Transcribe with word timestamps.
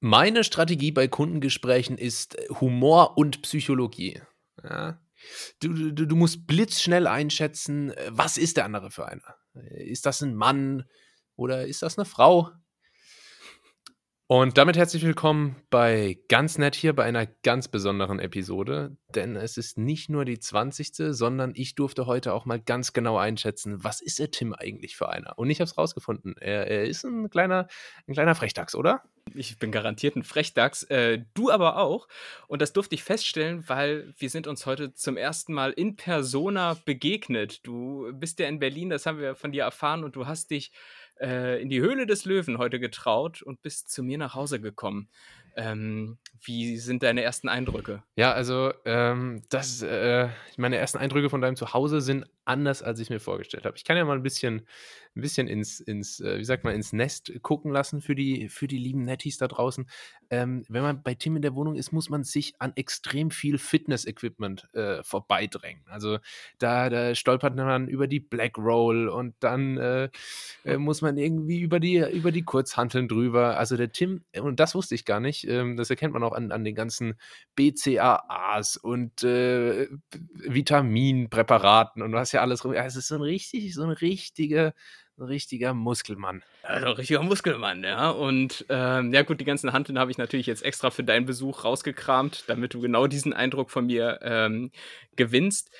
Meine 0.00 0.44
Strategie 0.44 0.92
bei 0.92 1.08
Kundengesprächen 1.08 1.98
ist 1.98 2.38
äh, 2.38 2.48
Humor 2.60 3.18
und 3.18 3.42
Psychologie. 3.42 4.20
Ja? 4.64 4.98
Du, 5.60 5.92
du, 5.92 6.06
du 6.06 6.16
musst 6.16 6.46
blitzschnell 6.46 7.06
einschätzen, 7.06 7.90
äh, 7.90 8.10
was 8.10 8.38
ist 8.38 8.56
der 8.56 8.64
andere 8.64 8.90
für 8.90 9.06
einer? 9.06 9.36
Ist 9.54 10.06
das 10.06 10.22
ein 10.22 10.34
Mann 10.34 10.84
oder 11.36 11.66
ist 11.66 11.82
das 11.82 11.98
eine 11.98 12.06
Frau? 12.06 12.50
Und 14.32 14.58
damit 14.58 14.76
herzlich 14.76 15.02
willkommen 15.02 15.56
bei 15.70 16.16
Ganz 16.28 16.56
Nett 16.56 16.76
hier 16.76 16.94
bei 16.94 17.02
einer 17.02 17.26
ganz 17.26 17.66
besonderen 17.66 18.20
Episode, 18.20 18.96
denn 19.12 19.34
es 19.34 19.56
ist 19.56 19.76
nicht 19.76 20.08
nur 20.08 20.24
die 20.24 20.38
20. 20.38 20.92
sondern 21.10 21.50
ich 21.56 21.74
durfte 21.74 22.06
heute 22.06 22.32
auch 22.32 22.44
mal 22.44 22.60
ganz 22.60 22.92
genau 22.92 23.18
einschätzen, 23.18 23.82
was 23.82 24.00
ist 24.00 24.20
der 24.20 24.30
Tim 24.30 24.54
eigentlich 24.54 24.94
für 24.94 25.08
einer? 25.08 25.36
Und 25.36 25.50
ich 25.50 25.58
habe 25.58 25.68
es 25.68 25.76
rausgefunden, 25.76 26.36
er, 26.36 26.68
er, 26.68 26.84
ist 26.84 27.02
ein 27.02 27.28
kleiner, 27.28 27.66
ein 28.06 28.12
kleiner 28.12 28.36
Frechdachs, 28.36 28.76
oder? 28.76 29.02
Ich 29.34 29.58
bin 29.58 29.72
garantiert 29.72 30.14
ein 30.14 30.22
Frechdachs, 30.22 30.84
äh, 30.84 31.24
du 31.34 31.50
aber 31.50 31.78
auch. 31.78 32.06
Und 32.46 32.62
das 32.62 32.72
durfte 32.72 32.94
ich 32.94 33.02
feststellen, 33.02 33.68
weil 33.68 34.14
wir 34.16 34.30
sind 34.30 34.46
uns 34.46 34.64
heute 34.64 34.94
zum 34.94 35.16
ersten 35.16 35.52
Mal 35.52 35.72
in 35.72 35.96
Persona 35.96 36.76
begegnet. 36.84 37.66
Du 37.66 38.12
bist 38.12 38.38
ja 38.38 38.46
in 38.46 38.60
Berlin, 38.60 38.90
das 38.90 39.06
haben 39.06 39.18
wir 39.18 39.34
von 39.34 39.50
dir 39.50 39.64
erfahren 39.64 40.04
und 40.04 40.14
du 40.14 40.28
hast 40.28 40.52
dich 40.52 40.70
äh, 41.20 41.60
in 41.60 41.68
die 41.68 41.80
Höhle 41.80 42.06
des 42.06 42.24
Löwen 42.24 42.58
heute 42.58 42.80
getraut 42.80 43.42
und 43.42 43.62
bist 43.62 43.90
zu 43.90 44.02
mir 44.02 44.18
nach 44.18 44.34
Hause 44.34 44.60
gekommen. 44.60 45.08
Ähm, 45.56 46.18
wie 46.42 46.76
sind 46.76 47.02
deine 47.02 47.22
ersten 47.22 47.48
Eindrücke? 47.48 48.02
Ja, 48.16 48.32
also 48.32 48.72
ähm, 48.84 49.42
das, 49.50 49.82
äh, 49.82 50.28
meine 50.56 50.76
ersten 50.76 50.98
Eindrücke 50.98 51.28
von 51.28 51.40
deinem 51.40 51.56
Zuhause 51.56 52.00
sind 52.00 52.26
anders, 52.50 52.82
als 52.82 52.98
ich 53.00 53.10
mir 53.10 53.20
vorgestellt 53.20 53.64
habe. 53.64 53.76
Ich 53.76 53.84
kann 53.84 53.96
ja 53.96 54.04
mal 54.04 54.16
ein 54.16 54.22
bisschen, 54.22 54.66
ein 55.16 55.20
bisschen 55.22 55.48
ins, 55.48 55.80
ins 55.80 56.20
äh, 56.20 56.38
wie 56.38 56.44
sagt 56.44 56.64
man, 56.64 56.74
ins 56.74 56.92
Nest 56.92 57.32
gucken 57.42 57.70
lassen 57.70 58.00
für 58.00 58.14
die, 58.14 58.48
für 58.48 58.66
die 58.66 58.78
lieben 58.78 59.04
Netties 59.04 59.38
da 59.38 59.48
draußen. 59.48 59.88
Ähm, 60.30 60.64
wenn 60.68 60.82
man 60.82 61.02
bei 61.02 61.14
Tim 61.14 61.36
in 61.36 61.42
der 61.42 61.54
Wohnung 61.54 61.76
ist, 61.76 61.92
muss 61.92 62.10
man 62.10 62.24
sich 62.24 62.54
an 62.58 62.72
extrem 62.76 63.30
viel 63.30 63.58
Fitness-Equipment 63.58 64.68
äh, 64.74 65.02
vorbeidrängen. 65.02 65.82
Also 65.88 66.18
da, 66.58 66.90
da 66.90 67.14
stolpert 67.14 67.56
man 67.56 67.88
über 67.88 68.06
die 68.06 68.20
Black 68.20 68.58
Roll 68.58 69.08
und 69.08 69.34
dann 69.40 69.76
äh, 69.78 70.08
äh, 70.64 70.76
muss 70.76 71.02
man 71.02 71.16
irgendwie 71.16 71.60
über 71.60 71.80
die, 71.80 71.98
über 71.98 72.32
die 72.32 72.42
Kurzhanteln 72.42 73.08
drüber. 73.08 73.58
Also 73.58 73.76
der 73.76 73.92
Tim, 73.92 74.24
und 74.40 74.60
das 74.60 74.74
wusste 74.74 74.94
ich 74.94 75.04
gar 75.04 75.20
nicht, 75.20 75.46
ähm, 75.48 75.76
das 75.76 75.90
erkennt 75.90 76.14
man 76.14 76.22
auch 76.22 76.32
an, 76.32 76.52
an 76.52 76.64
den 76.64 76.74
ganzen 76.74 77.14
BCAAs 77.54 78.76
und 78.76 79.22
äh, 79.24 79.88
Vitaminpräparaten 80.34 82.02
und 82.02 82.14
hast 82.14 82.32
ja 82.32 82.39
alles 82.40 82.64
rum. 82.64 82.74
Ja, 82.74 82.84
es 82.86 82.96
ist 82.96 83.08
so 83.08 83.16
ein 83.16 83.22
richtig, 83.22 83.74
so 83.74 83.82
ein 83.84 83.90
richtiger, 83.90 84.74
ein 85.20 85.26
richtiger 85.26 85.74
Muskelmann. 85.74 86.42
Also 86.62 86.86
ein 86.86 86.92
richtiger 86.92 87.22
Muskelmann, 87.22 87.84
ja. 87.84 88.10
Und 88.10 88.64
ähm, 88.68 89.12
ja 89.12 89.22
gut, 89.22 89.40
die 89.40 89.44
ganzen 89.44 89.72
Handeln 89.72 89.98
habe 89.98 90.10
ich 90.10 90.18
natürlich 90.18 90.46
jetzt 90.46 90.64
extra 90.64 90.90
für 90.90 91.04
deinen 91.04 91.26
Besuch 91.26 91.64
rausgekramt, 91.64 92.44
damit 92.48 92.74
du 92.74 92.80
genau 92.80 93.06
diesen 93.06 93.32
Eindruck 93.32 93.70
von 93.70 93.86
mir 93.86 94.20
ähm, 94.22 94.70
gewinnst. 95.16 95.70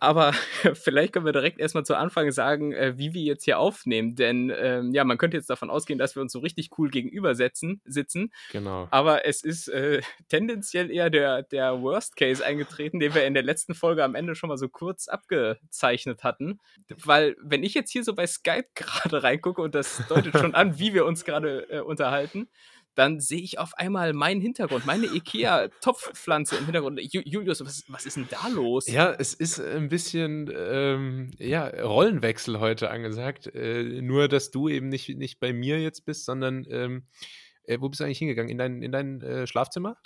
Aber 0.00 0.32
vielleicht 0.74 1.12
können 1.12 1.26
wir 1.26 1.32
direkt 1.32 1.58
erstmal 1.60 1.84
zu 1.84 1.96
Anfang 1.96 2.30
sagen, 2.32 2.72
äh, 2.72 2.96
wie 2.96 3.14
wir 3.14 3.22
jetzt 3.22 3.44
hier 3.44 3.58
aufnehmen. 3.58 4.14
Denn 4.14 4.52
ähm, 4.56 4.92
ja, 4.92 5.04
man 5.04 5.18
könnte 5.18 5.36
jetzt 5.36 5.50
davon 5.50 5.70
ausgehen, 5.70 5.98
dass 5.98 6.16
wir 6.16 6.22
uns 6.22 6.32
so 6.32 6.40
richtig 6.40 6.70
cool 6.78 6.90
gegenüber 6.90 7.34
setzen, 7.34 7.80
sitzen. 7.84 8.32
Genau. 8.52 8.88
Aber 8.90 9.26
es 9.26 9.42
ist 9.42 9.68
äh, 9.68 10.00
tendenziell 10.28 10.90
eher 10.90 11.10
der, 11.10 11.42
der 11.42 11.80
Worst 11.82 12.16
Case 12.16 12.44
eingetreten, 12.44 13.00
den 13.00 13.14
wir 13.14 13.24
in 13.24 13.34
der 13.34 13.42
letzten 13.42 13.74
Folge 13.74 14.04
am 14.04 14.14
Ende 14.14 14.34
schon 14.34 14.48
mal 14.48 14.58
so 14.58 14.68
kurz 14.68 15.08
abgezeichnet 15.08 16.24
hatten. 16.24 16.58
Weil, 17.04 17.36
wenn 17.40 17.62
ich 17.62 17.74
jetzt 17.74 17.90
hier 17.90 18.04
so 18.04 18.14
bei 18.14 18.26
Skype 18.26 18.68
gerade 18.88 19.22
reingucke 19.22 19.62
und 19.62 19.74
das 19.74 20.02
deutet 20.08 20.38
schon 20.38 20.54
an, 20.54 20.78
wie 20.78 20.94
wir 20.94 21.04
uns 21.04 21.24
gerade 21.24 21.68
äh, 21.70 21.80
unterhalten, 21.80 22.48
dann 22.98 23.20
sehe 23.20 23.40
ich 23.40 23.60
auf 23.60 23.74
einmal 23.74 24.12
meinen 24.12 24.40
Hintergrund, 24.40 24.84
meine 24.84 25.06
IKEA-Topfpflanze 25.06 26.56
im 26.56 26.64
Hintergrund. 26.64 27.00
Julius, 27.00 27.60
was, 27.60 27.84
was, 27.86 28.06
ist 28.06 28.16
denn 28.16 28.26
da 28.28 28.48
los? 28.48 28.88
Ja, 28.88 29.12
es 29.12 29.34
ist 29.34 29.60
ein 29.60 29.88
bisschen 29.88 30.52
ähm, 30.52 31.30
ja, 31.38 31.68
Rollenwechsel 31.68 32.58
heute 32.58 32.90
angesagt. 32.90 33.54
Äh, 33.54 34.02
nur, 34.02 34.26
dass 34.26 34.50
du 34.50 34.68
eben 34.68 34.88
nicht, 34.88 35.16
nicht 35.16 35.38
bei 35.38 35.52
mir 35.52 35.80
jetzt 35.80 36.06
bist, 36.06 36.24
sondern 36.24 36.66
ähm, 36.70 37.06
äh, 37.62 37.78
wo 37.80 37.88
bist 37.88 38.00
du 38.00 38.04
eigentlich 38.04 38.18
hingegangen? 38.18 38.50
In 38.50 38.58
dein, 38.58 38.82
in 38.82 38.90
dein 38.90 39.20
äh, 39.20 39.46
Schlafzimmer? 39.46 39.96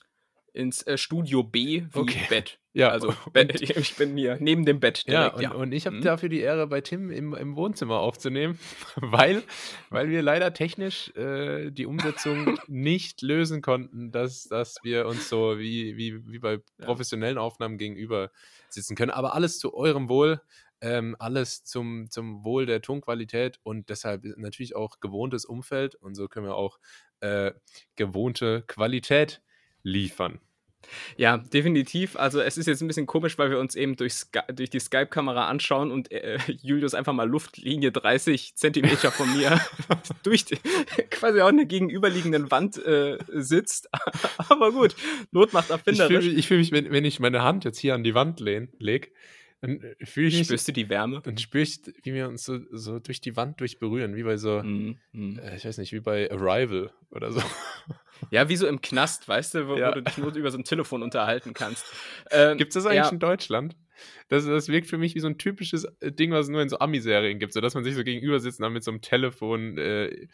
Ins 0.53 0.83
äh, 0.87 0.99
Studio 0.99 1.43
B 1.43 1.85
wie 1.93 1.99
okay. 1.99 2.27
Bett. 2.29 2.59
Ja, 2.75 2.89
also 2.89 3.15
Bett, 3.35 3.61
ich 3.61 3.97
bin 3.97 4.17
hier 4.17 4.39
neben 4.41 4.65
dem 4.65 4.81
Bett. 4.81 5.07
Direkt, 5.07 5.13
ja, 5.13 5.29
und, 5.35 5.43
ja. 5.43 5.51
und 5.53 5.73
ich 5.73 5.85
habe 5.85 5.97
mhm. 5.97 6.01
dafür 6.01 6.31
die 6.31 6.41
Ehre, 6.41 6.67
bei 6.67 6.81
Tim 6.81 7.11
im, 7.11 7.35
im 7.35 7.55
Wohnzimmer 7.55 7.99
aufzunehmen, 7.99 8.59
weil, 8.97 9.43
weil 9.91 10.09
wir 10.09 10.23
leider 10.23 10.55
technisch 10.55 11.15
äh, 11.15 11.71
die 11.71 11.85
Umsetzung 11.85 12.59
nicht 12.69 13.21
lösen 13.21 13.61
konnten, 13.61 14.11
dass, 14.11 14.45
dass 14.45 14.77
wir 14.83 15.07
uns 15.07 15.29
so 15.29 15.59
wie, 15.59 15.99
wie, 15.99 16.27
wie 16.33 16.39
bei 16.39 16.61
professionellen 16.79 17.37
Aufnahmen 17.37 17.77
gegenüber 17.77 18.31
sitzen 18.71 18.97
können. 18.97 19.11
Aber 19.11 19.35
alles 19.35 19.59
zu 19.59 19.75
eurem 19.75 20.09
Wohl. 20.09 20.41
Ähm, 20.81 21.15
alles 21.21 21.63
zum, 21.63 22.11
zum 22.11 22.43
Wohl 22.43 22.67
der 22.67 22.83
Tonqualität 22.83 23.61
und 23.63 23.89
deshalb 23.89 24.25
natürlich 24.37 24.75
auch 24.75 24.99
gewohntes 24.99 25.45
Umfeld 25.45 25.95
und 25.95 26.17
so 26.17 26.27
können 26.27 26.47
wir 26.47 26.57
auch 26.57 26.81
äh, 27.21 27.53
gewohnte 27.95 28.65
Qualität 28.67 29.43
liefern. 29.83 30.41
Ja, 31.17 31.39
definitiv. 31.39 32.17
Also 32.17 32.41
es 32.41 32.59
ist 32.59 32.67
jetzt 32.67 32.83
ein 32.83 32.89
bisschen 32.89 33.07
komisch, 33.07 33.39
weil 33.39 33.51
wir 33.51 33.59
uns 33.59 33.75
eben 33.75 33.97
durch, 33.97 34.25
durch 34.53 34.71
die 34.71 34.81
Skype-Kamera 34.81 35.49
anschauen 35.49 35.91
und 35.91 36.11
äh, 36.11 36.39
Julius 36.63 36.95
einfach 36.95 37.13
mal 37.13 37.29
Luftlinie 37.29 37.93
30 37.93 38.57
Zentimeter 38.57 39.11
von 39.11 39.33
mir 39.37 39.61
durch 40.23 40.45
die, 40.45 40.59
quasi 41.11 41.41
auch 41.41 41.49
eine 41.49 41.67
gegenüberliegenden 41.67 42.51
Wand 42.51 42.85
äh, 42.85 43.19
sitzt. 43.29 43.89
Aber 44.49 44.73
gut, 44.73 44.95
Not 45.31 45.53
macht 45.53 45.71
erfinderisch. 45.71 46.27
Ich 46.27 46.27
fühle 46.27 46.35
mich, 46.35 46.47
fühl 46.49 46.59
mich 46.59 46.73
wenn, 46.73 46.91
wenn, 46.93 47.05
ich 47.05 47.21
meine 47.21 47.43
Hand 47.43 47.65
jetzt 47.65 47.79
hier 47.79 47.95
an 47.95 48.05
die 48.05 48.15
Wand 48.15 48.41
lege, 48.41 49.09
dann 49.63 49.81
äh, 49.81 50.05
fühle 50.05 50.27
ich 50.27 50.37
mich. 50.37 50.47
Spürst 50.49 50.69
du 50.69 50.73
die 50.73 50.89
Wärme? 50.89 51.21
Dann 51.23 51.39
spüre 51.39 51.63
ich, 51.63 51.81
wie 52.03 52.13
wir 52.13 52.29
uns 52.29 52.45
so, 52.45 52.59
so 52.73 52.99
durch 52.99 53.21
die 53.21 53.37
Wand 53.37 53.61
durchberühren, 53.61 54.17
wie 54.17 54.25
bei 54.25 54.37
so, 54.37 54.63
mm, 54.63 54.99
mm. 55.13 55.39
Äh, 55.39 55.57
ich 55.57 55.65
weiß 55.65 55.79
nicht, 55.79 55.93
wie 55.93 56.01
bei 56.01 56.31
Arrival 56.31 56.93
oder 57.11 57.33
so. 57.33 57.41
Ja, 58.31 58.49
wie 58.49 58.57
so 58.57 58.69
im 58.69 58.81
Knast, 58.81 59.27
weißt 59.27 59.55
du, 59.55 59.69
wo, 59.69 59.77
ja. 59.77 59.89
wo 59.91 59.95
du 59.95 60.03
dich 60.03 60.17
nur 60.17 60.35
über 60.35 60.51
so 60.51 60.59
ein 60.59 60.65
Telefon 60.65 61.03
unterhalten 61.03 61.55
kannst. 61.55 61.85
Ähm, 62.31 62.57
gibt 62.57 62.71
es 62.71 62.75
das 62.75 62.87
eigentlich 62.87 63.05
ja. 63.05 63.11
in 63.11 63.19
Deutschland? 63.19 63.77
Das, 64.29 64.47
das 64.47 64.69
wirkt 64.69 64.87
für 64.87 64.99
mich 64.99 65.15
wie 65.15 65.21
so 65.21 65.27
ein 65.27 65.39
typisches 65.39 65.85
äh, 66.01 66.13
Ding, 66.13 66.31
was 66.31 66.47
es 66.47 66.51
nur 66.51 66.63
in 66.63 66.69
so 66.69 66.79
Ami-Serien 66.79 67.39
gibt, 67.39 67.53
so 67.53 67.61
dass 67.61 67.75
man 67.75 67.83
sich 67.83 67.95
so 67.95 68.05
gegenüber 68.05 68.39
sitzt 68.39 68.61
und 68.61 68.65
dann 68.65 68.73
mit 68.73 68.85
so 68.85 68.91
einem 68.91 69.01
Telefon 69.01 69.77
äh, 69.77 70.29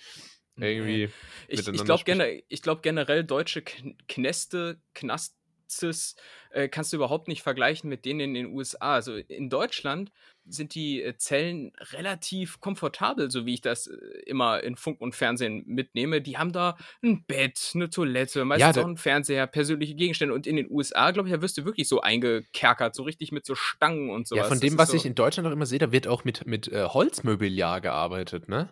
irgendwie. 0.57 1.09
Ich, 1.49 1.67
ich 1.67 1.85
glaube 1.85 2.05
gener 2.05 2.29
glaub 2.63 2.83
generell 2.83 3.25
deutsche 3.25 3.63
Knäste, 3.63 4.81
Knast, 4.95 5.38
Praxis 5.69 6.17
äh, 6.51 6.69
kannst 6.69 6.93
du 6.93 6.97
überhaupt 6.97 7.29
nicht 7.29 7.43
vergleichen 7.43 7.91
mit 7.91 8.05
denen 8.05 8.21
in 8.21 8.35
den 8.35 8.47
USA. 8.47 8.95
Also 8.95 9.17
in 9.17 9.51
Deutschland 9.51 10.11
sind 10.47 10.75
die 10.75 11.03
äh, 11.03 11.15
Zellen 11.19 11.73
relativ 11.93 12.59
komfortabel, 12.61 13.31
so 13.31 13.45
wie 13.45 13.55
ich 13.55 13.61
das 13.61 13.87
äh, 13.87 13.97
immer 14.25 14.63
in 14.63 14.77
Funk 14.77 15.01
und 15.03 15.15
Fernsehen 15.15 15.63
mitnehme. 15.67 16.23
Die 16.23 16.39
haben 16.39 16.53
da 16.53 16.79
ein 17.03 17.25
Bett, 17.27 17.73
eine 17.75 17.91
Toilette, 17.91 18.47
meistens 18.47 18.77
ja, 18.77 18.83
auch 18.83 18.87
einen 18.87 18.97
Fernseher, 18.97 19.47
persönliche 19.47 19.95
Gegenstände. 19.95 20.35
Und 20.35 20.47
in 20.47 20.57
den 20.57 20.71
USA, 20.71 21.11
glaube 21.11 21.29
ich, 21.29 21.35
da 21.35 21.43
wirst 21.43 21.59
du 21.59 21.67
wirklich 21.67 21.87
so 21.87 22.01
eingekerkert, 22.01 22.95
so 22.95 23.03
richtig 23.03 23.31
mit 23.31 23.45
so 23.45 23.55
Stangen 23.55 24.09
und 24.09 24.27
sowas. 24.27 24.45
Ja, 24.45 24.49
von 24.49 24.61
dem, 24.61 24.79
was 24.79 24.91
so 24.91 24.97
ich 24.97 25.05
in 25.05 25.15
Deutschland 25.15 25.45
noch 25.45 25.53
immer 25.53 25.67
sehe, 25.67 25.79
da 25.79 25.93
wird 25.93 26.07
auch 26.09 26.25
mit, 26.25 26.47
mit 26.47 26.69
äh, 26.69 26.85
Holzmöbiliar 26.85 27.83
gearbeitet, 27.83 28.49
ne? 28.49 28.71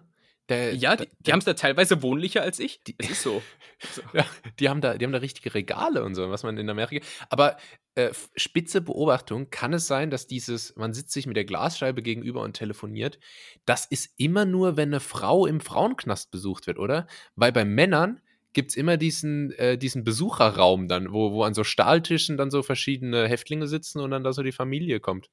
Der, 0.48 0.74
ja, 0.74 0.94
die, 0.94 1.08
die 1.20 1.32
haben 1.32 1.40
es 1.40 1.44
da 1.44 1.54
teilweise 1.54 2.02
wohnlicher 2.02 2.42
als 2.42 2.60
ich. 2.60 2.82
Die, 2.84 2.94
es 2.98 3.10
ist 3.10 3.22
so. 3.22 3.42
so. 3.92 4.02
ja, 4.12 4.24
die, 4.60 4.68
haben 4.68 4.80
da, 4.80 4.96
die 4.96 5.04
haben 5.04 5.12
da 5.12 5.18
richtige 5.18 5.54
Regale 5.54 6.04
und 6.04 6.14
so, 6.14 6.30
was 6.30 6.44
man 6.44 6.56
in 6.56 6.70
Amerika. 6.70 7.04
Aber 7.30 7.56
äh, 7.96 8.12
spitze 8.36 8.80
Beobachtung, 8.80 9.50
kann 9.50 9.72
es 9.72 9.86
sein, 9.86 10.10
dass 10.10 10.26
dieses, 10.26 10.76
man 10.76 10.92
sitzt 10.92 11.12
sich 11.12 11.26
mit 11.26 11.36
der 11.36 11.44
Glasscheibe 11.44 12.02
gegenüber 12.02 12.42
und 12.42 12.52
telefoniert, 12.52 13.18
das 13.64 13.86
ist 13.86 14.14
immer 14.18 14.44
nur, 14.44 14.76
wenn 14.76 14.90
eine 14.90 15.00
Frau 15.00 15.46
im 15.46 15.60
Frauenknast 15.60 16.30
besucht 16.30 16.66
wird, 16.66 16.78
oder? 16.78 17.06
Weil 17.34 17.52
bei 17.52 17.64
Männern 17.64 18.20
gibt 18.52 18.70
es 18.70 18.76
immer 18.76 18.96
diesen, 18.96 19.50
äh, 19.52 19.76
diesen 19.76 20.04
Besucherraum 20.04 20.88
dann, 20.88 21.12
wo, 21.12 21.32
wo 21.32 21.42
an 21.42 21.54
so 21.54 21.64
Stahltischen 21.64 22.36
dann 22.36 22.50
so 22.50 22.62
verschiedene 22.62 23.28
Häftlinge 23.28 23.66
sitzen 23.66 24.00
und 24.00 24.12
dann 24.12 24.24
da 24.24 24.32
so 24.32 24.42
die 24.42 24.52
Familie 24.52 25.00
kommt. 25.00 25.28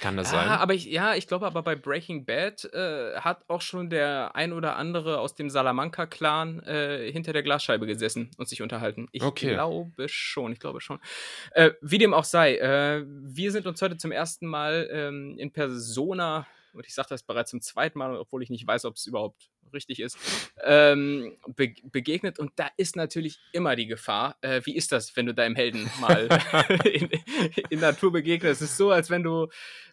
Kann 0.00 0.16
das 0.16 0.30
ja, 0.30 0.38
sein? 0.38 0.48
Aber 0.48 0.72
ich, 0.74 0.84
ja, 0.84 1.14
ich 1.14 1.26
glaube 1.26 1.46
aber 1.46 1.62
bei 1.62 1.74
Breaking 1.74 2.24
Bad 2.24 2.64
äh, 2.72 3.16
hat 3.16 3.44
auch 3.48 3.60
schon 3.60 3.90
der 3.90 4.34
ein 4.34 4.52
oder 4.52 4.76
andere 4.76 5.18
aus 5.18 5.34
dem 5.34 5.50
Salamanca-Clan 5.50 6.60
äh, 6.60 7.10
hinter 7.10 7.32
der 7.32 7.42
Glasscheibe 7.42 7.86
gesessen 7.86 8.30
und 8.38 8.48
sich 8.48 8.62
unterhalten. 8.62 9.08
Ich 9.12 9.22
okay. 9.22 9.54
glaube 9.54 10.08
schon, 10.08 10.52
ich 10.52 10.60
glaube 10.60 10.80
schon. 10.80 11.00
Äh, 11.52 11.72
wie 11.80 11.98
dem 11.98 12.14
auch 12.14 12.24
sei, 12.24 12.56
äh, 12.56 13.04
wir 13.06 13.50
sind 13.50 13.66
uns 13.66 13.82
heute 13.82 13.96
zum 13.96 14.12
ersten 14.12 14.46
Mal 14.46 14.88
ähm, 14.92 15.36
in 15.38 15.50
Persona, 15.50 16.46
und 16.72 16.86
ich 16.86 16.94
sage 16.94 17.08
das 17.10 17.22
bereits 17.22 17.50
zum 17.50 17.60
zweiten 17.60 17.98
Mal, 17.98 18.16
obwohl 18.16 18.42
ich 18.42 18.50
nicht 18.50 18.66
weiß, 18.66 18.84
ob 18.84 18.94
es 18.94 19.06
überhaupt 19.06 19.50
richtig 19.72 20.00
ist, 20.00 20.18
ähm, 20.64 21.36
be 21.56 21.74
begegnet. 21.90 22.38
Und 22.38 22.52
da 22.56 22.68
ist 22.76 22.96
natürlich 22.96 23.38
immer 23.52 23.76
die 23.76 23.86
Gefahr. 23.86 24.36
Äh, 24.40 24.60
wie 24.64 24.76
ist 24.76 24.92
das, 24.92 25.16
wenn 25.16 25.26
du 25.26 25.34
deinem 25.34 25.54
Helden 25.54 25.90
mal 26.00 26.28
in, 26.84 27.08
in 27.68 27.80
Natur 27.80 28.12
begegnest? 28.12 28.62
Es 28.62 28.70
ist 28.70 28.76
so, 28.76 28.90
als 28.90 29.10
wenn 29.10 29.22
du, 29.22 29.48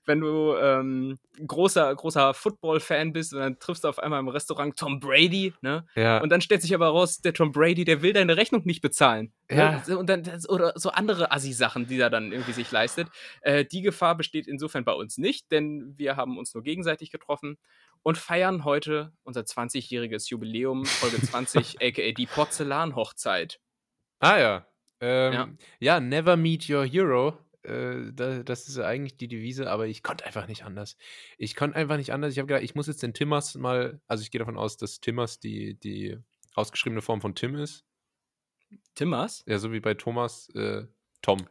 wenn 0.06 0.22
du 0.22 0.56
ähm, 0.56 1.18
großer, 1.46 1.94
großer 1.94 2.34
Football-Fan 2.34 3.14
bist 3.14 3.34
und 3.34 3.40
dann 3.40 3.60
triffst 3.60 3.84
du 3.84 3.90
auf 3.90 4.00
einmal 4.00 4.20
im 4.20 4.28
Restaurant 4.30 4.76
Tom 4.78 5.00
Brady, 5.00 5.54
ne? 5.62 5.86
Ja. 5.96 6.20
Und 6.20 6.30
dann 6.30 6.42
stellt 6.42 6.62
sich 6.62 6.74
aber 6.74 6.88
raus, 6.88 7.20
der 7.20 7.34
Tom 7.34 7.52
Brady, 7.52 7.84
der 7.84 8.02
will 8.02 8.14
deine 8.14 8.38
Rechnung 8.38 8.64
nicht 8.66 8.82
bezahlen. 8.82 9.34
Ja. 9.50 9.84
Ne? 9.88 9.98
Und 9.98 10.10
dann, 10.10 10.24
oder 10.48 10.74
so 10.76 10.90
andere 10.90 11.32
Assi-Sachen, 11.32 11.88
die 11.88 12.00
er 12.00 12.10
dann 12.10 12.32
irgendwie 12.32 12.54
sich 12.54 12.72
leistet. 12.72 13.10
Äh, 13.42 13.66
die 13.66 13.82
Gefahr 13.82 14.16
besteht 14.16 14.48
insofern 14.48 14.86
bei 14.86 14.94
uns 14.94 15.18
nicht, 15.18 15.52
denn 15.52 15.94
wir 15.98 16.16
haben 16.16 16.38
uns 16.38 16.54
nur 16.54 16.64
gegenseitig 16.64 17.12
getroffen 17.12 17.58
und 18.08 18.18
feiern 18.18 18.64
heute 18.64 19.12
unser 19.24 19.42
20-jähriges 19.42 20.30
Jubiläum, 20.30 20.86
Folge 20.86 21.22
20, 21.22 21.82
aka 21.82 22.12
die 22.14 22.26
Porzellanhochzeit. 22.26 23.60
Ah 24.20 24.40
ja. 24.40 24.68
Ähm, 25.02 25.34
Ja. 25.34 25.50
ja. 25.82 26.00
never 26.00 26.38
meet 26.38 26.70
your 26.70 26.86
hero. 26.86 27.38
Äh, 27.64 28.14
da, 28.14 28.44
das 28.44 28.70
ist 28.70 28.80
eigentlich 28.80 29.18
die 29.18 29.28
Devise, 29.28 29.70
aber 29.70 29.88
ich 29.88 30.04
konnte 30.04 30.26
einfach 30.26 30.48
nicht 30.48 30.64
anders. 30.64 30.96
Ich 31.38 31.58
konnte 31.58 31.76
einfach 31.76 31.98
nicht 31.98 32.14
anders. 32.14 32.32
Ich 32.32 32.40
habe 32.40 32.48
gedacht, 32.48 32.64
ich 32.64 32.76
muss 32.76 32.88
jetzt 32.88 33.04
den 33.04 33.14
Timmers 33.14 33.56
mal, 33.56 34.00
also 34.08 34.22
ich 34.22 34.32
gehe 34.32 34.40
davon 34.40 34.58
aus, 34.58 34.78
dass 34.78 35.02
Timmers 35.02 35.42
die, 35.42 35.78
die 35.78 36.18
ausgeschriebene 36.54 37.02
Form 37.02 37.20
von 37.20 37.36
Tim 37.36 37.56
ist. 37.56 37.84
Timmers? 38.96 39.44
Ja, 39.48 39.60
so 39.60 39.74
wie 39.74 39.82
bei 39.82 39.96
Thomas, 39.96 40.48
äh, 40.56 40.86
Tom. 41.22 41.46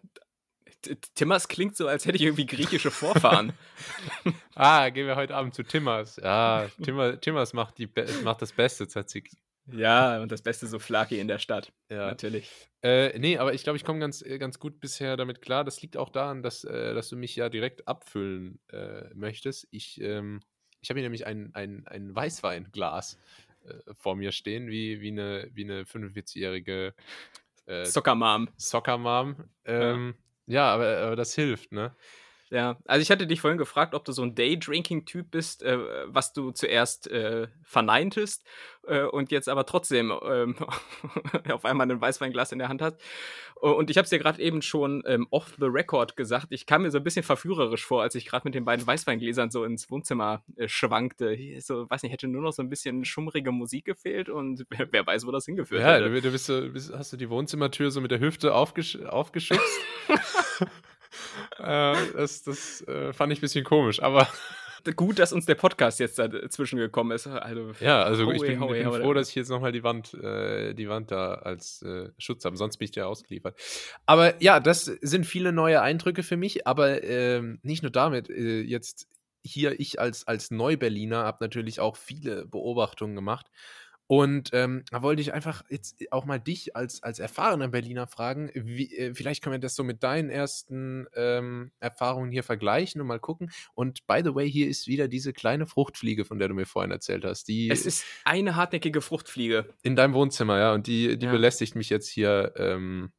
Timmers 1.15 1.49
klingt 1.49 1.77
so, 1.77 1.89
als 1.89 2.07
hätte 2.07 2.17
ich 2.17 2.23
irgendwie 2.23 2.47
griechische 2.47 2.91
Vorfahren. 2.91 3.53
Ah, 4.59 4.89
gehen 4.89 5.07
wir 5.07 5.17
heute 5.17 5.35
Abend 5.35 5.55
zu 5.55 5.63
Timmers. 5.63 6.17
Ja, 6.17 6.69
Timmer, 6.83 7.21
Timmers 7.21 7.53
macht, 7.53 7.77
die, 7.77 7.91
macht 8.25 8.41
das 8.41 8.53
Beste 8.53 8.89
Tzatziki. 8.89 9.37
ja, 9.71 10.23
und 10.23 10.33
das 10.33 10.41
beste 10.41 10.67
Souflaki 10.67 11.21
in 11.21 11.29
der 11.29 11.39
Stadt. 11.39 11.73
Ja. 11.91 12.07
Natürlich. 12.07 12.51
Äh, 12.83 13.19
nee, 13.19 13.37
aber 13.37 13.53
ich 13.53 13.65
glaube, 13.65 13.77
ich 13.77 13.85
komme 13.85 13.99
ganz, 13.99 14.23
äh, 14.23 14.39
ganz 14.39 14.59
gut 14.59 14.81
bisher 14.81 15.19
damit 15.19 15.43
klar. 15.43 15.63
Das 15.63 15.83
liegt 15.83 15.99
auch 15.99 16.09
daran, 16.09 16.43
dass, 16.43 16.65
äh, 16.65 16.95
dass 16.95 17.11
du 17.11 17.17
mich 17.17 17.37
ja 17.37 17.51
direkt 17.51 17.87
abfüllen 17.87 18.59
äh, 18.73 19.13
möchtest. 19.15 19.69
Ich, 19.73 20.01
ähm, 20.01 20.41
ich 20.81 20.89
habe 20.89 21.01
hier 21.01 21.07
nämlich 21.07 21.27
ein, 21.27 21.51
ein, 21.55 21.87
ein 21.87 22.15
Weißweinglas 22.15 23.19
äh, 23.65 23.75
vor 23.93 24.17
mir 24.17 24.33
stehen, 24.33 24.69
wie, 24.69 25.01
wie 25.01 25.09
eine, 25.09 25.51
wie 25.53 25.65
eine 25.65 25.83
45-jährige 25.83 26.95
äh, 27.67 27.85
Soccer-Mom. 27.85 28.49
Soccer-Mom. 28.57 29.37
Ähm, 29.65 30.15
ja, 30.17 30.26
aber, 30.73 30.99
aber 30.99 31.17
das 31.17 31.35
hilft, 31.35 31.73
ne? 31.73 31.95
Ja, 32.51 32.77
also 32.85 33.03
ich 33.03 33.11
hatte 33.11 33.27
dich 33.27 33.41
vorhin 33.41 33.59
gefragt, 33.59 33.93
ob 33.95 34.05
du 34.05 34.13
so 34.13 34.23
ein 34.23 34.35
Day-Drinking-Typ 34.37 35.31
bist, 35.33 35.63
äh, 35.65 35.79
was 36.07 36.33
du 36.33 36.53
zuerst 36.53 37.11
äh, 37.11 37.49
verneintest 37.65 38.45
äh, 38.87 39.03
und 39.03 39.33
jetzt 39.33 39.49
aber 39.49 39.67
trotzdem 39.67 40.13
ähm, 40.25 40.55
auf 41.53 41.65
einmal 41.65 41.91
ein 41.91 42.01
Weißweinglas 42.01 42.53
in 42.53 42.61
der 42.61 42.69
Hand 42.69 42.83
hast. 42.83 43.01
Äh, 43.61 43.67
Und 43.67 43.91
ich 43.91 43.97
habe 43.97 44.05
es 44.05 44.11
dir 44.11 44.21
gerade 44.21 44.41
eben 44.41 44.63
schon 44.63 45.03
ähm, 45.07 45.27
off 45.31 45.55
the 45.59 45.67
record 45.67 46.17
gesagt. 46.17 46.47
Ich 46.51 46.67
kam 46.67 46.83
mir 46.83 46.93
so 46.93 46.99
ein 46.99 47.05
bisschen 47.05 47.25
verführerisch 47.25 47.85
vor, 47.85 48.03
als 48.03 48.15
ich 48.15 48.27
gerade 48.27 48.47
mit 48.47 48.55
den 48.55 48.65
beiden 48.65 48.87
Weißweingläsern 48.87 49.51
so 49.51 49.65
ins 49.65 49.91
Wohnzimmer 49.91 50.45
äh, 50.57 50.69
schwankte. 50.69 51.37
So, 51.61 51.91
weiß 51.91 52.05
nicht, 52.05 52.13
hätte 52.13 52.29
nur 52.29 52.43
noch 52.43 52.53
so 52.53 52.63
ein 52.63 52.69
bisschen 52.71 53.05
schummrige 53.05 53.51
Musik 53.51 53.87
gefehlt 53.87 54.29
und 54.29 54.65
wer, 54.71 54.87
wer 54.93 55.05
weiß, 55.05 55.27
wo 55.27 55.33
das 55.33 55.47
hingeführt 55.47 55.83
Ja, 55.83 55.95
hätte. 55.95 56.11
du, 56.11 56.21
du 56.23 56.31
bist 56.31 56.47
so, 56.47 56.61
bist, 56.71 56.93
hast 56.97 57.13
du 57.13 57.17
die 57.17 57.29
Wohnzimmertür 57.29 57.91
so 57.91 58.01
mit 58.01 58.13
der 58.13 58.21
Hüfte 58.21 58.55
aufgesch 58.55 59.01
aufgeschubst. 59.03 59.81
äh, 61.59 61.97
das 62.15 62.43
das 62.43 62.83
äh, 62.83 63.13
fand 63.13 63.33
ich 63.33 63.39
ein 63.39 63.43
bisschen 63.43 63.65
komisch, 63.65 64.03
aber 64.03 64.29
Gut, 64.95 65.19
dass 65.19 65.33
uns 65.33 65.47
der 65.47 65.57
Podcast 65.57 65.99
jetzt 65.99 66.19
dazwischen 66.19 66.79
gekommen 66.79 67.11
ist. 67.11 67.27
Also, 67.27 67.73
ja, 67.81 68.03
also 68.03 68.31
ich 68.31 68.41
Hohe, 68.41 68.47
bin, 68.47 68.63
ich 68.63 68.69
bin 68.69 68.87
hohe. 68.87 69.01
froh, 69.01 69.15
dass 69.15 69.31
ich 69.31 69.35
jetzt 69.35 69.49
nochmal 69.49 69.73
die 69.73 69.83
Wand, 69.83 70.15
äh, 70.15 70.75
die 70.75 70.89
Wand 70.89 71.11
da 71.11 71.35
als 71.35 71.83
äh, 71.83 72.11
Schutz 72.19 72.45
habe, 72.45 72.57
sonst 72.57 72.77
bin 72.77 72.85
ich 72.85 72.93
dir 72.93 73.09
ausgeliefert. 73.09 73.59
Aber 74.05 74.41
ja, 74.41 74.61
das 74.61 74.85
sind 74.85 75.27
viele 75.27 75.53
neue 75.53 75.81
Eindrücke 75.83 76.23
für 76.23 76.37
mich, 76.37 76.67
aber 76.67 77.03
ähm, 77.03 77.59
nicht 77.63 77.83
nur 77.83 77.91
damit, 77.91 78.31
äh, 78.31 78.61
jetzt 78.61 79.09
hier 79.43 79.79
ich 79.81 80.01
als, 80.01 80.27
als 80.27 80.51
Neu-Berliner 80.51 81.25
habe 81.25 81.39
natürlich 81.41 81.81
auch 81.81 81.97
viele 81.97 82.47
Beobachtungen 82.47 83.15
gemacht. 83.15 83.47
Und 84.09 84.51
ähm, 84.53 84.85
da 84.91 85.03
wollte 85.03 85.21
ich 85.21 85.33
einfach 85.33 85.65
jetzt 85.69 85.97
auch 86.13 86.25
mal 86.27 86.39
dich 86.39 86.77
als, 86.77 87.03
als 87.03 87.19
erfahrener 87.19 87.69
Berliner 87.69 88.07
fragen, 88.07 88.51
wie, 88.55 88.95
äh, 88.97 89.15
vielleicht 89.15 89.43
können 89.43 89.55
wir 89.55 89.59
das 89.59 89.75
so 89.75 89.83
mit 89.83 90.03
deinen 90.03 90.31
ersten 90.31 91.07
ähm, 91.15 91.73
Erfahrungen 91.81 92.31
hier 92.31 92.45
vergleichen 92.45 93.01
und 93.01 93.09
mal 93.09 93.19
gucken. 93.19 93.51
Und 93.75 94.07
by 94.07 94.21
the 94.25 94.35
way, 94.35 94.51
hier 94.51 94.69
ist 94.69 94.87
wieder 94.87 95.09
diese 95.09 95.33
kleine 95.33 95.67
Fruchtfliege, 95.67 96.25
von 96.25 96.39
der 96.39 96.49
du 96.49 96.55
mir 96.55 96.67
vorhin 96.67 96.93
erzählt 96.93 97.25
hast, 97.25 97.49
die 97.49 97.69
es 97.69 97.85
ist 97.85 98.05
eine 98.25 98.55
hartnäckige 98.55 99.01
Fruchtfliege. 99.01 99.75
in 99.83 99.97
deinem 99.97 100.15
Wohnzimmer, 100.15 100.59
ja, 100.59 100.73
und 100.73 100.87
die, 100.87 101.19
die 101.19 101.27
Ja. 101.27 101.33
belästigt 101.33 101.75
mich 101.75 101.91
jetzt 101.91 102.09
hier 102.09 102.53
ähm, 102.57 103.13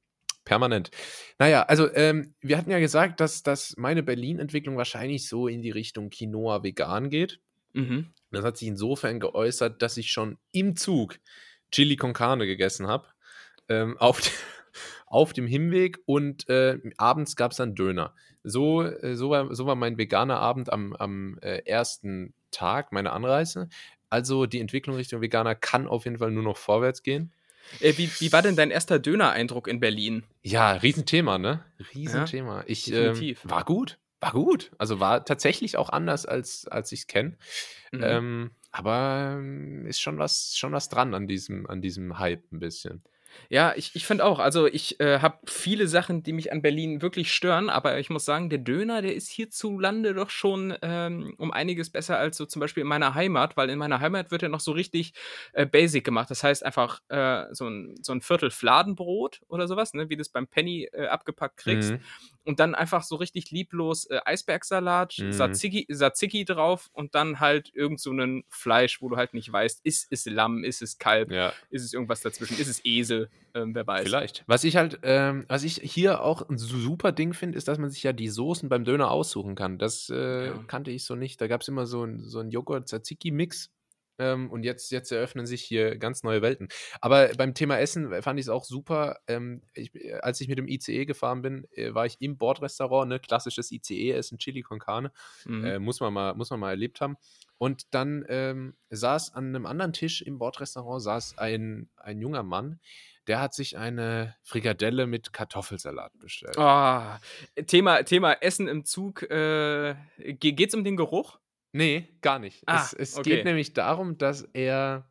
permanent. 0.45 0.91
Naja, 1.39 1.63
also 1.63 1.93
ähm, 1.93 2.33
wir 2.39 2.57
hatten 2.57 2.71
ja 2.71 2.79
gesagt, 2.79 3.19
dass, 3.19 3.43
dass 3.43 3.75
meine 3.75 4.03
Berlin-Entwicklung 4.03 4.77
wahrscheinlich 4.77 5.27
so 5.27 5.49
in 5.49 5.61
die 5.61 5.71
Richtung 5.71 6.09
Quinoa 6.09 6.63
vegan 6.63 7.09
geht. 7.09 7.41
Mhm. 7.73 8.13
Das 8.31 8.43
hat 8.43 8.57
sich 8.57 8.67
insofern 8.67 9.19
geäußert, 9.19 9.81
dass 9.81 9.97
ich 9.97 10.11
schon 10.11 10.37
im 10.51 10.75
Zug 10.75 11.19
Chili 11.71 11.95
con 11.95 12.13
Carne 12.13 12.45
gegessen 12.45 12.87
habe. 12.87 13.07
Ähm, 13.69 13.97
auf, 13.99 14.21
auf 15.05 15.33
dem 15.33 15.47
Hinweg 15.47 15.99
und 16.05 16.47
äh, 16.49 16.79
abends 16.97 17.35
gab 17.35 17.51
es 17.51 17.57
dann 17.57 17.75
Döner. 17.75 18.13
So, 18.43 18.83
äh, 18.83 19.15
so, 19.15 19.29
war, 19.29 19.53
so 19.53 19.65
war 19.65 19.75
mein 19.75 19.97
veganer 19.97 20.39
Abend 20.39 20.71
am, 20.71 20.93
am 20.93 21.37
äh, 21.41 21.59
ersten 21.65 22.33
Tag 22.51 22.91
meiner 22.91 23.13
Anreise. 23.13 23.69
Also 24.09 24.45
die 24.45 24.61
Entwicklung 24.61 24.95
Richtung 24.95 25.21
Veganer 25.21 25.55
kann 25.55 25.87
auf 25.87 26.05
jeden 26.05 26.17
Fall 26.17 26.31
nur 26.31 26.43
noch 26.43 26.57
vorwärts 26.57 27.03
gehen. 27.03 27.33
Äh, 27.81 27.97
wie, 27.97 28.09
wie 28.19 28.31
war 28.31 28.41
denn 28.41 28.55
dein 28.55 28.71
erster 28.71 28.99
Döner-Eindruck 28.99 29.67
in 29.67 29.79
Berlin? 29.79 30.23
Ja, 30.41 30.71
Riesenthema, 30.73 31.37
ne? 31.37 31.65
Riesenthema. 31.93 32.63
ich 32.67 32.87
ähm, 32.87 33.13
definitiv. 33.13 33.41
war 33.43 33.65
gut. 33.65 33.97
War 34.27 34.33
gut. 34.33 34.71
Also 34.77 34.99
war 34.99 35.23
tatsächlich 35.23 35.77
auch 35.77 35.89
anders, 35.89 36.25
als, 36.25 36.67
als 36.67 36.91
ich 36.91 37.01
es 37.01 37.07
kenne. 37.07 37.37
Mhm. 37.91 38.03
Ähm, 38.03 38.51
aber 38.71 39.37
ähm, 39.37 39.85
ist 39.85 40.01
schon 40.01 40.19
was, 40.19 40.55
schon 40.57 40.73
was 40.73 40.89
dran 40.89 41.13
an 41.13 41.27
diesem, 41.27 41.65
an 41.67 41.81
diesem 41.81 42.19
Hype 42.19 42.51
ein 42.51 42.59
bisschen. 42.59 43.03
Ja, 43.49 43.73
ich, 43.75 43.95
ich 43.95 44.05
finde 44.05 44.25
auch. 44.25 44.39
Also 44.39 44.67
ich 44.67 44.99
äh, 44.99 45.19
habe 45.19 45.37
viele 45.45 45.87
Sachen, 45.87 46.23
die 46.23 46.33
mich 46.33 46.51
an 46.51 46.61
Berlin 46.61 47.01
wirklich 47.01 47.31
stören, 47.31 47.69
aber 47.69 47.99
ich 47.99 48.09
muss 48.09 48.25
sagen, 48.25 48.49
der 48.49 48.59
Döner, 48.59 49.01
der 49.01 49.15
ist 49.15 49.29
hierzulande 49.29 50.13
doch 50.13 50.29
schon 50.29 50.75
ähm, 50.81 51.33
um 51.37 51.51
einiges 51.51 51.89
besser 51.89 52.17
als 52.17 52.37
so 52.37 52.45
zum 52.45 52.59
Beispiel 52.59 52.81
in 52.81 52.87
meiner 52.87 53.15
Heimat, 53.15 53.55
weil 53.55 53.69
in 53.69 53.79
meiner 53.79 53.99
Heimat 53.99 54.31
wird 54.31 54.41
ja 54.41 54.49
noch 54.49 54.59
so 54.59 54.71
richtig 54.71 55.13
äh, 55.53 55.65
basic 55.65 56.03
gemacht. 56.03 56.29
Das 56.29 56.43
heißt 56.43 56.65
einfach 56.65 56.99
äh, 57.09 57.45
so, 57.51 57.67
ein, 57.67 57.95
so 58.01 58.11
ein 58.11 58.21
Viertel 58.21 58.51
Fladenbrot 58.51 59.41
oder 59.47 59.67
sowas, 59.67 59.93
ne, 59.93 60.09
wie 60.09 60.15
du 60.15 60.21
es 60.21 60.29
beim 60.29 60.47
Penny 60.47 60.89
äh, 60.91 61.07
abgepackt 61.07 61.57
kriegst. 61.57 61.91
Mhm. 61.91 61.99
Und 62.47 62.61
dann 62.61 62.75
einfach 62.75 63.03
so 63.03 63.17
richtig 63.17 63.51
lieblos 63.51 64.05
äh, 64.05 64.19
Eisbergsalat, 64.25 65.15
Mhm. 65.19 65.31
Tzatziki, 65.31 65.85
Tzatziki 65.91 66.45
drauf 66.45 66.89
und 66.93 67.13
dann 67.13 67.39
halt 67.41 67.69
irgend 67.73 67.99
so 67.99 68.11
ein 68.13 68.43
Fleisch, 68.49 69.01
wo 69.01 69.09
du 69.09 69.17
halt 69.17 69.33
nicht 69.33 69.51
weißt, 69.51 69.81
ist 69.83 70.07
es 70.11 70.25
Lamm, 70.25 70.63
ist 70.63 70.81
es 70.81 70.97
Kalb, 70.97 71.29
Ja, 71.31 71.51
ist 71.69 71.83
es 71.83 71.91
irgendwas 71.93 72.21
dazwischen, 72.21 72.57
ist 72.57 72.69
es 72.69 72.79
Esel, 72.85 73.29
ähm, 73.53 73.75
wer 73.75 73.85
weiß. 73.85 74.03
vielleicht. 74.07 74.43
Was 74.47 74.63
ich 74.63 74.77
halt, 74.77 74.99
ähm, 75.03 75.43
was 75.49 75.63
ich 75.63 75.75
hier 75.83 76.21
auch 76.23 76.47
ein 76.49 76.57
super 76.57 77.11
Ding 77.11 77.33
finde, 77.33 77.57
ist, 77.57 77.67
dass 77.67 77.77
man 77.79 77.89
sich 77.89 78.03
ja 78.03 78.13
die 78.13 78.29
Soßen 78.29 78.69
beim 78.69 78.85
Döner 78.85 79.11
aussuchen 79.11 79.55
kann. 79.55 79.77
Das 79.77 80.09
äh, 80.09 80.47
Ja. 80.47 80.63
kannte 80.67 80.91
ich 80.91 81.03
so 81.03 81.15
nicht. 81.15 81.41
Da 81.41 81.47
gab 81.47 81.61
es 81.61 81.67
immer 81.67 81.85
so 81.85 82.03
ein, 82.05 82.23
so 82.23 82.39
ein 82.39 82.49
Joghurt-Tzatziki-Mix. 82.49 83.71
Ähm, 84.19 84.49
und 84.51 84.63
jetzt, 84.63 84.91
jetzt 84.91 85.11
eröffnen 85.11 85.45
sich 85.45 85.61
hier 85.63 85.97
ganz 85.97 86.23
neue 86.23 86.41
Welten. 86.41 86.69
Aber 87.01 87.29
beim 87.37 87.53
Thema 87.53 87.77
Essen 87.79 88.21
fand 88.21 88.39
ich 88.39 88.45
es 88.45 88.49
auch 88.49 88.63
super. 88.65 89.19
Ähm, 89.27 89.61
ich, 89.73 89.91
als 90.23 90.41
ich 90.41 90.47
mit 90.47 90.57
dem 90.57 90.67
ICE 90.67 91.05
gefahren 91.05 91.41
bin, 91.41 91.67
äh, 91.71 91.93
war 91.93 92.05
ich 92.05 92.17
im 92.19 92.37
Bordrestaurant, 92.37 93.09
ne? 93.09 93.19
klassisches 93.19 93.71
ICE-Essen, 93.71 94.37
Chili 94.37 94.61
con 94.61 94.79
Carne. 94.79 95.11
Mhm. 95.45 95.65
Äh, 95.65 95.79
muss, 95.79 95.99
man 95.99 96.13
mal, 96.13 96.33
muss 96.35 96.49
man 96.49 96.59
mal 96.59 96.71
erlebt 96.71 97.01
haben. 97.01 97.17
Und 97.59 97.93
dann 97.93 98.25
ähm, 98.29 98.75
saß 98.89 99.33
an 99.33 99.47
einem 99.47 99.65
anderen 99.65 99.93
Tisch 99.93 100.21
im 100.21 100.37
Bordrestaurant 100.37 101.01
saß 101.01 101.37
ein, 101.37 101.89
ein 101.97 102.21
junger 102.21 102.43
Mann, 102.43 102.79
der 103.27 103.41
hat 103.41 103.53
sich 103.53 103.77
eine 103.77 104.35
Frikadelle 104.43 105.05
mit 105.05 105.33
Kartoffelsalat 105.33 106.17
bestellt. 106.19 106.57
Ah, 106.57 107.19
Thema, 107.65 108.03
Thema 108.03 108.33
Essen 108.33 108.67
im 108.67 108.85
Zug. 108.85 109.23
Äh, 109.23 109.95
ge- 110.17 110.53
geht's 110.53 110.73
um 110.73 110.83
den 110.83 110.95
Geruch? 110.95 111.39
Nee, 111.77 112.07
gar 112.21 112.39
nicht. 112.39 112.63
Ah, 112.65 112.83
es 112.83 112.93
es 112.93 113.17
okay. 113.17 113.29
geht 113.37 113.45
nämlich 113.45 113.73
darum, 113.73 114.17
dass 114.17 114.41
er, 114.53 115.09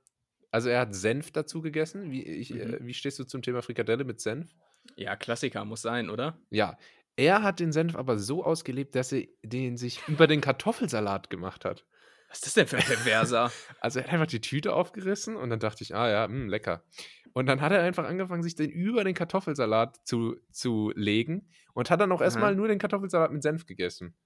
also 0.51 0.69
er 0.69 0.81
hat 0.81 0.95
Senf 0.95 1.31
dazu 1.31 1.63
gegessen. 1.63 2.11
Wie, 2.11 2.23
ich, 2.23 2.51
Mhm. 2.51 2.61
äh, 2.61 2.79
wie 2.87 2.95
stehst 2.95 3.19
du 3.19 3.25
zum 3.25 3.43
Thema 3.43 3.63
Frikadelle 3.63 4.05
mit 4.05 4.21
Senf? 4.21 4.51
Ja, 4.97 5.17
Klassiker 5.17 5.65
muss 5.65 5.83
sein, 5.83 6.11
oder? 6.11 6.41
Ja, 6.51 6.77
er 7.17 7.43
hat 7.43 7.61
den 7.61 7.73
Senf 7.73 7.97
aber 7.97 8.19
so 8.19 8.45
ausgelebt, 8.45 8.95
dass 8.95 9.13
er 9.13 9.27
den 9.43 9.77
sich 9.77 10.01
über 10.09 10.27
den 10.27 10.41
Kartoffelsalat 10.41 11.31
gemacht 11.31 11.65
hat. 11.65 11.87
Was 12.29 12.39
ist 12.39 12.47
das 12.47 12.55
denn 12.55 12.67
für 12.67 12.77
ein 12.77 12.83
Perverser? 12.83 13.53
Also 13.81 14.01
er 14.01 14.05
hat 14.07 14.13
einfach 14.13 14.27
die 14.27 14.41
Tüte 14.41 14.75
aufgerissen 14.75 15.37
und 15.37 15.49
dann 15.51 15.61
dachte 15.61 15.83
ich, 15.85 15.95
ah 15.95 16.11
ja, 16.11 16.29
mh, 16.29 16.51
lecker. 16.51 16.85
Und 17.33 17.47
dann 17.47 17.61
hat 17.61 17.71
er 17.71 17.83
einfach 17.83 18.05
angefangen, 18.05 18.43
sich 18.43 18.55
den 18.55 18.71
über 18.71 19.05
den 19.05 19.15
Kartoffelsalat 19.15 19.97
zu, 20.05 20.37
zu 20.51 20.93
legen 20.97 21.49
und 21.75 21.91
hat 21.91 22.01
dann 22.01 22.11
auch 22.13 22.21
erstmal 22.23 22.55
nur 22.57 22.67
den 22.69 22.79
Kartoffelsalat 22.79 23.31
mit 23.31 23.43
Senf 23.43 23.67
gegessen. 23.67 24.17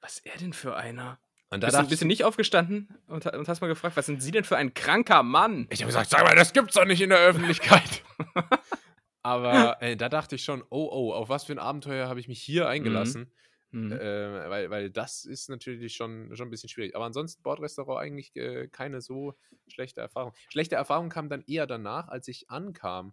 Was 0.00 0.18
ist 0.18 0.26
er 0.26 0.38
denn 0.38 0.52
für 0.52 0.76
einer? 0.76 1.18
Und 1.52 1.60
da 1.60 1.66
Bist 1.66 1.78
du, 1.78 1.88
bist 1.88 2.02
du 2.02 2.06
nicht 2.06 2.24
aufgestanden 2.24 2.88
und, 3.08 3.26
und 3.26 3.46
hast 3.46 3.60
mal 3.60 3.66
gefragt, 3.66 3.94
was 3.94 4.06
sind 4.06 4.22
Sie 4.22 4.30
denn 4.30 4.42
für 4.42 4.56
ein 4.56 4.72
kranker 4.72 5.22
Mann? 5.22 5.66
ich 5.68 5.82
habe 5.82 5.88
gesagt, 5.88 6.08
sag 6.08 6.24
mal, 6.24 6.34
das 6.34 6.54
gibt's 6.54 6.74
doch 6.74 6.86
nicht 6.86 7.02
in 7.02 7.10
der 7.10 7.18
Öffentlichkeit. 7.18 8.02
Aber 9.22 9.76
äh, 9.82 9.94
da 9.94 10.08
dachte 10.08 10.36
ich 10.36 10.44
schon, 10.44 10.62
oh, 10.70 10.88
oh, 10.90 11.12
auf 11.12 11.28
was 11.28 11.44
für 11.44 11.52
ein 11.52 11.58
Abenteuer 11.58 12.08
habe 12.08 12.20
ich 12.20 12.26
mich 12.26 12.40
hier 12.40 12.68
eingelassen? 12.68 13.30
Mhm. 13.70 13.92
Äh, 13.92 14.48
weil, 14.48 14.70
weil 14.70 14.90
das 14.90 15.26
ist 15.26 15.50
natürlich 15.50 15.94
schon, 15.94 16.34
schon 16.34 16.48
ein 16.48 16.50
bisschen 16.50 16.70
schwierig. 16.70 16.96
Aber 16.96 17.04
ansonsten 17.04 17.42
Bordrestaurant 17.42 18.00
eigentlich 18.00 18.34
äh, 18.34 18.68
keine 18.68 19.02
so 19.02 19.34
schlechte 19.68 20.00
Erfahrung. 20.00 20.32
Schlechte 20.48 20.76
Erfahrung 20.76 21.10
kam 21.10 21.28
dann 21.28 21.44
eher 21.46 21.66
danach, 21.66 22.08
als 22.08 22.28
ich 22.28 22.48
ankam 22.48 23.12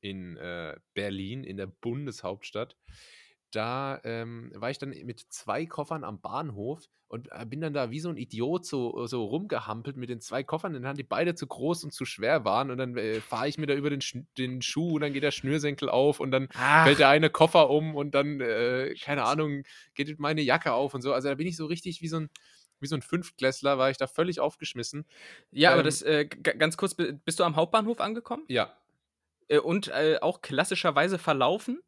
in 0.00 0.36
äh, 0.38 0.74
Berlin, 0.94 1.44
in 1.44 1.56
der 1.56 1.66
Bundeshauptstadt. 1.66 2.76
Da 3.50 4.00
ähm, 4.04 4.52
war 4.54 4.70
ich 4.70 4.78
dann 4.78 4.90
mit 4.90 5.20
zwei 5.30 5.66
Koffern 5.66 6.04
am 6.04 6.20
Bahnhof 6.20 6.84
und 7.08 7.28
äh, 7.32 7.44
bin 7.44 7.60
dann 7.60 7.72
da 7.74 7.90
wie 7.90 7.98
so 7.98 8.08
ein 8.08 8.16
Idiot 8.16 8.64
so, 8.64 9.06
so 9.08 9.24
rumgehampelt 9.24 9.96
mit 9.96 10.08
den 10.08 10.20
zwei 10.20 10.44
Koffern 10.44 10.74
in 10.76 10.82
der 10.82 10.90
Hand, 10.90 10.98
die 11.00 11.04
beide 11.04 11.34
zu 11.34 11.48
groß 11.48 11.82
und 11.82 11.92
zu 11.92 12.04
schwer 12.04 12.44
waren. 12.44 12.70
Und 12.70 12.78
dann 12.78 12.96
äh, 12.96 13.20
fahre 13.20 13.48
ich 13.48 13.58
mir 13.58 13.66
da 13.66 13.74
über 13.74 13.90
den, 13.90 14.00
Sch 14.00 14.18
den 14.38 14.62
Schuh 14.62 14.94
und 14.94 15.00
dann 15.00 15.12
geht 15.12 15.24
der 15.24 15.32
Schnürsenkel 15.32 15.88
auf 15.88 16.20
und 16.20 16.30
dann 16.30 16.48
Ach, 16.54 16.86
fällt 16.86 17.00
der 17.00 17.08
eine 17.08 17.28
Koffer 17.30 17.70
um 17.70 17.96
und 17.96 18.14
dann, 18.14 18.40
äh, 18.40 18.94
keine 19.00 19.24
Ahnung, 19.24 19.64
geht 19.94 20.20
meine 20.20 20.42
Jacke 20.42 20.72
auf 20.72 20.94
und 20.94 21.02
so. 21.02 21.12
Also 21.12 21.28
da 21.28 21.34
bin 21.34 21.48
ich 21.48 21.56
so 21.56 21.66
richtig 21.66 22.02
wie 22.02 22.08
so 22.08 22.18
ein, 22.20 22.30
wie 22.78 22.86
so 22.86 22.94
ein 22.96 23.02
Fünftklässler, 23.02 23.78
war 23.78 23.90
ich 23.90 23.96
da 23.96 24.06
völlig 24.06 24.38
aufgeschmissen. 24.40 25.06
ja, 25.50 25.72
aber 25.72 25.82
ähm, 25.82 25.82
das, 25.82 26.02
äh, 26.02 26.26
ganz 26.26 26.76
kurz, 26.76 26.94
bi- 26.94 27.12
bist 27.24 27.40
du 27.40 27.44
am 27.44 27.56
Hauptbahnhof 27.56 28.00
angekommen? 28.00 28.48
Ja. 28.48 28.76
Äh, 29.48 29.58
und 29.58 29.88
äh, 29.88 30.18
auch 30.20 30.40
klassischerweise 30.40 31.18
verlaufen? 31.18 31.80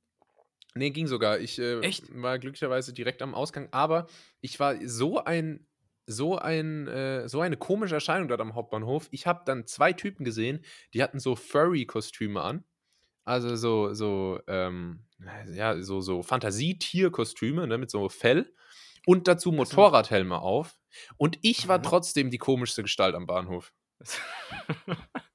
Nee, 0.74 0.90
ging 0.90 1.06
sogar. 1.06 1.38
Ich 1.38 1.58
äh, 1.58 1.82
war 2.10 2.38
glücklicherweise 2.38 2.92
direkt 2.92 3.22
am 3.22 3.34
Ausgang, 3.34 3.68
aber 3.72 4.06
ich 4.40 4.58
war 4.58 4.76
so 4.86 5.22
ein, 5.22 5.66
so 6.06 6.38
ein, 6.38 6.88
äh, 6.88 7.28
so 7.28 7.40
eine 7.40 7.56
komische 7.56 7.94
Erscheinung 7.96 8.28
dort 8.28 8.40
am 8.40 8.54
Hauptbahnhof. 8.54 9.08
Ich 9.10 9.26
habe 9.26 9.42
dann 9.44 9.66
zwei 9.66 9.92
Typen 9.92 10.24
gesehen, 10.24 10.64
die 10.94 11.02
hatten 11.02 11.20
so 11.20 11.36
Furry-Kostüme 11.36 12.40
an. 12.40 12.64
Also 13.24 13.54
so, 13.56 13.94
so, 13.94 14.40
ähm, 14.48 15.04
ja, 15.52 15.80
so, 15.82 16.00
so 16.00 16.22
Fantasietierkostüme, 16.22 17.66
ne, 17.66 17.78
mit 17.78 17.90
so 17.90 18.08
Fell. 18.08 18.54
Und 19.06 19.28
dazu 19.28 19.52
Motorradhelme 19.52 20.40
auf. 20.40 20.78
Und 21.16 21.38
ich 21.42 21.68
war 21.68 21.78
Mhm. 21.78 21.82
trotzdem 21.84 22.30
die 22.30 22.38
komischste 22.38 22.82
Gestalt 22.82 23.14
am 23.14 23.26
Bahnhof. 23.26 23.72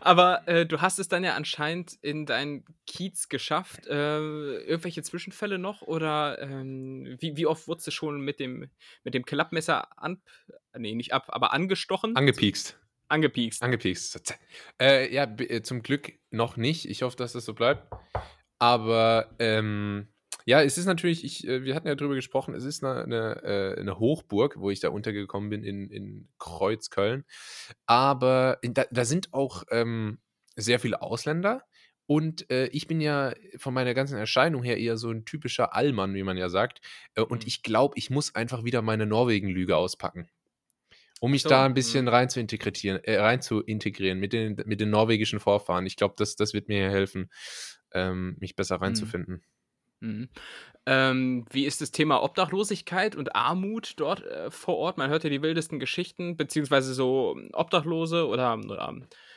Aber 0.00 0.46
äh, 0.48 0.66
du 0.66 0.80
hast 0.80 0.98
es 0.98 1.08
dann 1.08 1.24
ja 1.24 1.34
anscheinend 1.34 1.94
in 2.02 2.26
deinen 2.26 2.64
Kiez 2.86 3.28
geschafft. 3.28 3.86
Äh, 3.86 4.18
irgendwelche 4.58 5.02
Zwischenfälle 5.02 5.58
noch? 5.58 5.82
Oder 5.82 6.40
ähm, 6.40 7.16
wie, 7.20 7.36
wie 7.36 7.46
oft 7.46 7.68
wurdest 7.68 7.86
du 7.86 7.90
schon 7.90 8.20
mit 8.20 8.40
dem, 8.40 8.70
mit 9.04 9.14
dem 9.14 9.24
Klappmesser 9.24 9.98
an, 10.00 10.22
nee, 10.76 10.94
nicht 10.94 11.12
ab, 11.12 11.26
aber 11.28 11.52
angestochen? 11.52 12.16
Angepiekst. 12.16 12.78
Angepiekst. 13.08 13.62
Angepiekst. 13.62 14.34
Äh, 14.80 15.12
ja, 15.12 15.24
äh, 15.24 15.62
zum 15.62 15.82
Glück 15.82 16.12
noch 16.30 16.56
nicht. 16.56 16.88
Ich 16.88 17.02
hoffe, 17.02 17.16
dass 17.16 17.32
das 17.32 17.44
so 17.44 17.54
bleibt. 17.54 17.92
Aber 18.58 19.34
ähm, 19.38 20.08
ja, 20.46 20.62
es 20.62 20.78
ist 20.78 20.86
natürlich, 20.86 21.24
ich, 21.24 21.46
äh, 21.46 21.64
wir 21.64 21.74
hatten 21.74 21.88
ja 21.88 21.94
drüber 21.94 22.14
gesprochen, 22.14 22.54
es 22.54 22.64
ist 22.64 22.84
eine, 22.84 23.04
eine, 23.04 23.42
äh, 23.42 23.80
eine 23.80 23.98
Hochburg, 23.98 24.56
wo 24.58 24.70
ich 24.70 24.80
da 24.80 24.90
untergekommen 24.90 25.50
bin 25.50 25.64
in, 25.64 25.90
in 25.90 26.28
Kreuzköln. 26.38 27.24
Aber 27.86 28.58
in, 28.62 28.74
da, 28.74 28.84
da 28.90 29.04
sind 29.04 29.32
auch 29.34 29.64
ähm, 29.70 30.18
sehr 30.56 30.80
viele 30.80 31.02
Ausländer. 31.02 31.64
Und 32.06 32.50
äh, 32.50 32.66
ich 32.68 32.86
bin 32.86 33.00
ja 33.00 33.32
von 33.56 33.72
meiner 33.72 33.94
ganzen 33.94 34.18
Erscheinung 34.18 34.62
her 34.62 34.76
eher 34.78 34.98
so 34.98 35.10
ein 35.10 35.24
typischer 35.24 35.74
Allmann, 35.74 36.14
wie 36.14 36.22
man 36.22 36.36
ja 36.36 36.50
sagt. 36.50 36.80
Äh, 37.14 37.22
und 37.22 37.46
Mhm. 37.46 37.46
ich 37.46 37.62
glaube, 37.62 37.94
ich 37.96 38.10
muss 38.10 38.34
einfach 38.34 38.64
wieder 38.64 38.82
meine 38.82 39.06
Norwegen-Lüge 39.06 39.76
auspacken. 39.76 40.28
Um 41.20 41.30
mich 41.30 41.46
So, 41.46 41.48
da 41.48 41.64
ein 41.64 41.72
mhm. 41.72 41.74
bisschen 41.74 42.08
rein 42.08 42.28
zu 42.28 42.40
integrieren, 42.40 43.02
äh, 43.04 43.16
rein 43.18 43.40
zu 43.40 43.62
integrieren 43.62 44.18
mit 44.18 44.32
den, 44.32 44.56
mit 44.66 44.80
den 44.80 44.90
norwegischen 44.90 45.40
Vorfahren. 45.40 45.86
Ich 45.86 45.96
glaube, 45.96 46.14
das, 46.18 46.36
das 46.36 46.52
wird 46.52 46.68
mir 46.68 46.90
helfen, 46.90 47.30
ähm, 47.92 48.36
mich 48.40 48.56
besser 48.56 48.76
reinzufinden. 48.76 49.42
Mhm. 50.04 50.28
Ähm, 50.86 51.46
wie 51.50 51.64
ist 51.64 51.80
das 51.80 51.92
Thema 51.92 52.22
Obdachlosigkeit 52.22 53.16
und 53.16 53.34
Armut 53.34 53.94
dort 53.96 54.22
äh, 54.22 54.50
vor 54.50 54.76
Ort? 54.76 54.98
Man 54.98 55.08
hört 55.08 55.24
ja 55.24 55.30
die 55.30 55.40
wildesten 55.40 55.78
Geschichten, 55.80 56.36
beziehungsweise 56.36 56.92
so 56.92 57.38
Obdachlose 57.54 58.26
oder, 58.28 58.58
oder 58.58 58.94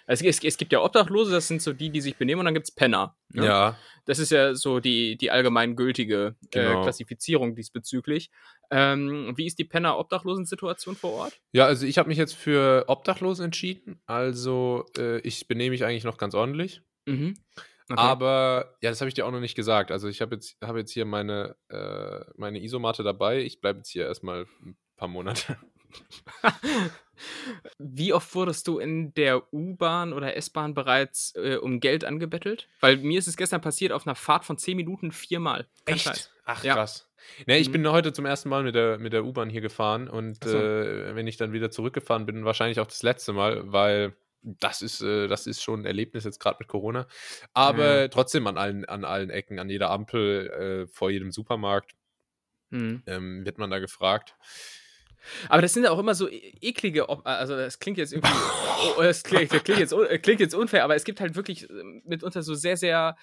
es, 0.08 0.22
es, 0.22 0.44
es 0.44 0.58
gibt 0.58 0.74
ja 0.74 0.82
Obdachlose, 0.84 1.32
das 1.32 1.48
sind 1.48 1.62
so 1.62 1.72
die, 1.72 1.90
die 1.90 2.02
sich 2.02 2.18
benehmen, 2.18 2.40
und 2.40 2.46
dann 2.46 2.54
gibt 2.54 2.68
es 2.68 2.76
Penner. 2.76 3.16
ne? 3.30 3.46
Ja, 3.46 3.78
Das 4.06 4.20
ist 4.20 4.32
ja 4.32 4.56
so 4.56 4.82
die, 4.82 5.16
die 5.18 5.32
allgemein 5.32 5.78
gültige 5.78 6.36
äh, 6.44 6.48
Genau. 6.52 6.82
Klassifizierung 6.84 7.56
diesbezüglich. 7.56 8.30
Ähm, 8.70 9.32
wie 9.38 9.46
ist 9.46 9.58
die 9.58 9.64
Penner-Obdachlosen-Situation 9.66 10.98
vor 10.98 11.14
Ort? 11.14 11.40
ja, 11.54 11.66
also 11.66 11.86
ich 11.86 11.98
habe 11.98 12.10
mich 12.10 12.18
jetzt 12.18 12.36
für 12.36 12.84
Obdachlosen 12.88 13.46
entschieden. 13.46 14.02
Also 14.06 14.86
äh, 14.98 15.20
ich 15.20 15.48
benehme 15.48 15.70
mich 15.72 15.86
eigentlich 15.86 16.04
noch 16.04 16.18
ganz 16.18 16.34
ordentlich. 16.36 16.82
Mhm. 17.06 17.36
Okay. 17.90 18.00
Aber 18.02 18.76
ja, 18.82 18.90
das 18.90 19.00
habe 19.02 19.08
ich 19.10 19.14
dir 19.16 19.26
auch 19.26 19.32
noch 19.32 19.40
nicht 19.40 19.56
gesagt. 19.56 19.92
Also 19.92 20.08
ich 20.10 20.22
habe 20.22 20.36
jetzt, 20.36 20.58
habe 20.62 20.80
jetzt 20.80 20.92
hier 20.92 21.06
meine, 21.06 21.56
äh, 21.70 22.20
meine 22.36 22.62
Isomatte 22.62 23.04
dabei. 23.04 23.40
Ich 23.42 23.62
bleibe 23.62 23.80
jetzt 23.80 23.90
hier 23.90 24.06
erstmal 24.06 24.46
ein 24.66 24.76
paar 24.98 25.08
Monate. 25.08 25.58
Wie 27.80 28.14
oft 28.14 28.34
wurdest 28.36 28.68
du 28.68 28.78
in 28.78 29.14
der 29.16 29.52
U-Bahn 29.54 30.14
oder 30.14 30.36
S-Bahn 30.38 30.74
bereits 30.74 31.34
äh, 31.36 31.56
um 31.56 31.80
Geld 31.80 32.04
angebettelt? 32.06 32.68
Weil 32.80 32.98
mir 32.98 33.18
ist 33.18 33.28
es 33.28 33.38
gestern 33.38 33.62
passiert 33.62 33.92
auf 33.92 34.06
einer 34.06 34.16
Fahrt 34.16 34.46
von 34.46 34.58
10 34.58 34.78
Minuten 34.78 35.12
viermal. 35.12 35.66
Kein 35.86 35.98
Scheiß. 35.98 36.32
Ach, 36.46 36.64
Ja. 36.64 36.76
krass. 36.76 37.10
Ne, 37.48 37.58
ich 37.58 37.70
Mhm. 37.70 37.74
bin 37.74 37.92
heute 37.92 38.14
zum 38.14 38.26
ersten 38.26 38.50
Mal 38.50 38.64
mit 38.64 38.76
der, 38.76 39.00
mit 39.00 39.12
der 39.14 39.26
U-Bahn 39.26 39.50
hier 39.50 39.62
gefahren 39.62 40.08
und 40.08 40.44
so. 40.44 40.56
äh, 40.58 41.16
wenn 41.16 41.26
ich 41.28 41.38
dann 41.38 41.52
wieder 41.54 41.72
zurückgefahren 41.72 42.26
bin, 42.26 42.46
wahrscheinlich 42.46 42.80
auch 42.80 42.88
das 42.88 43.02
letzte 43.02 43.34
Mal, 43.34 43.72
weil 43.72 44.16
das 44.60 44.82
ist, 44.82 45.02
äh, 45.02 45.28
das 45.28 45.46
ist 45.48 45.62
schon 45.62 45.82
ein 45.82 45.86
Erlebnis 45.86 46.24
jetzt 46.24 46.40
gerade 46.40 46.58
mit 46.60 46.68
Corona. 46.68 47.08
Aber 47.54 48.02
Ja. 48.02 48.08
trotzdem 48.08 48.48
an 48.48 48.58
allen, 48.58 48.86
an 48.86 49.04
allen 49.06 49.30
Ecken, 49.30 49.60
an 49.60 49.70
jeder 49.70 49.90
Ampel, 49.92 50.86
äh, 50.88 50.88
vor 50.88 51.10
jedem 51.12 51.32
Supermarkt 51.32 51.92
Mhm. 52.70 53.04
ähm, 53.08 53.46
wird 53.46 53.58
man 53.60 53.70
da 53.70 53.80
gefragt. 53.80 54.36
Aber 55.50 55.62
das 55.62 55.74
sind 55.74 55.84
ja 55.84 55.92
auch 55.92 56.00
immer 56.00 56.16
so 56.16 56.30
e- 56.30 56.54
eklige, 56.62 57.10
Ob 57.10 57.26
also 57.26 57.56
das 57.56 57.80
klingt 57.80 57.98
jetzt 57.98 58.14
irgendwie, 58.14 58.32
oh, 58.98 59.02
das 59.02 59.24
klingt, 59.24 59.54
das 59.54 59.64
klingt, 59.64 59.80
jetzt, 59.80 59.92
äh, 59.94 60.20
klingt 60.20 60.40
jetzt 60.40 60.54
unfair, 60.56 60.84
aber 60.84 60.96
es 60.96 61.04
gibt 61.04 61.20
halt 61.20 61.36
wirklich 61.36 61.70
ähm, 61.70 62.02
mitunter 62.06 62.44
so 62.44 62.56
sehr, 62.56 62.78
sehr, 62.78 63.18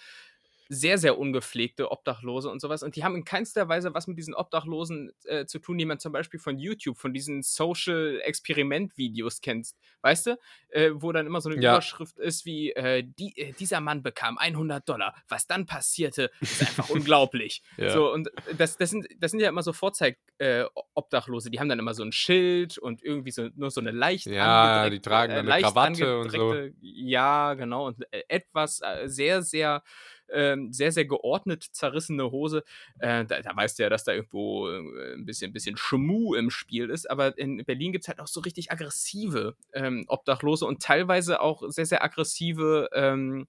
sehr, 0.68 0.98
sehr 0.98 1.18
ungepflegte 1.18 1.90
Obdachlose 1.90 2.48
und 2.50 2.60
sowas. 2.60 2.82
Und 2.82 2.96
die 2.96 3.04
haben 3.04 3.16
in 3.16 3.24
keinster 3.24 3.68
Weise 3.68 3.94
was 3.94 4.06
mit 4.06 4.18
diesen 4.18 4.34
Obdachlosen 4.34 5.12
äh, 5.24 5.46
zu 5.46 5.58
tun, 5.58 5.78
die 5.78 5.84
man 5.84 5.98
zum 5.98 6.12
Beispiel 6.12 6.40
von 6.40 6.58
YouTube, 6.58 6.98
von 6.98 7.12
diesen 7.12 7.42
Social-Experiment-Videos 7.42 9.40
kennt. 9.40 9.70
Weißt 10.02 10.26
du? 10.26 10.38
Äh, 10.68 10.90
wo 10.94 11.12
dann 11.12 11.26
immer 11.26 11.40
so 11.40 11.50
eine 11.50 11.60
Ja. 11.60 11.72
Überschrift 11.74 12.18
ist 12.18 12.44
wie, 12.44 12.72
äh, 12.72 13.04
die, 13.04 13.36
äh, 13.38 13.52
dieser 13.52 13.80
Mann 13.80 14.02
bekam 14.02 14.38
100 14.38 14.88
Dollar. 14.88 15.14
Was 15.28 15.46
dann 15.46 15.66
passierte, 15.66 16.30
ist 16.40 16.60
einfach 16.60 16.90
unglaublich. 16.90 17.62
Ja. 17.76 17.90
So, 17.90 18.12
und 18.12 18.30
das, 18.56 18.76
das, 18.76 18.90
sind, 18.90 19.06
das 19.18 19.32
sind 19.32 19.40
ja 19.40 19.48
immer 19.48 19.62
so 19.62 19.72
Vorzeig-Obdachlose. 19.72 21.50
die 21.50 21.58
haben 21.58 21.68
dann 21.68 21.78
immer 21.78 21.92
so 21.92 22.02
ein 22.04 22.12
Schild 22.12 22.78
und 22.78 23.02
irgendwie 23.02 23.30
so, 23.32 23.48
nur 23.56 23.70
so 23.70 23.80
eine 23.80 23.90
leicht 23.90 24.26
Ja, 24.26 24.88
die 24.88 25.00
tragen 25.00 25.34
dann 25.34 25.48
eine 25.48 25.62
Krawatte 25.62 26.20
und 26.20 26.30
so. 26.30 26.54
Ja, 26.80 27.54
genau. 27.54 27.86
Und 27.88 28.04
äh, 28.12 28.22
etwas 28.28 28.80
äh, 28.80 29.08
sehr, 29.08 29.42
sehr, 29.42 29.82
ähm, 30.32 30.72
sehr, 30.72 30.92
sehr 30.92 31.04
geordnet 31.04 31.62
zerrissene 31.62 32.30
Hose. 32.30 32.64
Äh, 32.98 33.24
da, 33.24 33.40
da 33.40 33.56
weißt 33.56 33.78
du 33.78 33.84
ja, 33.84 33.90
dass 33.90 34.04
da 34.04 34.12
irgendwo 34.12 34.68
äh, 34.68 35.14
ein 35.14 35.24
bisschen, 35.24 35.52
bisschen 35.52 35.76
Schmu 35.76 36.34
im 36.34 36.50
Spiel 36.50 36.90
ist. 36.90 37.10
Aber 37.10 37.36
in 37.38 37.64
Berlin 37.64 37.92
gibt 37.92 38.04
es 38.04 38.08
halt 38.08 38.20
auch 38.20 38.26
so 38.26 38.40
richtig 38.40 38.70
aggressive 38.70 39.56
ähm, 39.72 40.04
Obdachlose 40.08 40.66
und 40.66 40.82
teilweise 40.82 41.40
auch 41.40 41.62
sehr, 41.68 41.86
sehr 41.86 42.02
aggressive 42.02 42.88
ähm, 42.92 43.46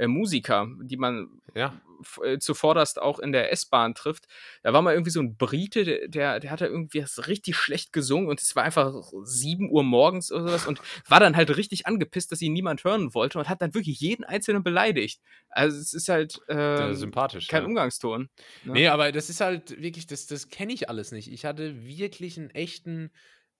äh, 0.00 0.06
Musiker, 0.06 0.66
die 0.82 0.96
man 0.96 1.28
Ja. 1.54 1.80
äh, 2.24 2.38
zuvorderst 2.38 3.00
auch 3.00 3.18
in 3.18 3.32
der 3.32 3.52
S-Bahn 3.52 3.94
trifft. 3.94 4.26
Da 4.62 4.72
war 4.72 4.80
mal 4.82 4.94
irgendwie 4.94 5.10
so 5.10 5.20
ein 5.20 5.36
Brite, 5.36 6.08
der- 6.08 6.40
der, 6.40 6.50
hat 6.50 6.60
da 6.62 6.66
irgendwie 6.66 7.04
richtig 7.26 7.56
schlecht 7.56 7.92
gesungen 7.92 8.28
und 8.28 8.40
es 8.40 8.56
war 8.56 8.62
einfach 8.64 8.94
7 9.24 9.70
Uhr 9.70 9.82
morgens 9.82 10.32
oder 10.32 10.48
sowas 10.48 10.66
und 10.66 10.80
war 11.08 11.20
dann 11.20 11.36
halt 11.36 11.54
richtig 11.56 11.86
angepisst, 11.86 12.32
dass 12.32 12.40
ihn 12.40 12.52
niemand 12.54 12.84
hören 12.84 13.12
wollte 13.14 13.38
und 13.38 13.48
hat 13.48 13.60
dann 13.60 13.74
wirklich 13.74 14.00
jeden 14.00 14.24
Einzelnen 14.24 14.62
beleidigt. 14.62 15.20
Also 15.50 15.76
es 15.78 15.92
ist 15.92 16.08
halt 16.08 16.40
ähm, 16.48 16.94
sympathisch. 16.94 17.48
kein 17.48 17.62
ja. 17.62 17.68
Umgangston. 17.68 18.30
ne? 18.64 18.72
Nee, 18.72 18.88
aber 18.88 19.12
das 19.12 19.28
ist 19.28 19.40
halt 19.42 19.80
wirklich, 19.82 20.06
das, 20.06 20.26
das 20.26 20.48
kenne 20.48 20.72
ich 20.72 20.88
alles 20.88 21.12
nicht. 21.12 21.30
Ich 21.30 21.44
hatte 21.44 21.84
wirklich 21.84 22.38
einen 22.38 22.50
echten, 22.50 23.10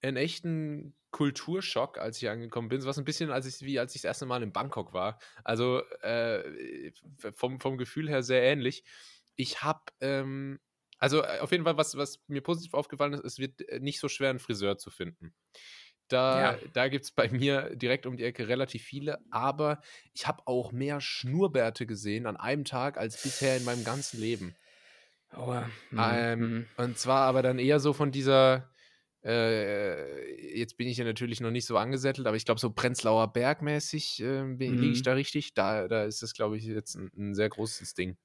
einen 0.02 0.16
echten 0.16 0.94
Kulturschock, 1.10 1.98
als 1.98 2.22
ich 2.22 2.28
angekommen 2.28 2.68
bin. 2.68 2.80
So 2.80 2.88
was 2.88 2.98
ein 2.98 3.04
bisschen, 3.04 3.30
als 3.30 3.46
ich, 3.46 3.60
wie 3.66 3.78
als 3.78 3.94
ich 3.94 4.02
das 4.02 4.10
erste 4.10 4.26
Mal 4.26 4.42
in 4.42 4.52
Bangkok 4.52 4.92
war. 4.92 5.18
Also 5.44 5.82
äh, 6.02 6.92
vom, 7.34 7.60
vom 7.60 7.78
Gefühl 7.78 8.08
her 8.08 8.22
sehr 8.22 8.42
ähnlich. 8.42 8.84
Ich 9.36 9.62
habe, 9.62 9.80
ähm, 10.00 10.60
also 10.98 11.22
äh, 11.22 11.40
auf 11.40 11.50
jeden 11.50 11.64
Fall, 11.64 11.76
was, 11.76 11.96
was 11.96 12.22
mir 12.28 12.42
positiv 12.42 12.74
aufgefallen 12.74 13.14
ist, 13.14 13.24
es 13.24 13.38
wird 13.38 13.60
äh, 13.68 13.80
nicht 13.80 14.00
so 14.00 14.08
schwer, 14.08 14.30
einen 14.30 14.38
Friseur 14.38 14.78
zu 14.78 14.90
finden. 14.90 15.34
Da, 16.08 16.52
Ja. 16.52 16.58
da 16.72 16.88
gibt 16.88 17.04
es 17.04 17.12
bei 17.12 17.28
mir 17.28 17.74
direkt 17.76 18.04
um 18.04 18.16
die 18.16 18.24
Ecke 18.24 18.48
relativ 18.48 18.82
viele, 18.82 19.18
aber 19.30 19.80
ich 20.12 20.26
habe 20.26 20.42
auch 20.46 20.72
mehr 20.72 21.00
Schnurrbärte 21.00 21.86
gesehen 21.86 22.26
an 22.26 22.36
einem 22.36 22.64
Tag 22.64 22.98
als 22.98 23.22
bisher 23.22 23.56
in 23.56 23.64
meinem 23.64 23.84
ganzen 23.84 24.20
Leben. 24.20 24.56
Oh, 25.36 25.56
ähm, 25.96 26.40
mhm. 26.40 26.66
und 26.76 26.98
zwar 26.98 27.28
aber 27.28 27.42
dann 27.42 27.60
eher 27.60 27.78
so 27.78 27.92
von 27.92 28.10
dieser, 28.10 28.68
äh, 29.24 30.58
jetzt 30.58 30.76
bin 30.76 30.88
ich 30.88 30.96
ja 30.96 31.04
natürlich 31.04 31.40
noch 31.40 31.50
nicht 31.50 31.66
so 31.66 31.76
angesettelt, 31.76 32.26
aber 32.26 32.36
ich 32.36 32.44
glaube, 32.44 32.60
so 32.60 32.70
Prenzlauer 32.70 33.32
Berg-mäßig 33.32 34.22
äh, 34.22 34.42
mhm. 34.44 34.58
liege 34.58 34.92
ich 34.92 35.02
da 35.02 35.12
richtig. 35.12 35.54
Da, 35.54 35.88
da 35.88 36.04
ist 36.04 36.22
das, 36.22 36.32
glaube 36.32 36.56
ich, 36.56 36.64
jetzt 36.64 36.96
ein, 36.96 37.10
ein, 37.16 37.34
sehr 37.34 37.48
großes 37.48 37.94
Ding. 37.94 38.16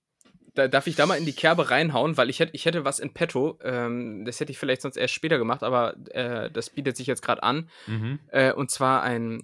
Da, 0.53 0.69
darf 0.69 0.87
ich 0.87 0.95
da 0.95 1.05
mal 1.05 1.17
in 1.17 1.25
die 1.25 1.33
Kerbe 1.33 1.69
reinhauen, 1.69 2.15
weil 2.15 2.29
ich 2.29 2.39
hätte, 2.39 2.55
ich 2.55 2.65
hätte 2.65 2.85
was 2.85 2.99
in 2.99 3.13
petto. 3.13 3.59
Ähm, 3.61 4.23
das 4.23 4.39
hätte 4.39 4.53
ich 4.53 4.57
vielleicht 4.57 4.81
sonst 4.81 4.95
erst 4.95 5.13
später 5.13 5.37
gemacht, 5.37 5.63
aber 5.63 5.95
äh, 6.11 6.49
das 6.49 6.69
bietet 6.69 6.95
sich 6.95 7.07
jetzt 7.07 7.21
gerade 7.21 7.43
an. 7.43 7.69
Mhm. 7.87 8.19
Äh, 8.29 8.53
und 8.53 8.71
zwar 8.71 9.03
ein 9.03 9.43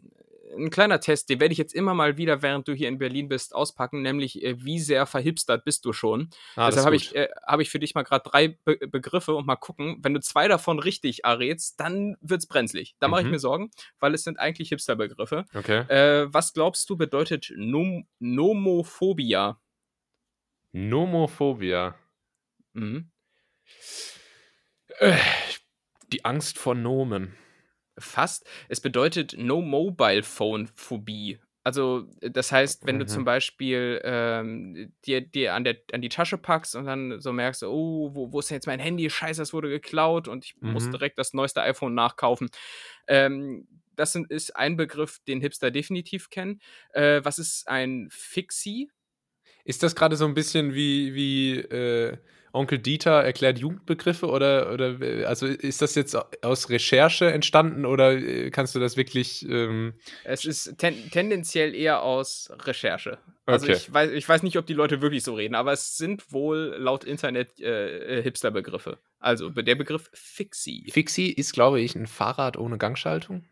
ein 0.56 0.70
kleiner 0.70 1.00
Test, 1.00 1.30
den 1.30 1.40
werde 1.40 1.52
ich 1.52 1.58
jetzt 1.58 1.74
immer 1.74 1.94
mal 1.94 2.18
wieder, 2.18 2.42
während 2.42 2.68
du 2.68 2.74
hier 2.74 2.88
in 2.88 2.98
Berlin 2.98 3.28
bist, 3.28 3.56
auspacken, 3.56 4.02
nämlich 4.02 4.44
äh, 4.44 4.64
wie 4.64 4.80
sehr 4.80 5.06
verhipstert 5.06 5.66
bist 5.66 5.86
du 5.86 5.94
schon. 5.94 6.30
Ah, 6.56 6.68
Deshalb 6.68 6.86
habe 6.86 6.96
ich, 6.96 7.16
äh, 7.16 7.30
hab 7.46 7.60
ich 7.60 7.70
für 7.70 7.80
dich 7.80 7.96
mal 7.96 8.04
gerade 8.04 8.30
drei 8.30 8.50
Be 8.50 8.78
Begriffe 8.88 9.36
und 9.36 9.46
mal 9.46 9.56
gucken, 9.56 10.00
wenn 10.02 10.14
du 10.14 10.20
zwei 10.20 10.48
davon 10.48 10.80
richtig 10.80 11.24
errätst, 11.24 11.80
dann 11.80 12.18
wird 12.22 12.42
es 12.42 12.48
brenzlig. 12.48 12.96
Da 13.00 13.08
mhm. 13.08 13.12
mache 13.12 13.22
ich 13.22 13.28
mir 13.28 13.40
Sorgen, 13.40 13.72
weil 14.00 14.14
es 14.14 14.24
sind 14.24 14.40
eigentlich 14.40 14.70
Hipster-Begriffe. 14.70 15.46
Okay. 15.54 15.80
Äh, 15.88 16.34
was 16.34 16.54
glaubst 16.54 16.90
du 16.90 16.98
bedeutet 16.98 17.52
Nom 17.56 18.08
Nomophobia? 18.20 19.60
Nomophobia. 20.72 21.96
Mhm. 22.74 23.12
Äh, 25.00 25.18
die 26.12 26.26
Angst 26.26 26.58
vor 26.58 26.76
Nomen 26.76 27.36
fast. 28.02 28.50
Es 28.70 28.82
bedeutet 28.82 29.36
No 29.38 29.62
Mobile 29.62 30.24
Phone 30.24 30.68
Phobie. 30.68 31.40
Also, 31.64 32.08
das 32.22 32.52
heißt, 32.52 32.88
wenn 32.88 32.96
mhm. 32.96 33.00
du 33.02 33.06
zum 33.06 33.22
mhm. 33.22 33.26
Beispiel 33.26 34.02
ähm, 34.04 34.94
dir, 35.06 35.22
dir 35.22 35.54
an, 35.54 35.64
der, 35.64 35.78
an 35.94 36.02
die 36.02 36.10
Tasche 36.10 36.40
packst 36.40 36.76
und 36.76 36.86
dann 36.86 37.22
so 37.22 37.32
merkst, 37.32 37.64
oh, 37.64 38.10
wo, 38.16 38.34
wo 38.34 38.40
ist 38.40 38.50
denn 38.50 38.56
jetzt 38.56 38.66
mein 38.66 38.80
Handy? 38.80 39.10
Scheiße, 39.10 39.40
das 39.42 39.54
wurde 39.54 39.70
geklaut 39.70 40.28
und 40.28 40.46
ich 40.46 40.56
mhm. 40.60 40.72
muss 40.72 40.90
direkt 40.90 41.20
das 41.20 41.34
neueste 41.34 41.62
iPhone 41.62 41.94
nachkaufen. 41.94 42.50
Ähm, 43.08 43.68
das 43.96 44.14
sind, 44.14 44.32
ist 44.32 44.56
ein 44.56 44.76
Begriff, 44.76 45.20
den 45.28 45.40
Hipster 45.40 45.70
definitiv 45.70 46.32
kennen. 46.32 46.60
Äh, 46.94 47.22
was 47.24 47.38
ist 47.38 47.68
ein 47.68 48.08
Fixie? 48.10 48.90
Ist 49.64 49.84
das 49.84 49.96
gerade 49.96 50.16
so 50.16 50.26
ein 50.26 50.34
bisschen 50.34 50.74
wie, 50.74 51.14
wie 51.14 51.58
äh, 51.60 52.18
Onkel 52.54 52.80
Dieter 52.80 53.24
erklärt 53.24 53.60
Jugendbegriffe 53.60 54.28
oder, 54.28 54.74
oder 54.74 54.98
also 55.28 55.46
ist 55.46 55.82
das 55.82 55.96
jetzt 55.96 56.18
aus 56.44 56.70
Recherche 56.70 57.32
entstanden 57.32 57.86
oder 57.86 58.14
äh, 58.14 58.50
kannst 58.52 58.76
du 58.76 58.80
das 58.80 58.98
wirklich? 58.98 59.48
Ähm 59.50 59.94
es 60.24 60.46
ist 60.46 60.78
ten 60.78 61.10
tendenziell 61.12 61.74
eher 61.74 62.02
aus 62.02 62.52
Recherche. 62.66 63.18
Also 63.46 63.66
okay. 63.66 63.76
ich, 63.76 63.94
weiß, 63.94 64.12
ich 64.12 64.28
weiß 64.28 64.44
nicht, 64.44 64.58
ob 64.58 64.66
die 64.66 64.74
Leute 64.74 65.02
wirklich 65.02 65.24
so 65.24 65.34
reden, 65.34 65.56
aber 65.56 65.74
es 65.74 65.98
sind 65.98 66.32
wohl 66.32 66.76
laut 66.78 67.04
Internet 67.04 67.60
äh, 67.60 68.20
äh 68.20 68.24
Hipster-Begriffe. 68.24 69.00
Also 69.20 69.50
der 69.50 69.76
Begriff 69.76 70.10
Fixie. 70.14 70.90
Fixie 70.92 71.32
ist, 71.32 71.54
glaube 71.54 71.82
ich, 71.82 71.96
ein 71.96 72.08
Fahrrad 72.08 72.58
ohne 72.58 72.78
Gangschaltung. 72.78 73.46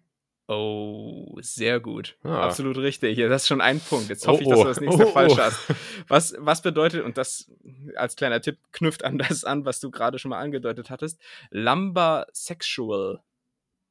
Oh, 0.51 1.37
sehr 1.41 1.79
gut. 1.79 2.17
Ah. 2.23 2.41
Absolut 2.47 2.77
richtig. 2.77 3.19
Das 3.19 3.43
ist 3.43 3.47
schon 3.47 3.61
ein 3.61 3.79
Punkt. 3.79 4.09
Jetzt 4.09 4.25
hoffe 4.25 4.43
oh, 4.43 4.49
ich, 4.49 4.49
dass 4.49 4.59
du 4.59 4.65
das 4.65 4.79
nächste 4.79 5.07
oh, 5.07 5.11
falsch 5.11 5.33
oh. 5.33 5.37
hast. 5.37 5.59
Was, 6.07 6.35
was 6.39 6.63
bedeutet, 6.63 7.03
und 7.03 7.19
das 7.19 7.51
als 7.95 8.15
kleiner 8.15 8.41
Tipp 8.41 8.57
knüpft 8.71 9.05
an 9.05 9.19
das 9.19 9.43
an, 9.43 9.65
was 9.65 9.79
du 9.79 9.91
gerade 9.91 10.17
schon 10.17 10.29
mal 10.29 10.39
angedeutet 10.39 10.89
hattest, 10.89 11.21
Lumber 11.51 12.25
Sexual. 12.33 13.21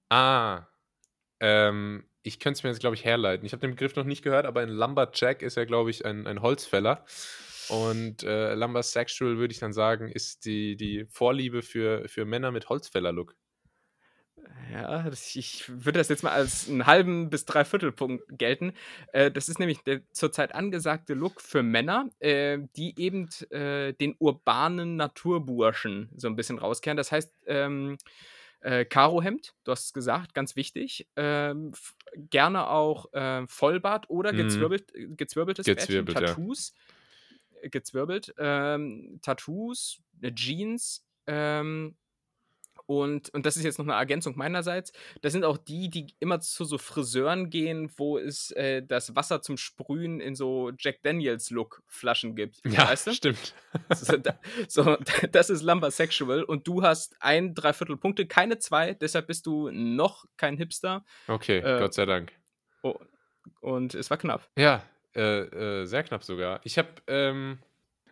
Ah. 0.09 0.67
Ähm, 1.39 2.05
ich 2.25 2.41
könnte 2.41 2.59
es 2.59 2.63
mir 2.65 2.71
jetzt, 2.71 2.81
glaube 2.81 2.97
ich, 2.97 3.05
herleiten. 3.05 3.47
Ich 3.47 3.53
habe 3.53 3.61
den 3.61 3.71
Begriff 3.71 3.95
noch 3.95 4.03
nicht 4.03 4.23
gehört, 4.23 4.45
aber 4.45 4.61
ein 4.61 4.69
Lumberjack 4.69 5.43
ist 5.43 5.57
ja, 5.57 5.65
glaube 5.65 5.91
ich, 5.91 6.05
ein, 6.05 6.27
ein 6.27 6.43
Holzfäller. 6.43 7.05
Und 7.69 8.25
äh, 8.25 8.55
Lumbersexual, 8.55 9.39
würde 9.39 9.53
ich 9.53 9.61
dann 9.61 9.73
sagen, 9.73 10.09
ist 10.09 10.45
die, 10.45 10.75
die 10.75 11.07
Vorliebe 11.09 11.63
für, 11.63 12.09
für 12.09 12.25
Männer 12.25 12.51
mit 12.51 12.69
Holzfäller-Look. 12.69 13.37
Ja, 14.73 15.07
ich 15.09 15.65
würde 15.69 15.99
das 15.99 16.09
jetzt 16.09 16.23
mal 16.23 16.33
als 16.33 16.69
einen 16.69 16.87
halben 16.87 17.31
bis 17.31 17.45
dreiviertel 17.45 17.93
Punkt 17.93 18.25
gelten. 18.31 18.73
Äh, 19.13 19.31
das 19.31 19.49
ist 19.49 19.59
nämlich 19.59 19.79
der 19.79 20.03
zurzeit 20.13 20.55
angesagte 20.55 21.15
Look 21.15 21.41
für 21.41 21.63
Männer, 21.63 22.11
äh, 22.19 22.59
die 22.77 22.99
eben 22.99 23.29
äh, 23.51 23.95
den 23.95 24.15
urbanen 24.19 24.97
Naturburschen 24.97 26.11
so 26.15 26.29
ein 26.29 26.37
bisschen 26.37 26.59
rauskehren. 26.59 26.97
Das 26.97 27.13
heißt, 27.13 27.33
ähm, 27.47 27.97
äh, 28.61 28.85
Karohemd, 28.85 29.55
du 29.65 29.73
hast 29.73 29.87
es 29.87 29.93
gesagt, 29.93 30.35
ganz 30.35 30.57
wichtig. 30.57 31.09
Ähm, 31.17 31.73
gerne 32.15 32.69
auch 32.69 33.13
äh, 33.13 33.47
Vollbart 33.47 34.11
oder 34.11 34.33
mhm. 34.33 34.39
gezwirbelt, 34.39 34.95
äh, 34.95 35.07
gezwirbeltes 35.09 35.67
Gezwirbelt, 35.67 36.15
Bärtchen, 36.15 36.27
Tattoos. 36.27 36.75
Ja. 37.63 37.69
Gezwirbelt. 37.71 38.35
Ähm, 38.39 39.19
Tattoos, 39.23 40.01
Jeans, 40.35 41.05
ähm, 41.27 41.97
und, 42.89 43.29
und 43.35 43.45
das 43.45 43.59
ist 43.59 43.65
jetzt 43.65 43.79
noch 43.79 43.85
eine 43.85 43.97
Ergänzung 43.97 44.39
meinerseits. 44.39 44.95
Das 45.21 45.35
sind 45.35 45.45
auch 45.45 45.59
die, 45.59 45.91
die 45.91 46.07
immer 46.21 46.41
zu 46.41 46.65
so 46.65 46.79
Friseuren 46.79 47.51
gehen, 47.51 47.91
wo 47.99 48.17
es 48.17 48.51
äh, 48.53 48.83
das 48.83 49.15
Wasser 49.15 49.43
zum 49.43 49.59
Sprühen 49.59 50.21
in 50.21 50.35
so 50.35 50.73
Jack 50.79 51.03
Daniels-Look 51.03 51.83
Flaschen 51.87 52.35
gibt. 52.35 52.63
Ja, 52.65 52.89
weißt 52.89 53.09
du? 53.09 53.13
stimmt. 53.13 53.55
So, 53.95 54.17
da, 54.17 54.41
so, 54.69 54.97
das 55.33 55.51
ist 55.51 55.63
Lumbersexual 55.63 56.43
und 56.45 56.67
du 56.67 56.83
hast 56.83 57.15
ein, 57.21 57.55
dreiviertel 57.55 57.99
Punkte, 57.99 58.25
keine 58.25 58.59
zwei, 58.59 58.95
deshalb 58.95 59.27
bist 59.27 59.45
du 59.45 59.71
noch 59.71 60.25
kein 60.39 60.57
Hipster. 60.57 61.05
Okay, 61.27 61.59
äh, 61.59 61.81
Gott 61.81 61.93
sei 61.93 62.07
Dank. 62.07 62.33
Oh, 62.83 62.95
und 63.61 63.95
es 63.95 64.09
war 64.09 64.17
knapp. 64.17 64.49
Ja, 64.57 64.83
äh, 65.15 65.83
äh 65.83 65.85
sehr 65.85 66.05
knapp 66.05 66.25
sogar. 66.25 66.61
Ich 66.65 66.79
habe 66.79 66.89
ähm, 67.07 67.59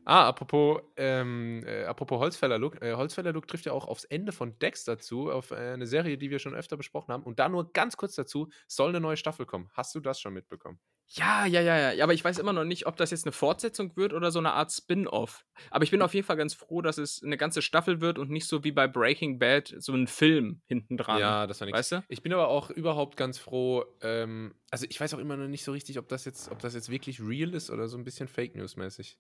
Ah, 0.09 0.29
apropos, 0.29 0.83
ähm, 0.97 1.64
äh, 1.66 1.85
apropos 1.85 2.21
Holzfäller-Look. 2.21 2.81
Äh, 2.81 2.95
Holzfäller-Look 2.95 3.49
trifft 3.49 3.66
ja 3.66 3.73
auch 3.73 3.88
aufs 3.88 4.05
Ende 4.05 4.31
von 4.31 4.57
Dexter 4.61 4.99
zu, 5.01 5.33
auf 5.33 5.51
äh, 5.51 5.57
eine 5.57 5.87
Serie, 5.88 6.16
die 6.16 6.31
wir 6.31 6.38
schon 6.38 6.55
öfter 6.55 6.77
besprochen 6.77 7.12
haben. 7.12 7.25
Und 7.25 7.40
da 7.40 7.49
nur 7.49 7.73
ganz 7.73 7.97
kurz 7.97 8.14
dazu, 8.14 8.49
soll 8.69 8.90
eine 8.90 9.01
neue 9.01 9.16
Staffel 9.16 9.47
kommen. 9.47 9.69
Hast 9.73 9.97
du 9.97 10.01
das 10.01 10.21
schon 10.21 10.33
mitbekommen? 10.33 10.79
Ja, 11.09 11.47
ja, 11.47 11.61
ja, 11.61 11.92
ja. 11.92 12.05
Aber 12.05 12.14
ich 12.14 12.25
weiß 12.25 12.38
immer 12.38 12.53
noch 12.53 12.64
nicht, 12.64 12.87
ob 12.87 12.97
das 12.97 13.11
jetzt 13.11 13.27
eine 13.27 13.33
Fortsetzung 13.33 13.97
wird 13.97 14.12
oder 14.12 14.31
so 14.31 14.38
eine 14.40 14.53
Art 14.53 14.73
Spin-off. 14.73 15.45
Aber 15.71 15.85
ich 15.85 15.90
bin 15.90 16.03
auf 16.03 16.14
jeden 16.14 16.27
Fall 16.27 16.37
ganz 16.37 16.55
froh, 16.55 16.83
dass 16.83 16.99
es 16.99 17.23
eine 17.23 17.37
ganze 17.37 17.62
Staffel 17.62 18.01
wird 18.01 18.19
und 18.19 18.31
nicht 18.31 18.47
so 18.47 18.64
wie 18.64 18.73
bei 18.73 18.88
Breaking 18.88 19.38
Bad 19.38 19.75
so 19.79 19.92
ein 19.92 20.09
Film 20.09 20.62
hinten 20.66 20.97
dran. 20.97 21.21
Ja, 21.21 21.47
das 21.47 21.61
war 21.61 21.66
nichts. 21.66 21.79
Weißt 21.79 21.92
du? 21.92 22.05
Ich 22.09 22.23
bin 22.23 22.33
aber 22.33 22.49
auch 22.49 22.71
überhaupt 22.71 23.16
ganz 23.16 23.38
froh. 23.38 23.85
Ähm, 24.03 24.55
also 24.71 24.87
ich 24.88 25.01
weiß 25.01 25.14
auch 25.14 25.19
immer 25.19 25.37
noch 25.37 25.49
nicht 25.49 25.64
so 25.64 25.73
richtig, 25.73 25.99
ob 25.99 26.09
das 26.09 26.25
jetzt, 26.25 26.51
ob 26.51 26.59
das 26.59 26.75
jetzt 26.75 26.90
wirklich 26.90 27.21
real 27.21 27.55
ist 27.55 27.71
oder 27.71 27.87
so 27.87 27.97
ein 27.97 28.05
bisschen 28.05 28.27
Fake 28.27 28.57
News 28.57 28.77
mäßig. 28.77 29.19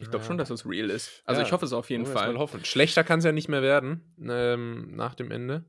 Ich 0.00 0.10
glaube 0.10 0.24
schon, 0.24 0.38
dass 0.38 0.50
es 0.50 0.64
real 0.64 0.90
ist. 0.90 1.22
Also 1.24 1.40
ja, 1.40 1.46
ich 1.46 1.52
hoffe 1.52 1.64
es 1.64 1.72
auf 1.72 1.90
jeden 1.90 2.06
Fall. 2.06 2.32
Mal 2.32 2.38
hoffen. 2.38 2.64
Schlechter 2.64 3.02
kann 3.04 3.18
es 3.18 3.24
ja 3.24 3.32
nicht 3.32 3.48
mehr 3.48 3.62
werden 3.62 4.14
ähm, 4.22 4.94
nach 4.94 5.14
dem 5.14 5.30
Ende. 5.30 5.64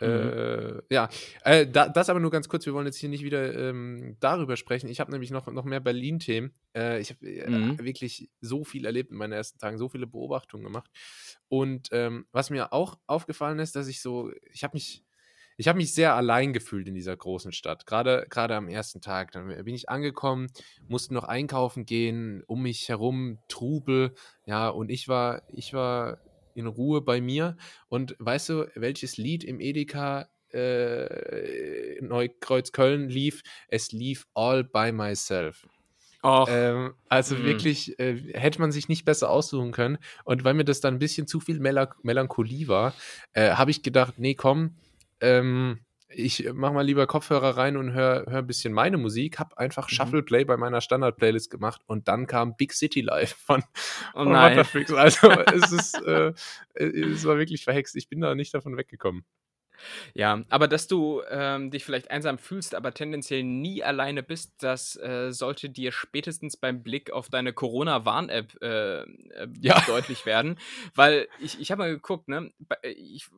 Mhm. 0.00 0.06
Äh, 0.08 0.82
ja, 0.90 1.08
äh, 1.44 1.66
da, 1.66 1.88
das 1.88 2.08
aber 2.08 2.20
nur 2.20 2.30
ganz 2.30 2.48
kurz. 2.48 2.66
Wir 2.66 2.72
wollen 2.72 2.86
jetzt 2.86 2.96
hier 2.96 3.08
nicht 3.08 3.22
wieder 3.22 3.54
ähm, 3.54 4.16
darüber 4.20 4.56
sprechen. 4.56 4.88
Ich 4.88 4.98
habe 5.00 5.12
nämlich 5.12 5.30
noch, 5.30 5.46
noch 5.46 5.64
mehr 5.64 5.80
Berlin-Themen. 5.80 6.52
Äh, 6.74 7.00
ich 7.00 7.10
habe 7.10 7.26
äh, 7.26 7.48
mhm. 7.48 7.78
wirklich 7.78 8.30
so 8.40 8.64
viel 8.64 8.86
erlebt 8.86 9.10
in 9.10 9.18
meinen 9.18 9.32
ersten 9.32 9.58
Tagen, 9.58 9.78
so 9.78 9.88
viele 9.88 10.06
Beobachtungen 10.06 10.64
gemacht. 10.64 10.90
Und 11.48 11.88
ähm, 11.92 12.26
was 12.32 12.50
mir 12.50 12.72
auch 12.72 12.98
aufgefallen 13.06 13.58
ist, 13.58 13.76
dass 13.76 13.88
ich 13.88 14.00
so, 14.00 14.32
ich 14.52 14.64
habe 14.64 14.74
mich 14.74 15.04
ich 15.60 15.68
habe 15.68 15.76
mich 15.76 15.92
sehr 15.92 16.14
allein 16.14 16.54
gefühlt 16.54 16.88
in 16.88 16.94
dieser 16.94 17.14
großen 17.14 17.52
Stadt. 17.52 17.84
Gerade, 17.84 18.26
gerade 18.30 18.56
am 18.56 18.66
ersten 18.66 19.02
Tag. 19.02 19.32
Dann 19.32 19.46
bin 19.62 19.74
ich 19.74 19.90
angekommen, 19.90 20.46
musste 20.88 21.12
noch 21.12 21.24
einkaufen 21.24 21.84
gehen, 21.84 22.42
um 22.46 22.62
mich 22.62 22.88
herum 22.88 23.36
Trubel. 23.46 24.14
Ja, 24.46 24.70
und 24.70 24.90
ich 24.90 25.06
war, 25.06 25.42
ich 25.48 25.74
war 25.74 26.16
in 26.54 26.66
Ruhe 26.66 27.02
bei 27.02 27.20
mir. 27.20 27.58
Und 27.90 28.16
weißt 28.20 28.48
du, 28.48 28.70
welches 28.74 29.18
Lied 29.18 29.44
im 29.44 29.60
Edeka 29.60 30.30
äh, 30.50 32.00
Neukreuz 32.00 32.72
Köln 32.72 33.10
lief? 33.10 33.42
Es 33.68 33.92
lief 33.92 34.26
All 34.32 34.64
by 34.64 34.92
Myself. 34.92 35.66
Ähm, 36.24 36.94
also 37.10 37.34
mh. 37.34 37.44
wirklich 37.44 37.98
äh, 37.98 38.16
hätte 38.32 38.62
man 38.62 38.72
sich 38.72 38.88
nicht 38.88 39.04
besser 39.04 39.28
aussuchen 39.28 39.72
können. 39.72 39.98
Und 40.24 40.42
weil 40.42 40.54
mir 40.54 40.64
das 40.64 40.80
dann 40.80 40.94
ein 40.94 41.00
bisschen 41.00 41.26
zu 41.26 41.38
viel 41.38 41.60
Melancholie 41.60 42.66
war, 42.68 42.94
äh, 43.34 43.50
habe 43.50 43.70
ich 43.70 43.82
gedacht, 43.82 44.14
nee, 44.16 44.34
komm, 44.34 44.76
ähm, 45.20 45.80
ich 46.12 46.48
mach 46.52 46.72
mal 46.72 46.82
lieber 46.82 47.06
Kopfhörer 47.06 47.56
rein 47.56 47.76
und 47.76 47.92
höre 47.92 48.26
hör 48.28 48.38
ein 48.38 48.46
bisschen 48.46 48.72
meine 48.72 48.98
Musik, 48.98 49.38
hab 49.38 49.54
einfach 49.54 49.88
mhm. 49.88 49.94
Shuffle 49.94 50.22
Play 50.22 50.44
bei 50.44 50.56
meiner 50.56 50.80
Standard-Playlist 50.80 51.50
gemacht 51.50 51.82
und 51.86 52.08
dann 52.08 52.26
kam 52.26 52.56
Big 52.56 52.72
City 52.72 53.00
Live 53.00 53.36
von, 53.46 53.62
oh 54.14 54.24
von. 54.24 54.96
Also 54.96 55.30
es 55.30 55.72
ist, 55.72 56.02
äh, 56.02 56.32
es 56.74 57.24
war 57.24 57.38
wirklich 57.38 57.64
verhext. 57.64 57.96
Ich 57.96 58.08
bin 58.08 58.20
da 58.20 58.34
nicht 58.34 58.52
davon 58.52 58.76
weggekommen. 58.76 59.24
Ja, 60.12 60.42
aber 60.50 60.68
dass 60.68 60.88
du 60.88 61.22
ähm, 61.30 61.70
dich 61.70 61.84
vielleicht 61.84 62.10
einsam 62.10 62.38
fühlst, 62.38 62.74
aber 62.74 62.92
tendenziell 62.92 63.42
nie 63.42 63.82
alleine 63.82 64.22
bist, 64.22 64.52
das 64.58 64.96
äh, 64.96 65.32
sollte 65.32 65.70
dir 65.70 65.92
spätestens 65.92 66.58
beim 66.58 66.82
Blick 66.82 67.10
auf 67.10 67.30
deine 67.30 67.54
Corona-Warn-App 67.54 68.60
äh, 68.60 69.00
äh, 69.00 69.06
ja. 69.60 69.80
deutlich 69.86 70.26
werden. 70.26 70.58
Weil 70.94 71.28
ich, 71.40 71.60
ich 71.60 71.70
habe 71.70 71.82
mal 71.82 71.90
geguckt, 71.90 72.28
ne? 72.28 72.52
Ich 72.82 73.30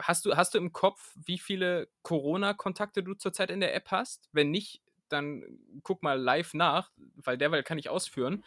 hast 0.00 0.24
du, 0.24 0.36
hast 0.36 0.54
du 0.54 0.58
im 0.58 0.72
Kopf, 0.72 1.14
wie 1.24 1.38
viele 1.38 1.88
Corona-Kontakte 2.02 3.02
du 3.02 3.14
zurzeit 3.14 3.50
in 3.50 3.60
der 3.60 3.74
App 3.74 3.90
hast? 3.90 4.28
Wenn 4.32 4.50
nicht, 4.50 4.82
dann 5.08 5.44
guck 5.82 6.02
mal 6.02 6.20
live 6.20 6.54
nach, 6.54 6.90
weil 7.16 7.38
derweil 7.38 7.62
kann 7.62 7.78
ich 7.78 7.88
ausführen. 7.88 8.44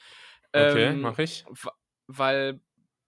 Okay, 0.53 0.85
ähm, 0.85 1.01
mach 1.01 1.19
ich. 1.19 1.45
weil 2.07 2.59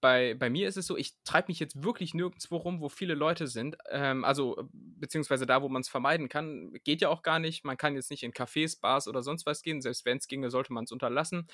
bei, 0.02 0.34
bei 0.36 0.50
mir 0.50 0.68
ist 0.70 0.78
es 0.78 0.88
so, 0.88 0.96
ich 0.96 1.16
treibe 1.26 1.50
mich 1.50 1.60
jetzt 1.60 1.84
wirklich 1.84 2.14
nirgendwo 2.14 2.56
rum, 2.56 2.80
wo 2.80 2.88
viele 2.88 3.16
Leute 3.16 3.48
sind. 3.48 3.78
Ähm, 3.90 4.24
also, 4.24 4.70
beziehungsweise 4.72 5.46
da, 5.46 5.62
wo 5.62 5.68
man 5.68 5.82
es 5.82 5.90
vermeiden 5.90 6.30
kann. 6.30 6.72
Geht 6.86 7.02
ja 7.02 7.10
auch 7.10 7.22
gar 7.22 7.40
nicht. 7.40 7.66
Man 7.66 7.76
kann 7.76 7.96
jetzt 7.96 8.10
nicht 8.10 8.24
in 8.24 8.32
Cafés, 8.32 8.80
Bars 8.80 9.10
oder 9.10 9.22
sonst 9.24 9.46
was 9.46 9.62
gehen. 9.62 9.82
Selbst 9.82 10.06
wenn 10.06 10.18
es 10.18 10.28
ginge, 10.28 10.52
sollte 10.52 10.72
man 10.72 10.86
es 10.86 10.92
unterlassen 10.94 11.48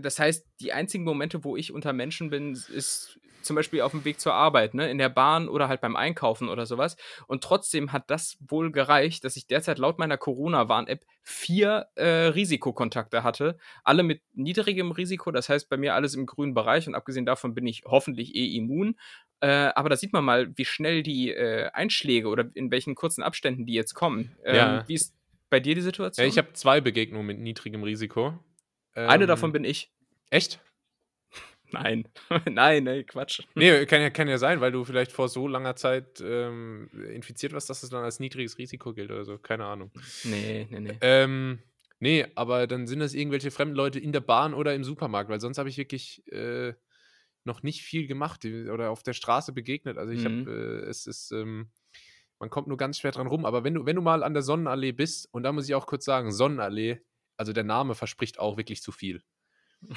das 0.00 0.18
heißt, 0.18 0.46
die 0.60 0.72
einzigen 0.72 1.04
Momente, 1.04 1.44
wo 1.44 1.56
ich 1.56 1.72
unter 1.72 1.92
Menschen 1.92 2.30
bin, 2.30 2.52
ist 2.52 3.18
zum 3.42 3.56
Beispiel 3.56 3.80
auf 3.80 3.92
dem 3.92 4.04
Weg 4.04 4.20
zur 4.20 4.34
Arbeit, 4.34 4.74
ne, 4.74 4.90
in 4.90 4.98
der 4.98 5.08
Bahn 5.08 5.48
oder 5.48 5.68
halt 5.68 5.80
beim 5.80 5.96
Einkaufen 5.96 6.48
oder 6.48 6.66
sowas. 6.66 6.96
Und 7.26 7.42
trotzdem 7.42 7.92
hat 7.92 8.10
das 8.10 8.36
wohl 8.40 8.70
gereicht, 8.70 9.24
dass 9.24 9.36
ich 9.36 9.46
derzeit 9.46 9.78
laut 9.78 9.98
meiner 9.98 10.16
Corona-Warn-App 10.16 11.04
vier 11.22 11.88
äh, 11.94 12.06
Risikokontakte 12.06 13.22
hatte. 13.22 13.58
Alle 13.84 14.02
mit 14.02 14.22
niedrigem 14.34 14.92
Risiko, 14.92 15.30
das 15.30 15.48
heißt 15.48 15.68
bei 15.68 15.76
mir 15.76 15.94
alles 15.94 16.14
im 16.14 16.26
grünen 16.26 16.54
Bereich 16.54 16.86
und 16.86 16.94
abgesehen 16.94 17.26
davon 17.26 17.54
bin 17.54 17.66
ich 17.66 17.82
hoffentlich 17.84 18.34
eh 18.34 18.56
immun. 18.56 18.96
Äh, 19.40 19.70
aber 19.74 19.88
da 19.88 19.96
sieht 19.96 20.12
man 20.12 20.24
mal, 20.24 20.50
wie 20.56 20.64
schnell 20.64 21.02
die 21.02 21.30
äh, 21.30 21.70
Einschläge 21.72 22.28
oder 22.28 22.50
in 22.54 22.70
welchen 22.70 22.94
kurzen 22.94 23.22
Abständen 23.22 23.66
die 23.66 23.74
jetzt 23.74 23.94
kommen. 23.94 24.36
Ähm, 24.44 24.56
ja. 24.56 24.88
Wie 24.88 24.94
ist 24.94 25.14
bei 25.50 25.60
dir 25.60 25.74
die 25.74 25.80
Situation? 25.80 26.24
Ja, 26.24 26.28
ich 26.28 26.38
habe 26.38 26.52
zwei 26.54 26.80
Begegnungen 26.80 27.26
mit 27.26 27.38
niedrigem 27.38 27.82
Risiko. 27.82 28.38
Ähm, 28.96 29.08
Eine 29.08 29.26
davon 29.26 29.52
bin 29.52 29.64
ich. 29.64 29.92
Echt? 30.30 30.60
Nein, 31.72 32.08
nein, 32.50 32.84
nee, 32.84 33.04
Quatsch. 33.04 33.42
Nee, 33.54 33.86
kann 33.86 34.00
ja, 34.00 34.10
kann 34.10 34.28
ja 34.28 34.38
sein, 34.38 34.60
weil 34.60 34.72
du 34.72 34.84
vielleicht 34.84 35.12
vor 35.12 35.28
so 35.28 35.46
langer 35.46 35.76
Zeit 35.76 36.20
ähm, 36.20 36.88
infiziert 37.12 37.52
warst, 37.52 37.68
dass 37.70 37.82
es 37.82 37.90
dann 37.90 38.04
als 38.04 38.20
niedriges 38.20 38.58
Risiko 38.58 38.92
gilt 38.92 39.10
oder 39.10 39.24
so. 39.24 39.38
Keine 39.38 39.64
Ahnung. 39.66 39.90
Nee, 40.24 40.66
nee, 40.70 40.80
nee. 40.80 40.98
Ähm, 41.00 41.58
nee, 42.00 42.26
aber 42.34 42.66
dann 42.66 42.86
sind 42.86 43.00
das 43.00 43.14
irgendwelche 43.14 43.50
fremden 43.50 43.74
Leute 43.74 43.98
in 43.98 44.12
der 44.12 44.20
Bahn 44.20 44.54
oder 44.54 44.74
im 44.74 44.84
Supermarkt, 44.84 45.30
weil 45.30 45.40
sonst 45.40 45.58
habe 45.58 45.68
ich 45.68 45.76
wirklich 45.76 46.26
äh, 46.32 46.74
noch 47.44 47.62
nicht 47.62 47.82
viel 47.82 48.06
gemacht 48.06 48.44
oder 48.44 48.90
auf 48.90 49.02
der 49.02 49.12
Straße 49.12 49.52
begegnet. 49.52 49.98
Also 49.98 50.12
ich 50.12 50.24
mhm. 50.24 50.46
habe, 50.46 50.82
äh, 50.86 50.88
es 50.88 51.06
ist, 51.06 51.32
ähm, 51.32 51.70
man 52.38 52.50
kommt 52.50 52.68
nur 52.68 52.76
ganz 52.76 52.98
schwer 52.98 53.10
dran 53.10 53.26
rum. 53.26 53.44
Aber 53.44 53.64
wenn 53.64 53.74
du, 53.74 53.86
wenn 53.86 53.96
du 53.96 54.02
mal 54.02 54.22
an 54.22 54.34
der 54.34 54.42
Sonnenallee 54.42 54.92
bist, 54.92 55.28
und 55.32 55.42
da 55.42 55.52
muss 55.52 55.68
ich 55.68 55.74
auch 55.74 55.86
kurz 55.86 56.04
sagen, 56.04 56.30
Sonnenallee, 56.30 57.00
also 57.36 57.52
der 57.52 57.64
Name 57.64 57.94
verspricht 57.94 58.38
auch 58.38 58.56
wirklich 58.56 58.82
zu 58.82 58.92
viel. 58.92 59.22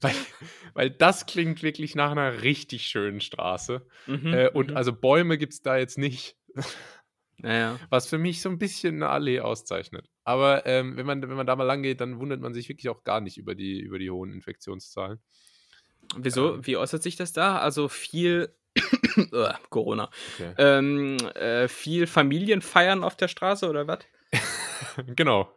weil, 0.00 0.14
weil 0.74 0.90
das 0.90 1.26
klingt 1.26 1.62
wirklich 1.62 1.94
nach 1.94 2.10
einer 2.10 2.42
richtig 2.42 2.86
schönen 2.86 3.20
Straße. 3.20 3.86
Mhm, 4.06 4.34
äh, 4.34 4.48
und 4.50 4.70
mhm. 4.70 4.76
also 4.76 4.92
Bäume 4.92 5.38
gibt 5.38 5.52
es 5.54 5.62
da 5.62 5.76
jetzt 5.76 5.98
nicht. 5.98 6.36
Naja. 7.40 7.78
Was 7.88 8.08
für 8.08 8.18
mich 8.18 8.42
so 8.42 8.48
ein 8.48 8.58
bisschen 8.58 8.96
eine 8.96 9.10
Allee 9.10 9.38
auszeichnet. 9.38 10.10
Aber 10.24 10.66
ähm, 10.66 10.96
wenn, 10.96 11.06
man, 11.06 11.22
wenn 11.22 11.36
man 11.36 11.46
da 11.46 11.54
mal 11.54 11.62
lang 11.62 11.82
geht, 11.82 12.00
dann 12.00 12.18
wundert 12.18 12.40
man 12.40 12.52
sich 12.52 12.68
wirklich 12.68 12.88
auch 12.88 13.04
gar 13.04 13.20
nicht 13.20 13.38
über 13.38 13.54
die, 13.54 13.80
über 13.80 14.00
die 14.00 14.10
hohen 14.10 14.32
Infektionszahlen. 14.32 15.20
Wieso? 16.16 16.54
Ähm, 16.54 16.66
Wie 16.66 16.76
äußert 16.76 17.02
sich 17.02 17.16
das 17.16 17.32
da? 17.32 17.58
Also 17.58 17.88
viel 17.88 18.52
Corona. 19.70 20.10
Okay. 20.34 20.54
Ähm, 20.58 21.16
äh, 21.34 21.68
viel 21.68 22.06
Familienfeiern 22.06 23.04
auf 23.04 23.16
der 23.16 23.28
Straße 23.28 23.68
oder 23.68 23.86
was? 23.86 24.00
genau. 25.16 25.52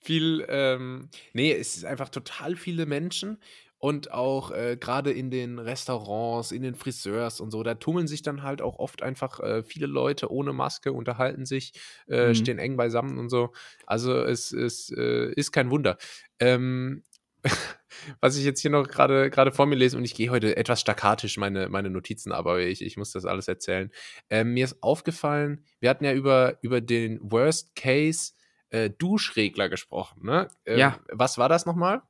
viel, 0.00 0.44
ähm, 0.48 1.08
nee, 1.32 1.52
es 1.52 1.76
ist 1.76 1.84
einfach 1.84 2.08
total 2.08 2.56
viele 2.56 2.86
Menschen 2.86 3.40
und 3.84 4.12
auch 4.12 4.50
äh, 4.50 4.78
gerade 4.80 5.12
in 5.12 5.30
den 5.30 5.58
Restaurants, 5.58 6.52
in 6.52 6.62
den 6.62 6.74
Friseurs 6.74 7.38
und 7.38 7.50
so, 7.50 7.62
da 7.62 7.74
tummeln 7.74 8.06
sich 8.06 8.22
dann 8.22 8.42
halt 8.42 8.62
auch 8.62 8.78
oft 8.78 9.02
einfach 9.02 9.40
äh, 9.40 9.62
viele 9.62 9.86
Leute 9.86 10.32
ohne 10.32 10.54
Maske, 10.54 10.90
unterhalten 10.90 11.44
sich, 11.44 11.74
äh, 12.08 12.28
mhm. 12.28 12.34
stehen 12.34 12.58
eng 12.58 12.78
beisammen 12.78 13.18
und 13.18 13.28
so. 13.28 13.52
Also 13.84 14.22
es, 14.22 14.52
es 14.52 14.90
äh, 14.90 15.30
ist 15.34 15.52
kein 15.52 15.70
Wunder. 15.70 15.98
Ähm, 16.38 17.02
was 18.22 18.38
ich 18.38 18.46
jetzt 18.46 18.62
hier 18.62 18.70
noch 18.70 18.88
gerade 18.88 19.28
gerade 19.28 19.52
vor 19.52 19.66
mir 19.66 19.76
lese 19.76 19.98
und 19.98 20.04
ich 20.06 20.14
gehe 20.14 20.30
heute 20.30 20.56
etwas 20.56 20.80
stakkatisch 20.80 21.36
meine, 21.36 21.68
meine 21.68 21.90
Notizen, 21.90 22.32
aber 22.32 22.60
ich, 22.60 22.80
ich 22.80 22.96
muss 22.96 23.12
das 23.12 23.26
alles 23.26 23.48
erzählen. 23.48 23.90
Ähm, 24.30 24.54
mir 24.54 24.64
ist 24.64 24.82
aufgefallen, 24.82 25.62
wir 25.80 25.90
hatten 25.90 26.06
ja 26.06 26.14
über, 26.14 26.56
über 26.62 26.80
den 26.80 27.18
Worst 27.20 27.76
Case 27.76 28.32
äh, 28.70 28.88
Duschregler 28.88 29.68
gesprochen, 29.68 30.24
ne? 30.24 30.48
Ähm, 30.64 30.78
ja. 30.78 31.00
Was 31.12 31.36
war 31.36 31.50
das 31.50 31.66
nochmal? 31.66 32.00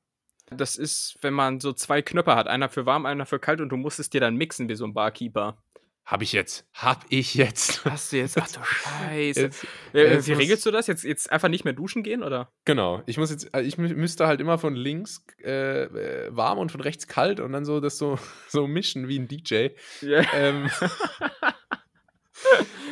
Das 0.50 0.76
ist, 0.76 1.16
wenn 1.22 1.34
man 1.34 1.60
so 1.60 1.72
zwei 1.72 2.02
Knöpfe 2.02 2.34
hat, 2.34 2.48
einer 2.48 2.68
für 2.68 2.86
warm, 2.86 3.06
einer 3.06 3.26
für 3.26 3.38
kalt 3.38 3.60
und 3.60 3.70
du 3.70 3.76
musst 3.76 3.98
es 3.98 4.10
dir 4.10 4.20
dann 4.20 4.36
mixen 4.36 4.68
wie 4.68 4.74
so 4.74 4.84
ein 4.84 4.94
Barkeeper. 4.94 5.56
Hab 6.06 6.20
ich 6.20 6.32
jetzt. 6.32 6.66
Hab 6.74 7.02
ich 7.08 7.34
jetzt. 7.34 7.82
Hast 7.86 8.12
du 8.12 8.18
jetzt? 8.18 8.36
Ach 8.36 8.46
du 8.46 8.60
Scheiße. 8.62 9.40
Jetzt, 9.40 9.64
äh, 9.94 10.26
wie 10.26 10.32
regelst 10.34 10.66
du 10.66 10.70
das? 10.70 10.86
Jetzt, 10.86 11.02
jetzt 11.02 11.32
einfach 11.32 11.48
nicht 11.48 11.64
mehr 11.64 11.72
duschen 11.72 12.02
gehen, 12.02 12.22
oder? 12.22 12.52
Genau. 12.66 13.02
Ich 13.06 13.16
muss 13.16 13.30
jetzt, 13.30 13.54
äh, 13.54 13.62
ich 13.62 13.78
müsste 13.78 14.26
halt 14.26 14.42
immer 14.42 14.58
von 14.58 14.74
links 14.74 15.24
äh, 15.42 15.84
äh, 15.84 16.36
warm 16.36 16.58
und 16.58 16.70
von 16.70 16.82
rechts 16.82 17.06
kalt 17.06 17.40
und 17.40 17.52
dann 17.52 17.64
so 17.64 17.80
das 17.80 17.96
so, 17.96 18.18
so 18.48 18.66
mischen 18.66 19.08
wie 19.08 19.18
ein 19.18 19.28
DJ. 19.28 19.68
Yeah. 20.02 20.26
Ähm, 20.34 20.70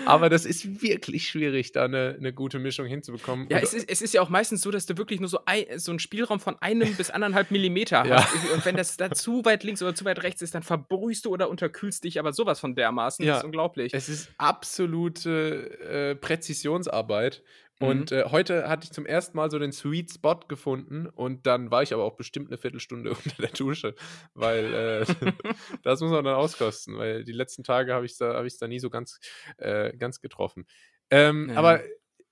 Aber 0.06 0.28
das 0.28 0.44
ist 0.44 0.82
wirklich 0.82 1.28
schwierig, 1.28 1.72
da 1.72 1.84
eine, 1.84 2.16
eine 2.18 2.32
gute 2.32 2.58
Mischung 2.58 2.86
hinzubekommen. 2.86 3.46
Ja, 3.50 3.58
es 3.58 3.74
ist, 3.74 3.88
es 3.88 4.02
ist 4.02 4.14
ja 4.14 4.22
auch 4.22 4.28
meistens 4.28 4.62
so, 4.62 4.70
dass 4.70 4.86
du 4.86 4.96
wirklich 4.96 5.20
nur 5.20 5.28
so, 5.28 5.40
ein, 5.46 5.64
so 5.76 5.92
einen 5.92 5.98
Spielraum 5.98 6.40
von 6.40 6.56
einem 6.60 6.94
bis 6.94 7.10
anderthalb 7.10 7.50
Millimeter 7.50 8.04
ja. 8.06 8.24
hast. 8.24 8.52
Und 8.52 8.64
wenn 8.64 8.76
das 8.76 8.96
da 8.96 9.10
zu 9.10 9.44
weit 9.44 9.64
links 9.64 9.82
oder 9.82 9.94
zu 9.94 10.04
weit 10.04 10.22
rechts 10.22 10.42
ist, 10.42 10.54
dann 10.54 10.62
verbrühst 10.62 11.24
du 11.24 11.30
oder 11.30 11.48
unterkühlst 11.48 12.04
dich 12.04 12.18
aber 12.18 12.32
sowas 12.32 12.60
von 12.60 12.74
dermaßen. 12.74 13.24
Ja. 13.24 13.32
Das 13.32 13.38
ist 13.40 13.44
unglaublich. 13.44 13.94
Es 13.94 14.08
ist 14.08 14.30
absolute 14.38 15.78
äh, 15.80 16.14
Präzisionsarbeit. 16.14 17.42
Und 17.82 18.10
mhm. 18.10 18.16
äh, 18.16 18.24
heute 18.30 18.68
hatte 18.68 18.84
ich 18.84 18.92
zum 18.92 19.06
ersten 19.06 19.36
Mal 19.36 19.50
so 19.50 19.58
den 19.58 19.72
Sweet 19.72 20.12
Spot 20.12 20.40
gefunden 20.48 21.06
und 21.06 21.46
dann 21.46 21.70
war 21.70 21.82
ich 21.82 21.92
aber 21.92 22.04
auch 22.04 22.16
bestimmt 22.16 22.48
eine 22.48 22.58
Viertelstunde 22.58 23.10
unter 23.24 23.42
der 23.42 23.50
Dusche, 23.50 23.94
weil 24.34 24.74
äh, 24.74 25.06
das 25.82 26.00
muss 26.00 26.10
man 26.10 26.24
dann 26.24 26.34
auskosten, 26.34 26.96
weil 26.96 27.24
die 27.24 27.32
letzten 27.32 27.64
Tage 27.64 27.92
habe 27.94 28.06
ich 28.06 28.12
es 28.12 28.18
da, 28.18 28.34
hab 28.34 28.46
da 28.60 28.68
nie 28.68 28.78
so 28.78 28.90
ganz, 28.90 29.18
äh, 29.58 29.96
ganz 29.96 30.20
getroffen. 30.20 30.66
Ähm, 31.10 31.50
ja. 31.50 31.56
Aber 31.56 31.82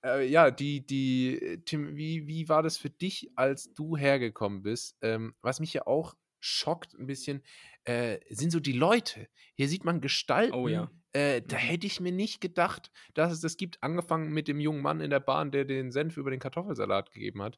äh, 0.03 0.27
ja, 0.27 0.51
die, 0.51 0.85
die, 0.85 1.61
Tim, 1.65 1.95
wie, 1.95 2.27
wie 2.27 2.49
war 2.49 2.63
das 2.63 2.77
für 2.77 2.89
dich, 2.89 3.31
als 3.35 3.73
du 3.73 3.97
hergekommen 3.97 4.63
bist? 4.63 4.97
Ähm, 5.01 5.35
was 5.41 5.59
mich 5.59 5.73
ja 5.73 5.85
auch 5.85 6.15
schockt 6.39 6.95
ein 6.95 7.05
bisschen, 7.05 7.43
äh, 7.83 8.17
sind 8.29 8.51
so 8.51 8.59
die 8.59 8.71
Leute. 8.71 9.27
Hier 9.53 9.67
sieht 9.67 9.83
man 9.83 10.01
Gestalten, 10.01 10.55
oh, 10.55 10.67
ja 10.67 10.89
äh, 11.13 11.41
da 11.41 11.57
mhm. 11.57 11.61
hätte 11.61 11.87
ich 11.87 11.99
mir 11.99 12.11
nicht 12.11 12.41
gedacht, 12.41 12.91
dass 13.13 13.31
es 13.31 13.41
das 13.41 13.57
gibt, 13.57 13.81
angefangen 13.83 14.31
mit 14.31 14.47
dem 14.47 14.59
jungen 14.59 14.81
Mann 14.81 15.01
in 15.01 15.09
der 15.09 15.19
Bahn, 15.19 15.51
der 15.51 15.65
den 15.65 15.91
Senf 15.91 16.17
über 16.17 16.31
den 16.31 16.39
Kartoffelsalat 16.39 17.11
gegeben 17.11 17.41
hat. 17.41 17.57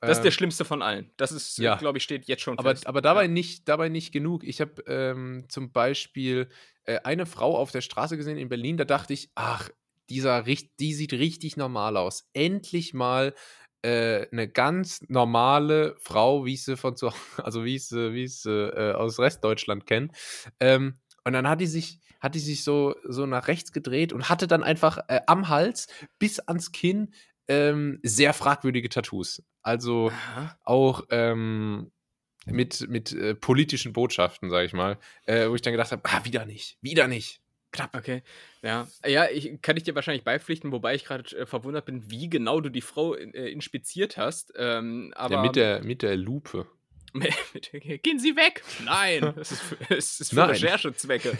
Das 0.00 0.18
ist 0.18 0.24
der 0.24 0.32
ähm, 0.32 0.32
schlimmste 0.32 0.64
von 0.64 0.82
allen. 0.82 1.12
Das 1.16 1.30
ist, 1.30 1.58
ja. 1.58 1.76
glaube 1.76 1.98
ich, 1.98 2.04
steht 2.04 2.26
jetzt 2.26 2.42
schon 2.42 2.58
aber, 2.58 2.70
fest. 2.70 2.88
Aber 2.88 3.00
dabei, 3.00 3.28
nicht, 3.28 3.68
dabei 3.68 3.88
nicht 3.88 4.10
genug. 4.10 4.42
Ich 4.42 4.60
habe 4.60 4.82
ähm, 4.88 5.44
zum 5.48 5.70
Beispiel 5.70 6.48
äh, 6.84 6.98
eine 7.04 7.24
Frau 7.24 7.56
auf 7.56 7.70
der 7.70 7.82
Straße 7.82 8.16
gesehen 8.16 8.36
in 8.36 8.48
Berlin, 8.48 8.76
da 8.76 8.84
dachte 8.84 9.12
ich, 9.12 9.30
ach, 9.36 9.70
dieser, 10.08 10.42
die 10.42 10.92
sieht 10.92 11.12
richtig 11.12 11.56
normal 11.56 11.96
aus. 11.96 12.28
Endlich 12.32 12.94
mal 12.94 13.32
äh, 13.82 14.26
eine 14.32 14.48
ganz 14.48 15.02
normale 15.08 15.96
Frau, 16.00 16.44
wie 16.44 16.54
ich 16.54 16.64
sie 16.64 16.76
von 16.76 16.96
zu 16.96 17.10
also 17.36 17.64
wie 17.64 17.76
ich 17.76 17.86
sie, 17.86 18.12
wie 18.12 18.24
ich 18.24 18.40
sie 18.40 18.50
äh, 18.50 18.94
aus 18.94 19.18
Restdeutschland 19.18 19.86
kenne. 19.86 20.08
Ähm, 20.58 20.98
und 21.24 21.32
dann 21.32 21.48
hat 21.48 21.60
die 21.60 21.66
sich, 21.66 22.00
hat 22.20 22.34
die 22.34 22.40
sich 22.40 22.64
so, 22.64 22.94
so 23.04 23.26
nach 23.26 23.48
rechts 23.48 23.72
gedreht 23.72 24.12
und 24.12 24.28
hatte 24.28 24.46
dann 24.46 24.62
einfach 24.62 24.98
äh, 25.08 25.20
am 25.26 25.48
Hals 25.48 25.88
bis 26.18 26.40
ans 26.40 26.72
Kinn 26.72 27.14
ähm, 27.48 27.98
sehr 28.02 28.32
fragwürdige 28.32 28.88
Tattoos. 28.88 29.42
Also 29.62 30.10
Aha. 30.10 30.56
auch 30.64 31.04
ähm, 31.10 31.92
mit, 32.46 32.88
mit 32.88 33.12
äh, 33.12 33.34
politischen 33.34 33.92
Botschaften, 33.92 34.50
sag 34.50 34.64
ich 34.64 34.72
mal, 34.72 34.98
äh, 35.26 35.48
wo 35.48 35.54
ich 35.54 35.62
dann 35.62 35.72
gedacht 35.72 35.92
habe, 35.92 36.02
ah, 36.04 36.24
wieder 36.24 36.44
nicht, 36.44 36.78
wieder 36.80 37.08
nicht. 37.08 37.40
Knapp. 37.72 37.96
Okay, 37.96 38.22
ja. 38.62 38.86
Ja, 39.04 39.28
ich, 39.30 39.62
kann 39.62 39.78
ich 39.78 39.82
dir 39.82 39.94
wahrscheinlich 39.94 40.24
beipflichten, 40.24 40.72
wobei 40.72 40.94
ich 40.94 41.04
gerade 41.04 41.24
äh, 41.36 41.46
verwundert 41.46 41.86
bin, 41.86 42.10
wie 42.10 42.28
genau 42.28 42.60
du 42.60 42.68
die 42.68 42.82
Frau 42.82 43.14
äh, 43.14 43.50
inspiziert 43.50 44.18
hast. 44.18 44.52
Ähm, 44.56 45.12
aber 45.16 45.36
ja, 45.36 45.42
mit 45.42 45.56
der, 45.56 45.82
mit 45.82 46.02
der 46.02 46.16
Lupe. 46.16 46.66
Gehen 48.02 48.18
Sie 48.18 48.36
weg! 48.36 48.62
Nein, 48.84 49.34
es 49.36 49.52
ist 49.52 49.62
für, 49.62 49.76
es 49.94 50.20
ist 50.20 50.34
für 50.34 50.48
Recherchezwecke. 50.48 51.36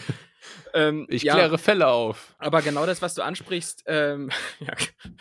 ähm, 0.73 1.05
ich 1.09 1.23
ja, 1.23 1.33
kläre 1.33 1.57
Fälle 1.57 1.87
auf. 1.87 2.35
Aber 2.37 2.61
genau 2.61 2.85
das, 2.85 3.01
was 3.01 3.15
du 3.15 3.23
ansprichst, 3.23 3.83
ähm, 3.87 4.29
ja, 4.59 4.73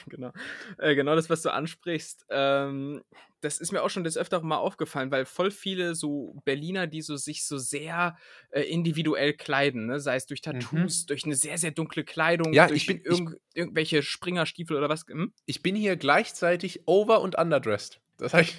genau, 0.06 0.32
äh, 0.78 0.94
genau 0.94 1.14
das, 1.14 1.30
was 1.30 1.42
du 1.42 1.52
ansprichst, 1.52 2.26
ähm, 2.30 3.02
das 3.40 3.58
ist 3.58 3.72
mir 3.72 3.82
auch 3.82 3.90
schon 3.90 4.04
des 4.04 4.16
Öfteren 4.16 4.46
mal 4.46 4.58
aufgefallen, 4.58 5.10
weil 5.10 5.24
voll 5.24 5.50
viele 5.50 5.94
so 5.94 6.40
Berliner, 6.44 6.86
die 6.86 7.02
so 7.02 7.16
sich 7.16 7.44
so 7.44 7.58
sehr 7.58 8.16
äh, 8.50 8.62
individuell 8.62 9.32
kleiden, 9.32 9.86
ne? 9.86 10.00
sei 10.00 10.16
es 10.16 10.26
durch 10.26 10.40
mhm. 10.46 10.60
Tattoos, 10.60 11.02
mhm. 11.02 11.06
durch 11.08 11.24
eine 11.24 11.34
sehr, 11.34 11.58
sehr 11.58 11.72
dunkle 11.72 12.04
Kleidung, 12.04 12.52
ja, 12.52 12.68
durch 12.68 12.82
ich 12.82 12.86
bin, 12.86 13.00
irg 13.02 13.34
ich, 13.34 13.56
irgendwelche 13.56 14.02
Springerstiefel 14.02 14.76
oder 14.76 14.88
was. 14.88 15.04
Hm? 15.08 15.32
Ich 15.44 15.62
bin 15.62 15.74
hier 15.74 15.96
gleichzeitig 15.96 16.86
over- 16.86 17.20
und 17.20 17.36
underdressed. 17.36 18.00
Das 18.18 18.32
heißt, 18.32 18.54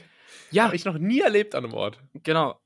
ja. 0.51 0.65
Habe 0.65 0.75
ich 0.75 0.85
noch 0.85 0.97
nie 0.97 1.21
erlebt 1.21 1.55
an 1.55 1.63
einem 1.65 1.73
Ort. 1.73 1.99
Genau. 2.23 2.59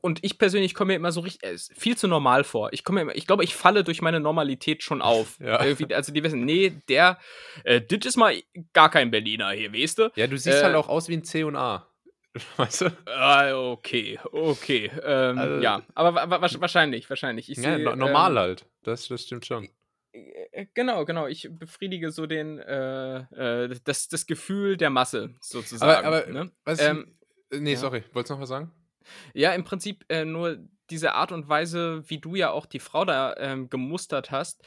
Und 0.00 0.18
ich 0.22 0.38
persönlich 0.38 0.74
komme 0.74 0.88
mir 0.92 0.96
immer 0.96 1.12
so 1.12 1.20
richtig, 1.20 1.48
äh, 1.48 1.56
viel 1.78 1.96
zu 1.96 2.08
normal 2.08 2.44
vor. 2.44 2.72
Ich 2.72 2.84
komme 2.84 3.00
immer, 3.02 3.14
ich 3.14 3.26
glaube, 3.26 3.44
ich 3.44 3.54
falle 3.54 3.84
durch 3.84 4.02
meine 4.02 4.20
Normalität 4.20 4.82
schon 4.82 5.02
auf. 5.02 5.38
ja. 5.40 5.56
Also 5.56 6.12
die 6.12 6.22
wissen, 6.22 6.44
nee, 6.44 6.72
der, 6.88 7.18
äh, 7.64 7.80
das 7.80 8.06
ist 8.06 8.16
mal 8.16 8.34
gar 8.72 8.90
kein 8.90 9.10
Berliner 9.10 9.50
hier, 9.50 9.72
weißt 9.72 9.98
du? 9.98 10.12
Ja, 10.16 10.26
du 10.26 10.36
siehst 10.36 10.56
halt 10.56 10.62
äh, 10.62 10.64
halt 10.66 10.76
auch 10.76 10.88
aus 10.88 11.08
wie 11.08 11.16
ein 11.16 11.24
C 11.24 11.44
und 11.44 11.56
A. 11.56 11.86
weißt 12.56 12.82
du? 12.82 12.96
Ah, 13.06 13.52
okay, 13.54 14.18
okay. 14.32 14.90
Ähm, 15.04 15.38
Also- 15.38 15.62
ja, 15.62 15.82
aber 15.94 16.14
wa 16.14 16.30
wa 16.30 16.40
wahrscheinlich, 16.60 17.08
wahrscheinlich. 17.10 17.50
Ich 17.50 17.58
Ja, 17.58 17.76
seh, 17.76 17.82
no 17.82 17.96
normal 17.96 18.32
ähm, 18.32 18.38
halt. 18.38 18.66
Das, 18.84 19.08
das 19.08 19.22
stimmt 19.22 19.46
schon. 19.46 19.68
Äh, 20.12 20.66
Genau, 20.74 21.04
genau. 21.04 21.26
Ich 21.26 21.48
befriedige 21.50 22.10
so 22.10 22.26
den, 22.26 22.58
äh, 22.58 23.18
äh, 23.64 23.78
das, 23.84 24.08
das 24.08 24.26
Gefühl 24.26 24.76
der 24.76 24.90
Masse 24.90 25.34
sozusagen. 25.40 26.06
aber 26.06 26.26
ne? 26.26 26.50
Was 26.64 26.80
ähm, 26.80 27.16
nee, 27.50 27.72
ja. 27.72 27.78
sorry, 27.78 28.04
wolltest 28.12 28.30
du 28.30 28.34
noch 28.34 28.42
was 28.42 28.48
sagen? 28.48 28.70
Ja, 29.34 29.52
im 29.52 29.64
Prinzip 29.64 30.04
äh, 30.08 30.24
nur 30.24 30.58
diese 30.90 31.14
Art 31.14 31.32
und 31.32 31.48
Weise, 31.48 32.02
wie 32.08 32.18
du 32.18 32.34
ja 32.34 32.50
auch 32.50 32.66
die 32.66 32.80
Frau 32.80 33.04
da 33.04 33.34
ähm, 33.38 33.70
gemustert 33.70 34.30
hast, 34.30 34.62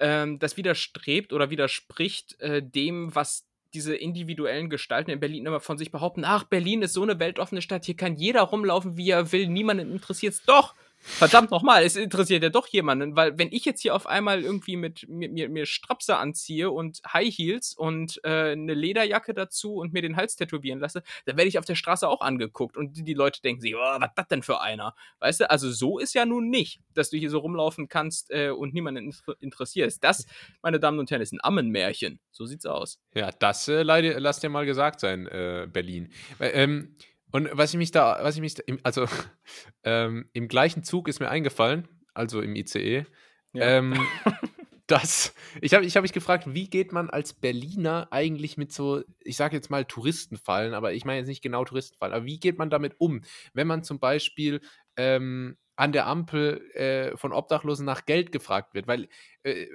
ähm, 0.00 0.38
das 0.38 0.56
widerstrebt 0.56 1.32
oder 1.32 1.50
widerspricht 1.50 2.40
äh, 2.40 2.62
dem, 2.62 3.14
was 3.14 3.46
diese 3.74 3.96
individuellen 3.96 4.70
Gestalten 4.70 5.10
in 5.10 5.20
Berlin 5.20 5.46
immer 5.46 5.60
von 5.60 5.78
sich 5.78 5.90
behaupten. 5.90 6.24
Ach, 6.24 6.44
Berlin 6.44 6.82
ist 6.82 6.94
so 6.94 7.02
eine 7.02 7.18
weltoffene 7.18 7.60
Stadt, 7.60 7.84
hier 7.84 7.96
kann 7.96 8.16
jeder 8.16 8.42
rumlaufen, 8.42 8.96
wie 8.96 9.10
er 9.10 9.32
will, 9.32 9.48
niemanden 9.48 9.90
interessiert 9.90 10.34
es. 10.34 10.42
Doch! 10.42 10.74
Verdammt 11.06 11.50
nochmal, 11.50 11.84
es 11.84 11.96
interessiert 11.96 12.42
ja 12.42 12.48
doch 12.48 12.66
jemanden, 12.66 13.14
weil 13.14 13.38
wenn 13.38 13.52
ich 13.52 13.66
jetzt 13.66 13.82
hier 13.82 13.94
auf 13.94 14.06
einmal 14.06 14.42
irgendwie 14.42 14.76
mit 14.76 15.06
mir, 15.06 15.28
mir, 15.28 15.50
mir 15.50 15.66
Strapse 15.66 16.16
anziehe 16.16 16.70
und 16.70 17.02
High 17.12 17.32
Heels 17.32 17.74
und 17.74 18.20
äh, 18.24 18.52
eine 18.52 18.72
Lederjacke 18.72 19.34
dazu 19.34 19.74
und 19.74 19.92
mir 19.92 20.00
den 20.00 20.16
Hals 20.16 20.36
tätowieren 20.36 20.80
lasse, 20.80 21.02
dann 21.26 21.36
werde 21.36 21.48
ich 21.48 21.58
auf 21.58 21.66
der 21.66 21.74
Straße 21.74 22.08
auch 22.08 22.22
angeguckt 22.22 22.78
und 22.78 22.96
die, 22.96 23.04
die 23.04 23.12
Leute 23.12 23.42
denken 23.42 23.60
sich, 23.60 23.76
oh, 23.76 23.78
was 23.78 24.10
das 24.16 24.28
denn 24.28 24.42
für 24.42 24.62
einer? 24.62 24.94
Weißt 25.20 25.40
du, 25.40 25.50
also 25.50 25.70
so 25.70 25.98
ist 25.98 26.14
ja 26.14 26.24
nun 26.24 26.48
nicht, 26.48 26.80
dass 26.94 27.10
du 27.10 27.18
hier 27.18 27.28
so 27.28 27.38
rumlaufen 27.38 27.88
kannst 27.88 28.30
äh, 28.30 28.48
und 28.48 28.72
niemanden 28.72 29.04
inter 29.04 29.36
interessierst. 29.40 30.02
Das, 30.02 30.26
meine 30.62 30.80
Damen 30.80 30.98
und 30.98 31.10
Herren, 31.10 31.20
ist 31.20 31.32
ein 31.32 31.40
Ammenmärchen. 31.42 32.18
So 32.30 32.46
sieht's 32.46 32.64
aus. 32.64 32.98
Ja, 33.14 33.30
das 33.30 33.68
äh, 33.68 33.82
lass 33.82 34.40
dir 34.40 34.48
mal 34.48 34.64
gesagt 34.64 35.00
sein, 35.00 35.26
äh, 35.26 35.68
Berlin. 35.70 36.10
Weil, 36.38 36.52
ähm, 36.54 36.96
und 37.34 37.48
was 37.50 37.72
ich 37.74 37.78
mich 37.78 37.90
da, 37.90 38.20
was 38.22 38.36
ich 38.36 38.40
mich 38.40 38.54
da, 38.54 38.62
also 38.84 39.06
ähm, 39.82 40.30
im 40.34 40.46
gleichen 40.46 40.84
Zug 40.84 41.08
ist 41.08 41.18
mir 41.18 41.28
eingefallen, 41.28 41.88
also 42.14 42.40
im 42.40 42.54
ICE, 42.54 43.06
Ja. 43.52 43.78
ähm, 43.78 43.94
dass 44.86 45.34
ich 45.60 45.74
habe 45.74 45.84
ich 45.84 45.96
hab 45.96 46.02
mich 46.02 46.12
gefragt, 46.12 46.54
wie 46.54 46.70
geht 46.70 46.92
man 46.92 47.10
als 47.10 47.32
Berliner 47.32 48.06
eigentlich 48.12 48.56
mit 48.56 48.70
so, 48.70 49.02
ich 49.18 49.36
sage 49.36 49.56
jetzt 49.56 49.68
mal 49.68 49.84
Touristenfallen, 49.84 50.74
aber 50.74 50.92
ich 50.92 51.04
meine 51.04 51.18
jetzt 51.18 51.26
nicht 51.26 51.42
genau 51.42 51.64
Touristenfallen, 51.64 52.14
aber 52.14 52.24
wie 52.24 52.38
geht 52.38 52.56
man 52.56 52.70
damit 52.70 52.94
um, 52.98 53.22
wenn 53.52 53.66
man 53.66 53.82
zum 53.82 53.98
Beispiel 53.98 54.60
ähm, 54.96 55.56
an 55.74 55.90
der 55.90 56.06
Ampel 56.06 56.60
äh, 56.74 57.16
von 57.16 57.32
Obdachlosen 57.32 57.84
nach 57.84 58.04
Geld 58.06 58.30
gefragt 58.30 58.74
wird, 58.74 58.86
weil 58.86 59.08
äh, 59.42 59.66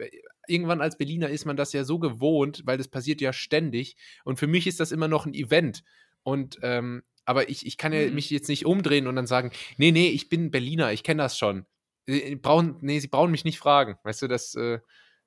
irgendwann 0.48 0.80
als 0.80 0.98
Berliner 0.98 1.28
ist 1.28 1.44
man 1.44 1.58
das 1.58 1.74
ja 1.74 1.84
so 1.84 2.00
gewohnt, 2.00 2.62
weil 2.64 2.78
das 2.78 2.88
passiert 2.88 3.20
ja 3.20 3.34
ständig 3.34 3.98
und 4.24 4.40
für 4.40 4.48
mich 4.48 4.66
ist 4.66 4.80
das 4.80 4.94
immer 4.94 5.10
noch 5.10 5.26
ein 5.26 5.34
Event 5.34 5.84
und 6.24 6.58
ähm, 6.62 7.04
aber 7.30 7.48
ich, 7.48 7.64
ich 7.66 7.78
kann 7.78 7.94
ja 7.94 8.08
Mhm. 8.08 8.16
mich 8.16 8.32
jetzt 8.32 8.50
nicht 8.50 8.66
umdrehen 8.66 9.06
und 9.06 9.16
dann 9.16 9.28
sagen, 9.28 9.52
nee, 9.78 9.92
nee, 9.92 10.10
ich 10.10 10.30
bin 10.30 10.50
Berliner, 10.50 10.92
ich 10.92 11.04
kenne 11.04 11.22
das 11.22 11.38
schon. 11.38 11.68
Äh, 12.08 12.36
Brauchen, 12.36 12.78
nee, 12.82 12.98
sie 13.00 13.08
brauchen 13.08 13.30
mich 13.30 13.46
nicht 13.46 13.60
fragen. 13.60 13.98
Weißt 14.04 14.24
du, 14.24 14.28
das, 14.28 14.56
äh, 14.56 14.80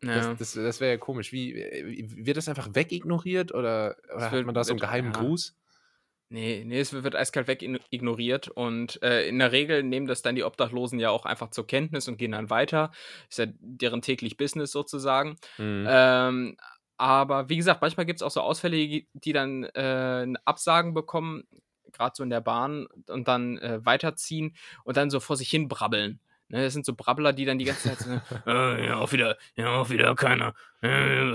Ja. 0.03 0.15
das, 0.17 0.37
das, 0.39 0.53
das 0.55 0.81
wäre 0.81 0.93
ja 0.95 0.99
komisch. 0.99 1.31
Wie, 1.31 1.53
äh, 1.55 2.05
wird 2.27 2.37
das 2.37 2.49
einfach 2.49 2.71
wegignoriert 2.75 3.55
oder, 3.55 3.97
oder 4.13 4.25
hat 4.25 4.33
wird- 4.33 4.47
man 4.47 4.55
da 4.57 4.65
so 4.65 4.73
einen 4.73 4.81
geheimen 4.81 5.13
ja. 5.13 5.21
Gruß? 5.21 5.57
Nee, 6.29 6.65
nee, 6.67 6.81
es 6.81 6.93
wird 6.93 7.15
eiskalt 7.15 7.47
weg 7.47 7.63
in- 7.63 7.79
ignoriert 7.91 8.49
und 8.49 9.01
äh, 9.03 9.29
in 9.29 9.39
der 9.39 9.53
Regel 9.53 9.83
nehmen 9.83 10.07
das 10.07 10.23
dann 10.23 10.35
die 10.35 10.45
Obdachlosen 10.45 10.99
ja 10.99 11.11
auch 11.11 11.27
einfach 11.27 11.51
zur 11.51 11.67
Kenntnis 11.67 12.09
und 12.09 12.17
gehen 12.17 12.33
dann 12.33 12.49
weiter. 12.51 12.91
Ist 13.29 13.39
ja 13.39 13.47
deren 13.61 14.01
täglich 14.03 14.37
Business 14.39 14.73
sozusagen. 14.73 15.37
Mhm. 15.59 15.87
Ähm, 15.89 16.57
aber 16.97 17.49
wie 17.51 17.57
gesagt, 17.59 17.83
manchmal 17.83 18.07
gibt 18.07 18.19
es 18.19 18.23
auch 18.23 18.31
so 18.31 18.41
Ausfälle, 18.41 18.77
die 19.13 19.33
dann 19.33 19.65
äh, 19.65 20.27
Absagen 20.47 20.95
bekommen, 20.95 21.43
gerade 21.93 22.15
so 22.17 22.23
in 22.23 22.31
der 22.31 22.41
Bahn 22.41 22.87
und 23.09 23.29
dann 23.29 23.59
äh, 23.59 23.85
weiterziehen 23.85 24.57
und 24.85 24.97
dann 24.97 25.11
so 25.11 25.21
vor 25.21 25.37
sich 25.37 25.49
hin 25.51 25.69
brabbeln. 25.69 26.21
Ne, 26.53 26.65
das 26.65 26.75
sind 26.75 26.85
so 26.85 26.93
Brabbler, 26.95 27.33
die 27.33 27.47
dann 27.47 27.59
die 27.59 27.65
ganze 27.65 27.89
Zeit 27.89 27.99
so, 28.01 28.11
äh, 28.47 28.87
ja, 28.87 28.97
auch 28.97 29.11
wieder, 29.13 29.39
ja, 29.57 29.71
auch 29.71 29.89
wieder 29.89 30.15
keiner, 30.15 30.53
äh, 30.83 30.89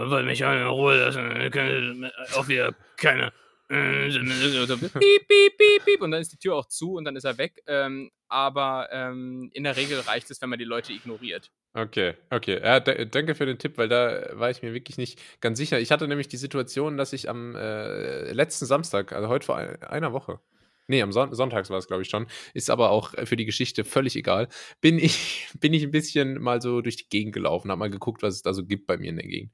wollt 0.09 0.27
mich 0.27 0.45
alle 0.45 0.61
in 0.61 0.67
Ruhe 0.67 0.95
lassen, 0.95 1.31
äh, 1.31 2.11
auch 2.35 2.47
wieder 2.47 2.75
keiner. 2.97 3.33
Äh, 3.69 4.09
so, 4.11 4.77
piep, 4.77 4.93
piep, 4.99 5.27
piep, 5.57 5.85
piep, 5.85 6.01
und 6.01 6.11
dann 6.11 6.21
ist 6.21 6.31
die 6.33 6.37
Tür 6.37 6.55
auch 6.55 6.67
zu 6.67 6.93
und 6.93 7.05
dann 7.05 7.15
ist 7.15 7.23
er 7.25 7.37
weg. 7.37 7.61
Ähm, 7.67 8.11
aber 8.27 8.89
ähm, 8.91 9.49
in 9.53 9.63
der 9.63 9.75
Regel 9.77 9.99
reicht 10.01 10.29
es, 10.31 10.41
wenn 10.41 10.49
man 10.49 10.59
die 10.59 10.65
Leute 10.65 10.93
ignoriert. 10.93 11.51
Okay, 11.73 12.15
okay. 12.31 12.59
Ja, 12.63 12.79
da, 12.79 13.05
danke 13.05 13.35
für 13.35 13.45
den 13.45 13.59
Tipp, 13.59 13.77
weil 13.77 13.87
da 13.87 14.29
war 14.33 14.49
ich 14.49 14.61
mir 14.63 14.73
wirklich 14.73 14.97
nicht 14.97 15.21
ganz 15.41 15.57
sicher. 15.57 15.79
Ich 15.79 15.91
hatte 15.91 16.07
nämlich 16.07 16.27
die 16.27 16.37
Situation, 16.37 16.97
dass 16.97 17.13
ich 17.13 17.29
am 17.29 17.55
äh, 17.55 18.31
letzten 18.31 18.65
Samstag, 18.65 19.11
also 19.13 19.27
heute 19.27 19.45
vor 19.45 19.57
ein- 19.57 19.81
einer 19.83 20.11
Woche, 20.11 20.39
nee, 20.87 21.01
am 21.01 21.11
Son 21.11 21.35
Sonntags 21.35 21.69
war 21.69 21.77
es, 21.77 21.87
glaube 21.87 22.01
ich, 22.01 22.09
schon, 22.09 22.25
ist 22.55 22.69
aber 22.71 22.89
auch 22.89 23.13
für 23.25 23.35
die 23.35 23.45
Geschichte 23.45 23.83
völlig 23.83 24.15
egal, 24.15 24.47
bin 24.81 24.97
ich, 24.99 25.49
bin 25.59 25.73
ich 25.73 25.83
ein 25.83 25.91
bisschen 25.91 26.41
mal 26.41 26.61
so 26.61 26.81
durch 26.81 26.95
die 26.95 27.09
Gegend 27.09 27.33
gelaufen, 27.33 27.69
habe 27.69 27.79
mal 27.79 27.89
geguckt, 27.91 28.23
was 28.23 28.35
es 28.35 28.41
da 28.41 28.53
so 28.53 28.65
gibt 28.65 28.87
bei 28.87 28.97
mir 28.97 29.09
in 29.09 29.17
der 29.17 29.27
Gegend. 29.27 29.51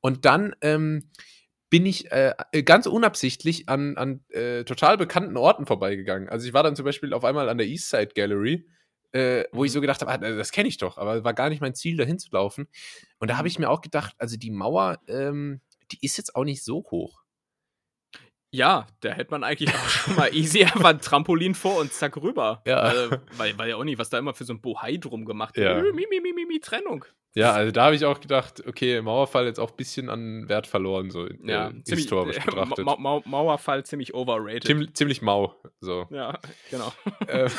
Und 0.00 0.24
dann 0.26 0.54
ähm, 0.60 1.10
bin 1.70 1.86
ich 1.86 2.10
äh, 2.12 2.34
ganz 2.64 2.86
unabsichtlich 2.86 3.68
an, 3.68 3.96
an 3.96 4.24
äh, 4.28 4.64
total 4.64 4.96
bekannten 4.96 5.36
Orten 5.36 5.66
vorbeigegangen. 5.66 6.28
Also 6.28 6.46
ich 6.46 6.52
war 6.54 6.62
dann 6.62 6.76
zum 6.76 6.84
Beispiel 6.84 7.12
auf 7.12 7.24
einmal 7.24 7.48
an 7.48 7.58
der 7.58 7.66
Eastside 7.66 8.12
Gallery, 8.14 8.66
äh, 9.12 9.44
wo 9.52 9.64
ich 9.64 9.70
Mhm. 9.70 9.74
so 9.74 9.80
gedacht 9.80 10.00
habe, 10.02 10.10
ah, 10.12 10.18
das 10.18 10.52
kenne 10.52 10.68
ich 10.68 10.78
doch, 10.78 10.98
aber 10.98 11.24
war 11.24 11.34
gar 11.34 11.48
nicht 11.48 11.60
mein 11.60 11.74
Ziel, 11.74 11.96
dahin 11.96 12.18
zu 12.18 12.28
laufen. 12.32 12.68
Und 13.18 13.28
da 13.30 13.36
habe 13.38 13.48
ich 13.48 13.58
mir 13.58 13.70
auch 13.70 13.80
gedacht, 13.80 14.14
also 14.18 14.36
die 14.36 14.50
Mauer, 14.50 14.98
ähm, 15.08 15.60
die 15.92 15.98
ist 16.04 16.16
jetzt 16.16 16.36
auch 16.36 16.44
nicht 16.44 16.62
so 16.64 16.84
hoch. 16.90 17.22
Ja, 18.52 18.86
da 19.00 19.10
hätte 19.10 19.32
man 19.32 19.42
eigentlich 19.42 19.74
auch 19.74 19.88
schon 19.88 20.14
mal 20.14 20.32
easy 20.32 20.62
einfach 20.64 20.90
ein 20.90 21.00
Trampolin 21.00 21.54
vor 21.56 21.80
und 21.80 21.92
zack 21.92 22.16
rüber. 22.16 22.62
Ja. 22.66 22.76
Also, 22.78 23.16
weil, 23.36 23.58
weil 23.58 23.70
ja 23.70 23.76
auch 23.76 23.84
nicht, 23.84 23.98
was 23.98 24.10
da 24.10 24.18
immer 24.18 24.32
für 24.32 24.44
so 24.44 24.52
ein 24.52 24.60
Bohai 24.60 24.96
drum 24.96 25.24
gemacht 25.24 25.56
Ja. 25.56 25.82
wird. 25.82 25.94
Mi, 25.94 26.06
mi, 26.08 26.20
mi, 26.20 26.32
mi, 26.32 26.44
mi, 26.46 26.60
Trennung. 26.60 27.04
Ja, 27.36 27.52
also 27.52 27.72
da 27.72 27.86
habe 27.86 27.96
ich 27.96 28.04
auch 28.04 28.20
gedacht, 28.20 28.62
okay, 28.64 29.02
Mauerfall 29.02 29.46
jetzt 29.46 29.58
auch 29.58 29.70
ein 29.70 29.76
bisschen 29.76 30.08
an 30.08 30.48
Wert 30.48 30.68
verloren, 30.68 31.10
so 31.10 31.26
Ja, 31.42 31.66
äh, 31.68 31.70
ziemlich, 31.82 32.04
historisch 32.04 32.38
betrachtet. 32.38 32.84
Ma 32.84 32.96
Ma 32.96 33.20
Mauerfall 33.24 33.84
ziemlich 33.84 34.14
overrated. 34.14 34.64
Ziemlich, 34.64 34.94
ziemlich 34.94 35.20
mau, 35.20 35.56
so. 35.80 36.06
ja, 36.10 36.38
genau. 36.70 36.92
äh, 37.26 37.50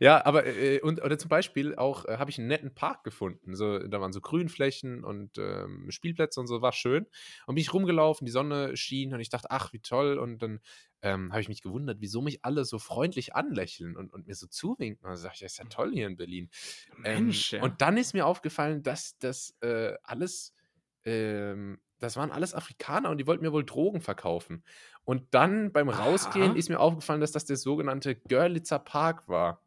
ja, 0.00 0.24
aber 0.26 0.44
äh, 0.46 0.80
und 0.80 1.00
oder 1.00 1.16
zum 1.16 1.28
Beispiel 1.28 1.76
auch 1.76 2.06
äh, 2.06 2.16
habe 2.18 2.30
ich 2.30 2.38
einen 2.38 2.48
netten 2.48 2.74
Park 2.74 3.04
gefunden. 3.04 3.54
So, 3.54 3.78
da 3.78 4.00
waren 4.00 4.12
so 4.12 4.20
Grünflächen 4.20 5.04
und 5.04 5.38
ähm, 5.38 5.86
Spielplätze 5.90 6.40
und 6.40 6.48
so, 6.48 6.60
war 6.60 6.72
schön. 6.72 7.06
Und 7.46 7.54
bin 7.54 7.62
ich 7.62 7.72
rumgelaufen, 7.72 8.24
die 8.26 8.32
Sonne 8.32 8.76
schien 8.76 9.14
und 9.14 9.20
ich 9.20 9.28
dachte, 9.28 9.48
ach, 9.50 9.72
wie 9.72 9.78
toll. 9.80 10.18
Und 10.18 10.42
dann 10.42 10.60
ähm, 11.04 11.30
habe 11.32 11.42
ich 11.42 11.48
mich 11.48 11.60
gewundert, 11.60 11.98
wieso 12.00 12.22
mich 12.22 12.44
alle 12.44 12.64
so 12.64 12.78
freundlich 12.78 13.34
anlächeln 13.34 13.94
und, 13.94 14.10
und 14.12 14.26
mir 14.26 14.34
so 14.34 14.46
zuwinken. 14.46 15.04
Und 15.04 15.10
dann 15.10 15.18
sage 15.18 15.34
ich, 15.34 15.40
das 15.40 15.52
ist 15.52 15.58
ja 15.58 15.66
toll 15.66 15.92
hier 15.92 16.06
in 16.06 16.16
Berlin. 16.16 16.48
Mensch, 16.96 17.52
ähm, 17.52 17.58
ja. 17.58 17.64
Und 17.64 17.82
dann 17.82 17.98
ist 17.98 18.14
mir 18.14 18.26
aufgefallen, 18.26 18.82
dass 18.82 19.18
das 19.18 19.54
äh, 19.60 19.92
alles, 20.02 20.54
ähm, 21.04 21.78
das 21.98 22.16
waren 22.16 22.32
alles 22.32 22.54
Afrikaner 22.54 23.10
und 23.10 23.18
die 23.18 23.26
wollten 23.26 23.44
mir 23.44 23.52
wohl 23.52 23.66
Drogen 23.66 24.00
verkaufen. 24.00 24.64
Und 25.04 25.34
dann 25.34 25.72
beim 25.72 25.90
Rausgehen 25.90 26.52
Aha. 26.52 26.56
ist 26.56 26.70
mir 26.70 26.80
aufgefallen, 26.80 27.20
dass 27.20 27.32
das 27.32 27.44
der 27.44 27.58
sogenannte 27.58 28.14
Görlitzer 28.16 28.78
Park 28.78 29.28
war. 29.28 29.60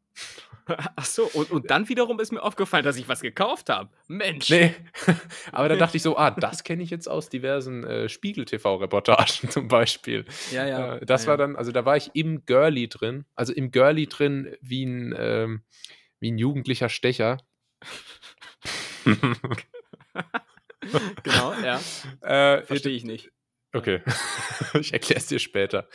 Ach 0.95 1.05
so, 1.05 1.29
und, 1.33 1.49
und 1.51 1.69
dann 1.71 1.87
wiederum 1.87 2.19
ist 2.19 2.31
mir 2.31 2.41
aufgefallen, 2.41 2.83
dass 2.83 2.97
ich 2.97 3.07
was 3.07 3.21
gekauft 3.21 3.69
habe. 3.69 3.89
Mensch. 4.07 4.49
Nee, 4.49 4.75
aber 5.51 5.69
da 5.69 5.75
dachte 5.75 5.97
ich 5.97 6.03
so, 6.03 6.17
ah, 6.17 6.31
das 6.31 6.63
kenne 6.63 6.83
ich 6.83 6.89
jetzt 6.89 7.07
aus 7.07 7.29
diversen 7.29 7.83
äh, 7.85 8.09
Spiegel-TV-Reportagen 8.09 9.49
zum 9.49 9.67
Beispiel. 9.67 10.25
Ja, 10.51 10.67
ja. 10.67 10.95
Äh, 10.97 11.05
das 11.05 11.23
ja, 11.23 11.29
war 11.29 11.37
dann, 11.37 11.55
also 11.55 11.71
da 11.71 11.85
war 11.85 11.95
ich 11.95 12.11
im 12.13 12.45
Girlie 12.45 12.87
drin, 12.87 13.25
also 13.35 13.53
im 13.53 13.71
Girlie 13.71 14.07
drin 14.07 14.55
wie 14.61 14.85
ein, 14.85 15.15
ähm, 15.17 15.63
wie 16.19 16.31
ein 16.31 16.37
jugendlicher 16.37 16.89
Stecher. 16.89 17.37
Genau, 21.23 21.53
ja. 21.53 21.81
äh, 22.21 22.63
Verstehe 22.63 22.93
ich 22.93 23.03
nicht. 23.03 23.31
Okay, 23.77 24.01
ich 24.79 24.91
erkläre 24.91 25.19
es 25.19 25.27
dir 25.27 25.37
später. 25.37 25.87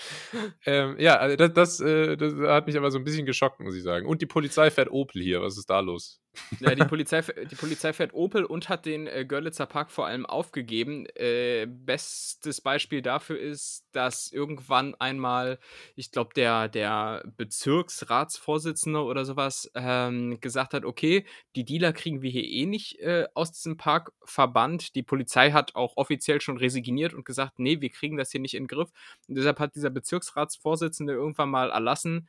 Ähm, 0.64 0.96
ja, 0.98 1.16
also 1.16 1.36
das, 1.36 1.52
das, 1.52 1.80
äh, 1.80 2.16
das 2.16 2.34
hat 2.34 2.66
mich 2.66 2.76
aber 2.76 2.92
so 2.92 2.98
ein 2.98 3.04
bisschen 3.04 3.26
geschockt, 3.26 3.58
muss 3.60 3.74
ich 3.74 3.82
sagen. 3.82 4.06
Und 4.06 4.22
die 4.22 4.26
Polizei 4.26 4.70
fährt 4.70 4.90
Opel 4.90 5.20
hier. 5.20 5.42
Was 5.42 5.58
ist 5.58 5.68
da 5.68 5.80
los? 5.80 6.21
Ja, 6.60 6.74
die 6.74 6.84
Polizei, 6.84 7.20
die 7.20 7.54
Polizei 7.54 7.92
fährt 7.92 8.14
Opel 8.14 8.44
und 8.44 8.68
hat 8.68 8.86
den 8.86 9.06
äh, 9.06 9.24
Görlitzer 9.26 9.66
Park 9.66 9.90
vor 9.90 10.06
allem 10.06 10.24
aufgegeben. 10.24 11.06
Äh, 11.14 11.66
bestes 11.66 12.60
Beispiel 12.62 13.02
dafür 13.02 13.38
ist, 13.38 13.86
dass 13.92 14.32
irgendwann 14.32 14.94
einmal, 14.94 15.58
ich 15.94 16.10
glaube, 16.10 16.30
der, 16.34 16.68
der 16.68 17.22
Bezirksratsvorsitzende 17.36 19.02
oder 19.02 19.24
sowas 19.26 19.70
ähm, 19.74 20.40
gesagt 20.40 20.72
hat, 20.72 20.84
okay, 20.84 21.26
die 21.54 21.64
Dealer 21.64 21.92
kriegen 21.92 22.22
wir 22.22 22.30
hier 22.30 22.44
eh 22.44 22.64
nicht 22.64 22.98
äh, 23.00 23.26
aus 23.34 23.52
diesem 23.52 23.76
Park 23.76 24.12
verbannt. 24.24 24.94
Die 24.94 25.02
Polizei 25.02 25.50
hat 25.50 25.74
auch 25.74 25.96
offiziell 25.96 26.40
schon 26.40 26.56
resigniert 26.56 27.12
und 27.12 27.26
gesagt, 27.26 27.58
nee, 27.58 27.80
wir 27.80 27.90
kriegen 27.90 28.16
das 28.16 28.30
hier 28.30 28.40
nicht 28.40 28.54
in 28.54 28.64
den 28.64 28.68
Griff. 28.68 28.90
Und 29.28 29.36
deshalb 29.36 29.58
hat 29.58 29.74
dieser 29.74 29.90
Bezirksratsvorsitzende 29.90 31.12
irgendwann 31.12 31.50
mal 31.50 31.70
erlassen, 31.70 32.28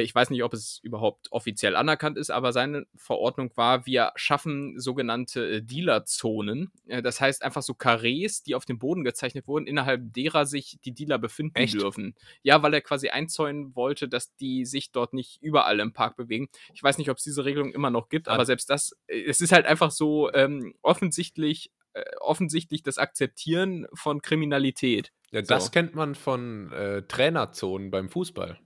ich 0.00 0.14
weiß 0.14 0.30
nicht, 0.30 0.42
ob 0.42 0.54
es 0.54 0.78
überhaupt 0.82 1.30
offiziell 1.30 1.76
anerkannt 1.76 2.16
ist, 2.16 2.30
aber 2.30 2.52
seine 2.52 2.86
Verordnung 2.96 3.50
war, 3.56 3.84
wir 3.84 4.12
schaffen 4.16 4.78
sogenannte 4.80 5.56
äh, 5.56 5.62
Dealerzonen. 5.62 6.72
Äh, 6.86 7.02
das 7.02 7.20
heißt 7.20 7.42
einfach 7.42 7.62
so 7.62 7.74
Karrees, 7.74 8.42
die 8.42 8.54
auf 8.54 8.64
dem 8.64 8.78
Boden 8.78 9.04
gezeichnet 9.04 9.46
wurden, 9.46 9.66
innerhalb 9.66 10.12
derer 10.12 10.46
sich 10.46 10.78
die 10.84 10.92
Dealer 10.92 11.18
befinden 11.18 11.58
Echt? 11.58 11.74
dürfen. 11.74 12.14
Ja, 12.42 12.62
weil 12.62 12.72
er 12.72 12.80
quasi 12.80 13.10
einzäunen 13.10 13.76
wollte, 13.76 14.08
dass 14.08 14.34
die 14.36 14.64
sich 14.64 14.92
dort 14.92 15.12
nicht 15.12 15.42
überall 15.42 15.78
im 15.80 15.92
Park 15.92 16.16
bewegen. 16.16 16.48
Ich 16.72 16.82
weiß 16.82 16.96
nicht, 16.96 17.10
ob 17.10 17.18
es 17.18 17.24
diese 17.24 17.44
Regelung 17.44 17.72
immer 17.72 17.90
noch 17.90 18.08
gibt, 18.08 18.28
aber 18.28 18.46
selbst 18.46 18.70
das, 18.70 18.96
äh, 19.08 19.22
es 19.24 19.40
ist 19.42 19.52
halt 19.52 19.66
einfach 19.66 19.90
so 19.90 20.32
ähm, 20.32 20.74
offensichtlich, 20.80 21.70
äh, 21.92 22.02
offensichtlich 22.20 22.82
das 22.82 22.96
Akzeptieren 22.96 23.86
von 23.92 24.22
Kriminalität. 24.22 25.12
Ja, 25.32 25.42
das 25.42 25.66
So. 25.66 25.70
kennt 25.70 25.94
man 25.94 26.14
von 26.14 26.72
äh, 26.72 27.02
Trainerzonen 27.02 27.90
beim 27.90 28.08
Fußball. 28.08 28.58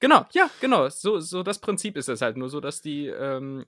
Genau, 0.00 0.26
ja, 0.32 0.50
genau. 0.60 0.88
So, 0.88 1.20
so 1.20 1.42
das 1.42 1.58
Prinzip 1.58 1.96
ist 1.96 2.08
es 2.08 2.22
halt. 2.22 2.36
Nur 2.36 2.48
so, 2.48 2.60
dass 2.60 2.80
die 2.80 3.06
ähm, 3.06 3.66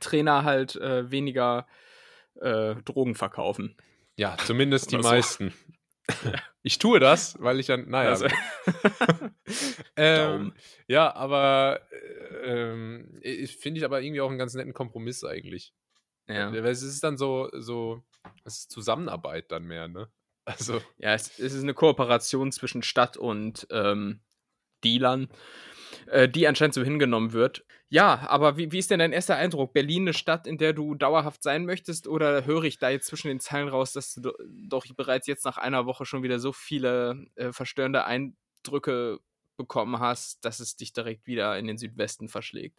Trainer 0.00 0.44
halt 0.44 0.76
äh, 0.76 1.10
weniger 1.10 1.66
äh, 2.40 2.74
Drogen 2.76 3.14
verkaufen. 3.14 3.76
Ja, 4.16 4.36
zumindest 4.36 4.92
die 4.92 4.96
so. 4.96 5.02
meisten. 5.02 5.54
Ich 6.62 6.78
tue 6.78 7.00
das, 7.00 7.40
weil 7.40 7.60
ich 7.60 7.68
ja, 7.68 7.76
naja. 7.76 8.10
Also, 8.10 8.26
ähm, 9.96 10.52
ja, 10.86 11.14
aber 11.14 11.80
äh, 11.90 12.70
ähm, 12.72 13.20
finde 13.22 13.78
ich 13.78 13.84
aber 13.84 14.02
irgendwie 14.02 14.20
auch 14.20 14.28
einen 14.28 14.38
ganz 14.38 14.54
netten 14.54 14.74
Kompromiss 14.74 15.22
eigentlich. 15.24 15.72
ja. 16.26 16.52
Weil 16.52 16.66
Es 16.66 16.82
ist 16.82 17.04
dann 17.04 17.16
so, 17.16 17.48
so, 17.52 18.02
es 18.44 18.58
ist 18.58 18.70
Zusammenarbeit 18.70 19.50
dann 19.52 19.64
mehr, 19.64 19.88
ne? 19.88 20.10
Also, 20.44 20.82
ja, 20.98 21.14
es, 21.14 21.38
es 21.38 21.54
ist 21.54 21.62
eine 21.62 21.74
Kooperation 21.74 22.52
zwischen 22.52 22.82
Stadt 22.82 23.16
und 23.16 23.66
ähm, 23.70 24.20
Dealern, 24.84 25.28
äh, 26.06 26.28
die 26.28 26.46
anscheinend 26.48 26.74
so 26.74 26.82
hingenommen 26.84 27.32
wird. 27.32 27.64
Ja, 27.90 28.26
aber 28.28 28.58
wie, 28.58 28.70
wie 28.72 28.78
ist 28.78 28.90
denn 28.90 28.98
dein 28.98 29.12
erster 29.12 29.36
Eindruck? 29.36 29.72
Berlin 29.72 30.02
eine 30.02 30.12
Stadt, 30.12 30.46
in 30.46 30.58
der 30.58 30.74
du 30.74 30.94
dauerhaft 30.94 31.42
sein 31.42 31.64
möchtest? 31.64 32.06
Oder 32.06 32.44
höre 32.44 32.64
ich 32.64 32.78
da 32.78 32.90
jetzt 32.90 33.06
zwischen 33.06 33.28
den 33.28 33.40
Zeilen 33.40 33.68
raus, 33.68 33.92
dass 33.94 34.14
du 34.14 34.20
do- 34.20 34.34
doch 34.68 34.84
bereits 34.96 35.26
jetzt 35.26 35.44
nach 35.44 35.56
einer 35.58 35.86
Woche 35.86 36.04
schon 36.04 36.22
wieder 36.22 36.38
so 36.38 36.52
viele 36.52 37.26
äh, 37.36 37.52
verstörende 37.52 38.04
Eindrücke 38.04 39.20
bekommen 39.56 39.98
hast, 40.00 40.44
dass 40.44 40.60
es 40.60 40.76
dich 40.76 40.92
direkt 40.92 41.26
wieder 41.26 41.58
in 41.58 41.66
den 41.66 41.78
Südwesten 41.78 42.28
verschlägt? 42.28 42.78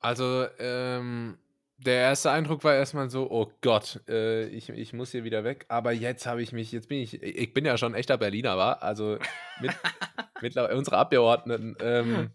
also 0.00 0.46
ähm, 0.58 1.38
der 1.78 2.00
erste 2.00 2.30
Eindruck 2.30 2.64
war 2.64 2.74
erstmal 2.74 3.10
so, 3.10 3.30
oh 3.30 3.52
Gott, 3.60 4.00
äh, 4.08 4.46
ich, 4.46 4.70
ich 4.70 4.92
muss 4.92 5.12
hier 5.12 5.24
wieder 5.24 5.44
weg. 5.44 5.66
Aber 5.68 5.92
jetzt 5.92 6.26
habe 6.26 6.42
ich 6.42 6.52
mich, 6.52 6.72
jetzt 6.72 6.88
bin 6.88 6.98
ich, 6.98 7.22
ich 7.22 7.52
bin 7.52 7.64
ja 7.64 7.76
schon 7.76 7.92
ein 7.92 7.98
echter 7.98 8.16
Berliner, 8.16 8.56
war. 8.56 8.82
Also 8.82 9.18
mit, 9.60 9.72
mittlerweile 10.40 10.76
unsere 10.76 10.96
Abgeordneten. 10.96 11.76
Ähm, 11.80 12.30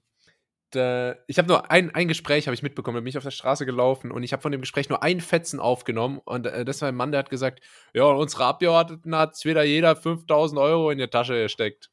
da, 0.72 1.16
ich 1.28 1.38
habe 1.38 1.50
nur 1.50 1.70
ein, 1.70 1.94
ein 1.94 2.08
Gespräch 2.08 2.48
habe 2.48 2.56
ich 2.56 2.64
mitbekommen, 2.64 2.96
da 2.96 3.02
bin 3.02 3.10
ich 3.10 3.18
auf 3.18 3.24
der 3.24 3.32
Straße 3.32 3.66
gelaufen 3.66 4.10
und 4.10 4.24
ich 4.24 4.32
habe 4.32 4.42
von 4.42 4.54
dem 4.54 4.62
Gespräch 4.62 4.88
nur 4.88 5.04
ein 5.04 5.20
Fetzen 5.20 5.60
aufgenommen 5.60 6.20
und 6.24 6.46
äh, 6.46 6.64
das 6.64 6.82
war 6.82 6.88
ein 6.88 6.96
Mann, 6.96 7.12
der 7.12 7.20
hat 7.20 7.30
gesagt, 7.30 7.62
ja, 7.94 8.06
unsere 8.06 8.46
Abgeordneten 8.46 9.14
hat 9.16 9.44
wieder 9.44 9.64
jeder 9.64 9.98
5000 9.98 10.60
Euro 10.60 10.90
in 10.92 10.98
die 10.98 11.08
Tasche 11.08 11.42
gesteckt. 11.42 11.90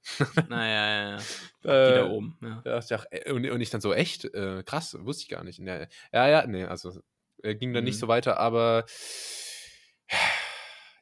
Naja, 0.49 0.87
ja, 0.87 1.11
ja. 1.11 1.19
Die 1.65 1.69
Äh, 1.69 1.95
da 1.97 2.09
oben. 2.09 2.39
Ja. 2.41 2.61
Da 2.63 2.71
dachte 2.77 2.95
ich, 2.95 3.01
ach, 3.01 3.05
äh, 3.11 3.33
und, 3.33 3.51
und 3.51 3.61
ich 3.61 3.71
dann 3.71 3.81
so, 3.81 3.93
echt? 3.93 4.25
Äh, 4.27 4.63
krass, 4.65 4.97
wusste 5.01 5.25
ich 5.25 5.29
gar 5.29 5.43
nicht. 5.43 5.59
Ja, 5.59 5.87
ja, 6.13 6.29
ja 6.29 6.47
nee, 6.47 6.65
also 6.65 6.93
äh, 7.43 7.55
ging 7.55 7.73
dann 7.73 7.85
nicht 7.85 7.97
Mhm. 7.97 8.01
so 8.01 8.09
weiter, 8.09 8.39
aber 8.39 8.85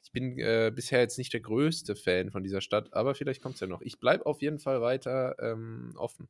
ich 0.03 0.11
bin 0.11 0.37
äh, 0.39 0.71
bisher 0.73 0.99
jetzt 1.01 1.17
nicht 1.17 1.33
der 1.33 1.41
größte 1.41 1.95
Fan 1.95 2.31
von 2.31 2.43
dieser 2.43 2.61
Stadt, 2.61 2.93
aber 2.93 3.15
vielleicht 3.15 3.41
kommt 3.41 3.55
es 3.55 3.61
ja 3.61 3.67
noch. 3.67 3.81
Ich 3.81 3.99
bleibe 3.99 4.25
auf 4.25 4.41
jeden 4.41 4.59
Fall 4.59 4.81
weiter 4.81 5.35
ähm, 5.39 5.93
offen. 5.97 6.27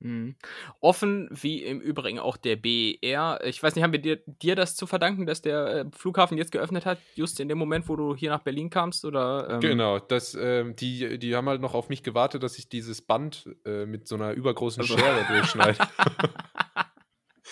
Mhm. 0.00 0.36
Offen 0.80 1.28
wie 1.32 1.64
im 1.64 1.80
Übrigen 1.80 2.20
auch 2.20 2.36
der 2.36 2.54
BER. 2.54 3.40
Ich 3.44 3.60
weiß 3.60 3.74
nicht, 3.74 3.82
haben 3.82 3.90
wir 3.92 3.98
dir, 4.00 4.18
dir 4.26 4.54
das 4.54 4.76
zu 4.76 4.86
verdanken, 4.86 5.26
dass 5.26 5.42
der 5.42 5.66
äh, 5.66 5.84
Flughafen 5.92 6.38
jetzt 6.38 6.52
geöffnet 6.52 6.86
hat, 6.86 6.98
just 7.16 7.40
in 7.40 7.48
dem 7.48 7.58
Moment, 7.58 7.88
wo 7.88 7.96
du 7.96 8.14
hier 8.14 8.30
nach 8.30 8.42
Berlin 8.44 8.70
kamst? 8.70 9.04
Oder, 9.04 9.48
ähm, 9.50 9.60
Genau, 9.60 9.98
das, 9.98 10.36
ähm, 10.40 10.76
die, 10.76 11.18
die 11.18 11.34
haben 11.34 11.48
halt 11.48 11.60
noch 11.60 11.74
auf 11.74 11.88
mich 11.88 12.04
gewartet, 12.04 12.44
dass 12.44 12.58
ich 12.58 12.68
dieses 12.68 13.02
Band 13.02 13.48
äh, 13.64 13.86
mit 13.86 14.06
so 14.06 14.14
einer 14.14 14.32
übergroßen 14.34 14.82
Also- 14.82 14.96
Schere 14.96 15.24
durchschneide. 15.28 15.78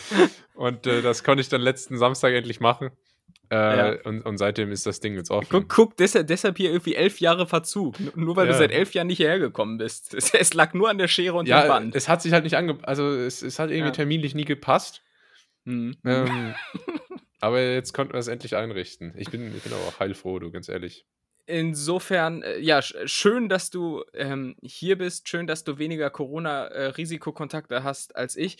und 0.54 0.86
äh, 0.86 1.02
das 1.02 1.24
konnte 1.24 1.40
ich 1.40 1.48
dann 1.48 1.60
letzten 1.60 1.96
Samstag 1.98 2.32
endlich 2.34 2.60
machen. 2.60 2.90
Äh, 3.50 3.54
Ja. 3.56 4.02
und, 4.04 4.22
und 4.22 4.38
seitdem 4.38 4.72
ist 4.72 4.86
das 4.86 4.98
Ding 5.00 5.14
jetzt 5.14 5.30
offen. 5.30 5.48
Guck, 5.50 5.68
guck 5.68 5.96
deshalb, 5.96 6.26
deshalb 6.26 6.56
hier 6.56 6.70
irgendwie 6.70 6.96
elf 6.96 7.20
Jahre 7.20 7.46
Verzug. 7.46 7.94
Nur 8.16 8.34
weil 8.34 8.46
Ja. 8.46 8.52
du 8.52 8.58
seit 8.58 8.72
elf 8.72 8.92
Jahren 8.94 9.06
nicht 9.06 9.18
hierher 9.18 9.38
gekommen 9.38 9.78
bist. 9.78 10.14
Es, 10.16 10.34
es 10.34 10.52
lag 10.54 10.74
nur 10.74 10.88
an 10.90 10.98
der 10.98 11.06
Schere 11.08 11.34
und 11.36 11.46
dem 11.46 11.50
ja, 11.50 11.66
Band. 11.68 11.94
es 11.94 12.08
hat 12.08 12.22
sich 12.22 12.32
halt 12.32 12.42
nicht 12.44 12.56
ange... 12.56 12.78
Also 12.82 13.08
es, 13.08 13.42
es 13.42 13.58
hat 13.60 13.70
irgendwie 13.70 13.88
Ja. 13.88 13.92
terminlich 13.92 14.34
nie 14.34 14.44
gepasst. 14.44 15.02
Mhm. 15.64 15.96
Ähm, 16.04 16.54
aber 17.40 17.60
jetzt 17.62 17.92
konnten 17.92 18.14
wir 18.14 18.18
es 18.18 18.26
endlich 18.28 18.56
einrichten. 18.56 19.14
Ich 19.16 19.30
bin, 19.30 19.54
ich 19.56 19.62
bin 19.62 19.72
aber 19.72 19.82
auch 19.82 20.00
heilfroh, 20.00 20.38
du, 20.40 20.50
ganz 20.50 20.68
ehrlich. 20.68 21.06
Insofern, 21.46 22.42
äh, 22.42 22.58
ja, 22.58 22.82
sch 22.82 22.94
schön, 23.06 23.48
dass 23.48 23.70
du 23.70 24.04
ähm, 24.14 24.56
hier 24.62 24.98
bist. 24.98 25.28
Schön, 25.28 25.46
dass 25.46 25.62
du 25.62 25.78
weniger 25.78 26.10
Corona-Risikokontakte 26.10 27.84
hast 27.84 28.16
als 28.16 28.36
ich. 28.36 28.58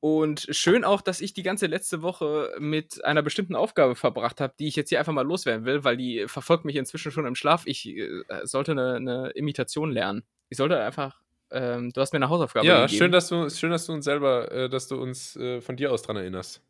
Und 0.00 0.46
schön 0.50 0.84
auch, 0.84 1.00
dass 1.00 1.20
ich 1.20 1.32
die 1.32 1.42
ganze 1.42 1.66
letzte 1.66 2.02
Woche 2.02 2.54
mit 2.60 3.04
einer 3.04 3.22
bestimmten 3.22 3.56
Aufgabe 3.56 3.96
verbracht 3.96 4.40
habe, 4.40 4.54
die 4.60 4.68
ich 4.68 4.76
jetzt 4.76 4.90
hier 4.90 5.00
einfach 5.00 5.12
mal 5.12 5.26
loswerden 5.26 5.64
will, 5.64 5.82
weil 5.82 5.96
die 5.96 6.26
verfolgt 6.28 6.64
mich 6.64 6.76
inzwischen 6.76 7.10
schon 7.10 7.26
im 7.26 7.34
Schlaf. 7.34 7.62
Ich 7.66 7.88
äh, 7.88 8.22
sollte 8.44 8.72
eine, 8.72 8.94
eine 8.94 9.30
Imitation 9.30 9.90
lernen. 9.90 10.22
Ich 10.50 10.58
sollte 10.58 10.78
einfach, 10.80 11.20
ähm, 11.50 11.90
du 11.92 12.00
hast 12.00 12.12
mir 12.12 12.18
eine 12.18 12.28
Hausaufgabe 12.28 12.64
ja, 12.64 12.82
gegeben. 12.82 12.98
schön, 12.98 13.12
dass 13.12 13.28
du, 13.28 13.50
schön, 13.50 13.70
dass 13.70 13.86
du 13.86 13.92
uns 13.92 14.04
selber, 14.04 14.52
äh, 14.52 14.68
dass 14.68 14.86
du 14.86 15.02
uns 15.02 15.34
äh, 15.34 15.60
von 15.60 15.76
dir 15.76 15.90
aus 15.92 16.02
dran 16.02 16.16
erinnerst. 16.16 16.62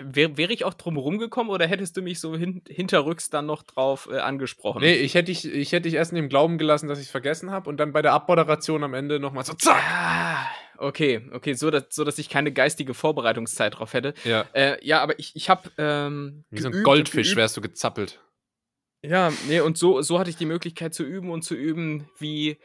Wäre 0.00 0.36
wär 0.38 0.50
ich 0.50 0.64
auch 0.64 0.74
drum 0.74 0.96
rumgekommen 0.96 1.52
oder 1.52 1.66
hättest 1.66 1.96
du 1.96 2.02
mich 2.02 2.18
so 2.18 2.36
hin 2.36 2.62
hinterrücks 2.66 3.28
dann 3.28 3.44
noch 3.46 3.62
drauf 3.62 4.08
äh, 4.10 4.18
angesprochen? 4.18 4.80
Nee, 4.80 4.94
ich 4.94 5.14
hätte 5.14 5.26
dich, 5.26 5.44
ich 5.44 5.72
hätte 5.72 5.82
dich 5.82 5.94
erst 5.94 6.12
in 6.12 6.16
dem 6.16 6.28
Glauben 6.28 6.56
gelassen, 6.56 6.88
dass 6.88 6.98
ich 6.98 7.06
es 7.06 7.10
vergessen 7.10 7.50
habe 7.50 7.68
und 7.68 7.76
dann 7.76 7.92
bei 7.92 8.00
der 8.00 8.12
Abmoderation 8.12 8.82
am 8.84 8.94
Ende 8.94 9.20
nochmal 9.20 9.44
so 9.44 9.52
zack. 9.52 9.82
Ah, 9.86 10.46
okay, 10.78 11.28
okay, 11.32 11.52
so 11.52 11.70
dass, 11.70 11.84
so, 11.90 12.04
dass 12.04 12.18
ich 12.18 12.30
keine 12.30 12.52
geistige 12.52 12.94
Vorbereitungszeit 12.94 13.78
drauf 13.78 13.92
hätte. 13.92 14.14
Ja, 14.24 14.46
Äh, 14.54 14.84
ja, 14.86 15.02
aber 15.02 15.18
ich, 15.18 15.36
ich 15.36 15.50
habe 15.50 15.70
ähm, 15.76 16.44
wie 16.50 16.60
so 16.60 16.68
ein 16.68 16.82
Goldfisch 16.82 17.36
wärst 17.36 17.56
du 17.56 17.60
gezappelt. 17.60 18.20
Ja, 19.02 19.30
nee, 19.48 19.60
und 19.60 19.76
so, 19.76 20.00
so 20.00 20.18
hatte 20.18 20.30
ich 20.30 20.36
die 20.36 20.46
Möglichkeit 20.46 20.94
zu 20.94 21.04
üben 21.04 21.30
und 21.30 21.42
zu 21.42 21.54
üben, 21.54 22.08
wie 22.18 22.56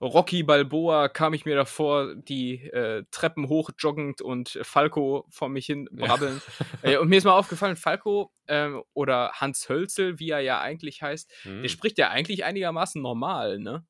Rocky 0.00 0.42
Balboa 0.42 1.08
kam 1.08 1.32
ich 1.34 1.44
mir 1.44 1.54
davor, 1.54 2.14
die 2.14 2.62
äh, 2.70 3.04
Treppen 3.10 3.48
hoch 3.48 3.70
joggend 3.78 4.20
und 4.20 4.58
Falco 4.62 5.26
vor 5.30 5.48
mich 5.48 5.66
hin 5.66 5.88
brabbeln. 5.90 6.42
äh, 6.82 6.96
und 6.98 7.08
mir 7.08 7.16
ist 7.16 7.24
mal 7.24 7.32
aufgefallen, 7.38 7.76
Falco 7.76 8.32
ähm, 8.48 8.82
oder 8.94 9.32
Hans 9.32 9.68
Hölzel, 9.68 10.18
wie 10.18 10.30
er 10.30 10.40
ja 10.40 10.60
eigentlich 10.60 11.02
heißt, 11.02 11.32
Hm. 11.42 11.62
der 11.62 11.68
spricht 11.68 11.98
ja 11.98 12.10
eigentlich 12.10 12.44
einigermaßen 12.44 13.00
normal, 13.00 13.58
ne? 13.58 13.86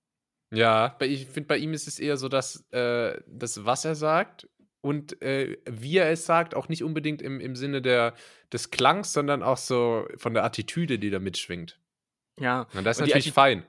Ja, 0.53 0.97
ich 1.01 1.27
finde, 1.27 1.49
bei 1.49 1.57
ihm 1.59 1.73
ist 1.73 1.89
es 1.89 1.99
eher 1.99 2.17
so, 2.17 2.29
dass 2.29 2.65
äh, 2.71 3.21
das, 3.27 3.65
was 3.65 3.85
er 3.85 3.97
sagt 3.97 4.49
und 4.81 5.21
äh, 5.21 5.59
wie 5.69 5.97
er 5.99 6.09
es 6.11 6.25
sagt, 6.25 6.55
auch 6.55 6.69
nicht 6.69 6.85
unbedingt 6.85 7.21
im, 7.21 7.41
im 7.41 7.57
Sinne 7.57 7.83
der, 7.83 8.15
des 8.53 8.71
Klangs, 8.71 9.13
sondern 9.13 9.43
auch 9.43 9.57
so 9.57 10.07
von 10.17 10.35
der 10.35 10.45
Attitüde, 10.45 11.01
die 11.01 11.11
da 11.11 11.19
mitschwingt. 11.19 11.81
Ja. 12.39 12.69
Und 12.75 12.85
das 12.85 12.99
ist 12.99 13.03
Und 13.03 13.09
natürlich 13.09 13.33
fein. 13.33 13.65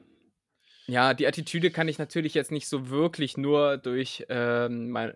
Ja, 0.88 1.13
die 1.13 1.28
Attitüde 1.28 1.69
kann 1.69 1.88
ich 1.88 2.00
natürlich 2.00 2.34
jetzt 2.34 2.52
nicht 2.52 2.67
so 2.67 2.89
wirklich 2.89 3.38
nur 3.38 3.78
durch, 3.78 4.26
ähm, 4.30 4.89
mein, 4.89 5.13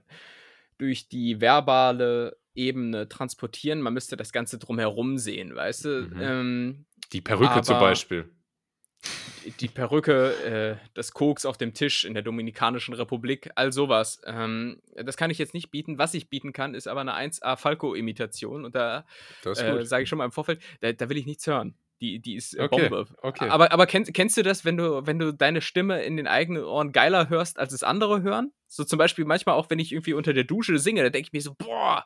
durch 0.78 1.08
die 1.08 1.40
verbale 1.40 2.38
Ebene 2.54 3.08
transportieren. 3.08 3.82
Man 3.82 3.94
müsste 3.94 4.18
das 4.18 4.34
Ganze 4.34 4.58
drumherum 4.58 5.18
sehen, 5.18 5.56
weißt 5.56 5.86
du? 5.86 5.90
Mhm. 6.02 6.22
Ähm, 6.22 6.86
Die 7.14 7.22
Perücke 7.22 7.62
zum 7.62 7.80
Beispiel. 7.80 8.30
die 9.60 9.70
Perücke, 9.70 10.34
äh, 10.44 10.88
das 10.94 11.14
Koks 11.14 11.46
auf 11.46 11.58
dem 11.58 11.74
Tisch 11.74 12.04
in 12.04 12.14
der 12.14 12.22
Dominikanischen 12.22 12.94
Republik, 12.94 13.50
all 13.56 13.72
sowas. 13.72 14.22
Ähm, 14.26 14.82
das 14.94 15.16
kann 15.16 15.32
ich 15.32 15.38
jetzt 15.38 15.54
nicht 15.54 15.72
bieten. 15.72 15.98
Was 15.98 16.14
ich 16.14 16.30
bieten 16.30 16.52
kann, 16.52 16.76
ist 16.76 16.88
aber 16.88 17.02
eine 17.02 17.16
1A 17.16 17.56
Falco-Imitation. 17.56 18.66
Und 18.66 18.76
da 18.76 19.06
äh, 19.46 19.86
sage 19.86 20.04
ich 20.04 20.10
schon 20.10 20.18
mal 20.18 20.26
im 20.26 20.32
Vorfeld, 20.34 20.62
da, 20.82 20.92
da 20.92 21.10
will 21.10 21.18
ich 21.18 21.26
nichts 21.26 21.48
hören. 21.48 21.76
Die, 22.02 22.20
die 22.20 22.36
ist 22.36 22.56
äh, 22.58 22.64
Okay, 22.64 22.90
Bombe. 22.90 23.08
okay. 23.22 23.48
Aber, 23.50 23.72
aber 23.72 23.86
kennst, 23.86 24.14
kennst 24.14 24.36
du 24.36 24.42
das, 24.44 24.66
wenn 24.66 24.76
du, 24.78 25.06
wenn 25.06 25.20
du 25.20 25.32
deine 25.34 25.62
Stimme 25.62 26.02
in 26.04 26.18
den 26.18 26.28
eigenen 26.28 26.64
Ohren 26.64 26.92
geiler 26.92 27.30
hörst, 27.30 27.60
als 27.60 27.74
es 27.74 27.84
andere 27.84 28.24
hören? 28.24 28.52
So 28.68 28.84
zum 28.84 28.98
Beispiel 28.98 29.26
manchmal 29.26 29.56
auch, 29.56 29.70
wenn 29.70 29.80
ich 29.80 29.92
irgendwie 29.92 30.14
unter 30.14 30.34
der 30.34 30.44
Dusche 30.44 30.80
singe, 30.80 31.04
da 31.04 31.10
denke 31.10 31.28
ich 31.28 31.34
mir 31.34 31.42
so, 31.42 31.54
boah, 31.56 32.06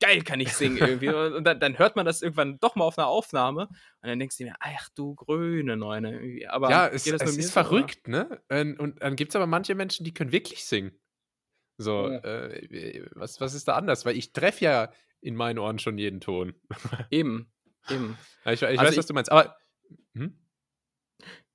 geil 0.00 0.22
kann 0.22 0.38
ich 0.40 0.52
singen 0.52 0.76
irgendwie. 1.00 1.08
Und 1.08 1.44
dann, 1.44 1.58
dann 1.58 1.78
hört 1.78 1.96
man 1.96 2.06
das 2.06 2.22
irgendwann 2.22 2.58
doch 2.60 2.76
mal 2.76 2.84
auf 2.84 2.98
einer 2.98 3.08
Aufnahme 3.08 3.66
und 3.68 4.08
dann 4.08 4.18
denkst 4.18 4.36
du 4.38 4.44
mir, 4.44 4.54
ach 4.60 4.88
du 4.94 5.14
grüne 5.16 5.76
Neune. 5.76 6.12
irgendwie. 6.12 6.46
Aber 6.46 6.70
ja, 6.70 6.86
es, 6.86 7.06
es 7.06 7.22
ist 7.22 7.52
so, 7.52 7.60
oder? 7.60 7.68
verrückt, 7.68 8.06
ne? 8.08 8.40
Und, 8.48 8.78
und 8.78 9.02
dann 9.02 9.16
gibt 9.16 9.32
es 9.32 9.36
aber 9.36 9.46
manche 9.46 9.74
Menschen, 9.74 10.04
die 10.04 10.14
können 10.14 10.30
wirklich 10.32 10.64
singen. 10.64 10.92
So, 11.78 12.08
Ja. 12.10 12.18
äh, 12.18 13.08
was, 13.14 13.40
was 13.40 13.54
ist 13.54 13.66
da 13.66 13.74
anders? 13.74 14.04
Weil 14.04 14.16
ich 14.16 14.32
treffe 14.32 14.64
ja 14.64 14.92
in 15.20 15.34
meinen 15.34 15.58
Ohren 15.58 15.78
schon 15.78 15.98
jeden 15.98 16.20
Ton. 16.20 16.54
Eben, 17.10 17.50
eben. 17.90 18.16
Ja, 18.44 18.52
ich 18.52 18.62
ich 18.62 18.68
Also 18.68 18.82
weiß, 18.82 18.90
ich- 18.92 18.98
was 18.98 19.06
du 19.06 19.14
meinst. 19.14 19.30
Aber 19.32 19.56
hm? 20.14 20.38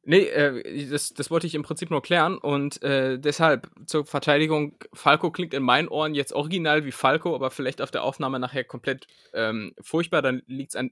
Nee, 0.10 0.22
äh, 0.28 0.88
das, 0.90 1.10
das 1.10 1.30
wollte 1.30 1.48
ich 1.48 1.56
im 1.56 1.64
Prinzip 1.64 1.90
nur 1.92 2.02
klären 2.02 2.38
und 2.38 2.82
äh, 2.82 3.20
deshalb 3.20 3.70
zur 3.88 4.06
Verteidigung, 4.06 4.78
Falco 4.94 5.32
klingt 5.32 5.54
in 5.54 5.64
meinen 5.64 5.90
Ohren 5.90 6.16
jetzt 6.16 6.32
original 6.32 6.86
wie 6.86 6.94
Falco, 6.94 7.36
aber 7.36 7.52
vielleicht 7.52 7.82
auf 7.82 7.92
der 7.92 8.04
Aufnahme 8.04 8.40
nachher 8.40 8.64
komplett 8.64 9.06
ähm, 9.34 9.74
furchtbar, 9.82 10.22
dann 10.22 10.44
liegt 10.48 10.72
es 10.72 10.76
an 10.78 10.92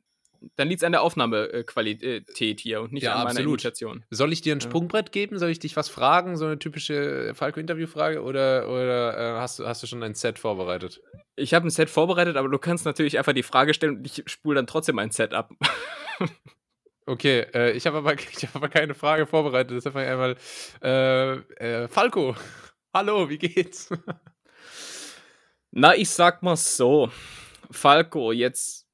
dann 0.56 0.68
liegt 0.68 0.82
es 0.82 0.86
an 0.86 0.92
der 0.92 1.02
Aufnahmequalität 1.02 2.60
hier 2.60 2.82
und 2.82 2.94
nicht 2.94 3.04
ja, 3.04 3.14
an 3.14 3.20
meiner 3.20 3.30
absolut. 3.32 3.62
Imitation. 3.62 4.06
Soll 4.10 4.34
ich 4.34 4.42
dir 4.42 4.56
ein 4.56 4.62
Sprungbrett 4.62 5.12
geben? 5.12 5.40
Soll 5.40 5.50
ich 5.50 5.60
dich 5.60 5.76
was 5.76 5.90
fragen? 5.90 6.38
So 6.38 6.46
eine 6.46 6.60
typische 6.60 7.34
Falco-Interview-Frage? 7.34 8.22
Oder, 8.22 8.70
oder 8.70 9.18
äh, 9.18 9.40
hast, 9.40 9.60
du, 9.60 9.66
hast 9.66 9.84
du 9.84 9.88
schon 9.88 10.04
ein 10.04 10.16
Set 10.16 10.40
vorbereitet? 10.40 11.02
Ich 11.36 11.54
habe 11.54 11.68
ein 11.68 11.70
Set 11.70 11.90
vorbereitet, 11.90 12.38
aber 12.38 12.50
du 12.50 12.58
kannst 12.58 12.86
natürlich 12.86 13.18
einfach 13.18 13.34
die 13.34 13.44
Frage 13.44 13.74
stellen 13.74 13.98
und 13.98 14.06
ich 14.06 14.24
spule 14.28 14.56
dann 14.56 14.68
trotzdem 14.68 15.00
ein 15.00 15.12
Set 15.12 15.34
ab. 15.34 15.52
okay, 17.06 17.46
äh, 17.54 17.72
ich 17.72 17.88
habe 17.88 17.98
aber, 17.98 18.12
hab 18.16 18.56
aber 18.56 18.70
keine 18.70 18.94
Frage 18.94 19.26
vorbereitet. 19.26 19.72
Das 19.72 19.78
ist 19.78 19.88
einfach 19.88 20.02
einmal 20.02 20.36
äh, 20.82 21.84
äh 21.84 21.88
Falco. 21.88 22.36
Hallo, 22.94 23.30
wie 23.30 23.38
geht's? 23.38 23.90
Na, 25.72 25.96
ich 25.96 26.10
sag 26.10 26.42
mal 26.44 26.56
so. 26.56 27.12
Falco, 27.70 28.32
jetzt 28.32 28.85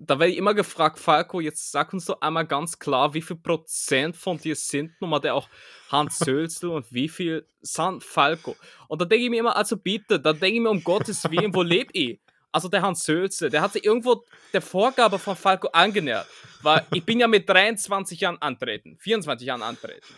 da 0.00 0.18
werde 0.18 0.32
ich 0.32 0.38
immer 0.38 0.54
gefragt, 0.54 0.98
Falco, 0.98 1.40
jetzt 1.40 1.70
sag 1.70 1.92
uns 1.92 2.06
doch 2.06 2.20
einmal 2.20 2.46
ganz 2.46 2.78
klar, 2.78 3.14
wie 3.14 3.22
viel 3.22 3.36
Prozent 3.36 4.16
von 4.16 4.38
dir 4.38 4.56
sind 4.56 5.00
nochmal 5.00 5.20
der 5.20 5.34
auch 5.34 5.48
Hans 5.90 6.18
Sölzel 6.18 6.70
und 6.70 6.92
wie 6.92 7.08
viel 7.08 7.46
sind 7.60 8.02
Falco? 8.04 8.56
Und 8.88 9.00
da 9.00 9.04
denke 9.04 9.24
ich 9.24 9.30
mir 9.30 9.40
immer, 9.40 9.56
also 9.56 9.76
bitte, 9.76 10.20
da 10.20 10.32
denke 10.32 10.56
ich 10.56 10.60
mir 10.60 10.70
um 10.70 10.82
Gottes 10.82 11.24
Willen, 11.30 11.54
wo 11.54 11.62
lebe 11.62 11.90
ich? 11.92 12.20
Also 12.50 12.68
der 12.68 12.82
Hans 12.82 13.04
Sölzel, 13.04 13.50
der 13.50 13.60
hat 13.60 13.74
sich 13.74 13.84
irgendwo 13.84 14.24
der 14.52 14.62
Vorgabe 14.62 15.18
von 15.18 15.36
Falco 15.36 15.68
angenähert. 15.68 16.26
Weil 16.62 16.84
ich 16.92 17.04
bin 17.04 17.20
ja 17.20 17.28
mit 17.28 17.48
23 17.48 18.20
Jahren 18.20 18.38
antreten, 18.40 18.96
24 18.98 19.46
Jahren 19.46 19.62
antreten. 19.62 20.14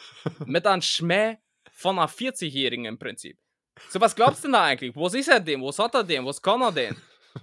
Mit 0.47 0.67
einem 0.67 0.81
Schmäh 0.81 1.39
von 1.73 1.99
einer 1.99 2.09
40-Jährigen 2.09 2.85
im 2.85 2.99
Prinzip. 2.99 3.37
So, 3.89 4.01
was 4.01 4.15
glaubst 4.15 4.45
du 4.45 4.49
denn 4.49 4.53
da 4.53 4.65
eigentlich? 4.65 4.95
Was 4.95 5.15
ist 5.15 5.29
er 5.29 5.41
denn? 5.41 5.63
Was 5.63 5.79
hat 5.79 5.95
er 5.95 6.05
denn? 6.05 6.25
Was 6.25 6.41
kann 6.41 6.61
er 6.63 6.73
denn? 6.73 6.97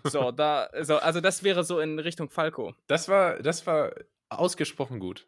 So, 0.04 0.32
da, 0.32 0.70
so, 0.82 0.98
also 0.98 1.22
das 1.22 1.44
wäre 1.44 1.64
so 1.64 1.80
in 1.80 2.00
Richtung 2.00 2.30
Falco. 2.30 2.76
Das 2.88 3.08
war, 3.10 3.42
das 3.42 3.66
war 3.68 3.94
ausgesprochen 4.30 5.00
gut. 5.00 5.28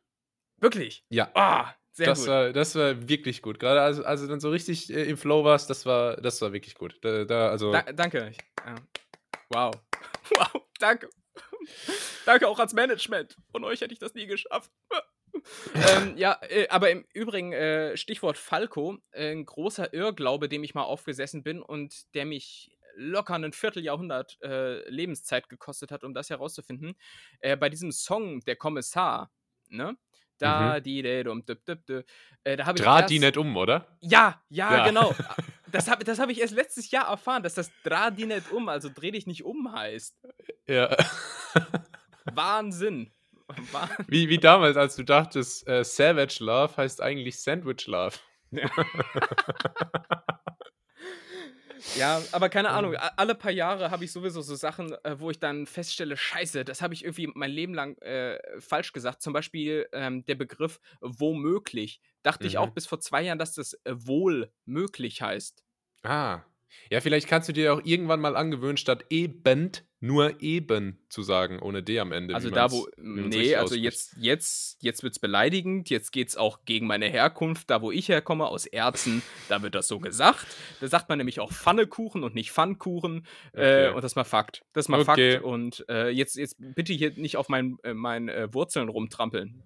Wirklich? 0.57 1.05
Ja. 1.09 1.31
Ah, 1.33 1.73
sehr 1.91 2.07
das 2.07 2.19
gut. 2.19 2.27
War, 2.27 2.53
das 2.53 2.75
war 2.75 3.07
wirklich 3.07 3.41
gut. 3.41 3.59
Gerade 3.59 3.81
also, 3.81 4.03
also 4.03 4.27
dann 4.27 4.39
so 4.39 4.49
richtig 4.49 4.93
äh, 4.93 5.03
im 5.03 5.17
Flow 5.17 5.43
warst, 5.43 5.69
das 5.69 5.85
war, 5.85 6.17
das 6.17 6.41
war 6.41 6.53
wirklich 6.53 6.75
gut. 6.75 6.97
Da, 7.01 7.25
da 7.25 7.49
also 7.49 7.71
da, 7.71 7.81
danke. 7.93 8.31
Ja. 8.65 8.75
Wow. 9.49 9.73
Wow, 10.35 10.61
danke. 10.79 11.09
danke 12.25 12.47
auch 12.47 12.59
ans 12.59 12.73
Management. 12.73 13.35
Von 13.51 13.63
euch 13.63 13.81
hätte 13.81 13.93
ich 13.93 13.99
das 13.99 14.13
nie 14.13 14.27
geschafft. 14.27 14.71
ähm, 15.73 16.13
ja, 16.17 16.39
äh, 16.49 16.67
aber 16.67 16.91
im 16.91 17.03
Übrigen, 17.13 17.51
äh, 17.51 17.97
Stichwort 17.97 18.37
Falco, 18.37 18.97
äh, 19.09 19.31
ein 19.31 19.45
großer 19.45 19.91
Irrglaube, 19.91 20.49
dem 20.49 20.63
ich 20.63 20.75
mal 20.75 20.83
aufgesessen 20.83 21.41
bin 21.41 21.63
und 21.63 22.13
der 22.13 22.25
mich 22.25 22.77
locker 22.99 23.35
ein 23.35 23.53
Vierteljahrhundert 23.53 24.37
äh, 24.41 24.87
Lebenszeit 24.89 25.49
gekostet 25.49 25.91
hat, 25.91 26.03
um 26.03 26.13
das 26.13 26.29
herauszufinden. 26.29 26.95
Äh, 27.39 27.57
bei 27.57 27.69
diesem 27.69 27.91
Song, 27.91 28.41
der 28.41 28.55
Kommissar, 28.55 29.31
ne? 29.69 29.97
Da, 30.37 30.77
mhm. 30.77 30.83
die, 30.83 31.01
de, 31.01 31.23
dum, 31.23 31.45
dip, 31.45 31.65
dip, 31.65 31.85
dip, 31.85 32.05
äh, 32.45 32.55
da 32.55 32.65
habe 32.65 32.77
ich. 32.77 32.83
Draht 32.83 33.09
die 33.09 33.19
nicht 33.19 33.35
um, 33.35 33.57
oder? 33.57 33.97
Ja, 33.99 34.41
ja, 34.49 34.77
ja. 34.77 34.85
genau. 34.85 35.15
Das 35.71 35.87
habe 35.87 36.03
das 36.03 36.17
hab 36.17 36.29
ich 36.29 36.41
erst 36.41 36.55
letztes 36.55 36.89
Jahr 36.89 37.09
erfahren, 37.09 37.43
dass 37.43 37.53
das 37.53 37.69
Draht 37.83 38.17
die 38.17 38.25
nicht 38.25 38.51
um, 38.51 38.69
also 38.69 38.89
dreh 38.91 39.11
dich 39.11 39.27
nicht 39.27 39.43
um 39.43 39.71
heißt. 39.71 40.17
Ja. 40.65 40.89
Wahnsinn. 42.33 43.11
Wahnsinn. 43.71 44.05
Wie, 44.07 44.29
wie 44.29 44.37
damals, 44.37 44.77
als 44.77 44.95
du 44.95 45.03
dachtest, 45.03 45.67
äh, 45.67 45.83
Savage 45.83 46.43
Love 46.43 46.77
heißt 46.77 47.01
eigentlich 47.01 47.41
Sandwich 47.41 47.87
Love. 47.87 48.17
Ja. 48.51 48.69
Ja, 51.95 52.21
aber 52.31 52.49
keine 52.49 52.69
Ahnung, 52.69 52.95
alle 52.95 53.35
paar 53.35 53.51
Jahre 53.51 53.91
habe 53.91 54.05
ich 54.05 54.11
sowieso 54.11 54.41
so 54.41 54.55
Sachen, 54.55 54.93
äh, 55.03 55.19
wo 55.19 55.29
ich 55.31 55.39
dann 55.39 55.65
feststelle, 55.65 56.17
scheiße, 56.17 56.65
das 56.65 56.81
habe 56.81 56.93
ich 56.93 57.03
irgendwie 57.03 57.31
mein 57.33 57.51
Leben 57.51 57.73
lang 57.73 57.97
äh, 57.99 58.39
falsch 58.59 58.93
gesagt. 58.93 59.21
Zum 59.21 59.33
Beispiel 59.33 59.87
ähm, 59.93 60.25
der 60.25 60.35
Begriff 60.35 60.79
womöglich. 61.01 62.01
Dachte 62.23 62.43
mhm. 62.43 62.47
ich 62.47 62.57
auch 62.57 62.69
mhm. 62.69 62.73
bis 62.73 62.85
vor 62.85 62.99
zwei 62.99 63.21
Jahren, 63.21 63.39
dass 63.39 63.53
das 63.53 63.73
äh, 63.83 63.93
wohl 63.95 64.51
möglich 64.65 65.21
heißt. 65.21 65.63
Ah. 66.03 66.41
Ja, 66.89 67.01
vielleicht 67.01 67.27
kannst 67.27 67.49
du 67.49 67.53
dir 67.53 67.73
auch 67.73 67.81
irgendwann 67.83 68.19
mal 68.19 68.35
angewöhnen, 68.35 68.77
statt 68.77 69.05
eben 69.09 69.71
nur 70.01 70.41
eben 70.41 70.97
zu 71.09 71.23
sagen, 71.23 71.59
ohne 71.59 71.83
D 71.83 71.99
am 71.99 72.11
Ende. 72.11 72.33
Also 72.33 72.49
da, 72.49 72.71
wo. 72.71 72.87
Nee, 72.97 73.55
also 73.55 73.75
jetzt, 73.75 74.15
jetzt, 74.17 74.81
jetzt 74.81 75.03
wird 75.03 75.13
es 75.13 75.19
beleidigend, 75.19 75.89
jetzt 75.89 76.11
geht 76.11 76.29
es 76.29 76.37
auch 76.37 76.59
gegen 76.63 76.87
meine 76.87 77.07
Herkunft, 77.07 77.69
da 77.69 77.81
wo 77.81 77.91
ich 77.91 78.07
herkomme, 78.07 78.47
aus 78.47 78.65
Erzen, 78.65 79.21
da 79.49 79.61
wird 79.61 79.75
das 79.75 79.87
so 79.87 79.99
gesagt. 79.99 80.45
Da 80.79 80.87
sagt 80.87 81.09
man 81.09 81.17
nämlich 81.17 81.39
auch 81.41 81.51
Pfannekuchen 81.51 82.23
und 82.23 82.33
nicht 82.33 82.51
Pfannkuchen. 82.51 83.25
Äh, 83.53 83.57
okay. 83.57 83.85
Äh, 83.85 83.89
und 83.89 84.03
das 84.03 84.13
ist 84.13 84.15
mal 84.15 84.23
Fakt. 84.23 84.63
Das 84.73 84.85
ist 84.85 84.89
mal 84.89 85.01
okay. 85.01 85.33
Fakt. 85.33 85.43
Und 85.43 85.85
äh, 85.89 86.09
jetzt, 86.09 86.35
jetzt 86.35 86.55
bitte 86.59 86.93
hier 86.93 87.11
nicht 87.11 87.35
auf 87.35 87.49
meinen 87.49 87.77
äh, 87.83 87.93
mein, 87.93 88.29
äh, 88.29 88.53
Wurzeln 88.53 88.87
rumtrampeln. 88.87 89.61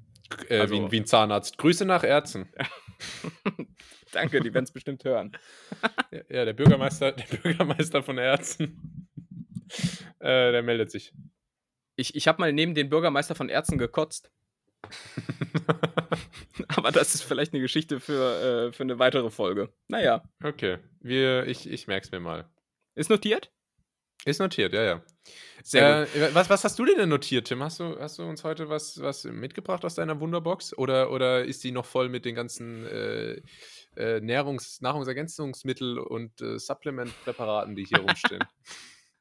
Äh, 0.49 0.59
also, 0.59 0.73
wie, 0.73 0.91
wie, 0.91 0.99
ein 1.01 1.05
Zahnarzt. 1.05 1.57
Grüße 1.57 1.85
nach 1.85 2.03
Erzen. 2.03 2.49
Danke, 4.11 4.41
die 4.41 4.53
werden 4.53 4.65
es 4.65 4.71
bestimmt 4.71 5.03
hören. 5.03 5.35
ja, 6.29 6.45
der 6.45 6.53
Bürgermeister, 6.53 7.11
der 7.11 7.37
Bürgermeister 7.37 8.03
von 8.03 8.17
Erzen, 8.17 9.07
äh, 10.19 10.51
der 10.51 10.63
meldet 10.63 10.91
sich. 10.91 11.13
Ich, 11.95 12.15
ich 12.15 12.27
habe 12.27 12.41
mal 12.41 12.53
neben 12.53 12.75
den 12.75 12.89
Bürgermeister 12.89 13.35
von 13.35 13.49
Erzen 13.49 13.77
gekotzt. 13.77 14.31
Aber 16.67 16.91
das 16.91 17.15
ist 17.15 17.23
vielleicht 17.23 17.53
eine 17.53 17.61
Geschichte 17.61 17.99
für, 17.99 18.67
äh, 18.67 18.73
für 18.73 18.83
eine 18.83 18.99
weitere 18.99 19.29
Folge. 19.29 19.73
Naja. 19.87 20.23
Okay, 20.43 20.79
Wir, 20.99 21.47
ich, 21.47 21.69
ich 21.69 21.87
merke 21.87 22.05
es 22.05 22.11
mir 22.11 22.19
mal. 22.19 22.49
Ist 22.95 23.09
notiert? 23.09 23.51
Ist 24.25 24.39
notiert, 24.39 24.73
ja, 24.73 24.83
ja. 24.83 25.03
Sehr 25.63 26.07
äh, 26.15 26.33
was, 26.33 26.49
was 26.49 26.63
hast 26.63 26.77
du 26.77 26.85
denn 26.85 27.07
notiert, 27.07 27.47
Tim? 27.47 27.63
Hast 27.63 27.79
du, 27.79 27.97
hast 27.99 28.19
du 28.19 28.23
uns 28.23 28.43
heute 28.43 28.69
was, 28.69 28.99
was 29.01 29.23
mitgebracht 29.23 29.85
aus 29.85 29.95
deiner 29.95 30.19
Wunderbox? 30.19 30.77
Oder, 30.77 31.11
oder 31.11 31.45
ist 31.45 31.63
die 31.63 31.71
noch 31.71 31.85
voll 31.85 32.09
mit 32.09 32.25
den 32.25 32.35
ganzen 32.35 32.85
äh, 32.85 33.41
äh, 33.95 34.19
Nährungs-, 34.19 34.81
Nahrungsergänzungsmittel 34.81 35.99
und 35.99 36.41
äh, 36.41 36.59
Supplement-Präparaten, 36.59 37.75
die 37.75 37.85
hier 37.85 37.99
rumstehen? 37.99 38.43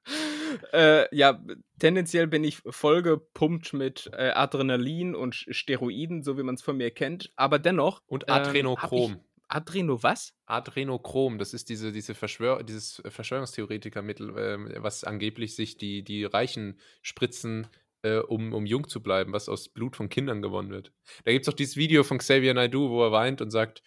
äh, 0.73 1.15
ja, 1.15 1.41
tendenziell 1.79 2.27
bin 2.27 2.43
ich 2.45 2.61
vollgepumpt 2.67 3.73
mit 3.73 4.11
äh, 4.13 4.31
Adrenalin 4.31 5.15
und 5.15 5.35
Steroiden, 5.35 6.23
so 6.23 6.39
wie 6.39 6.43
man 6.43 6.57
es 6.57 6.63
von 6.63 6.77
mir 6.77 6.91
kennt. 6.91 7.31
Aber 7.37 7.59
dennoch. 7.59 8.03
Und 8.07 8.25
ähm, 8.29 8.35
Adrenochrom. 8.35 9.25
Adreno 9.53 10.03
was? 10.03 10.35
Adrenochrom, 10.47 11.39
das 11.39 11.53
ist 11.53 11.69
diese, 11.69 11.93
diese 11.93 12.15
Verschwör 12.15 12.63
dieses 12.63 13.03
Verschwörungstheoretikermittel, 13.07 14.39
äh, 14.39 14.83
was 14.83 15.05
angeblich 15.05 15.55
sich 15.55 15.77
die, 15.77 16.03
die 16.03 16.25
Reichen 16.25 16.81
spritzen, 17.03 17.67
äh, 18.01 18.17
um, 18.17 18.55
um 18.55 18.65
jung 18.65 18.89
zu 18.89 19.03
bleiben, 19.03 19.35
was 19.35 19.51
aus 19.51 19.69
Blut 19.69 19.95
von 19.95 20.09
Kindern 20.09 20.41
gewonnen 20.41 20.71
wird. 20.71 20.91
Da 21.25 21.33
gibt 21.33 21.47
es 21.47 21.53
auch 21.53 21.57
dieses 21.57 21.77
Video 21.77 22.03
von 22.03 22.17
Xavier 22.17 22.55
Naidoo, 22.55 22.89
wo 22.89 23.05
er 23.05 23.13
weint 23.13 23.43
und 23.43 23.51
sagt, 23.51 23.83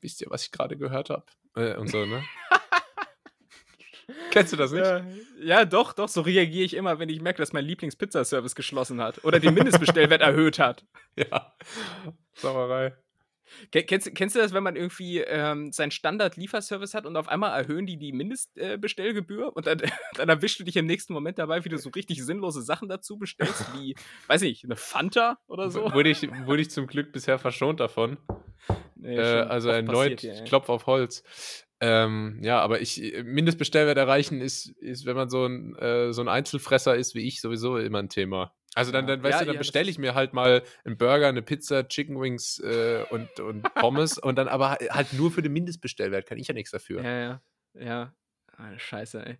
wisst 0.00 0.20
ihr, 0.20 0.28
was 0.30 0.44
ich 0.44 0.52
gerade 0.52 0.76
gehört 0.76 1.10
habe? 1.10 1.24
Äh, 1.56 1.76
und 1.76 1.88
so, 1.88 2.06
ne? 2.06 2.22
Kennst 4.30 4.52
du 4.52 4.56
das 4.56 4.70
nicht? 4.70 4.84
Ja, 4.84 5.04
ja, 5.42 5.64
doch, 5.64 5.92
doch. 5.92 6.08
So 6.08 6.20
reagiere 6.20 6.64
ich 6.64 6.74
immer, 6.74 7.00
wenn 7.00 7.08
ich 7.08 7.20
merke, 7.20 7.38
dass 7.38 7.52
mein 7.52 7.64
Lieblingspizzaservice 7.64 8.54
geschlossen 8.54 9.00
hat 9.00 9.24
oder 9.24 9.40
den 9.40 9.54
Mindestbestellwert 9.54 10.20
erhöht 10.22 10.58
hat. 10.58 10.84
Ja. 11.16 11.54
Sauerei. 12.34 12.94
Kennst, 13.70 14.14
kennst 14.14 14.36
du 14.36 14.40
das, 14.40 14.52
wenn 14.52 14.62
man 14.62 14.76
irgendwie 14.76 15.18
ähm, 15.18 15.72
seinen 15.72 15.90
Standard-Lieferservice 15.90 16.94
hat 16.94 17.06
und 17.06 17.16
auf 17.16 17.28
einmal 17.28 17.58
erhöhen 17.58 17.86
die 17.86 17.96
die 17.96 18.12
Mindestbestellgebühr 18.12 19.46
äh, 19.46 19.50
und 19.50 19.66
dann, 19.66 19.80
dann 20.16 20.28
erwischst 20.28 20.60
du 20.60 20.64
dich 20.64 20.76
im 20.76 20.86
nächsten 20.86 21.12
Moment 21.12 21.38
dabei, 21.38 21.64
wie 21.64 21.68
du 21.68 21.78
so 21.78 21.90
richtig 21.90 22.24
sinnlose 22.24 22.62
Sachen 22.62 22.88
dazu 22.88 23.18
bestellst, 23.18 23.66
wie, 23.74 23.94
weiß 24.26 24.42
ich, 24.42 24.64
eine 24.64 24.76
Fanta 24.76 25.38
oder 25.46 25.70
so? 25.70 25.92
Wurde 25.92 26.10
ich, 26.10 26.22
wurde 26.46 26.62
ich 26.62 26.70
zum 26.70 26.86
Glück 26.86 27.12
bisher 27.12 27.38
verschont 27.38 27.80
davon. 27.80 28.18
Nee, 28.94 29.16
äh, 29.16 29.40
also 29.42 29.70
erneut, 29.70 30.22
ich 30.22 30.44
klopfe 30.44 30.72
auf 30.72 30.86
Holz. 30.86 31.24
Ähm, 31.80 32.38
ja, 32.42 32.60
aber 32.60 32.80
ich, 32.80 33.02
äh, 33.02 33.24
Mindestbestellwert 33.24 33.98
erreichen 33.98 34.40
ist, 34.40 34.68
ist 34.78 35.04
wenn 35.04 35.16
man 35.16 35.28
so 35.28 35.46
ein, 35.46 35.74
äh, 35.76 36.12
so 36.12 36.22
ein 36.22 36.28
Einzelfresser 36.28 36.94
ist 36.94 37.16
wie 37.16 37.26
ich, 37.26 37.40
sowieso 37.40 37.76
immer 37.76 37.98
ein 37.98 38.08
Thema. 38.08 38.54
Also 38.74 38.90
dann, 38.90 39.06
dann 39.06 39.22
weißt 39.22 39.32
ja, 39.32 39.40
du, 39.40 39.46
dann 39.46 39.54
ja, 39.56 39.58
bestelle 39.58 39.90
ich 39.90 39.98
mir 39.98 40.14
halt 40.14 40.32
mal 40.32 40.62
einen 40.84 40.96
Burger, 40.96 41.28
eine 41.28 41.42
Pizza, 41.42 41.86
Chicken 41.86 42.18
Wings 42.20 42.58
äh, 42.60 43.04
und, 43.10 43.38
und 43.38 43.62
Pommes 43.74 44.16
und 44.18 44.36
dann 44.36 44.48
aber 44.48 44.78
halt 44.90 45.12
nur 45.12 45.30
für 45.30 45.42
den 45.42 45.52
Mindestbestellwert, 45.52 46.26
kann 46.26 46.38
ich 46.38 46.48
ja 46.48 46.54
nichts 46.54 46.70
dafür. 46.70 47.02
Ja, 47.02 47.20
ja, 47.20 47.42
ja. 47.74 48.14
Ah, 48.56 48.78
scheiße, 48.78 49.26
ey. 49.26 49.36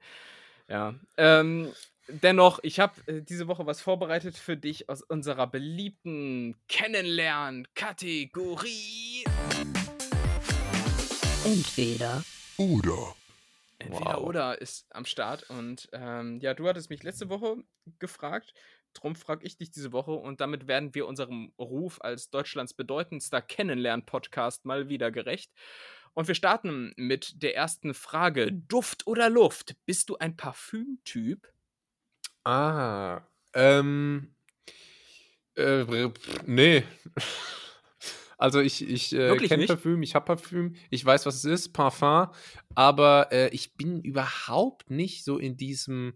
Ja. 0.68 0.94
Ähm, 1.16 1.72
dennoch, 2.08 2.58
ich 2.62 2.80
habe 2.80 2.94
äh, 3.06 3.22
diese 3.22 3.46
Woche 3.48 3.66
was 3.66 3.80
vorbereitet 3.80 4.36
für 4.36 4.56
dich 4.56 4.88
aus 4.88 5.02
unserer 5.02 5.46
beliebten 5.46 6.56
Kennenlernen-Kategorie. 6.68 9.24
Entweder 11.44 12.24
oder. 12.56 13.14
Entweder 13.78 14.16
wow. 14.16 14.24
oder 14.24 14.60
ist 14.60 14.86
am 14.94 15.04
Start. 15.04 15.48
Und 15.50 15.88
ähm, 15.92 16.40
ja, 16.40 16.54
du 16.54 16.66
hattest 16.68 16.90
mich 16.90 17.02
letzte 17.02 17.28
Woche 17.28 17.56
gefragt, 17.98 18.54
Drum 18.94 19.16
frage 19.16 19.46
ich 19.46 19.56
dich 19.56 19.70
diese 19.70 19.92
Woche 19.92 20.12
und 20.12 20.40
damit 20.40 20.66
werden 20.66 20.94
wir 20.94 21.06
unserem 21.06 21.52
Ruf 21.58 22.00
als 22.00 22.30
Deutschlands 22.30 22.74
bedeutendster 22.74 23.42
Kennenlern-Podcast 23.42 24.64
mal 24.64 24.88
wieder 24.88 25.10
gerecht. 25.10 25.52
Und 26.14 26.28
wir 26.28 26.34
starten 26.34 26.92
mit 26.96 27.42
der 27.42 27.56
ersten 27.56 27.94
Frage. 27.94 28.52
Duft 28.52 29.06
oder 29.06 29.30
Luft? 29.30 29.76
Bist 29.86 30.10
du 30.10 30.16
ein 30.18 30.36
Parfümtyp? 30.36 31.48
Ah, 32.44 33.22
ähm, 33.54 34.34
äh, 35.56 36.10
nee. 36.46 36.84
Also 38.42 38.58
ich, 38.58 38.84
ich 38.88 39.12
äh, 39.14 39.36
kenne 39.36 39.66
Parfüm, 39.66 40.02
ich 40.02 40.16
habe 40.16 40.24
Parfüm, 40.24 40.74
ich 40.90 41.04
weiß, 41.04 41.26
was 41.26 41.36
es 41.36 41.44
ist, 41.44 41.72
Parfum, 41.72 42.26
aber 42.74 43.28
äh, 43.30 43.48
ich 43.50 43.76
bin 43.76 44.00
überhaupt 44.02 44.90
nicht 44.90 45.22
so 45.22 45.38
in 45.38 45.56
diesem 45.56 46.14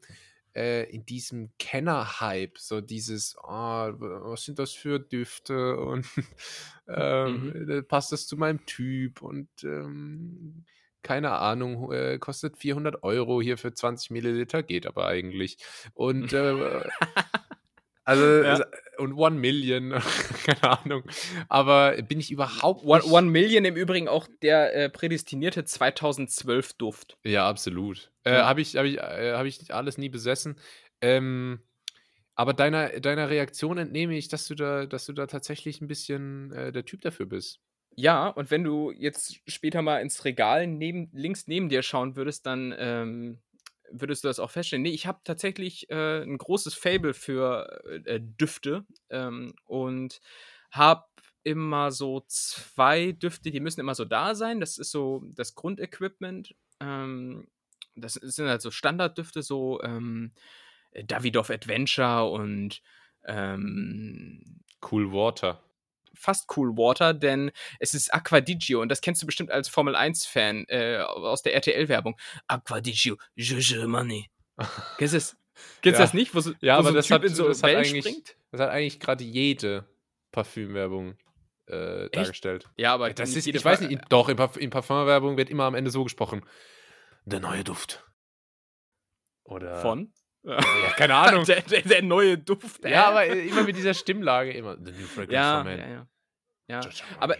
äh, 0.57 0.84
in 0.84 1.04
diesem 1.04 1.50
Kenner-Hype, 1.59 2.59
so 2.59 2.80
dieses, 2.80 3.36
oh, 3.42 3.48
was 3.48 4.44
sind 4.44 4.59
das 4.59 4.72
für 4.72 4.98
Düfte 4.98 5.76
und 5.80 6.07
ähm, 6.88 7.52
mhm. 7.52 7.86
Passt 7.86 8.12
das 8.12 8.26
zu 8.26 8.36
meinem 8.36 8.64
Typ 8.64 9.20
und 9.20 9.48
ähm, 9.64 10.64
keine 11.02 11.32
Ahnung, 11.32 11.92
äh, 11.92 12.18
kostet 12.18 12.57
400 12.57 13.02
Euro 13.02 13.40
hier 13.40 13.59
für 13.59 13.72
20 13.72 14.11
Milliliter, 14.11 14.62
geht 14.62 14.86
aber 14.86 15.07
eigentlich. 15.07 15.59
Und 15.94 16.32
äh, 16.32 16.82
also, 18.04 18.42
ja. 18.42 18.64
Und 18.99 19.14
One 19.14 19.36
Million, 19.36 19.90
keine 20.44 20.80
Ahnung. 20.80 21.03
Aber 21.49 22.01
bin 22.03 22.20
ich 22.20 22.30
überhaupt. 22.30 22.84
One, 22.84 23.05
One 23.05 23.30
Million 23.30 23.64
im 23.64 23.76
Übrigen 23.76 24.09
auch 24.09 24.28
der 24.42 24.74
äh, 24.74 24.88
prädestinierte 24.88 25.64
2012 25.64 26.74
Duft. 26.74 27.18
Ja, 27.24 27.49
absolut. 27.49 28.11
Äh, 28.24 28.34
ja. 28.34 28.47
Habe 28.47 28.61
ich, 28.61 28.76
hab 28.76 28.84
ich, 28.84 28.99
äh, 28.99 29.34
hab 29.34 29.47
ich 29.47 29.72
alles 29.72 29.99
nie 29.99 30.09
besessen. 30.09 30.57
Ähm, 31.01 31.61
aber 32.34 32.53
deiner, 32.53 33.01
deiner 33.01 33.30
Reaktion 33.30 33.78
entnehme 33.78 34.16
ich, 34.16 34.28
dass 34.28 34.47
du 34.47 34.55
da, 34.55 34.86
dass 34.86 35.07
du 35.07 35.12
da 35.12 35.26
tatsächlich 35.26 35.80
ein 35.80 35.88
bisschen 35.88 36.53
äh, 36.53 36.70
der 36.70 36.84
Typ 36.84 37.01
dafür 37.01 37.26
bist. 37.26 37.61
Ja, 37.99 38.28
und 38.28 38.51
wenn 38.51 38.62
du 38.62 38.92
jetzt 38.92 39.40
später 39.47 39.80
mal 39.80 40.03
ins 40.03 40.26
Regal 40.26 40.66
neben, 40.66 41.09
links 41.12 41.47
neben 41.47 41.70
dir 41.70 41.82
schauen 41.82 42.14
würdest, 42.14 42.44
dann 42.44 42.74
ähm, 42.76 43.38
würdest 43.91 44.24
du 44.24 44.28
das 44.28 44.39
auch 44.39 44.51
feststellen. 44.51 44.82
Nee, 44.82 44.91
ich 44.91 45.07
habe 45.07 45.20
tatsächlich 45.24 45.91
äh, 45.91 46.22
ein 46.22 46.39
großes 46.39 46.74
Fable 46.74 47.14
für 47.14 47.82
äh, 48.05 48.20
Düfte 48.20 48.84
ähm, 49.11 49.55
und 49.64 50.20
habe 50.70 51.05
immer 51.43 51.93
so 51.93 52.24
zwei 52.26 53.12
Düfte, 53.12 53.51
die 53.51 53.61
müssen 53.61 53.80
immer 53.80 53.95
so 53.95 54.05
da 54.05 54.34
sein. 54.34 54.61
Das 54.61 54.78
ist 54.78 54.91
so 54.91 55.22
das 55.34 55.55
Grundequipment. 55.55 56.55
Ähm, 56.80 57.47
das 57.95 58.14
sind 58.14 58.49
halt 58.49 58.62
so 58.62 58.70
Standarddüfte, 58.70 59.43
so 59.43 59.80
ähm, 59.82 60.32
Davidoff 61.05 61.51
Adventure 61.51 62.30
und 62.30 62.82
ähm, 63.24 64.62
Cool 64.82 65.12
Water 65.12 65.62
fast 66.19 66.51
Cool 66.57 66.77
Water, 66.77 67.14
denn 67.14 67.51
es 67.79 67.95
ist 67.95 68.12
Aquadigio 68.12 68.81
und 68.81 68.89
das 68.89 69.01
kennst 69.01 69.23
du 69.23 69.27
bestimmt 69.27 69.51
als 69.51 69.69
Formel 69.69 69.97
1-Fan 69.97 70.64
äh, 70.69 70.99
aus 70.99 71.43
der 71.43 71.55
RTL-Werbung. 71.55 72.17
Aquadigio, 72.47 73.17
je, 73.35 73.57
je 73.59 73.87
money. 73.87 74.31
Kennst 74.99 75.12
du 75.12 75.19
das? 75.19 75.37
Kennst 75.83 75.99
ja. 75.99 76.05
das 76.05 76.14
nicht? 76.14 76.35
Wo 76.35 76.41
so, 76.41 76.53
ja, 76.61 76.77
wo 76.77 76.81
aber 76.81 76.89
so 76.89 76.95
das, 76.95 77.11
hat, 77.11 77.29
so 77.29 77.49
das, 77.49 77.62
hat 77.62 77.75
eigentlich, 77.75 78.23
das 78.51 78.61
hat 78.61 78.71
eigentlich 78.71 79.01
gerade 79.01 79.25
jede 79.25 79.87
Parfümwerbung 80.33 81.17
äh, 81.67 82.09
dargestellt. 82.11 82.69
Ja, 82.77 82.95
aber 82.95 83.12
das 83.12 83.35
ist, 83.35 83.47
ich 83.47 83.64
weiß 83.64 83.81
nicht, 83.83 84.01
doch, 84.09 84.29
in, 84.29 84.39
in 84.59 84.71
Parfümwerbung 84.71 85.37
wird 85.37 85.51
immer 85.51 85.64
am 85.64 85.75
Ende 85.75 85.91
so 85.91 86.05
gesprochen. 86.05 86.43
Der 87.25 87.41
neue 87.41 87.64
Duft. 87.64 88.05
Oder. 89.45 89.77
Von? 89.77 90.12
Ja, 90.47 90.61
keine 90.97 91.14
Ahnung. 91.16 91.44
der, 91.44 91.61
der, 91.62 91.82
der, 91.82 92.03
neue 92.03 92.38
Duft. 92.38 92.84
Ja, 92.84 93.09
aber 93.09 93.26
immer 93.26 93.64
mit 93.64 93.76
dieser 93.76 93.94
Stimmlage 93.94 94.53
immer. 94.53 94.76
The 94.76 94.92
new 94.92 95.07
fragrance 95.07 95.32
ja, 95.32 95.62
for 95.62 95.70
Ja, 95.72 95.88
ja. 95.88 96.07
ja. 96.68 96.90
Aber, 97.18 97.36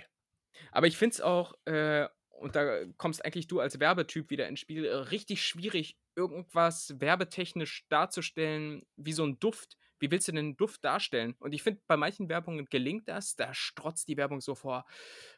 aber 0.73 0.87
ich 0.87 0.97
finde 0.97 1.15
es 1.15 1.21
auch, 1.21 1.55
äh, 1.67 2.09
und 2.31 2.57
da 2.57 2.85
kommst 2.97 3.25
eigentlich 3.25 3.47
du 3.47 3.61
als 3.61 3.81
Werbetyp 3.81 4.31
wieder 4.31 4.49
ins 4.49 4.61
Spiel, 4.61 4.85
äh, 4.85 4.95
richtig 4.95 5.43
schwierig, 5.43 5.97
irgendwas 6.17 6.95
werbetechnisch 6.99 7.87
darzustellen 7.89 8.85
wie 8.97 9.13
so 9.13 9.25
ein 9.25 9.39
Duft. 9.39 9.77
Wie 9.99 10.11
willst 10.11 10.29
du 10.29 10.33
denn 10.33 10.41
einen 10.41 10.57
Duft 10.57 10.85
darstellen? 10.85 11.37
Und 11.39 11.53
ich 11.53 11.63
finde, 11.63 11.81
bei 11.87 11.97
manchen 11.97 12.29
Werbungen 12.29 12.67
gelingt 12.67 13.09
das. 13.09 13.37
Da 13.37 13.55
strotzt 13.55 14.09
die 14.09 14.17
Werbung 14.17 14.41
so 14.41 14.55
vor, 14.55 14.85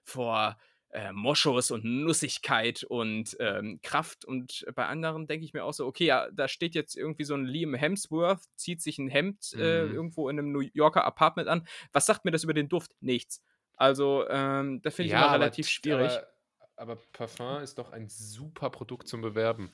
vor 0.02 0.58
äh, 0.90 1.12
Moschus 1.12 1.70
und 1.70 1.84
Nussigkeit 1.84 2.82
und 2.84 3.36
ähm, 3.40 3.80
Kraft. 3.82 4.24
Und 4.24 4.64
bei 4.74 4.86
anderen 4.86 5.26
denke 5.26 5.44
ich 5.44 5.52
mir 5.52 5.64
auch 5.64 5.72
so, 5.72 5.86
okay, 5.86 6.06
ja, 6.06 6.30
da 6.32 6.48
steht 6.48 6.74
jetzt 6.74 6.96
irgendwie 6.96 7.24
so 7.24 7.34
ein 7.34 7.44
Liam 7.44 7.74
Hemsworth, 7.74 8.40
zieht 8.56 8.80
sich 8.80 8.98
ein 8.98 9.08
Hemd 9.08 9.52
äh, 9.54 9.84
mhm. 9.84 9.94
irgendwo 9.94 10.28
in 10.28 10.38
einem 10.38 10.52
New 10.52 10.66
Yorker 10.72 11.04
Apartment 11.04 11.48
an. 11.48 11.66
Was 11.92 12.06
sagt 12.06 12.24
mir 12.24 12.30
das 12.30 12.44
über 12.44 12.54
den 12.54 12.68
Duft? 12.68 12.92
Nichts. 13.00 13.42
Also, 13.76 14.28
ähm, 14.28 14.80
da 14.82 14.90
finde 14.90 15.06
ich 15.06 15.12
ja, 15.12 15.24
immer 15.24 15.34
relativ 15.34 15.66
aber, 15.66 15.70
schwierig. 15.70 16.12
Aber, 16.12 16.92
aber, 16.92 17.02
Parfum 17.12 17.62
ist 17.62 17.78
doch 17.78 17.92
ein 17.92 18.08
super 18.08 18.70
Produkt 18.70 19.08
zum 19.08 19.20
Bewerben, 19.20 19.70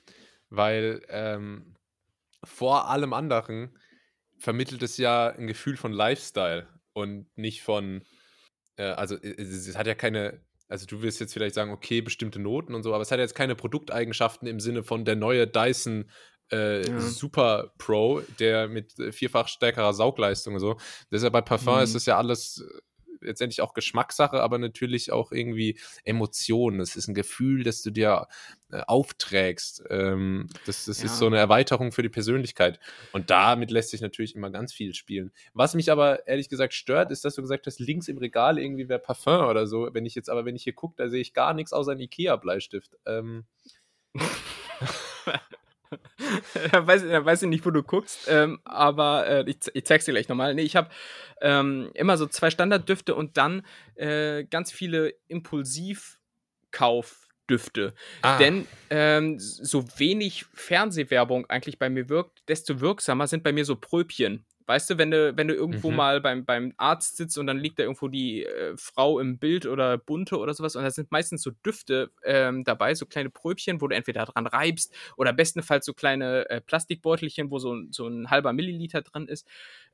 weil 0.51 1.03
ähm, 1.09 1.77
vor 2.43 2.91
allem 2.91 3.13
anderen 3.13 3.79
vermittelt 4.37 4.83
es 4.83 4.99
ja 4.99 5.29
ein 5.29 5.47
Gefühl 5.47 5.77
von 5.77 5.93
Lifestyle 5.93 6.69
und 6.93 7.27
nicht 7.37 7.63
von, 7.63 8.05
äh, 8.77 8.85
also 8.85 9.17
es 9.17 9.77
hat 9.77 9.87
ja 9.87 9.95
keine 9.95 10.41
also 10.69 10.87
du 10.87 11.03
wirst 11.03 11.21
jetzt 11.21 11.33
vielleicht 11.33 11.55
sagen, 11.55 11.71
okay, 11.71 12.01
bestimmte 12.01 12.41
Noten 12.41 12.75
und 12.75 12.83
so, 12.83 12.95
aber 12.95 13.03
es 13.03 13.11
hat 13.11 13.19
jetzt 13.19 13.35
keine 13.35 13.55
Produkteigenschaften 13.55 14.49
im 14.49 14.61
Sinne 14.61 14.83
von 14.83 15.05
der 15.05 15.17
neue 15.17 15.47
Dyson 15.47 16.11
äh, 16.53 16.87
ja. 16.89 17.01
Super 17.01 17.73
Pro, 17.79 18.21
der 18.39 18.69
mit 18.69 18.93
vierfach 19.11 19.49
stärkerer 19.49 19.95
Saugleistung 19.95 20.55
und 20.55 20.61
so. 20.61 20.77
Deshalb 21.11 21.33
bei 21.33 21.41
Parfum 21.41 21.77
mhm. 21.77 21.83
ist 21.83 21.95
es 21.95 22.07
ja 22.07 22.19
alles 22.19 22.63
äh, 22.67 22.81
letztendlich 23.25 23.61
auch 23.61 23.75
Geschmackssache, 23.75 24.41
aber 24.41 24.59
natürlich 24.59 25.13
auch 25.13 25.33
irgendwie 25.33 25.79
Emotionen. 26.05 26.81
Es 26.81 26.97
ist 26.97 27.09
ein 27.09 27.15
Gefühl, 27.15 27.65
das 27.65 27.83
du 27.83 27.91
dir 27.91 28.29
äh, 28.71 28.81
aufträgst. 28.87 29.85
Ähm, 29.91 30.49
das 30.67 30.85
das 30.85 31.01
ja. 31.01 31.07
ist 31.07 31.19
so 31.19 31.27
eine 31.27 31.39
Erweiterung 31.39 31.93
für 31.93 32.03
die 32.03 32.09
Persönlichkeit. 32.09 32.79
Und 33.13 33.31
damit 33.31 33.71
lässt 33.71 33.91
sich 33.91 34.01
natürlich 34.01 34.35
immer 34.35 34.51
ganz 34.51 34.73
viel 34.73 34.95
spielen. 34.95 35.33
Was 35.53 35.75
mich 35.75 35.91
aber 35.91 36.27
ehrlich 36.27 36.49
gesagt 36.49 36.75
stört, 36.75 37.11
ist, 37.11 37.25
dass 37.25 37.35
du 37.35 37.43
gesagt 37.43 37.67
hast, 37.67 37.81
links 37.81 38.09
im 38.09 38.19
Regal 38.19 38.59
irgendwie 38.59 38.89
wäre 38.89 38.99
Parfum 38.99 39.47
oder 39.47 39.67
so. 39.67 39.89
Wenn 39.93 40.07
ich 40.07 40.15
jetzt 40.15 40.31
aber, 40.31 40.45
wenn 40.45 40.57
ich 40.57 40.65
hier 40.65 40.75
gucke, 40.75 40.95
da 40.97 41.09
sehe 41.09 41.21
ich 41.21 41.35
gar 41.35 41.55
nichts 41.55 41.73
außer 41.73 41.93
ein 41.93 42.01
Ikea-Bleistift. 42.01 42.97
Ähm. 43.07 43.45
da, 46.73 46.87
weiß, 46.87 47.03
da 47.03 47.25
weiß 47.25 47.43
ich 47.43 47.49
nicht, 47.49 47.67
wo 47.67 47.71
du 47.71 47.83
guckst, 47.83 48.29
ähm, 48.29 48.61
aber 48.65 49.27
äh, 49.27 49.45
ich, 49.49 49.57
ich 49.73 49.85
zeig's 49.85 50.05
dir 50.05 50.13
gleich 50.13 50.29
nochmal. 50.29 50.55
Nee, 50.55 50.63
ich 50.63 50.77
habe 50.77 50.91
ähm, 51.41 51.91
immer 51.95 52.17
so 52.17 52.27
zwei 52.27 52.51
Standarddüfte 52.51 53.15
und 53.15 53.37
dann 53.37 53.63
äh, 53.95 54.45
ganz 54.45 54.73
viele 54.73 55.15
Impulsivkaufdüfte. 55.29 57.95
Ah. 58.23 58.39
Denn 58.39 58.67
ähm, 58.91 59.39
so 59.39 59.85
wenig 59.99 60.47
Fernsehwerbung 60.55 61.47
eigentlich 61.47 61.79
bei 61.79 61.91
mir 61.91 62.09
wirkt, 62.09 62.43
desto 62.49 62.81
wirksamer 62.81 63.27
sind 63.27 63.43
bei 63.43 63.53
mir 63.53 63.65
so 63.65 63.77
Pröbchen. 63.77 64.45
Weißt 64.67 64.89
du, 64.89 64.99
wenn 64.99 65.11
du, 65.11 65.37
wenn 65.37 65.49
du 65.49 65.55
irgendwo 65.55 65.91
mhm. 65.91 65.97
mal 65.97 66.21
beim, 66.21 66.45
beim 66.45 66.73
Arzt 66.79 67.17
sitzt 67.17 67.37
und 67.37 67.47
dann 67.47 67.59
liegt 67.59 67.79
da 67.79 67.83
irgendwo 67.83 68.09
die 68.09 68.45
äh, 68.45 68.75
Frau 68.77 69.21
im 69.21 69.39
Bild 69.39 69.67
oder 69.67 69.99
bunte 69.99 70.39
oder 70.39 70.55
sowas 70.55 70.75
und 70.75 70.83
da 70.83 70.91
sind 70.91 71.13
meistens 71.13 71.43
so 71.43 71.51
Düfte 71.51 72.11
ähm, 72.25 72.65
dabei, 72.65 72.95
so 72.95 73.05
kleine 73.05 73.31
Pröbchen, 73.31 73.81
wo 73.81 73.89
du 73.89 73.95
entweder 73.95 74.25
dran 74.25 74.47
reibst 74.47 74.95
oder 75.17 75.33
bestenfalls 75.33 75.85
so 75.85 75.93
kleine 75.93 76.49
äh, 76.49 76.61
Plastikbeutelchen, 76.61 77.51
wo 77.51 77.59
so, 77.59 77.83
so 77.91 78.09
ein 78.09 78.31
halber 78.31 78.53
Milliliter 78.53 79.03
drin 79.03 79.29
ist. 79.29 79.47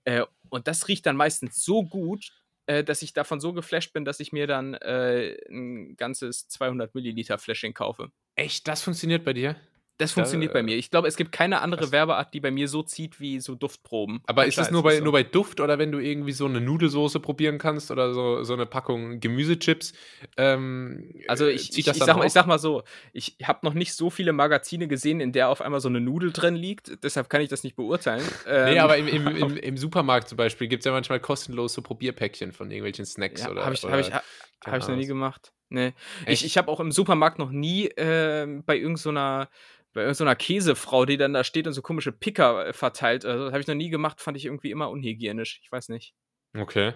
Äh, 0.04 0.22
und 0.48 0.68
das 0.68 0.86
riecht 0.86 1.04
dann 1.06 1.16
meistens 1.16 1.64
so 1.64 1.82
gut, 1.82 2.30
äh, 2.66 2.84
dass 2.84 3.02
ich 3.02 3.12
davon 3.12 3.40
so 3.40 3.52
geflasht 3.52 3.92
bin, 3.92 4.04
dass 4.04 4.20
ich 4.20 4.32
mir 4.32 4.46
dann 4.46 4.74
äh, 4.74 5.36
ein 5.48 5.96
ganzes 5.96 6.46
200 6.46 6.94
Milliliter 6.94 7.38
Fläschchen 7.38 7.74
kaufe. 7.74 8.12
Echt? 8.36 8.68
Das 8.68 8.82
funktioniert 8.82 9.24
bei 9.24 9.32
dir? 9.32 9.56
Das 10.00 10.12
funktioniert 10.12 10.50
da, 10.50 10.54
bei 10.54 10.62
mir. 10.62 10.76
Ich 10.76 10.90
glaube, 10.90 11.08
es 11.08 11.16
gibt 11.16 11.30
keine 11.30 11.60
andere 11.60 11.92
Werbeart, 11.92 12.32
die 12.32 12.40
bei 12.40 12.50
mir 12.50 12.68
so 12.68 12.82
zieht 12.82 13.20
wie 13.20 13.38
so 13.38 13.54
Duftproben. 13.54 14.22
Aber 14.26 14.46
ist 14.46 14.56
das 14.56 14.70
nur 14.70 14.82
bei, 14.82 14.96
so. 14.96 15.04
nur 15.04 15.12
bei 15.12 15.22
Duft 15.22 15.60
oder 15.60 15.78
wenn 15.78 15.92
du 15.92 15.98
irgendwie 15.98 16.32
so 16.32 16.46
eine 16.46 16.60
Nudelsoße 16.60 17.20
probieren 17.20 17.58
kannst 17.58 17.90
oder 17.90 18.14
so, 18.14 18.42
so 18.42 18.54
eine 18.54 18.64
Packung 18.64 19.20
Gemüsechips? 19.20 19.92
Ähm, 20.38 21.12
also 21.28 21.46
ich, 21.46 21.76
ich, 21.76 21.86
ich, 21.86 21.94
sag 21.96 22.16
mal, 22.16 22.26
ich 22.26 22.32
sag 22.32 22.46
mal 22.46 22.58
so, 22.58 22.82
ich 23.12 23.36
habe 23.44 23.58
noch 23.62 23.74
nicht 23.74 23.92
so 23.92 24.08
viele 24.08 24.32
Magazine 24.32 24.88
gesehen, 24.88 25.20
in 25.20 25.32
der 25.32 25.50
auf 25.50 25.60
einmal 25.60 25.80
so 25.80 25.88
eine 25.88 26.00
Nudel 26.00 26.32
drin 26.32 26.56
liegt. 26.56 27.04
Deshalb 27.04 27.28
kann 27.28 27.42
ich 27.42 27.50
das 27.50 27.62
nicht 27.62 27.76
beurteilen. 27.76 28.24
nee, 28.46 28.52
ähm, 28.52 28.78
aber 28.78 28.96
im, 28.96 29.06
im, 29.06 29.26
im, 29.26 29.56
im, 29.58 29.76
Supermarkt 29.76 30.30
zum 30.30 30.36
Beispiel 30.36 30.66
gibt 30.66 30.80
es 30.80 30.86
ja 30.86 30.92
manchmal 30.92 31.20
kostenlos 31.20 31.74
so 31.74 31.82
Probierpäckchen 31.82 32.52
von 32.52 32.70
irgendwelchen 32.70 33.04
Snacks 33.04 33.42
ja, 33.42 33.50
oder. 33.50 33.66
Habe 33.66 33.74
ich, 33.74 33.84
hab 33.84 34.00
ich, 34.00 34.10
hab 34.10 34.78
ich 34.78 34.88
noch 34.88 34.96
nie 34.96 35.06
gemacht. 35.06 35.52
Nee. 35.70 35.92
Echt? 36.26 36.42
Ich, 36.42 36.44
ich 36.44 36.58
habe 36.58 36.68
auch 36.68 36.80
im 36.80 36.90
Supermarkt 36.90 37.38
noch 37.38 37.50
nie 37.50 37.86
äh, 37.86 38.60
bei 38.66 38.76
irgendeiner 38.76 39.44
so 39.44 39.50
bei 39.92 40.02
irgendeiner 40.02 40.36
Käsefrau, 40.36 41.04
die 41.04 41.16
dann 41.16 41.32
da 41.32 41.44
steht 41.44 41.66
und 41.66 41.72
so 41.72 41.82
komische 41.82 42.12
Picker 42.12 42.68
äh, 42.68 42.72
verteilt. 42.72 43.24
Also, 43.24 43.44
das 43.44 43.52
habe 43.52 43.60
ich 43.60 43.66
noch 43.66 43.74
nie 43.74 43.90
gemacht, 43.90 44.20
fand 44.20 44.36
ich 44.36 44.46
irgendwie 44.46 44.70
immer 44.70 44.90
unhygienisch. 44.90 45.60
Ich 45.62 45.72
weiß 45.72 45.88
nicht. 45.88 46.14
Okay. 46.56 46.94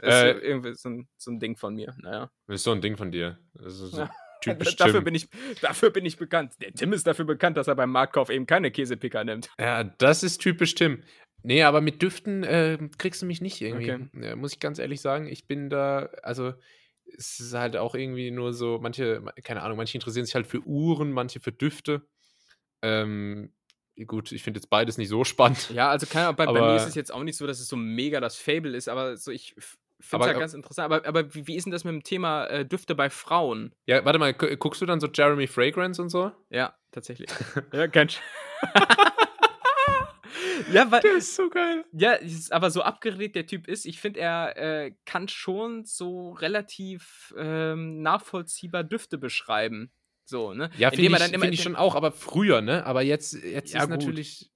Das 0.00 0.14
ist 0.14 0.22
äh, 0.22 0.30
irgendwie 0.38 0.74
so 0.74 0.88
ein, 0.88 1.08
so 1.16 1.30
ein 1.30 1.40
Ding 1.40 1.56
von 1.56 1.74
mir, 1.74 1.94
naja. 1.98 2.30
Das 2.46 2.56
ist 2.56 2.64
so 2.64 2.72
ein 2.72 2.80
Ding 2.80 2.96
von 2.96 3.10
dir. 3.10 3.38
So 3.54 3.96
ja. 3.96 4.10
typisch 4.42 4.76
dafür, 4.76 5.00
bin 5.00 5.14
ich, 5.14 5.28
dafür 5.60 5.90
bin 5.90 6.04
ich 6.04 6.16
bekannt. 6.16 6.54
Der 6.60 6.72
Tim 6.72 6.92
ist 6.92 7.06
dafür 7.06 7.24
bekannt, 7.24 7.56
dass 7.56 7.68
er 7.68 7.74
beim 7.74 7.90
Marktkauf 7.90 8.30
eben 8.30 8.46
keine 8.46 8.70
Käsepicker 8.70 9.24
nimmt. 9.24 9.50
Ja, 9.58 9.84
das 9.84 10.22
ist 10.22 10.38
typisch 10.38 10.74
Tim. 10.74 11.02
Nee, 11.42 11.62
aber 11.62 11.80
mit 11.80 12.02
Düften 12.02 12.44
äh, 12.44 12.78
kriegst 12.98 13.22
du 13.22 13.26
mich 13.26 13.40
nicht 13.40 13.60
irgendwie. 13.60 13.92
Okay. 13.92 14.08
Ja, 14.20 14.36
muss 14.36 14.52
ich 14.52 14.60
ganz 14.60 14.78
ehrlich 14.78 15.00
sagen. 15.00 15.26
Ich 15.26 15.46
bin 15.46 15.70
da, 15.70 16.10
also 16.22 16.54
es 17.16 17.40
ist 17.40 17.54
halt 17.54 17.76
auch 17.76 17.94
irgendwie 17.94 18.30
nur 18.30 18.52
so, 18.52 18.78
manche, 18.80 19.22
keine 19.42 19.62
Ahnung, 19.62 19.76
manche 19.76 19.96
interessieren 19.96 20.24
sich 20.24 20.34
halt 20.34 20.46
für 20.46 20.60
Uhren, 20.60 21.10
manche 21.12 21.40
für 21.40 21.52
Düfte. 21.52 22.06
Ähm, 22.82 23.52
gut, 24.06 24.32
ich 24.32 24.42
finde 24.42 24.58
jetzt 24.58 24.68
beides 24.70 24.98
nicht 24.98 25.08
so 25.08 25.24
spannend. 25.24 25.70
Ja, 25.70 25.88
also 25.90 26.06
keine 26.06 26.26
Ahnung, 26.26 26.36
bei, 26.36 26.46
bei 26.46 26.52
mir 26.52 26.58
Aber- 26.60 26.76
ist 26.76 26.86
es 26.88 26.94
jetzt 26.94 27.12
auch 27.12 27.22
nicht 27.22 27.36
so, 27.36 27.46
dass 27.46 27.60
es 27.60 27.68
so 27.68 27.76
mega 27.76 28.20
das 28.20 28.36
Fable 28.36 28.76
ist, 28.76 28.88
aber 28.88 29.16
so 29.16 29.30
ich 29.30 29.54
finde 29.54 29.66
es 30.00 30.12
Aber- 30.14 30.26
halt 30.26 30.38
ganz 30.40 30.54
interessant. 30.54 30.92
Aber, 30.92 31.06
aber 31.06 31.32
wie, 31.34 31.46
wie 31.46 31.56
ist 31.56 31.64
denn 31.64 31.70
das 31.72 31.84
mit 31.84 31.92
dem 31.92 32.02
Thema 32.02 32.46
äh, 32.46 32.66
Düfte 32.66 32.94
bei 32.96 33.08
Frauen? 33.08 33.72
Ja, 33.86 34.04
warte 34.04 34.18
mal, 34.18 34.34
gu- 34.34 34.56
guckst 34.56 34.80
du 34.82 34.86
dann 34.86 34.98
so 35.00 35.06
Jeremy 35.12 35.46
Fragrance 35.46 36.02
und 36.02 36.08
so? 36.08 36.32
Ja, 36.50 36.74
tatsächlich. 36.90 37.30
ja, 37.72 37.86
kein 37.88 38.08
Sch 38.08 38.18
Ja, 40.72 40.90
weil, 40.90 41.04
ist 41.04 41.34
so 41.34 41.50
geil. 41.50 41.84
ja, 41.92 42.16
aber 42.50 42.70
so 42.70 42.82
abgedreht 42.82 43.34
der 43.34 43.46
Typ 43.46 43.66
ist, 43.68 43.84
ich 43.84 44.00
finde, 44.00 44.20
er 44.20 44.56
äh, 44.56 44.94
kann 45.04 45.28
schon 45.28 45.84
so 45.84 46.30
relativ 46.32 47.34
ähm, 47.36 48.00
nachvollziehbar 48.00 48.84
Düfte 48.84 49.18
beschreiben. 49.18 49.90
So, 50.24 50.54
ne? 50.54 50.70
Ja, 50.78 50.90
finde 50.90 51.16
ich, 51.16 51.22
find 51.24 51.54
ich 51.54 51.62
schon 51.62 51.76
auch, 51.76 51.94
aber 51.94 52.12
früher, 52.12 52.60
ne? 52.60 52.86
Aber 52.86 53.02
jetzt, 53.02 53.34
jetzt 53.34 53.72
Ja, 53.72 53.80
ist 53.82 53.88
gut. 53.88 53.98
natürlich. 53.98 54.51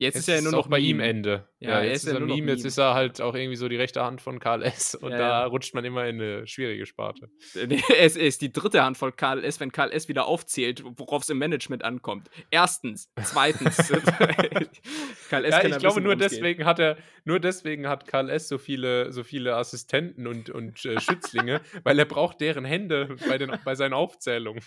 Jetzt 0.00 0.14
Jetzt 0.14 0.22
ist 0.22 0.28
er 0.28 0.34
ja 0.36 0.42
nur 0.42 0.52
noch 0.52 0.68
bei 0.68 0.78
ihm. 0.78 1.00
Ende. 1.00 1.48
Ja, 1.58 1.70
Ja, 1.70 1.78
er 1.80 1.86
jetzt 1.90 2.04
ist 2.04 2.12
er 2.12 2.20
nur 2.20 2.28
Meme, 2.28 2.52
jetzt 2.52 2.64
ist 2.64 2.78
er 2.78 2.94
halt 2.94 3.20
auch 3.20 3.34
irgendwie 3.34 3.56
so 3.56 3.68
die 3.68 3.74
rechte 3.74 4.00
Hand 4.04 4.20
von 4.20 4.38
Karl 4.38 4.62
S. 4.62 4.94
Und 4.94 5.10
Ja, 5.10 5.18
da 5.18 5.28
ja. 5.28 5.44
rutscht 5.46 5.74
man 5.74 5.84
immer 5.84 6.06
in 6.06 6.20
eine 6.20 6.46
schwierige 6.46 6.86
Sparte. 6.86 7.28
ist, 7.54 7.56
er 8.16 8.26
ist 8.26 8.40
die 8.40 8.52
dritte 8.52 8.84
Hand 8.84 8.96
von 8.96 9.16
Karl 9.16 9.42
S., 9.44 9.58
wenn 9.58 9.72
Karl 9.72 9.90
S. 9.90 10.08
wieder 10.08 10.26
aufzählt, 10.26 10.84
worauf 10.84 11.24
es 11.24 11.30
im 11.30 11.38
Management 11.38 11.82
ankommt. 11.82 12.30
Erstens, 12.52 13.10
zweitens. 13.24 13.76
Karl 15.30 15.44
S. 15.44 15.50
Ja, 15.50 15.64
ich 15.64 15.78
glaube, 15.78 16.00
nur 16.00 16.14
deswegen 16.14 16.64
hat 16.64 16.78
er, 16.78 16.96
nur 17.24 17.40
deswegen 17.40 17.88
hat 17.88 18.06
Karl 18.06 18.30
S. 18.30 18.46
so 18.46 18.58
viele, 18.58 19.12
so 19.12 19.24
viele 19.24 19.56
Assistenten 19.56 20.28
und, 20.28 20.48
und 20.48 20.84
äh, 20.84 21.00
Schützlinge, 21.00 21.60
weil 21.82 21.98
er 21.98 22.04
braucht 22.04 22.40
deren 22.40 22.64
Hände 22.64 23.16
bei, 23.28 23.36
den, 23.36 23.50
bei 23.64 23.74
seinen 23.74 23.94
Aufzählungen. 23.94 24.62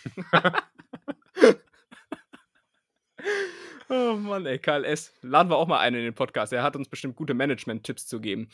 Oh 3.93 4.15
Mann, 4.15 4.45
ey, 4.45 4.57
Karl 4.57 4.85
S. 4.85 5.13
Laden 5.21 5.51
wir 5.51 5.57
auch 5.57 5.67
mal 5.67 5.79
einen 5.79 5.97
in 5.97 6.03
den 6.05 6.13
Podcast. 6.13 6.53
Er 6.53 6.63
hat 6.63 6.77
uns 6.77 6.87
bestimmt 6.87 7.17
gute 7.17 7.33
Management-Tipps 7.33 8.07
zu 8.07 8.21
geben. 8.21 8.47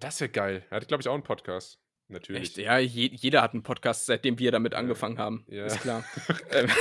Das 0.00 0.18
wäre 0.18 0.30
geil. 0.30 0.64
Er 0.70 0.78
hat, 0.80 0.88
glaube 0.88 1.02
ich, 1.02 1.08
auch 1.08 1.14
einen 1.14 1.22
Podcast. 1.22 1.78
Natürlich. 2.08 2.42
Echt? 2.42 2.56
Ja, 2.56 2.78
je, 2.78 3.10
jeder 3.12 3.42
hat 3.42 3.52
einen 3.52 3.62
Podcast, 3.62 4.06
seitdem 4.06 4.38
wir 4.38 4.50
damit 4.50 4.72
angefangen 4.72 5.18
haben. 5.18 5.44
ja. 5.48 5.66
Ist 5.66 5.82
klar. 5.82 6.04
ähm, 6.52 6.70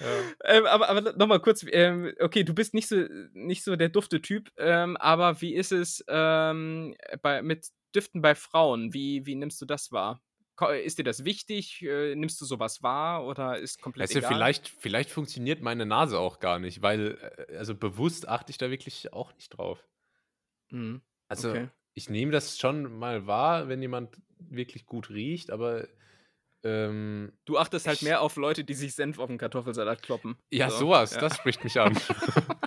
Ja. 0.00 0.56
ähm, 0.56 0.66
aber 0.66 0.88
aber 0.88 1.12
nochmal 1.12 1.40
kurz, 1.40 1.64
ähm, 1.70 2.12
okay, 2.20 2.42
du 2.42 2.54
bist 2.54 2.74
nicht 2.74 2.88
so, 2.88 2.96
nicht 3.32 3.62
so 3.62 3.76
der 3.76 3.88
Dufte-Typ, 3.88 4.50
ähm, 4.58 4.96
aber 4.96 5.40
wie 5.40 5.54
ist 5.54 5.70
es 5.70 6.04
ähm, 6.08 6.96
bei, 7.22 7.40
mit 7.40 7.68
Düften 7.94 8.20
bei 8.20 8.34
Frauen? 8.34 8.92
Wie, 8.92 9.24
wie 9.26 9.36
nimmst 9.36 9.62
du 9.62 9.64
das 9.64 9.92
wahr? 9.92 10.20
Ist 10.84 10.98
dir 10.98 11.04
das 11.04 11.24
wichtig? 11.24 11.82
Äh, 11.82 12.14
nimmst 12.14 12.40
du 12.40 12.44
sowas 12.44 12.82
wahr 12.82 13.26
oder 13.26 13.58
ist 13.58 13.80
komplett 13.80 14.10
Weißt 14.10 14.14
du, 14.14 14.20
egal? 14.20 14.22
vielleicht, 14.22 14.68
vielleicht 14.68 15.10
funktioniert 15.10 15.62
meine 15.62 15.86
Nase 15.86 16.18
auch 16.18 16.40
gar 16.40 16.58
nicht, 16.58 16.82
weil, 16.82 17.18
äh, 17.48 17.56
also 17.56 17.74
bewusst 17.74 18.28
achte 18.28 18.50
ich 18.50 18.58
da 18.58 18.70
wirklich 18.70 19.12
auch 19.12 19.34
nicht 19.34 19.50
drauf. 19.50 19.86
Mhm. 20.70 21.02
Also, 21.28 21.58
Okay. 21.58 21.70
ich 21.94 22.08
nehme 22.10 22.32
das 22.32 22.58
schon 22.58 22.98
mal 22.98 23.26
wahr, 23.26 23.68
wenn 23.68 23.82
jemand 23.82 24.20
wirklich 24.38 24.86
gut 24.86 25.10
riecht, 25.10 25.50
aber 25.50 25.88
ähm, 26.64 27.32
Du 27.44 27.58
achtest 27.58 27.86
halt 27.88 28.02
mehr 28.02 28.20
auf 28.20 28.36
Leute, 28.36 28.64
die 28.64 28.74
sich 28.74 28.94
Senf 28.94 29.18
auf 29.18 29.28
den 29.28 29.38
Kartoffelsalat 29.38 30.02
kloppen. 30.02 30.38
ja, 30.50 30.70
So, 30.70 30.70
sowas, 30.70 31.16
ja. 31.16 31.18
das 31.18 31.36
spricht 31.36 31.64
mich 31.64 31.80
an. 31.80 31.98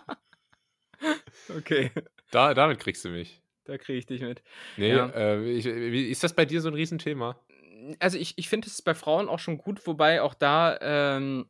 Okay, 1.49 1.91
da, 2.31 2.53
damit 2.53 2.79
kriegst 2.79 3.03
du 3.05 3.09
mich. 3.09 3.41
da 3.65 3.77
kriege 3.77 3.97
ich 3.99 4.05
dich 4.05 4.21
mit. 4.21 4.43
Nee, 4.75 4.97
Ja. 4.97 5.13
äh, 5.13 5.49
ich, 5.51 5.65
wie, 5.65 6.09
ist 6.09 6.23
das 6.23 6.33
bei 6.35 6.45
dir 6.45 6.61
so 6.61 6.67
ein 6.69 6.73
Riesenthema? 6.73 7.39
Also 7.99 8.17
ich, 8.17 8.33
ich 8.37 8.49
finde 8.49 8.67
es 8.67 8.81
bei 8.81 8.95
Frauen 8.95 9.29
auch 9.29 9.39
schon 9.39 9.57
gut, 9.57 9.85
wobei 9.87 10.21
auch 10.21 10.33
da 10.33 10.77
ähm, 10.81 11.49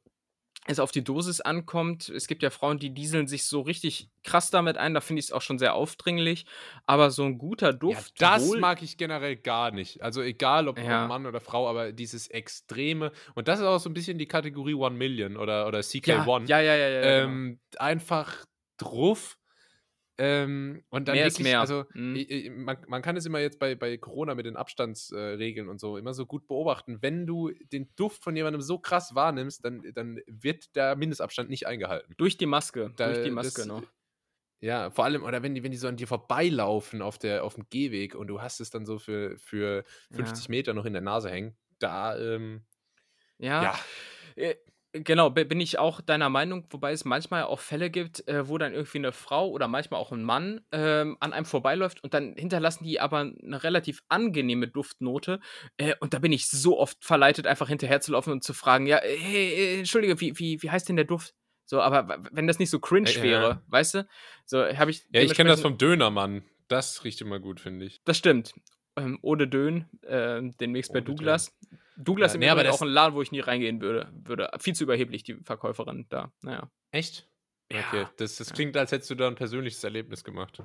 es 0.68 0.80
auf 0.80 0.92
die 0.92 1.04
Dosis 1.04 1.42
ankommt. 1.42 2.10
Es 2.10 2.28
gibt 2.28 2.42
ja 2.42 2.50
Frauen, 2.50 2.80
die 2.80 2.90
dieseln 2.90 3.28
sich 3.28 3.46
so 3.46 3.62
richtig 3.62 4.10
krass 4.24 4.50
damit 4.50 4.78
ein. 4.78 4.94
Da 4.94 5.02
finde 5.02 5.20
ich 5.20 5.28
es 5.28 5.32
auch 5.32 5.42
schon 5.42 5.60
sehr 5.60 5.76
aufdringlich. 5.76 6.46
Aber 6.86 7.12
so 7.12 7.24
ein 7.24 7.38
guter 7.38 7.72
Duft. 7.72 8.20
ja, 8.20 8.34
das 8.38 8.50
mag 8.58 8.82
ich 8.82 8.98
generell 8.98 9.36
gar 9.36 9.72
nicht. 9.72 10.02
Also 10.02 10.22
egal, 10.22 10.68
ob 10.68 10.80
Ja. 10.80 11.08
Mann 11.08 11.26
oder 11.26 11.40
Frau, 11.40 11.70
aber 11.70 11.92
dieses 11.92 12.28
Extreme. 12.28 13.12
Und 13.36 13.48
das 13.48 13.60
ist 13.60 13.66
auch 13.66 13.80
so 13.80 13.90
ein 13.90 13.94
bisschen 13.94 14.18
die 14.18 14.28
Kategorie 14.28 14.74
One 14.74 14.96
Million 14.96 15.38
oder, 15.38 15.68
oder 15.68 15.80
ja, 15.80 15.84
CK1. 15.84 16.48
ja, 16.48 16.60
ja, 16.60 16.76
ja, 16.76 16.90
ja. 16.90 17.02
genau. 17.02 17.32
ähm, 17.32 17.60
einfach 17.78 18.46
druff. 18.78 19.38
Ähm, 20.18 20.84
und 20.90 21.08
dann 21.08 21.16
Mehr 21.16 21.26
wirklich, 21.26 21.40
ist 21.40 21.44
mehr. 21.44 21.60
also 21.60 21.86
Mhm. 21.94 22.16
i- 22.16 22.46
i- 22.46 22.50
man, 22.50 22.78
man 22.88 23.02
kann 23.02 23.18
es 23.18 23.26
immer 23.26 23.40
jetzt 23.40 23.60
bei, 23.60 23.76
bei 23.76 23.98
Corona 23.98 24.34
mit 24.36 24.46
den 24.46 24.56
Abstandsregeln 24.56 25.68
äh, 25.68 25.70
und 25.70 25.80
so 25.80 25.98
immer 25.98 26.14
so 26.14 26.26
gut 26.26 26.48
beobachten. 26.48 27.02
Wenn 27.02 27.28
du 27.28 27.52
den 27.72 27.94
Duft 27.96 28.24
von 28.24 28.36
jemandem 28.36 28.62
so 28.62 28.80
krass 28.80 29.14
wahrnimmst, 29.16 29.66
dann, 29.66 29.84
dann 29.94 30.22
wird 30.28 30.76
der 30.76 30.96
Mindestabstand 30.96 31.50
nicht 31.50 31.68
eingehalten. 31.68 32.14
Durch 32.18 32.38
die 32.38 32.46
Maske. 32.46 32.94
Da- 32.96 33.12
durch 33.12 33.26
die 33.26 33.32
Maske 33.32 33.62
das- 33.62 33.68
noch. 33.68 33.84
Ja, 34.62 34.90
vor 34.90 35.04
allem, 35.04 35.24
oder 35.24 35.44
wenn 35.44 35.54
die, 35.54 35.64
wenn 35.64 35.72
die 35.72 35.78
so 35.78 35.88
an 35.90 35.98
dir 35.98 36.08
vorbeilaufen 36.08 37.02
auf, 37.02 37.18
der, 37.20 37.44
auf 37.44 37.56
dem 37.56 37.68
Gehweg 37.70 38.16
und 38.16 38.28
du 38.28 38.42
hast 38.42 38.62
es 38.62 38.70
dann 38.70 38.86
so 38.86 38.98
für, 39.00 39.38
für 39.38 39.84
50 40.12 40.48
Meter 40.50 40.74
noch 40.74 40.86
in 40.86 40.94
der 40.94 41.02
Nase 41.02 41.30
hängen, 41.30 41.58
da, 41.78 42.18
ähm, 42.18 42.64
Ja. 43.38 43.76
ja. 44.38 44.54
Genau, 45.04 45.30
bi- 45.30 45.44
bin 45.46 45.60
ich 45.60 45.78
auch 45.78 46.00
deiner 46.02 46.30
Meinung, 46.30 46.66
wobei 46.70 46.92
es 46.92 47.04
manchmal 47.06 47.44
auch 47.44 47.60
Fälle 47.60 47.90
gibt, 47.90 48.28
äh, 48.28 48.48
wo 48.48 48.58
dann 48.58 48.74
irgendwie 48.74 49.00
eine 49.00 49.12
Frau 49.12 49.50
oder 49.50 49.68
manchmal 49.68 50.00
auch 50.00 50.12
ein 50.12 50.24
Mann 50.24 50.62
ähm, 50.72 51.18
an 51.20 51.34
einem 51.34 51.46
vorbeiläuft 51.46 52.04
und 52.04 52.14
dann 52.14 52.36
hinterlassen 52.36 52.86
die 52.86 53.00
aber 53.00 53.20
eine 53.20 53.64
relativ 53.64 54.04
angenehme 54.08 54.68
Duftnote. 54.68 55.40
Äh, 55.78 55.96
und 56.00 56.14
da 56.14 56.20
bin 56.20 56.32
ich 56.32 56.48
so 56.48 56.80
oft 56.80 57.04
verleitet, 57.04 57.46
einfach 57.48 57.68
hinterherzulaufen 57.68 58.32
und 58.32 58.44
zu 58.44 58.54
fragen, 58.54 58.88
ja, 58.88 58.98
äh, 59.00 59.18
hey, 59.18 59.54
äh, 59.54 59.80
Entschuldige, 59.80 60.20
wie, 60.22 60.38
wie, 60.40 60.62
wie 60.64 60.72
heißt 60.72 60.88
denn 60.88 60.96
der 60.96 61.06
Duft? 61.06 61.34
So, 61.66 61.82
aber 61.82 62.24
wenn 62.32 62.48
das 62.48 62.60
nicht 62.60 62.70
so 62.70 62.80
cringe 62.80 63.10
Ja, 63.10 63.16
ja. 63.18 63.24
wäre, 63.24 63.62
weißt 63.68 63.96
du? 63.96 64.08
So, 64.46 64.64
habe 64.64 64.92
ich. 64.92 65.04
Ja, 65.12 65.22
ich 65.22 65.34
kenne 65.34 65.50
das 65.50 65.62
vom 65.62 65.78
Dönermann. 65.78 66.44
Das 66.68 67.04
riecht 67.04 67.22
immer 67.22 67.40
gut, 67.40 67.60
finde 67.60 67.86
ich. 67.86 68.02
Das 68.06 68.18
stimmt. 68.18 68.54
Ähm, 68.98 69.20
ohne 69.22 69.48
Dön, 69.48 69.86
ähm, 70.08 70.56
demnächst 70.58 70.92
bei 70.94 71.00
Ohne 71.00 71.06
Dön. 71.06 71.16
Douglas. 71.18 71.58
Douglas 71.98 72.32
Ja, 72.34 72.36
im 72.36 72.40
nee, 72.42 72.52
Übrigen 72.52 72.70
auch 72.74 72.82
ein 72.82 72.88
Laden, 72.88 73.16
wo 73.16 73.22
ich 73.22 73.32
nie 73.32 73.40
reingehen 73.42 73.82
würde. 73.82 74.12
würde. 74.24 74.50
Viel 74.60 74.74
zu 74.76 74.84
überheblich, 74.84 75.24
die 75.24 75.36
Verkäuferin 75.44 76.06
da. 76.10 76.32
Naja. 76.42 76.70
Echt? 76.92 77.28
Ja. 77.72 77.80
Okay, 77.88 78.06
das, 78.18 78.36
das 78.38 78.54
klingt, 78.54 78.78
als 78.78 78.92
hättest 78.92 79.10
du 79.10 79.16
da 79.16 79.28
ein 79.28 79.36
persönliches 79.36 79.84
Erlebnis 79.84 80.24
gemacht. 80.24 80.62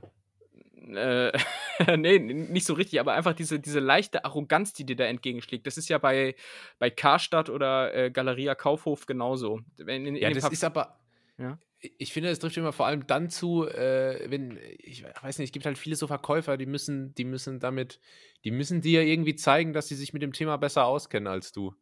Äh, 0.77 1.33
nee, 1.97 2.19
nicht 2.19 2.67
so 2.67 2.75
richtig, 2.75 3.01
aber 3.01 3.13
einfach 3.15 3.33
diese, 3.35 3.59
diese 3.61 3.81
leichte 3.81 4.25
Arroganz, 4.25 4.73
die 4.73 4.85
dir 4.85 4.97
da 4.97 5.05
entgegenschlägt. 5.05 5.67
Das 5.67 5.77
ist 5.77 5.89
ja 5.89 5.99
bei, 5.99 6.35
bei 6.79 6.91
Karstadt 6.91 7.49
oder 7.49 7.95
äh, 7.95 8.11
Galeria 8.11 8.55
Kaufhof 8.55 9.07
genauso. 9.07 9.61
In, 9.79 9.89
in 10.07 10.17
Ja, 10.17 10.29
den 10.29 10.35
das 10.35 10.43
Parf- 10.45 10.53
ist 10.53 10.65
aber. 10.65 10.99
Ja. 11.39 11.59
Ich 11.81 12.13
finde, 12.13 12.29
das 12.29 12.39
trifft 12.39 12.57
immer 12.57 12.73
vor 12.73 12.87
allem 12.87 13.07
dann 13.07 13.31
zu, 13.31 13.67
äh, 13.67 14.31
wenn, 14.31 14.59
ich 14.79 15.03
weiß 15.03 15.39
nicht, 15.39 15.49
es 15.49 15.53
gibt 15.53 15.65
halt 15.65 15.79
viele 15.79 15.97
so 15.97 16.07
Verkäufer, 16.07 16.57
die 16.57 16.67
müssen, 16.67 17.15
die 17.15 17.25
müssen 17.25 17.59
damit, 17.59 18.01
die 18.45 18.51
müssen 18.51 18.83
dir 18.83 19.03
irgendwie 19.03 19.35
zeigen, 19.35 19.73
dass 19.73 19.89
sie 19.89 19.95
sich 19.95 20.13
mit 20.13 20.23
dem 20.23 20.33
Thema 20.33 20.59
besser 20.59 20.85
auskennen 20.85 21.27
als 21.27 21.53
du. 21.53 21.75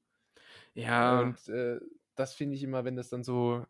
ja, 0.74 1.20
Und 1.20 1.48
äh, 1.48 1.80
das 2.14 2.34
finde 2.34 2.54
ich 2.54 2.62
immer, 2.62 2.84
wenn 2.84 2.96
das 2.96 3.08
dann 3.08 3.24
so, 3.24 3.66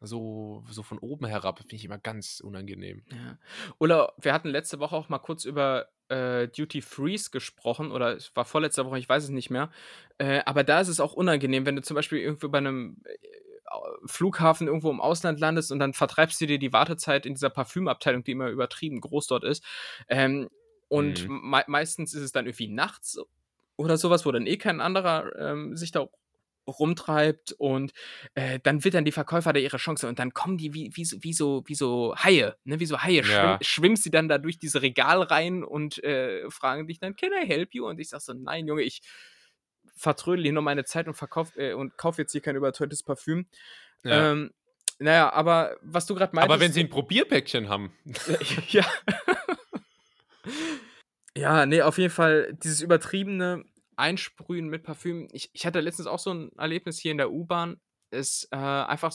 so, 0.00 0.64
so 0.68 0.82
von 0.82 0.98
oben 0.98 1.26
herab, 1.26 1.58
finde 1.58 1.76
ich 1.76 1.84
immer 1.84 1.98
ganz 1.98 2.40
unangenehm. 2.40 3.02
Ja. 3.10 3.38
Oder 3.78 4.12
wir 4.18 4.32
hatten 4.32 4.48
letzte 4.48 4.80
Woche 4.80 4.96
auch 4.96 5.08
mal 5.08 5.18
kurz 5.18 5.44
über 5.44 5.88
äh, 6.08 6.48
Duty 6.48 6.82
Freeze 6.82 7.30
gesprochen, 7.30 7.90
oder 7.90 8.16
es 8.16 8.34
war 8.36 8.44
vorletzte 8.44 8.84
Woche, 8.84 8.98
ich 8.98 9.08
weiß 9.08 9.24
es 9.24 9.30
nicht 9.30 9.50
mehr. 9.50 9.70
Äh, 10.18 10.42
aber 10.44 10.64
da 10.64 10.80
ist 10.80 10.88
es 10.88 11.00
auch 11.00 11.14
unangenehm, 11.14 11.66
wenn 11.66 11.76
du 11.76 11.82
zum 11.82 11.94
Beispiel 11.94 12.18
irgendwo 12.18 12.48
bei 12.48 12.58
einem 12.58 13.02
äh, 13.04 13.16
Flughafen 14.06 14.66
irgendwo 14.66 14.90
im 14.90 15.00
Ausland 15.00 15.40
landest 15.40 15.72
und 15.72 15.78
dann 15.78 15.94
vertreibst 15.94 16.40
du 16.40 16.46
dir 16.46 16.58
die 16.58 16.72
Wartezeit 16.72 17.26
in 17.26 17.34
dieser 17.34 17.50
Parfümabteilung, 17.50 18.24
die 18.24 18.32
immer 18.32 18.48
übertrieben 18.48 19.00
groß 19.00 19.26
dort 19.26 19.44
ist. 19.44 19.64
Ähm, 20.08 20.48
und 20.88 21.24
Mhm. 21.24 21.28
me 21.28 21.64
meistens 21.66 22.14
ist 22.14 22.22
es 22.22 22.32
dann 22.32 22.46
irgendwie 22.46 22.68
nachts 22.68 23.18
oder 23.76 23.96
sowas, 23.96 24.26
wo 24.26 24.32
dann 24.32 24.46
eh 24.46 24.56
kein 24.58 24.80
anderer 24.80 25.30
ähm, 25.38 25.76
sich 25.76 25.90
da 25.90 26.06
rumtreibt 26.66 27.52
und 27.52 27.92
äh, 28.34 28.58
dann 28.62 28.84
wird 28.84 28.94
dann 28.94 29.04
die 29.04 29.12
Verkäufer 29.12 29.52
da 29.52 29.60
ihre 29.60 29.76
Chance 29.76 30.08
und 30.08 30.18
dann 30.18 30.32
kommen 30.32 30.56
die 30.56 30.72
wie, 30.72 30.90
wie, 30.94 31.04
so, 31.04 31.18
wie, 31.20 31.34
so, 31.34 31.62
wie 31.66 31.74
so 31.74 32.14
Haie, 32.16 32.56
ne? 32.64 32.80
wie 32.80 32.86
so 32.86 33.02
Haie, 33.02 33.22
schwimm, 33.22 33.56
Ja. 33.56 33.60
schwimmst 33.60 34.04
sie 34.04 34.10
dann 34.10 34.28
da 34.28 34.38
durch 34.38 34.58
diese 34.58 34.80
Regalreihen 34.80 35.62
und 35.62 36.02
äh, 36.02 36.50
fragen 36.50 36.86
dich 36.86 36.98
dann, 37.00 37.16
can 37.16 37.32
I 37.32 37.46
help 37.46 37.74
you? 37.74 37.86
Und 37.86 38.00
ich 38.00 38.08
sag 38.08 38.22
so, 38.22 38.32
nein, 38.32 38.66
Junge, 38.66 38.82
ich 38.82 39.02
vertrödel 39.96 40.44
hier 40.44 40.52
nur 40.52 40.62
meine 40.62 40.84
Zeit 40.84 41.06
und 41.06 41.14
verkauf 41.14 41.56
äh, 41.56 41.72
und 41.72 41.96
kauf 41.96 42.18
jetzt 42.18 42.32
hier 42.32 42.40
kein 42.40 42.56
überteuertes 42.56 43.02
Parfüm. 43.02 43.46
Ja. 44.02 44.32
Ähm, 44.32 44.52
naja, 44.98 45.32
aber 45.32 45.76
was 45.82 46.06
du 46.06 46.14
gerade 46.14 46.34
meintest. 46.34 46.52
aber 46.52 46.60
wenn 46.60 46.72
sie 46.72 46.80
ein 46.80 46.90
Probierpäckchen 46.90 47.68
haben. 47.68 47.92
ja. 48.68 48.84
ja, 51.36 51.66
nee, 51.66 51.82
auf 51.82 51.98
jeden 51.98 52.12
Fall 52.12 52.54
dieses 52.62 52.80
übertriebene 52.80 53.64
Einsprühen 53.96 54.68
mit 54.68 54.82
Parfüm. 54.82 55.28
Ich, 55.32 55.50
ich 55.52 55.66
hatte 55.66 55.80
letztens 55.80 56.06
auch 56.06 56.18
so 56.18 56.32
ein 56.32 56.52
Erlebnis 56.56 56.98
hier 56.98 57.12
in 57.12 57.18
der 57.18 57.30
U-Bahn. 57.30 57.80
Ist 58.10 58.48
äh, 58.52 58.56
einfach 58.56 59.12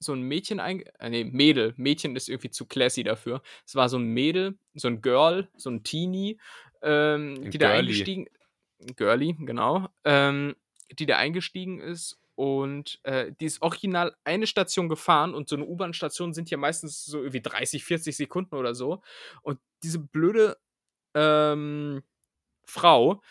so 0.00 0.14
ein 0.14 0.22
Mädchen 0.22 0.60
ein, 0.60 0.82
äh, 0.98 1.10
nee, 1.10 1.24
Mädel, 1.24 1.74
Mädchen 1.76 2.16
ist 2.16 2.28
irgendwie 2.28 2.50
zu 2.50 2.66
classy 2.66 3.04
dafür. 3.04 3.42
Es 3.66 3.74
war 3.74 3.88
so 3.88 3.98
ein 3.98 4.04
Mädel, 4.04 4.58
so 4.74 4.88
ein 4.88 5.02
Girl, 5.02 5.48
so 5.56 5.70
ein 5.70 5.84
Teenie, 5.84 6.40
ähm, 6.82 7.34
Ein 7.44 7.50
die 7.50 7.58
da 7.58 7.68
Girlie. 7.68 7.80
eingestiegen, 7.80 8.26
Girlie, 8.96 9.34
genau, 9.38 9.88
ähm, 10.04 10.56
die 10.98 11.06
da 11.06 11.16
eingestiegen 11.18 11.80
ist 11.80 12.18
und 12.34 13.00
äh, 13.04 13.32
die 13.40 13.44
ist 13.44 13.60
original 13.62 14.14
eine 14.24 14.46
Station 14.46 14.88
gefahren 14.88 15.34
und 15.34 15.48
so 15.48 15.56
eine 15.56 15.66
U-Bahn-Station 15.66 16.32
sind 16.32 16.50
ja 16.50 16.56
meistens 16.56 17.04
so 17.04 17.18
irgendwie 17.20 17.42
30, 17.42 17.84
40 17.84 18.16
Sekunden 18.16 18.54
oder 18.54 18.74
so. 18.74 19.02
Und 19.42 19.60
diese 19.82 19.98
blöde 19.98 20.56
ähm, 21.14 22.02
Frau 22.64 23.22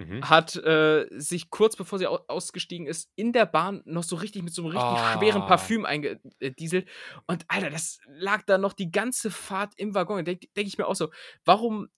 Mhm. 0.00 0.28
hat 0.30 0.54
äh, 0.54 1.06
sich 1.10 1.50
kurz 1.50 1.74
bevor 1.74 1.98
sie 1.98 2.06
au 2.06 2.20
ausgestiegen 2.28 2.86
ist, 2.86 3.10
in 3.16 3.32
der 3.32 3.46
Bahn 3.46 3.82
noch 3.84 4.04
so 4.04 4.14
richtig 4.14 4.44
mit 4.44 4.54
so 4.54 4.62
einem 4.62 4.70
richtig 4.70 4.98
schweren 5.12 5.42
Ah. 5.42 5.46
Parfüm 5.46 5.84
eingedieselt. 5.84 6.88
Und 7.26 7.44
Alter, 7.48 7.70
das 7.70 7.98
lag 8.06 8.42
da 8.46 8.58
noch 8.58 8.74
die 8.74 8.92
ganze 8.92 9.32
Fahrt 9.32 9.72
im 9.76 9.94
Waggon. 9.94 10.18
Da 10.18 10.22
denke 10.22 10.46
denk 10.56 10.68
ich 10.68 10.78
mir 10.78 10.86
auch 10.86 10.94
so, 10.94 11.10
warum 11.44 11.88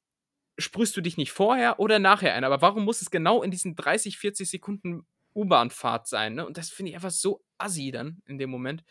sprühst 0.60 0.96
du 0.96 1.00
dich 1.00 1.16
nicht 1.16 1.32
vorher 1.32 1.80
oder 1.80 1.98
nachher 1.98 2.34
ein? 2.34 2.44
Aber 2.44 2.60
warum 2.62 2.84
muss 2.84 3.02
es 3.02 3.10
genau 3.10 3.42
in 3.42 3.50
diesen 3.50 3.76
30, 3.76 4.18
40 4.18 4.48
Sekunden 4.48 5.06
U-Bahn-Fahrt 5.34 6.06
sein? 6.06 6.34
Ne? 6.34 6.46
Und 6.46 6.56
das 6.56 6.70
finde 6.70 6.90
ich 6.90 6.96
einfach 6.96 7.10
so 7.10 7.42
assi 7.58 7.90
dann 7.90 8.22
in 8.26 8.38
dem 8.38 8.50
Moment. 8.50 8.84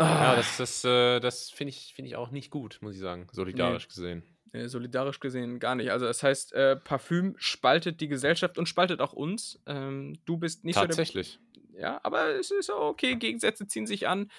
Ja, 0.00 0.32
Ah, 0.32 0.36
das, 0.36 0.56
das, 0.58 0.84
äh, 0.84 1.18
das 1.20 1.50
finde 1.50 1.70
ich, 1.70 1.92
find 1.94 2.06
ich 2.06 2.14
auch 2.14 2.30
nicht 2.30 2.50
gut, 2.50 2.78
muss 2.82 2.94
ich 2.94 3.00
sagen, 3.00 3.26
solidarisch 3.32 3.88
gesehen. 3.88 4.22
äh, 4.52 4.68
solidarisch 4.68 5.18
gesehen 5.18 5.58
gar 5.58 5.74
nicht. 5.74 5.90
Also 5.90 6.06
das 6.06 6.22
heißt, 6.22 6.52
äh, 6.52 6.76
Parfüm 6.76 7.34
spaltet 7.38 8.00
die 8.00 8.06
Gesellschaft 8.08 8.58
und 8.58 8.66
spaltet 8.68 9.00
auch 9.00 9.12
uns. 9.12 9.60
Ähm, 9.66 10.16
du 10.24 10.36
bist 10.36 10.64
nicht 10.64 10.76
so 10.76 10.82
der 10.82 10.88
Tatsächlich. 10.90 11.40
Ja, 11.76 12.00
aber 12.04 12.30
es 12.36 12.50
ist 12.52 12.70
okay, 12.70 13.16
Gegensätze 13.16 13.66
ziehen 13.66 13.86
sich 13.86 14.06
an. 14.08 14.30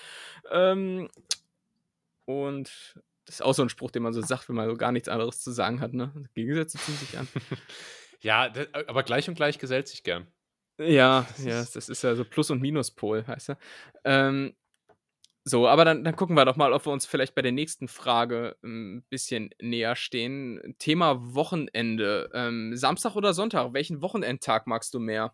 Ähm, 0.49 1.09
und 2.25 2.99
das 3.29 3.35
ist 3.35 3.41
auch 3.41 3.53
so 3.53 3.61
ein 3.61 3.69
Spruch, 3.69 3.91
den 3.91 4.01
man 4.01 4.11
so 4.11 4.21
sagt, 4.21 4.49
wenn 4.49 4.55
man 4.55 4.67
so 4.67 4.75
gar 4.75 4.91
nichts 4.91 5.07
anderes 5.07 5.39
zu 5.39 5.51
sagen 5.51 5.81
hat, 5.81 5.93
ne? 5.93 6.11
Gegensätze 6.33 6.79
ziehen 6.79 6.95
sich 6.95 7.17
an. 7.17 7.27
Ja, 8.21 8.49
d- 8.49 8.67
aber 8.87 9.03
gleich 9.03 9.29
und 9.29 9.35
gleich 9.35 9.59
gesellt 9.59 9.87
sich 9.87 10.03
gern. 10.03 10.27
Ja, 10.77 11.25
Das 11.29 11.45
ja, 11.45 11.61
ist- 11.61 11.75
das 11.77 11.87
ist 11.87 12.01
ja 12.01 12.15
so 12.15 12.25
Plus- 12.25 12.49
und 12.51 12.59
Minuspol, 12.61 13.25
heißt 13.25 13.51
er. 13.51 13.57
Ähm, 14.03 14.55
so, 15.45 15.67
aber 15.69 15.85
dann, 15.85 16.03
dann 16.03 16.17
gucken 16.17 16.35
wir 16.35 16.43
doch 16.43 16.57
mal, 16.57 16.73
ob 16.73 16.85
wir 16.85 16.91
uns 16.91 17.05
vielleicht 17.05 17.33
bei 17.33 17.41
der 17.41 17.53
nächsten 17.53 17.87
Frage 17.87 18.57
ein 18.61 19.03
bisschen 19.09 19.51
näher 19.61 19.95
stehen. 19.95 20.75
Thema 20.79 21.33
Wochenende. 21.33 22.29
Ähm, 22.33 22.75
Samstag 22.75 23.15
oder 23.15 23.33
Sonntag? 23.33 23.73
Welchen 23.73 24.01
Wochenendtag 24.01 24.67
magst 24.67 24.93
du 24.93 24.99
mehr? 24.99 25.33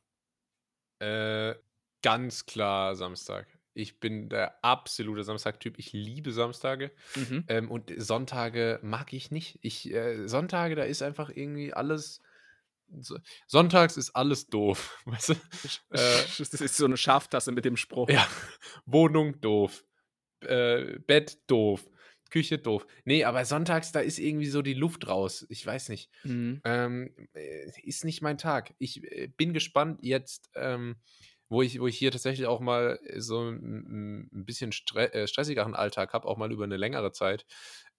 Äh, 0.99 1.55
ganz 2.03 2.45
klar 2.45 2.95
Samstag. 2.95 3.47
Ich 3.75 3.99
bin 3.99 4.29
der 4.29 4.63
absolute 4.63 5.23
Samstag-Typ. 5.23 5.77
Ich 5.77 5.91
liebe 5.91 6.31
Samstage. 6.31 6.91
Mhm. 7.15 7.43
Ähm, 7.49 7.69
und 7.69 7.91
Sonntage 7.97 8.79
mag 8.81 9.11
ich 9.11 9.31
nicht. 9.31 9.59
Ich, 9.61 9.93
äh, 9.93 10.27
Sonntage, 10.27 10.75
da 10.75 10.83
ist 10.83 11.01
einfach 11.01 11.29
irgendwie 11.29 11.73
alles. 11.73 12.21
So, 12.99 13.17
sonntags 13.47 13.97
ist 13.97 14.15
alles 14.15 14.47
doof. 14.47 14.97
Weißt 15.05 15.29
du? 15.29 15.33
Äh, 15.89 16.23
das 16.37 16.61
ist 16.61 16.77
so 16.77 16.85
eine 16.85 16.97
Schaftasse 16.97 17.51
mit 17.51 17.65
dem 17.65 17.75
Spruch. 17.75 18.09
ja, 18.09 18.25
Wohnung 18.85 19.41
doof. 19.41 19.83
Äh, 20.41 20.99
Bett 20.99 21.37
doof. 21.47 21.85
Küche 22.31 22.57
doof. 22.57 22.87
Nee, 23.03 23.23
aber 23.25 23.45
sonntags, 23.45 23.91
da 23.91 23.99
ist 23.99 24.19
irgendwie 24.19 24.47
so 24.47 24.61
die 24.61 24.73
Luft 24.73 25.07
raus. 25.07 25.45
Ich 25.49 25.65
weiß 25.65 25.89
nicht. 25.89 26.09
Mhm. 26.23 26.61
Ähm, 26.63 27.13
äh, 27.33 27.71
ist 27.83 28.05
nicht 28.05 28.21
mein 28.21 28.37
Tag. 28.37 28.73
Ich 28.77 29.03
äh, 29.03 29.27
bin 29.27 29.53
gespannt 29.53 29.99
jetzt, 30.01 30.49
ähm, 30.55 30.95
wo, 31.49 31.61
ich, 31.61 31.79
wo 31.79 31.87
ich 31.87 31.97
hier 31.97 32.11
tatsächlich 32.11 32.47
auch 32.47 32.59
mal 32.59 32.99
so 33.17 33.41
ein, 33.49 34.29
ein 34.33 34.45
bisschen 34.45 34.71
stre 34.71 35.13
äh, 35.13 35.27
stressigeren 35.27 35.75
Alltag 35.75 36.13
habe, 36.13 36.27
auch 36.27 36.37
mal 36.37 36.51
über 36.51 36.63
eine 36.63 36.77
längere 36.77 37.11
Zeit, 37.11 37.45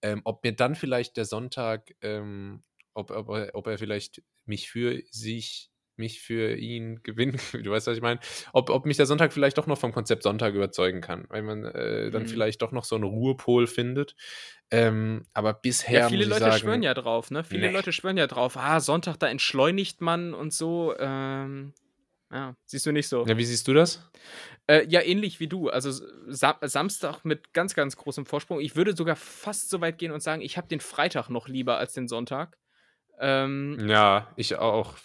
ähm, 0.01 0.21
ob 0.25 0.43
mir 0.43 0.53
dann 0.53 0.75
vielleicht 0.75 1.17
der 1.17 1.25
Sonntag, 1.25 1.93
ähm, 2.01 2.63
ob, 2.93 3.11
ob, 3.11 3.29
er, 3.29 3.55
ob 3.55 3.67
er 3.67 3.77
vielleicht 3.77 4.21
mich 4.45 4.69
für 4.69 5.01
sich, 5.11 5.71
mich 5.95 6.21
für 6.21 6.55
ihn 6.55 7.01
gewinnen, 7.03 7.39
du 7.53 7.71
weißt, 7.71 7.87
was 7.87 7.97
ich 7.97 8.03
meine, 8.03 8.19
ob, 8.53 8.69
ob 8.69 8.85
mich 8.85 8.97
der 8.97 9.05
Sonntag 9.05 9.33
vielleicht 9.33 9.57
doch 9.57 9.67
noch 9.67 9.77
vom 9.79 9.91
Konzept 9.93 10.23
Sonntag 10.23 10.53
überzeugen 10.53 11.01
kann, 11.01 11.25
weil 11.29 11.41
man 11.43 11.63
äh, 11.65 12.11
dann 12.11 12.25
Mhm. 12.25 12.27
vielleicht 12.27 12.61
doch 12.61 12.71
noch 12.71 12.83
so 12.85 12.95
einen 12.95 13.05
Ruhepol 13.05 13.67
findet. 13.67 14.15
Ähm, 14.71 15.25
aber 15.33 15.53
bisher 15.53 16.01
Ja, 16.01 16.01
viele 16.01 16.25
Leute 16.25 16.51
sagen, 16.51 16.51
schwören 16.51 16.83
ja 16.83 16.93
drauf, 16.93 17.31
ne? 17.31 17.43
Viele 17.45 17.69
Nee. 17.69 17.69
Leute 17.69 17.93
schwören 17.93 18.17
ja 18.17 18.27
drauf, 18.27 18.57
ah, 18.57 18.79
Sonntag, 18.81 19.17
da 19.19 19.27
entschleunigt 19.29 20.01
man 20.01 20.33
und 20.33 20.51
so. 20.53 20.93
Ähm, 20.99 21.73
ja, 22.31 22.55
siehst 22.65 22.85
du 22.85 22.91
nicht 22.91 23.07
so. 23.07 23.25
Ja, 23.25 23.37
wie 23.37 23.45
siehst 23.45 23.67
du 23.67 23.73
das? 23.73 24.09
Äh, 24.67 24.85
ja, 24.87 25.01
ähnlich 25.01 25.39
wie 25.39 25.47
du. 25.47 25.69
Also 25.69 25.91
Sa 26.27 26.57
Samstag 26.61 27.23
mit 27.23 27.53
ganz, 27.53 27.73
ganz 27.73 27.95
großem 27.95 28.25
Vorsprung. 28.25 28.59
Ich 28.59 28.75
würde 28.75 28.95
sogar 28.95 29.15
fast 29.15 29.69
so 29.69 29.79
weit 29.81 29.97
gehen 29.97 30.11
und 30.11 30.21
sagen, 30.21 30.41
ich 30.41 30.57
habe 30.57 30.67
den 30.67 30.81
Freitag 30.81 31.29
noch 31.29 31.47
lieber 31.47 31.77
als 31.77 31.93
den 31.93 32.07
Sonntag. 32.07 32.57
Ähm, 33.19 33.77
Ja, 33.87 34.31
ich 34.35 34.55
auch, 34.57 34.95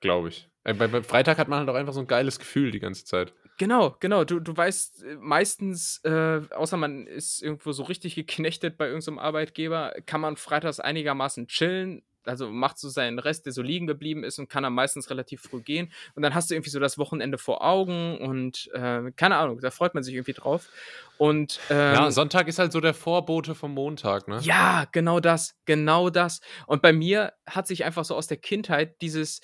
glaube 0.00 0.28
ich. 0.28 0.48
Äh, 0.64 0.74
Bei, 0.74 0.86
beim 0.86 1.04
Freitag 1.04 1.38
hat 1.38 1.48
man 1.48 1.60
halt 1.60 1.68
auch 1.68 1.74
einfach 1.74 1.94
so 1.94 2.00
ein 2.00 2.06
geiles 2.06 2.38
Gefühl 2.38 2.70
die 2.70 2.80
ganze 2.80 3.04
Zeit. 3.04 3.32
Genau, 3.58 3.96
genau. 4.00 4.24
Du, 4.24 4.40
du 4.40 4.56
weißt 4.56 5.02
äh, 5.04 5.16
meistens, 5.16 6.00
äh, 6.04 6.40
außer 6.50 6.76
man 6.76 7.06
ist 7.06 7.42
irgendwo 7.42 7.72
so 7.72 7.82
richtig 7.84 8.14
geknechtet 8.14 8.78
bei 8.78 8.86
irgendeinem 8.86 9.18
Arbeitgeber, 9.18 9.94
kann 10.06 10.20
man 10.20 10.36
freitags 10.36 10.80
einigermaßen 10.80 11.46
chillen. 11.48 12.02
Also 12.24 12.50
macht 12.50 12.78
so 12.78 12.88
seinen 12.88 13.18
Rest, 13.18 13.46
der 13.46 13.52
so 13.52 13.62
liegen 13.62 13.86
geblieben 13.86 14.24
ist 14.24 14.38
und 14.38 14.48
kann 14.48 14.62
dann 14.62 14.72
meistens 14.72 15.10
relativ 15.10 15.42
früh 15.42 15.62
gehen. 15.62 15.92
Und 16.14 16.22
dann 16.22 16.34
hast 16.34 16.50
du 16.50 16.54
irgendwie 16.54 16.70
so 16.70 16.80
das 16.80 16.98
Wochenende 16.98 17.38
vor 17.38 17.64
Augen 17.64 18.18
und 18.18 18.70
äh, 18.74 19.10
keine 19.16 19.36
Ahnung, 19.36 19.60
da 19.60 19.70
freut 19.70 19.94
man 19.94 20.02
sich 20.02 20.14
irgendwie 20.14 20.34
drauf. 20.34 20.68
Und 21.18 21.60
ähm, 21.70 21.94
ja, 21.94 22.10
Sonntag 22.10 22.48
ist 22.48 22.58
halt 22.58 22.72
so 22.72 22.80
der 22.80 22.94
Vorbote 22.94 23.54
vom 23.54 23.74
Montag, 23.74 24.28
ne? 24.28 24.38
ja, 24.42 24.86
genau 24.92 25.20
das, 25.20 25.54
genau 25.64 26.10
das. 26.10 26.40
Und 26.66 26.82
bei 26.82 26.92
mir 26.92 27.32
hat 27.46 27.66
sich 27.66 27.84
einfach 27.84 28.04
so 28.04 28.14
aus 28.14 28.26
der 28.26 28.38
Kindheit 28.38 29.00
dieses 29.02 29.40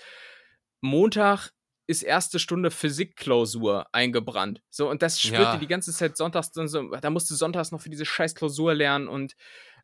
Montag 0.80 1.50
ist 1.88 2.02
erste 2.02 2.38
Stunde 2.38 2.70
Physikklausur 2.72 3.86
eingebrannt. 3.92 4.60
So, 4.70 4.90
und 4.90 5.02
das 5.02 5.20
schwirrte 5.20 5.42
Ja. 5.52 5.56
die 5.56 5.68
ganze 5.68 5.92
Zeit 5.92 6.16
sonntags, 6.16 6.50
dann 6.50 6.66
so, 6.68 6.90
da 6.90 7.10
musste 7.10 7.34
sonntags 7.34 7.70
noch 7.70 7.80
für 7.80 7.90
diese 7.90 8.04
scheiß 8.04 8.34
Klausur 8.34 8.74
lernen 8.74 9.06
und 9.06 9.36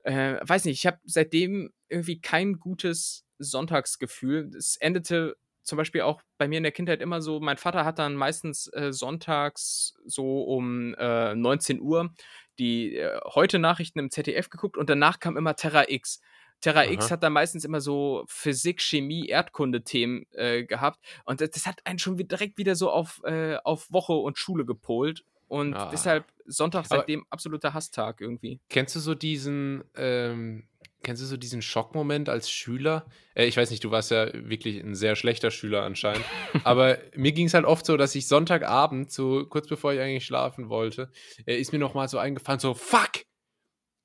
äh, 0.02 0.36
weiß 0.42 0.64
nicht, 0.64 0.78
ich 0.78 0.86
habe 0.86 0.98
seitdem 1.04 1.72
irgendwie 1.88 2.20
kein 2.20 2.58
gutes 2.58 3.24
Sonntagsgefühl. 3.38 4.50
Es 4.56 4.76
endete 4.76 5.36
zum 5.62 5.76
Beispiel 5.78 6.02
auch 6.02 6.22
bei 6.38 6.48
mir 6.48 6.56
in 6.56 6.64
der 6.64 6.72
Kindheit 6.72 7.00
immer 7.00 7.22
so, 7.22 7.40
mein 7.40 7.56
Vater 7.56 7.84
hat 7.84 7.98
dann 7.98 8.16
meistens 8.16 8.68
äh, 8.72 8.92
sonntags 8.92 9.94
so 10.04 10.42
um 10.42 10.94
äh, 10.94 11.34
19 11.34 11.80
Uhr 11.80 12.12
die 12.58 12.96
äh, 12.96 13.18
heute 13.34 13.58
Nachrichten 13.58 13.98
im 13.98 14.10
ZDF 14.10 14.50
geguckt 14.50 14.76
und 14.76 14.90
danach 14.90 15.20
kam 15.20 15.36
immer 15.36 15.56
Terra 15.56 15.84
X. 15.88 16.20
Terra 16.60 16.84
X 16.84 17.06
Aha. 17.06 17.12
hat 17.12 17.22
dann 17.22 17.32
meistens 17.32 17.64
immer 17.64 17.80
so 17.80 18.24
Physik, 18.28 18.80
Chemie, 18.80 19.26
Erdkunde-Themen 19.26 20.26
äh, 20.32 20.64
gehabt 20.64 21.00
und 21.24 21.40
das, 21.40 21.50
das 21.50 21.66
hat 21.66 21.84
einen 21.84 21.98
schon 21.98 22.16
direkt 22.16 22.58
wieder 22.58 22.76
so 22.76 22.90
auf, 22.90 23.22
äh, 23.24 23.56
auf 23.64 23.90
Woche 23.90 24.12
und 24.12 24.38
Schule 24.38 24.64
gepolt 24.64 25.24
und 25.52 25.74
Ah. 25.74 25.90
deshalb 25.92 26.24
Sonntag 26.46 26.86
Aber- 26.86 26.96
seitdem 26.96 27.26
absoluter 27.28 27.74
Hasstag 27.74 28.20
irgendwie. 28.22 28.58
Kennst 28.70 28.96
du 28.96 29.00
so 29.00 29.14
diesen, 29.14 29.84
ähm, 29.96 30.66
kennst 31.02 31.20
du 31.22 31.26
so 31.26 31.36
diesen 31.36 31.60
Schockmoment 31.60 32.28
als 32.30 32.50
Schüler? 32.50 33.06
Äh, 33.34 33.44
ich 33.46 33.56
weiß 33.58 33.70
nicht, 33.70 33.84
du 33.84 33.90
warst 33.90 34.10
ja 34.10 34.30
wirklich 34.32 34.80
ein 34.82 34.94
sehr 34.94 35.14
schlechter 35.14 35.50
Schüler 35.50 35.82
anscheinend. 35.82 36.24
aber 36.64 36.98
mir 37.14 37.32
ging 37.32 37.46
es 37.48 37.54
halt 37.54 37.66
oft 37.66 37.84
so, 37.84 37.96
dass 37.98 38.14
ich 38.14 38.26
Sonntagabend, 38.28 39.10
so 39.12 39.44
kurz 39.46 39.68
bevor 39.68 39.92
ich 39.92 40.00
eigentlich 40.00 40.24
schlafen 40.24 40.68
wollte, 40.70 41.10
äh, 41.46 41.56
ist 41.58 41.72
mir 41.72 41.78
nochmal 41.78 42.08
so 42.08 42.18
eingefallen, 42.18 42.58
so, 42.60 42.72
fuck! 42.74 43.10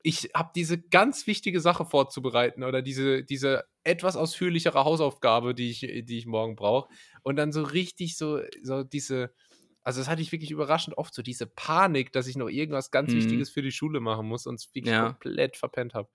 Ich 0.04 0.30
habe 0.36 0.52
diese 0.56 0.78
ganz 0.82 1.28
wichtige 1.28 1.60
Sache 1.60 1.84
vorzubereiten 1.86 2.64
oder 2.64 2.82
diese, 2.82 3.24
diese 3.24 3.64
etwas 3.84 4.16
ausführlichere 4.16 4.84
Hausaufgabe, 4.86 5.54
die 5.56 5.70
ich, 5.72 5.80
die 5.80 6.18
ich 6.18 6.26
morgen 6.26 6.56
brauche. 6.56 6.88
Und 7.24 7.36
dann 7.38 7.52
so 7.52 7.64
richtig 7.64 8.16
so, 8.18 8.40
so 8.64 8.84
diese, 8.84 9.34
also 9.88 10.02
das 10.02 10.10
hatte 10.10 10.22
ich 10.22 10.34
wirklich 10.34 10.52
überraschend 10.52 10.98
oft, 10.98 11.14
so 11.14 11.22
diese 11.22 11.48
Panik, 11.48 12.12
dass 12.12 12.28
ich 12.28 12.36
noch 12.36 12.50
irgendwas 12.50 12.92
ganz 12.92 13.12
Mhm. 13.14 13.18
Wichtiges 13.20 13.50
für 13.50 13.62
die 13.62 13.72
Schule 13.72 14.02
machen 14.02 14.28
muss 14.28 14.46
und 14.46 14.56
es 14.56 14.68
wirklich 14.76 14.94
Ja. 14.94 15.06
komplett 15.06 15.56
verpennt 15.56 15.94
habe. 15.94 16.10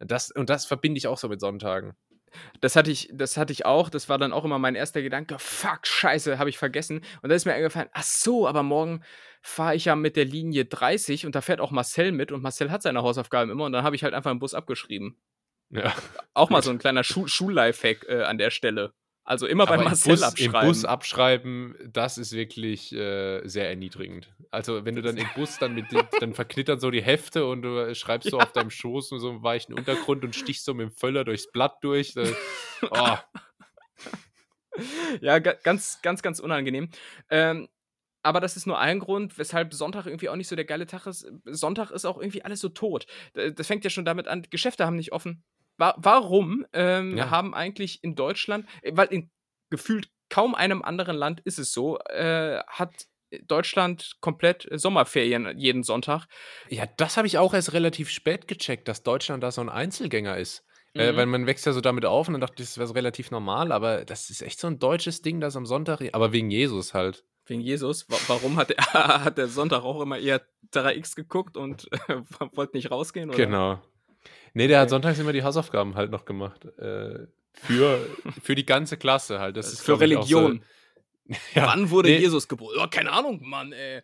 Das, 0.00 0.30
und 0.30 0.50
das 0.50 0.66
verbinde 0.66 0.98
ich 0.98 1.06
auch 1.06 1.16
so 1.16 1.26
mit 1.28 1.40
Sonntagen. 1.40 1.94
Das 2.60 2.76
hatte 2.76 2.90
ich, 2.90 3.08
das 3.14 3.38
hatte 3.38 3.54
ich 3.54 3.64
auch. 3.64 3.88
Das 3.88 4.10
war 4.10 4.18
dann 4.18 4.34
auch 4.34 4.44
immer 4.44 4.58
mein 4.58 4.74
erster 4.74 5.00
Gedanke. 5.00 5.36
Fuck, 5.38 5.86
scheiße, 5.86 6.38
habe 6.38 6.50
ich 6.50 6.58
vergessen. 6.58 6.98
Und 6.98 7.30
dann 7.30 7.30
ist 7.30 7.46
mir 7.46 7.54
eingefallen, 7.54 7.88
ach 7.94 8.02
so, 8.02 8.46
aber 8.46 8.62
morgen 8.62 9.02
fahre 9.40 9.74
ich 9.76 9.86
ja 9.86 9.96
mit 9.96 10.16
der 10.16 10.26
Linie 10.26 10.66
30 10.66 11.24
und 11.24 11.34
da 11.34 11.40
fährt 11.40 11.60
auch 11.60 11.70
Marcel 11.70 12.12
mit 12.12 12.32
und 12.32 12.42
Marcel 12.42 12.70
hat 12.70 12.82
seine 12.82 13.02
Hausaufgaben 13.02 13.50
immer 13.50 13.64
und 13.64 13.72
dann 13.72 13.84
habe 13.84 13.96
ich 13.96 14.04
halt 14.04 14.12
einfach 14.12 14.30
im 14.30 14.38
Bus 14.40 14.52
abgeschrieben. 14.52 15.16
Ja. 15.70 15.94
Auch 16.34 16.50
mal 16.50 16.60
so 16.62 16.70
ein 16.70 16.78
kleiner 16.78 17.02
Schu 17.04 17.26
Schullifehack 17.26 18.04
äh, 18.08 18.24
an 18.24 18.36
der 18.36 18.50
Stelle. 18.50 18.92
Also 19.26 19.48
immer 19.48 19.66
bei 19.66 19.74
Aber 19.74 19.84
Marcel 19.84 20.12
im 20.12 20.14
Bus, 20.14 20.22
abschreiben. 20.22 20.60
Im 20.60 20.66
Bus 20.68 20.84
abschreiben, 20.84 21.74
das 21.92 22.16
ist 22.16 22.32
wirklich 22.32 22.92
äh, 22.92 23.44
sehr 23.44 23.68
erniedrigend. 23.68 24.32
Also 24.52 24.84
wenn 24.84 24.94
du 24.94 25.02
dann 25.02 25.16
im 25.16 25.26
Bus 25.34 25.58
dann 25.58 25.74
mit, 25.74 25.86
dann 26.20 26.32
verknittern 26.32 26.78
so 26.78 26.92
die 26.92 27.02
Hefte 27.02 27.44
und 27.44 27.62
du 27.62 27.92
schreibst 27.96 28.30
so 28.30 28.38
auf 28.38 28.52
deinem 28.52 28.70
Schoß 28.70 29.10
mit 29.10 29.20
so 29.20 29.30
einem 29.30 29.42
weichen 29.42 29.74
Untergrund 29.74 30.24
und 30.24 30.36
stichst 30.36 30.64
so 30.64 30.74
mit 30.74 30.88
dem 30.88 30.92
Völler 30.92 31.24
durchs 31.24 31.50
Blatt 31.50 31.78
durch. 31.82 32.16
Äh, 32.16 32.32
oh, 32.88 33.16
ja, 35.20 35.40
ga 35.40 35.54
ganz, 35.54 36.00
ganz, 36.02 36.22
ganz 36.22 36.38
unangenehm. 36.38 36.88
Ähm, 37.28 37.68
aber 38.22 38.40
das 38.40 38.56
ist 38.56 38.66
nur 38.66 38.78
ein 38.78 39.00
Grund, 39.00 39.38
weshalb 39.38 39.74
Sonntag 39.74 40.06
irgendwie 40.06 40.28
auch 40.28 40.36
nicht 40.36 40.48
so 40.48 40.54
der 40.54 40.64
geile 40.64 40.86
Tag 40.86 41.06
ist. 41.06 41.26
Sonntag 41.46 41.90
ist 41.90 42.04
auch 42.04 42.18
irgendwie 42.18 42.44
alles 42.44 42.60
so 42.60 42.68
tot. 42.68 43.06
Das 43.34 43.66
fängt 43.66 43.82
ja 43.82 43.90
schon 43.90 44.04
damit 44.04 44.28
an, 44.28 44.46
Geschäfte 44.50 44.86
haben 44.86 44.96
nicht 44.96 45.12
offen. 45.12 45.42
Warum 45.78 46.66
ähm, 46.72 47.16
ja. 47.16 47.30
haben 47.30 47.54
eigentlich 47.54 48.02
in 48.02 48.14
Deutschland, 48.14 48.66
äh, 48.82 48.92
weil 48.94 49.08
in 49.08 49.30
gefühlt 49.70 50.08
kaum 50.28 50.54
einem 50.54 50.82
anderen 50.82 51.16
Land 51.16 51.40
ist 51.40 51.58
es 51.58 51.72
so, 51.72 51.98
äh, 51.98 52.60
hat 52.66 53.06
Deutschland 53.42 54.16
komplett 54.20 54.68
Sommerferien 54.72 55.58
jeden 55.58 55.82
Sonntag. 55.82 56.26
Ja, 56.68 56.86
das 56.96 57.16
habe 57.16 57.26
ich 57.26 57.38
auch 57.38 57.54
erst 57.54 57.72
relativ 57.72 58.10
spät 58.10 58.48
gecheckt, 58.48 58.88
dass 58.88 59.02
Deutschland 59.02 59.42
da 59.42 59.50
so 59.50 59.60
ein 59.60 59.68
Einzelgänger 59.68 60.36
ist. 60.38 60.64
Äh, 60.94 61.12
mhm. 61.12 61.14
Äh, 61.14 61.16
weil 61.16 61.26
man 61.26 61.46
wächst 61.46 61.66
ja 61.66 61.72
so 61.72 61.80
damit 61.80 62.04
auf 62.04 62.28
und 62.28 62.34
dann 62.34 62.40
dachte 62.40 62.62
ich, 62.62 62.68
das 62.68 62.78
wäre 62.78 62.86
so 62.86 62.94
relativ 62.94 63.30
normal, 63.30 63.72
aber 63.72 64.04
das 64.04 64.30
ist 64.30 64.42
echt 64.42 64.60
so 64.60 64.66
ein 64.66 64.78
deutsches 64.78 65.22
Ding, 65.22 65.40
das 65.40 65.56
am 65.56 65.66
Sonntag, 65.66 66.00
aber 66.12 66.32
wegen 66.32 66.50
Jesus 66.50 66.94
halt. 66.94 67.24
Wegen 67.46 67.60
Jesus? 67.60 68.06
Warum 68.26 68.56
hat 68.56 68.70
der, 68.70 68.76
hat 69.24 69.38
der 69.38 69.48
Sonntag 69.48 69.82
auch 69.82 70.00
immer 70.00 70.18
eher 70.18 70.42
Terra 70.70 70.92
X 70.92 71.14
geguckt 71.14 71.56
und 71.56 71.88
äh, 72.08 72.16
wollte 72.52 72.76
nicht 72.76 72.90
rausgehen? 72.90 73.30
Oder? 73.30 73.36
Genau. 73.36 73.82
Nee, 74.56 74.68
der 74.68 74.80
hat 74.80 74.88
sonntags 74.88 75.18
immer 75.18 75.34
die 75.34 75.42
Hausaufgaben 75.42 75.96
halt 75.96 76.10
noch 76.10 76.24
gemacht. 76.24 76.64
Äh, 76.78 77.26
für, 77.52 78.06
für 78.42 78.54
die 78.54 78.64
ganze 78.64 78.96
Klasse 78.96 79.38
halt. 79.38 79.54
Das 79.58 79.70
ist, 79.70 79.82
für 79.82 80.00
Religion. 80.00 80.64
So, 81.28 81.34
ja, 81.54 81.66
Wann 81.66 81.90
wurde 81.90 82.08
nee. 82.08 82.16
Jesus 82.16 82.48
geboren? 82.48 82.74
Oh, 82.82 82.86
keine 82.90 83.12
Ahnung, 83.12 83.38
Mann, 83.42 83.74
ey. 83.74 84.00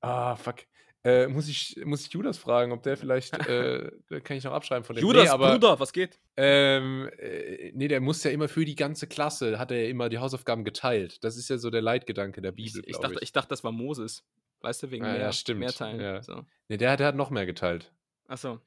Ah, 0.00 0.34
fuck. 0.34 0.56
Äh, 1.04 1.28
muss, 1.28 1.46
ich, 1.46 1.76
muss 1.84 2.04
ich 2.04 2.12
Judas 2.12 2.36
fragen, 2.36 2.72
ob 2.72 2.82
der 2.82 2.96
vielleicht, 2.96 3.32
äh, 3.46 3.92
kann 4.24 4.36
ich 4.36 4.42
noch 4.42 4.54
abschreiben 4.54 4.82
von 4.82 4.96
dem. 4.96 5.02
Judas, 5.02 5.22
nee, 5.22 5.28
aber, 5.28 5.52
Bruder, 5.52 5.78
was 5.78 5.92
geht? 5.92 6.18
Ähm, 6.36 7.08
äh, 7.18 7.70
nee, 7.72 7.86
der 7.86 8.00
muss 8.00 8.24
ja 8.24 8.32
immer 8.32 8.48
für 8.48 8.64
die 8.64 8.74
ganze 8.74 9.06
Klasse, 9.06 9.60
hat 9.60 9.70
er 9.70 9.84
ja 9.84 9.88
immer 9.88 10.08
die 10.08 10.18
Hausaufgaben 10.18 10.64
geteilt. 10.64 11.22
Das 11.22 11.36
ist 11.36 11.48
ja 11.48 11.58
so 11.58 11.70
der 11.70 11.82
Leitgedanke 11.82 12.42
der 12.42 12.50
Bibel, 12.50 12.82
ich, 12.86 12.96
ich 12.96 12.98
dachte, 12.98 13.18
ich. 13.18 13.22
ich 13.22 13.32
dachte, 13.32 13.50
das 13.50 13.62
war 13.62 13.70
Moses. 13.70 14.24
Weißt 14.62 14.82
du, 14.82 14.90
wegen 14.90 15.04
ah, 15.04 15.12
mehr, 15.12 15.20
ja, 15.20 15.32
stimmt. 15.32 15.60
mehr 15.60 15.72
Teilen. 15.72 16.00
Ja. 16.00 16.22
So. 16.24 16.44
Nee, 16.66 16.76
der, 16.76 16.96
der 16.96 17.06
hat 17.06 17.14
noch 17.14 17.30
mehr 17.30 17.46
geteilt. 17.46 17.92
Achso. 18.26 18.60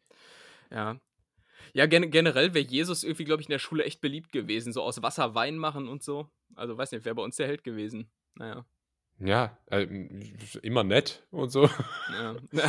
Ja. 0.72 0.98
Ja, 1.76 1.88
gen 1.88 2.10
generell 2.10 2.54
wäre 2.54 2.66
Jesus 2.66 3.04
irgendwie, 3.04 3.26
glaube 3.26 3.42
ich, 3.42 3.50
in 3.50 3.52
der 3.52 3.60
Schule 3.60 3.84
echt 3.84 4.00
beliebt 4.00 4.32
gewesen. 4.32 4.72
So 4.72 4.82
aus 4.82 5.02
Wasser 5.02 5.36
Wein 5.36 5.58
machen 5.58 5.90
und 5.90 6.04
so. 6.04 6.30
Also, 6.56 6.78
weiß 6.78 6.94
nicht, 6.94 7.04
wäre 7.04 7.16
bei 7.16 7.22
uns 7.22 7.36
der 7.36 7.48
Held 7.48 7.66
gewesen. 7.66 8.10
Naja. 8.36 8.66
Ja, 9.20 9.58
äh, 9.66 9.84
immer 10.62 10.86
nett 10.86 11.28
und 11.32 11.50
so. 11.50 11.70
Ja. 12.14 12.38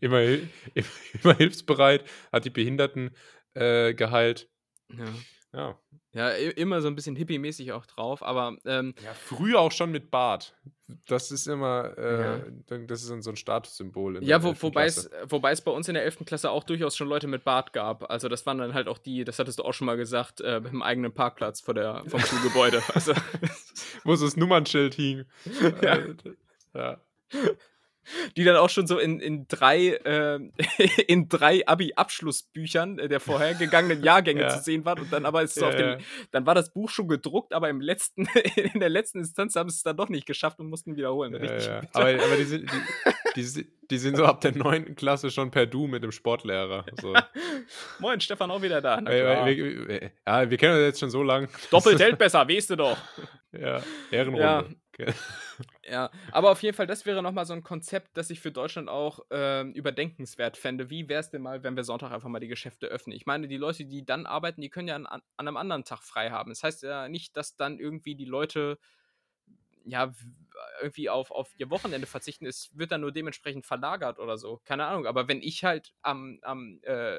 immer, 0.00 0.20
immer, 0.20 0.38
immer, 1.22 1.34
hilfsbereit, 1.34 2.04
hat 2.30 2.44
die 2.44 2.50
Behinderten 2.50 3.16
äh, 3.54 3.94
geheilt. 3.94 4.50
Ja. 4.90 5.06
Ja. 5.54 5.78
Ja, 6.14 6.28
immer 6.30 6.80
so 6.80 6.86
ein 6.86 6.94
bisschen 6.94 7.16
hippie-mäßig 7.16 7.72
auch 7.72 7.86
drauf, 7.86 8.22
aber. 8.22 8.56
Ähm, 8.64 8.94
ja, 9.02 9.12
früher 9.14 9.58
auch 9.58 9.72
schon 9.72 9.90
mit 9.90 10.12
Bart. 10.12 10.54
Das 11.08 11.32
ist 11.32 11.48
immer, 11.48 11.98
äh, 11.98 12.22
ja. 12.22 12.78
das 12.86 13.02
ist 13.02 13.24
so 13.24 13.30
ein 13.30 13.36
Statussymbol. 13.36 14.22
ja, 14.22 14.40
wo, 14.44 14.54
wobei, 14.60 14.84
es, 14.84 15.10
wobei 15.28 15.50
es 15.50 15.60
bei 15.60 15.72
uns 15.72 15.88
in 15.88 15.94
der 15.94 16.04
11. 16.04 16.24
Klasse 16.24 16.50
auch 16.50 16.62
durchaus 16.62 16.96
schon 16.96 17.08
Leute 17.08 17.26
mit 17.26 17.42
Bart 17.42 17.72
gab. 17.72 18.08
Also, 18.10 18.28
das 18.28 18.46
waren 18.46 18.58
dann 18.58 18.74
halt 18.74 18.86
auch 18.86 18.98
die, 18.98 19.24
das 19.24 19.40
hattest 19.40 19.58
du 19.58 19.64
auch 19.64 19.72
schon 19.72 19.86
mal 19.86 19.96
gesagt, 19.96 20.40
äh, 20.40 20.60
dem 20.60 20.82
eigenen 20.82 21.12
Parkplatz 21.12 21.60
vor 21.60 21.74
der, 21.74 22.04
vom 22.06 22.20
Schulgebäude. 22.20 22.80
Also, 22.94 23.12
wo 24.04 24.14
so 24.14 24.24
das 24.26 24.36
Nummernschild 24.36 24.94
hing. 24.94 25.24
ja. 25.82 25.98
ja 26.74 27.00
die 28.36 28.44
dann 28.44 28.56
auch 28.56 28.70
schon 28.70 28.86
so 28.86 28.98
in, 28.98 29.20
in 29.20 29.46
drei, 29.48 29.88
äh, 30.04 30.40
in 31.06 31.28
drei 31.28 31.66
Abi-Abschlussbüchern 31.66 32.96
der 32.96 33.20
vorhergegangenen 33.20 34.02
Jahrgänge 34.04 34.42
ja. 34.42 34.48
zu 34.50 34.62
sehen 34.62 34.84
waren. 34.84 35.00
Und 35.00 35.12
dann 35.12 35.26
aber 35.26 35.42
ist 35.42 35.56
es 35.56 35.62
ja, 35.62 35.68
auf 35.68 35.76
dem, 35.76 35.86
ja. 35.86 35.98
dann 36.30 36.46
war 36.46 36.54
das 36.54 36.72
Buch 36.72 36.90
schon 36.90 37.08
gedruckt, 37.08 37.52
aber 37.52 37.68
im 37.68 37.80
letzten, 37.80 38.26
in 38.72 38.80
der 38.80 38.88
letzten 38.88 39.18
Instanz 39.18 39.56
haben 39.56 39.68
sie 39.68 39.76
es 39.76 39.82
dann 39.82 39.96
doch 39.96 40.08
nicht 40.08 40.26
geschafft 40.26 40.58
und 40.60 40.68
mussten 40.68 40.96
wiederholen. 40.96 41.34
Ja, 41.34 41.82
aber, 41.92 42.08
aber 42.08 42.36
die, 42.36 42.44
sind, 42.44 42.70
die, 43.36 43.42
die, 43.42 43.66
die, 43.90 43.98
sind 43.98 44.16
so 44.16 44.24
ab 44.24 44.40
der 44.40 44.56
neunten 44.56 44.94
Klasse 44.94 45.30
schon 45.30 45.50
per 45.50 45.66
Du 45.66 45.86
mit 45.86 46.02
dem 46.02 46.12
Sportlehrer. 46.12 46.84
So. 47.00 47.14
Moin, 47.98 48.20
Stefan 48.20 48.50
auch 48.50 48.62
wieder 48.62 48.80
da. 48.80 49.00
Wir, 49.04 49.44
wir, 49.46 50.10
ja, 50.26 50.50
wir 50.50 50.58
kennen 50.58 50.74
uns 50.74 50.82
jetzt 50.82 51.00
schon 51.00 51.10
so 51.10 51.22
lang. 51.22 51.48
Doppelt 51.70 52.00
hält 52.00 52.18
besser, 52.18 52.48
weißt 52.48 52.70
du 52.70 52.76
doch. 52.76 52.98
Ja, 53.52 53.82
Ehrenrunde. 54.10 54.76
Ja, 55.86 56.10
aber 56.32 56.50
auf 56.50 56.62
jeden 56.62 56.74
Fall, 56.76 56.86
das 56.86 57.04
wäre 57.04 57.22
nochmal 57.22 57.44
so 57.46 57.52
ein 57.52 57.62
Konzept, 57.62 58.16
das 58.16 58.30
ich 58.30 58.40
für 58.40 58.50
Deutschland 58.50 58.88
auch 58.88 59.20
äh, 59.30 59.62
überdenkenswert 59.70 60.56
fände. 60.56 60.88
Wie 60.90 61.08
wäre 61.08 61.20
es 61.20 61.30
denn 61.30 61.42
mal, 61.42 61.62
wenn 61.62 61.76
wir 61.76 61.84
Sonntag 61.84 62.10
einfach 62.10 62.28
mal 62.28 62.40
die 62.40 62.48
Geschäfte 62.48 62.86
öffnen? 62.86 63.14
Ich 63.14 63.26
meine, 63.26 63.48
die 63.48 63.56
Leute, 63.58 63.84
die 63.84 64.04
dann 64.04 64.24
arbeiten, 64.26 64.60
die 64.62 64.70
können 64.70 64.88
ja 64.88 64.96
an, 64.96 65.06
an 65.06 65.22
einem 65.36 65.56
anderen 65.56 65.84
Tag 65.84 66.02
frei 66.02 66.30
haben. 66.30 66.50
Das 66.50 66.62
heißt 66.62 66.82
ja 66.84 67.08
nicht, 67.08 67.36
dass 67.36 67.56
dann 67.56 67.78
irgendwie 67.78 68.14
die 68.14 68.24
Leute 68.24 68.78
ja, 69.84 70.12
irgendwie 70.80 71.10
auf, 71.10 71.30
auf 71.30 71.52
ihr 71.58 71.70
Wochenende 71.70 72.06
verzichten. 72.06 72.46
Es 72.46 72.70
wird 72.76 72.90
dann 72.92 73.02
nur 73.02 73.12
dementsprechend 73.12 73.66
verlagert 73.66 74.18
oder 74.18 74.38
so. 74.38 74.60
Keine 74.64 74.86
Ahnung. 74.86 75.06
Aber 75.06 75.28
wenn 75.28 75.42
ich 75.42 75.64
halt 75.64 75.92
am, 76.02 76.38
am 76.42 76.80
äh, 76.82 77.18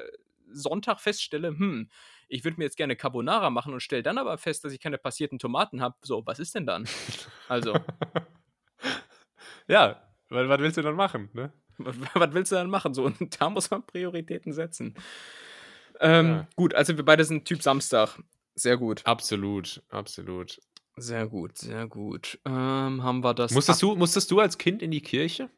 Sonntag 0.50 1.00
feststelle, 1.00 1.48
hm, 1.48 1.88
ich 2.28 2.44
würde 2.44 2.58
mir 2.58 2.64
jetzt 2.64 2.76
gerne 2.76 2.96
Carbonara 2.96 3.50
machen 3.50 3.72
und 3.72 3.80
stelle 3.80 4.02
dann 4.02 4.18
aber 4.18 4.38
fest, 4.38 4.64
dass 4.64 4.72
ich 4.72 4.80
keine 4.80 4.98
passierten 4.98 5.38
Tomaten 5.38 5.80
habe. 5.80 5.96
So, 6.02 6.26
was 6.26 6.38
ist 6.38 6.54
denn 6.54 6.66
dann? 6.66 6.88
Also. 7.48 7.74
ja, 9.68 10.02
was, 10.28 10.60
willst 10.60 10.76
du 10.76 10.82
dann 10.82 10.96
machen, 10.96 11.30
ne? 11.32 11.52
Was, 11.78 11.96
was 12.14 12.34
willst 12.34 12.52
du 12.52 12.56
dann 12.56 12.70
machen? 12.70 12.94
So, 12.94 13.04
und 13.04 13.40
da 13.40 13.50
muss 13.50 13.70
man 13.70 13.84
Prioritäten 13.84 14.52
setzen. 14.52 14.94
Ähm, 16.00 16.26
ja. 16.26 16.48
Gut, 16.56 16.74
also 16.74 16.96
wir 16.96 17.04
beide 17.04 17.24
sind 17.24 17.44
Typ 17.44 17.62
Samstag. 17.62 18.18
Sehr 18.54 18.76
gut. 18.76 19.04
Absolut, 19.04 19.82
absolut. 19.90 20.60
Sehr 20.96 21.26
gut, 21.26 21.58
sehr 21.58 21.86
gut. 21.86 22.38
Ähm, 22.46 23.02
haben 23.02 23.22
wir 23.22 23.34
das. 23.34 23.52
Musstest 23.52 23.82
du, 23.82 23.94
musstest 23.96 24.30
du 24.30 24.40
als 24.40 24.56
Kind 24.56 24.80
in 24.82 24.90
die 24.90 25.02
Kirche? 25.02 25.50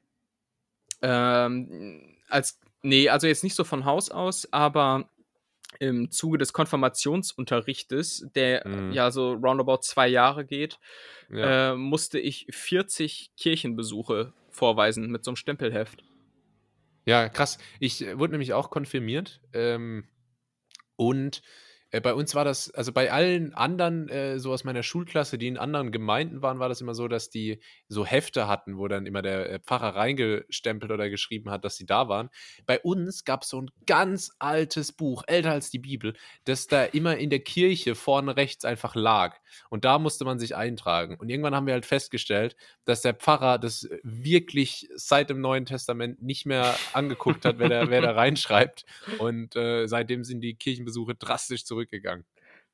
Ähm, 1.00 2.16
als, 2.28 2.60
nee, 2.82 3.08
also 3.08 3.28
jetzt 3.28 3.44
nicht 3.44 3.54
so 3.54 3.62
von 3.62 3.84
Haus 3.84 4.10
aus, 4.10 4.52
aber 4.52 5.08
im 5.80 6.10
Zuge 6.10 6.38
des 6.38 6.52
Konfirmationsunterrichtes, 6.52 8.26
der 8.34 8.66
mhm. 8.66 8.92
ja 8.92 9.10
so 9.10 9.32
roundabout 9.32 9.78
zwei 9.82 10.08
Jahre 10.08 10.44
geht, 10.44 10.78
ja. 11.30 11.72
äh, 11.72 11.76
musste 11.76 12.18
ich 12.18 12.46
40 12.50 13.32
Kirchenbesuche 13.36 14.32
vorweisen 14.50 15.10
mit 15.10 15.24
so 15.24 15.30
einem 15.30 15.36
Stempelheft. 15.36 16.02
Ja, 17.04 17.28
krass. 17.28 17.58
Ich 17.80 18.04
äh, 18.04 18.18
wurde 18.18 18.32
nämlich 18.32 18.52
auch 18.52 18.70
konfirmiert 18.70 19.40
ähm, 19.52 20.04
und 20.96 21.42
äh, 21.90 22.00
bei 22.00 22.12
uns 22.12 22.34
war 22.34 22.44
das, 22.44 22.70
also 22.74 22.92
bei 22.92 23.10
allen 23.10 23.54
anderen, 23.54 24.08
äh, 24.08 24.38
so 24.38 24.52
aus 24.52 24.64
meiner 24.64 24.82
Schulklasse, 24.82 25.38
die 25.38 25.48
in 25.48 25.56
anderen 25.56 25.90
Gemeinden 25.90 26.42
waren, 26.42 26.58
war 26.58 26.68
das 26.68 26.80
immer 26.80 26.94
so, 26.94 27.08
dass 27.08 27.30
die 27.30 27.60
so 27.88 28.04
Hefte 28.04 28.46
hatten, 28.46 28.76
wo 28.76 28.88
dann 28.88 29.06
immer 29.06 29.22
der 29.22 29.50
äh, 29.50 29.58
Pfarrer 29.60 29.96
reingestempelt 29.96 30.92
oder 30.92 31.08
geschrieben 31.08 31.50
hat, 31.50 31.64
dass 31.64 31.76
sie 31.76 31.86
da 31.86 32.08
waren. 32.08 32.28
Bei 32.66 32.78
uns 32.80 33.24
gab 33.24 33.42
es 33.42 33.48
so 33.48 33.62
ein 33.62 33.70
ganz 33.86 34.32
altes 34.38 34.92
Buch, 34.92 35.22
älter 35.26 35.52
als 35.52 35.70
die 35.70 35.78
Bibel, 35.78 36.14
das 36.44 36.66
da 36.66 36.84
immer 36.84 37.16
in 37.16 37.30
der 37.30 37.40
Kirche 37.40 37.94
vorne 37.94 38.36
rechts 38.36 38.64
einfach 38.64 38.94
lag. 38.94 39.38
Und 39.70 39.84
da 39.86 39.98
musste 39.98 40.24
man 40.24 40.38
sich 40.38 40.56
eintragen. 40.56 41.16
Und 41.18 41.30
irgendwann 41.30 41.54
haben 41.54 41.66
wir 41.66 41.72
halt 41.72 41.86
festgestellt, 41.86 42.54
dass 42.84 43.00
der 43.00 43.14
Pfarrer 43.14 43.58
das 43.58 43.88
wirklich 44.02 44.88
seit 44.94 45.30
dem 45.30 45.40
Neuen 45.40 45.64
Testament 45.64 46.22
nicht 46.22 46.44
mehr 46.44 46.74
angeguckt 46.92 47.46
hat, 47.46 47.58
wer 47.58 47.68
da, 47.68 47.90
wer 47.90 48.02
da 48.02 48.10
reinschreibt. 48.18 48.84
Und 49.18 49.56
äh, 49.56 49.86
seitdem 49.86 50.24
sind 50.24 50.42
die 50.42 50.54
Kirchenbesuche 50.54 51.14
drastisch 51.14 51.64
zurück 51.64 51.77
zurückgegangen. 51.78 52.24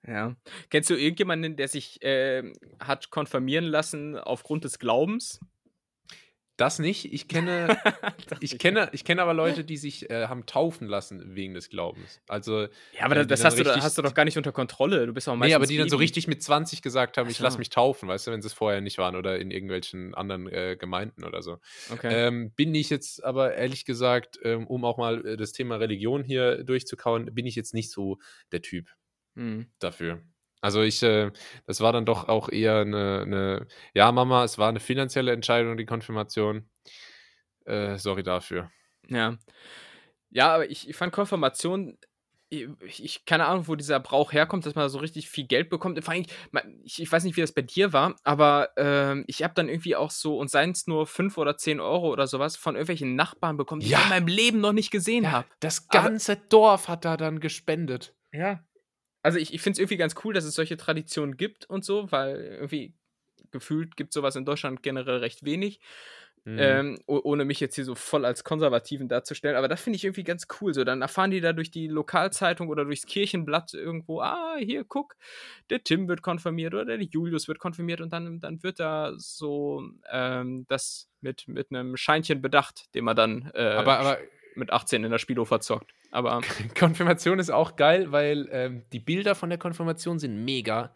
Ja. 0.06 0.36
Kennst 0.70 0.90
du 0.90 0.94
irgendjemanden, 0.94 1.56
der 1.56 1.68
sich 1.68 2.02
äh, 2.02 2.52
hat 2.80 3.10
konfirmieren 3.10 3.64
lassen 3.64 4.18
aufgrund 4.18 4.64
des 4.64 4.78
Glaubens? 4.78 5.40
Das 6.56 6.78
nicht. 6.78 7.12
Ich 7.12 7.26
kenne, 7.26 7.76
ich 8.40 8.58
kenne, 8.58 8.88
ich 8.92 9.04
kenne 9.04 9.22
aber 9.22 9.34
Leute, 9.34 9.64
die 9.64 9.76
sich 9.76 10.08
äh, 10.08 10.28
haben 10.28 10.46
taufen 10.46 10.86
lassen 10.86 11.34
wegen 11.34 11.52
des 11.54 11.68
Glaubens. 11.68 12.20
Also 12.28 12.62
ja, 12.62 12.68
aber 13.00 13.16
äh, 13.16 13.26
das 13.26 13.44
hast 13.44 13.58
du, 13.58 13.64
hast 13.64 13.98
du 13.98 14.02
doch 14.02 14.14
gar 14.14 14.24
nicht 14.24 14.36
unter 14.36 14.52
Kontrolle. 14.52 15.06
Du 15.06 15.12
bist 15.12 15.28
auch 15.28 15.34
meistens 15.34 15.50
Nee, 15.50 15.54
aber 15.54 15.66
die 15.66 15.76
dann 15.76 15.88
so 15.88 15.96
richtig 15.96 16.28
mit 16.28 16.42
20 16.42 16.80
gesagt 16.80 17.16
haben, 17.16 17.28
ich 17.28 17.40
lasse 17.40 17.58
mich 17.58 17.70
taufen, 17.70 18.08
weißt 18.08 18.28
du, 18.28 18.30
wenn 18.30 18.40
sie 18.40 18.46
es 18.46 18.52
vorher 18.52 18.80
nicht 18.80 18.98
waren 18.98 19.16
oder 19.16 19.38
in 19.38 19.50
irgendwelchen 19.50 20.14
anderen 20.14 20.46
äh, 20.48 20.76
Gemeinden 20.78 21.24
oder 21.24 21.42
so. 21.42 21.58
Okay. 21.92 22.26
Ähm, 22.28 22.52
bin 22.52 22.74
ich 22.74 22.88
jetzt 22.88 23.24
aber 23.24 23.54
ehrlich 23.54 23.84
gesagt, 23.84 24.38
ähm, 24.44 24.66
um 24.68 24.84
auch 24.84 24.96
mal 24.96 25.26
äh, 25.26 25.36
das 25.36 25.52
Thema 25.52 25.76
Religion 25.76 26.22
hier 26.22 26.62
durchzukauen, 26.62 27.34
bin 27.34 27.46
ich 27.46 27.56
jetzt 27.56 27.74
nicht 27.74 27.90
so 27.90 28.18
der 28.52 28.62
Typ 28.62 28.90
mhm. 29.34 29.66
dafür. 29.80 30.22
Also 30.64 30.80
ich, 30.80 31.02
äh, 31.02 31.30
das 31.66 31.82
war 31.82 31.92
dann 31.92 32.06
doch 32.06 32.26
auch 32.26 32.48
eher 32.48 32.78
eine, 32.78 33.20
eine, 33.20 33.66
ja, 33.92 34.10
Mama, 34.10 34.44
es 34.44 34.56
war 34.56 34.70
eine 34.70 34.80
finanzielle 34.80 35.30
Entscheidung, 35.30 35.76
die 35.76 35.84
Konfirmation. 35.84 36.70
Äh, 37.66 37.98
sorry 37.98 38.22
dafür. 38.22 38.70
Ja. 39.06 39.36
Ja, 40.30 40.54
aber 40.54 40.70
ich, 40.70 40.88
ich 40.88 40.96
fand 40.96 41.12
Konfirmation, 41.12 41.98
ich, 42.48 43.04
ich, 43.04 43.26
keine 43.26 43.44
Ahnung, 43.44 43.68
wo 43.68 43.74
dieser 43.74 44.00
Brauch 44.00 44.32
herkommt, 44.32 44.64
dass 44.64 44.74
man 44.74 44.88
so 44.88 45.00
richtig 45.00 45.28
viel 45.28 45.46
Geld 45.46 45.68
bekommt. 45.68 46.02
Vor 46.02 46.14
allem, 46.14 46.24
ich, 46.82 47.02
ich 47.02 47.12
weiß 47.12 47.24
nicht, 47.24 47.36
wie 47.36 47.42
das 47.42 47.52
bei 47.52 47.60
dir 47.60 47.92
war, 47.92 48.16
aber 48.24 48.70
äh, 48.78 49.22
ich 49.26 49.42
habe 49.42 49.52
dann 49.52 49.68
irgendwie 49.68 49.96
auch 49.96 50.10
so, 50.10 50.38
und 50.38 50.50
seien 50.50 50.70
es 50.70 50.86
nur 50.86 51.06
5 51.06 51.36
oder 51.36 51.58
10 51.58 51.78
Euro 51.78 52.10
oder 52.10 52.26
sowas, 52.26 52.56
von 52.56 52.74
irgendwelchen 52.74 53.16
Nachbarn 53.16 53.58
bekommen, 53.58 53.82
die 53.82 53.88
ja. 53.88 53.98
ich 53.98 54.04
in 54.04 54.08
meinem 54.08 54.28
Leben 54.28 54.60
noch 54.62 54.72
nicht 54.72 54.90
gesehen 54.90 55.24
ja, 55.24 55.32
habe. 55.32 55.48
Das 55.60 55.88
ganze 55.88 56.32
aber, 56.32 56.40
Dorf 56.48 56.88
hat 56.88 57.04
da 57.04 57.18
dann 57.18 57.38
gespendet. 57.38 58.14
Ja, 58.32 58.64
also 59.24 59.38
ich, 59.38 59.54
ich 59.54 59.62
finde 59.62 59.72
es 59.72 59.78
irgendwie 59.80 59.96
ganz 59.96 60.14
cool, 60.22 60.34
dass 60.34 60.44
es 60.44 60.54
solche 60.54 60.76
Traditionen 60.76 61.36
gibt 61.36 61.68
und 61.68 61.84
so, 61.84 62.12
weil 62.12 62.36
irgendwie 62.36 62.94
gefühlt 63.50 63.96
gibt 63.96 64.12
sowas 64.12 64.36
in 64.36 64.44
Deutschland 64.44 64.82
generell 64.82 65.16
recht 65.16 65.44
wenig. 65.44 65.80
Mhm. 66.46 66.58
Ähm, 66.58 66.98
oh- 67.06 67.22
ohne 67.24 67.46
mich 67.46 67.58
jetzt 67.58 67.74
hier 67.74 67.86
so 67.86 67.94
voll 67.94 68.26
als 68.26 68.44
Konservativen 68.44 69.08
darzustellen. 69.08 69.56
Aber 69.56 69.66
das 69.66 69.80
finde 69.80 69.96
ich 69.96 70.04
irgendwie 70.04 70.24
ganz 70.24 70.46
cool. 70.60 70.74
So, 70.74 70.84
dann 70.84 71.00
erfahren 71.00 71.30
die 71.30 71.40
da 71.40 71.54
durch 71.54 71.70
die 71.70 71.88
Lokalzeitung 71.88 72.68
oder 72.68 72.84
durchs 72.84 73.06
Kirchenblatt 73.06 73.72
irgendwo, 73.72 74.20
ah, 74.20 74.56
hier, 74.58 74.84
guck, 74.84 75.16
der 75.70 75.82
Tim 75.82 76.06
wird 76.06 76.20
konfirmiert 76.20 76.74
oder 76.74 76.84
der 76.84 77.00
Julius 77.00 77.48
wird 77.48 77.58
konfirmiert 77.58 78.02
und 78.02 78.12
dann, 78.12 78.40
dann 78.40 78.62
wird 78.62 78.78
da 78.78 79.14
so 79.16 79.88
ähm, 80.10 80.66
das 80.68 81.08
mit, 81.22 81.48
mit 81.48 81.70
einem 81.70 81.96
Scheinchen 81.96 82.42
bedacht, 82.42 82.94
den 82.94 83.04
man 83.04 83.16
dann 83.16 83.50
äh, 83.54 83.62
aber, 83.62 84.00
aber 84.00 84.18
mit 84.56 84.72
18 84.72 85.04
in 85.04 85.10
der 85.10 85.18
Spielo 85.18 85.44
verzockt. 85.44 85.92
Aber 86.10 86.40
Konfirmation 86.78 87.38
ist 87.38 87.50
auch 87.50 87.76
geil, 87.76 88.12
weil 88.12 88.48
ähm, 88.50 88.84
die 88.92 89.00
Bilder 89.00 89.34
von 89.34 89.48
der 89.48 89.58
Konfirmation 89.58 90.18
sind 90.18 90.44
mega. 90.44 90.94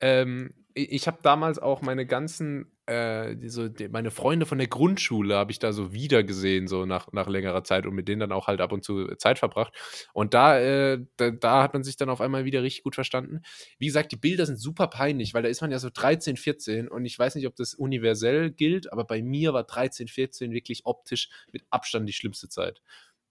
Ähm, 0.00 0.54
ich 0.74 0.92
ich 0.92 1.06
habe 1.06 1.18
damals 1.22 1.58
auch 1.58 1.82
meine 1.82 2.06
ganzen, 2.06 2.75
äh, 2.86 3.36
so, 3.48 3.68
die, 3.68 3.88
meine 3.88 4.10
Freunde 4.10 4.46
von 4.46 4.58
der 4.58 4.68
Grundschule 4.68 5.36
habe 5.36 5.50
ich 5.50 5.58
da 5.58 5.72
so 5.72 5.92
wieder 5.92 6.22
gesehen, 6.22 6.68
so 6.68 6.86
nach, 6.86 7.12
nach 7.12 7.28
längerer 7.28 7.64
Zeit 7.64 7.86
und 7.86 7.94
mit 7.94 8.08
denen 8.08 8.20
dann 8.20 8.32
auch 8.32 8.46
halt 8.46 8.60
ab 8.60 8.72
und 8.72 8.84
zu 8.84 9.14
Zeit 9.16 9.38
verbracht. 9.38 9.74
Und 10.12 10.34
da, 10.34 10.58
äh, 10.58 10.98
da, 11.16 11.30
da 11.30 11.62
hat 11.62 11.74
man 11.74 11.84
sich 11.84 11.96
dann 11.96 12.08
auf 12.08 12.20
einmal 12.20 12.44
wieder 12.44 12.62
richtig 12.62 12.84
gut 12.84 12.94
verstanden. 12.94 13.42
Wie 13.78 13.86
gesagt, 13.86 14.12
die 14.12 14.16
Bilder 14.16 14.46
sind 14.46 14.58
super 14.58 14.86
peinlich, 14.86 15.34
weil 15.34 15.42
da 15.42 15.48
ist 15.48 15.60
man 15.60 15.70
ja 15.70 15.78
so 15.78 15.90
13, 15.92 16.36
14 16.36 16.88
und 16.88 17.04
ich 17.04 17.18
weiß 17.18 17.34
nicht, 17.34 17.46
ob 17.46 17.56
das 17.56 17.74
universell 17.74 18.50
gilt, 18.50 18.92
aber 18.92 19.04
bei 19.04 19.22
mir 19.22 19.52
war 19.52 19.64
13, 19.64 20.08
14 20.08 20.52
wirklich 20.52 20.86
optisch 20.86 21.28
mit 21.52 21.64
Abstand 21.70 22.08
die 22.08 22.12
schlimmste 22.12 22.48
Zeit. 22.48 22.80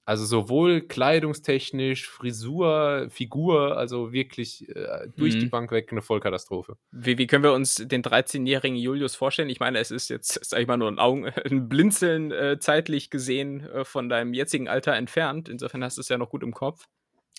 Also 0.08 0.24
sowohl 0.26 0.82
kleidungstechnisch, 0.82 2.08
Frisur, 2.08 3.08
Figur, 3.10 3.76
also 3.78 4.14
wirklich 4.14 4.70
äh, 4.70 5.08
durch 5.16 5.38
die 5.40 5.46
Mhm. 5.46 5.50
Bank 5.50 5.72
weg 5.72 5.92
eine 5.92 6.04
Vollkatastrophe. 6.04 6.78
wie, 6.92 7.18
wie 7.18 7.26
können 7.26 7.44
wir 7.44 7.54
uns 7.54 7.76
den 7.76 8.04
13-jährigen 8.04 8.78
Julius 8.78 9.16
vorstellen? 9.16 9.50
Ich 9.50 9.60
meine, 9.60 9.80
es 9.80 9.90
ist 9.90 10.10
jetzt, 10.10 10.40
sag 10.46 10.60
ich 10.62 10.68
mal, 10.68 10.78
nur 10.78 10.90
ein, 10.92 11.00
Augen, 11.00 11.26
ein 11.52 11.68
Blinzeln 11.68 12.32
äh, 12.32 12.60
zeitlich 12.60 13.10
gesehen 13.10 13.62
äh, 13.68 13.84
von 13.84 14.08
deinem 14.08 14.34
jetzigen 14.36 14.68
Alter 14.68 14.94
entfernt. 14.94 15.50
Insofern 15.50 15.84
hast 15.84 15.98
du 15.98 16.02
es 16.02 16.10
ja 16.10 16.20
noch 16.20 16.30
gut 16.30 16.44
im 16.44 16.54
Kopf. 16.54 16.86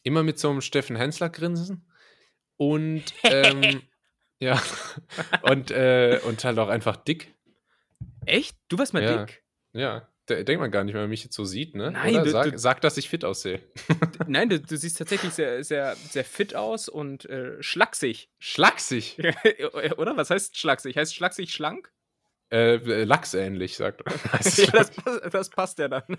Immer 0.03 0.25
mit 0.25 0.39
so 0.41 0.51
einem 0.51 0.61
Steffen 0.61 0.97
Hensler 0.97 1.29
Grinsen 1.31 1.87
und 2.57 3.05
ähm, 3.25 3.83
ja 4.41 4.61
und 5.43 5.71
äh, 5.71 6.19
und 6.25 6.43
halt 6.45 6.59
auch 6.59 6.69
einfach 6.69 6.97
dick. 6.97 7.33
Echt? 8.25 8.57
Du 8.69 8.77
warst 8.79 8.93
mal 8.93 9.05
Ja. 9.05 9.25
dick? 9.25 9.45
Ja, 9.73 10.09
denkt 10.29 10.59
man 10.61 10.71
gar 10.71 10.85
nicht, 10.85 10.95
wenn 10.95 11.03
man 11.03 11.11
mich 11.11 11.25
jetzt 11.25 11.35
so 11.37 11.45
sieht, 11.45 11.75
ne? 11.75 11.91
Nein, 11.93 12.25
du- 12.25 12.31
Sag, 12.31 12.51
du- 12.53 12.59
sag, 12.59 12.81
dass 12.81 12.97
ich 12.97 13.09
fit 13.09 13.25
aussehe. 13.25 13.61
Nein, 14.27 14.49
du, 14.49 14.61
du 14.61 14.77
siehst 14.77 14.99
tatsächlich 14.99 15.33
sehr, 15.33 15.63
sehr, 15.65 15.95
sehr 15.97 16.25
fit 16.25 16.55
aus 16.55 16.89
und 16.89 17.25
äh, 17.27 17.63
schlaksig. 17.63 18.31
Schlaksig. 18.39 19.19
Oder? 19.97 20.17
Was 20.17 20.31
heißt 20.31 20.57
schlaksig? 20.59 20.97
Heißt 20.97 21.15
schlaksig 21.15 21.53
schlank? 21.53 21.93
Äh, 22.53 22.77
Lachsähnlich, 23.05 23.77
sagt 23.77 24.03
er. 24.07 24.13
ja, 24.13 24.71
das, 24.73 24.91
das 25.33 25.51
passt 25.51 25.79
ja 25.81 25.89
dann. 25.89 26.05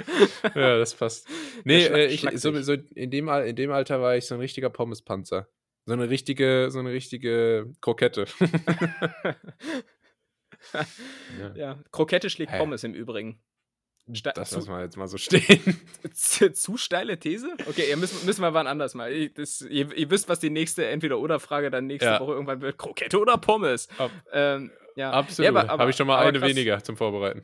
ja, 0.56 0.78
das 0.78 0.94
passt. 0.94 1.28
Nee, 1.64 1.88
Schla- 1.88 1.96
äh, 1.96 2.06
ich, 2.08 2.22
so, 2.42 2.62
so 2.62 2.74
in, 2.74 3.12
dem, 3.12 3.30
in 3.30 3.56
dem 3.56 3.72
Alter 3.72 4.02
war 4.02 4.16
ich 4.18 4.26
so 4.26 4.36
ein 4.36 4.42
richtiger 4.42 4.70
Pommespanzer. 4.70 5.48
So 5.86 5.94
eine 5.94 6.10
richtige, 6.10 6.68
so 6.70 6.80
eine 6.80 6.92
richtige 6.92 7.72
Krokette. 7.80 8.26
ja. 11.40 11.56
ja, 11.56 11.84
Krokette 11.92 12.30
schlägt? 12.30 12.52
Pommes 12.58 12.84
im 12.84 12.94
Übrigen. 12.94 13.42
Ste 14.14 14.32
Das 14.36 14.52
lassen 14.52 14.70
wir 14.70 14.82
jetzt 14.82 14.98
mal 14.98 15.08
so 15.08 15.18
stehen. 15.18 15.62
zu, 16.14 16.78
steile 16.78 17.20
These? 17.20 17.50
Okay, 17.68 17.90
ihr 17.90 17.98
müssen, 17.98 18.26
müssen 18.26 18.42
wir 18.42 18.54
wann 18.54 18.68
anders 18.68 18.94
mal. 18.96 19.12
Ich, 19.12 19.34
das, 19.34 19.62
ihr, 19.62 19.92
ihr 19.96 20.10
wisst, 20.10 20.30
was 20.30 20.40
die 20.40 20.50
nächste 20.50 20.86
Entweder-Oder-Frage 20.86 21.70
dann 21.72 21.88
nächste 21.88 22.10
Ja. 22.12 22.20
Woche 22.20 22.34
irgendwann 22.34 22.62
wird. 22.62 22.78
Krokette 22.78 23.20
oder 23.20 23.38
Pommes? 23.38 23.88
Ab- 23.98 24.12
Ähm, 24.32 24.72
ja. 24.96 25.12
Absolut. 25.12 25.54
Ja, 25.54 25.68
Habe 25.68 25.90
ich 25.90 25.96
schon 25.96 26.08
mal 26.08 26.20
eine 26.26 26.40
krass. 26.40 26.50
weniger 26.50 26.84
zum 26.84 26.98
Vorbereiten. 26.98 27.44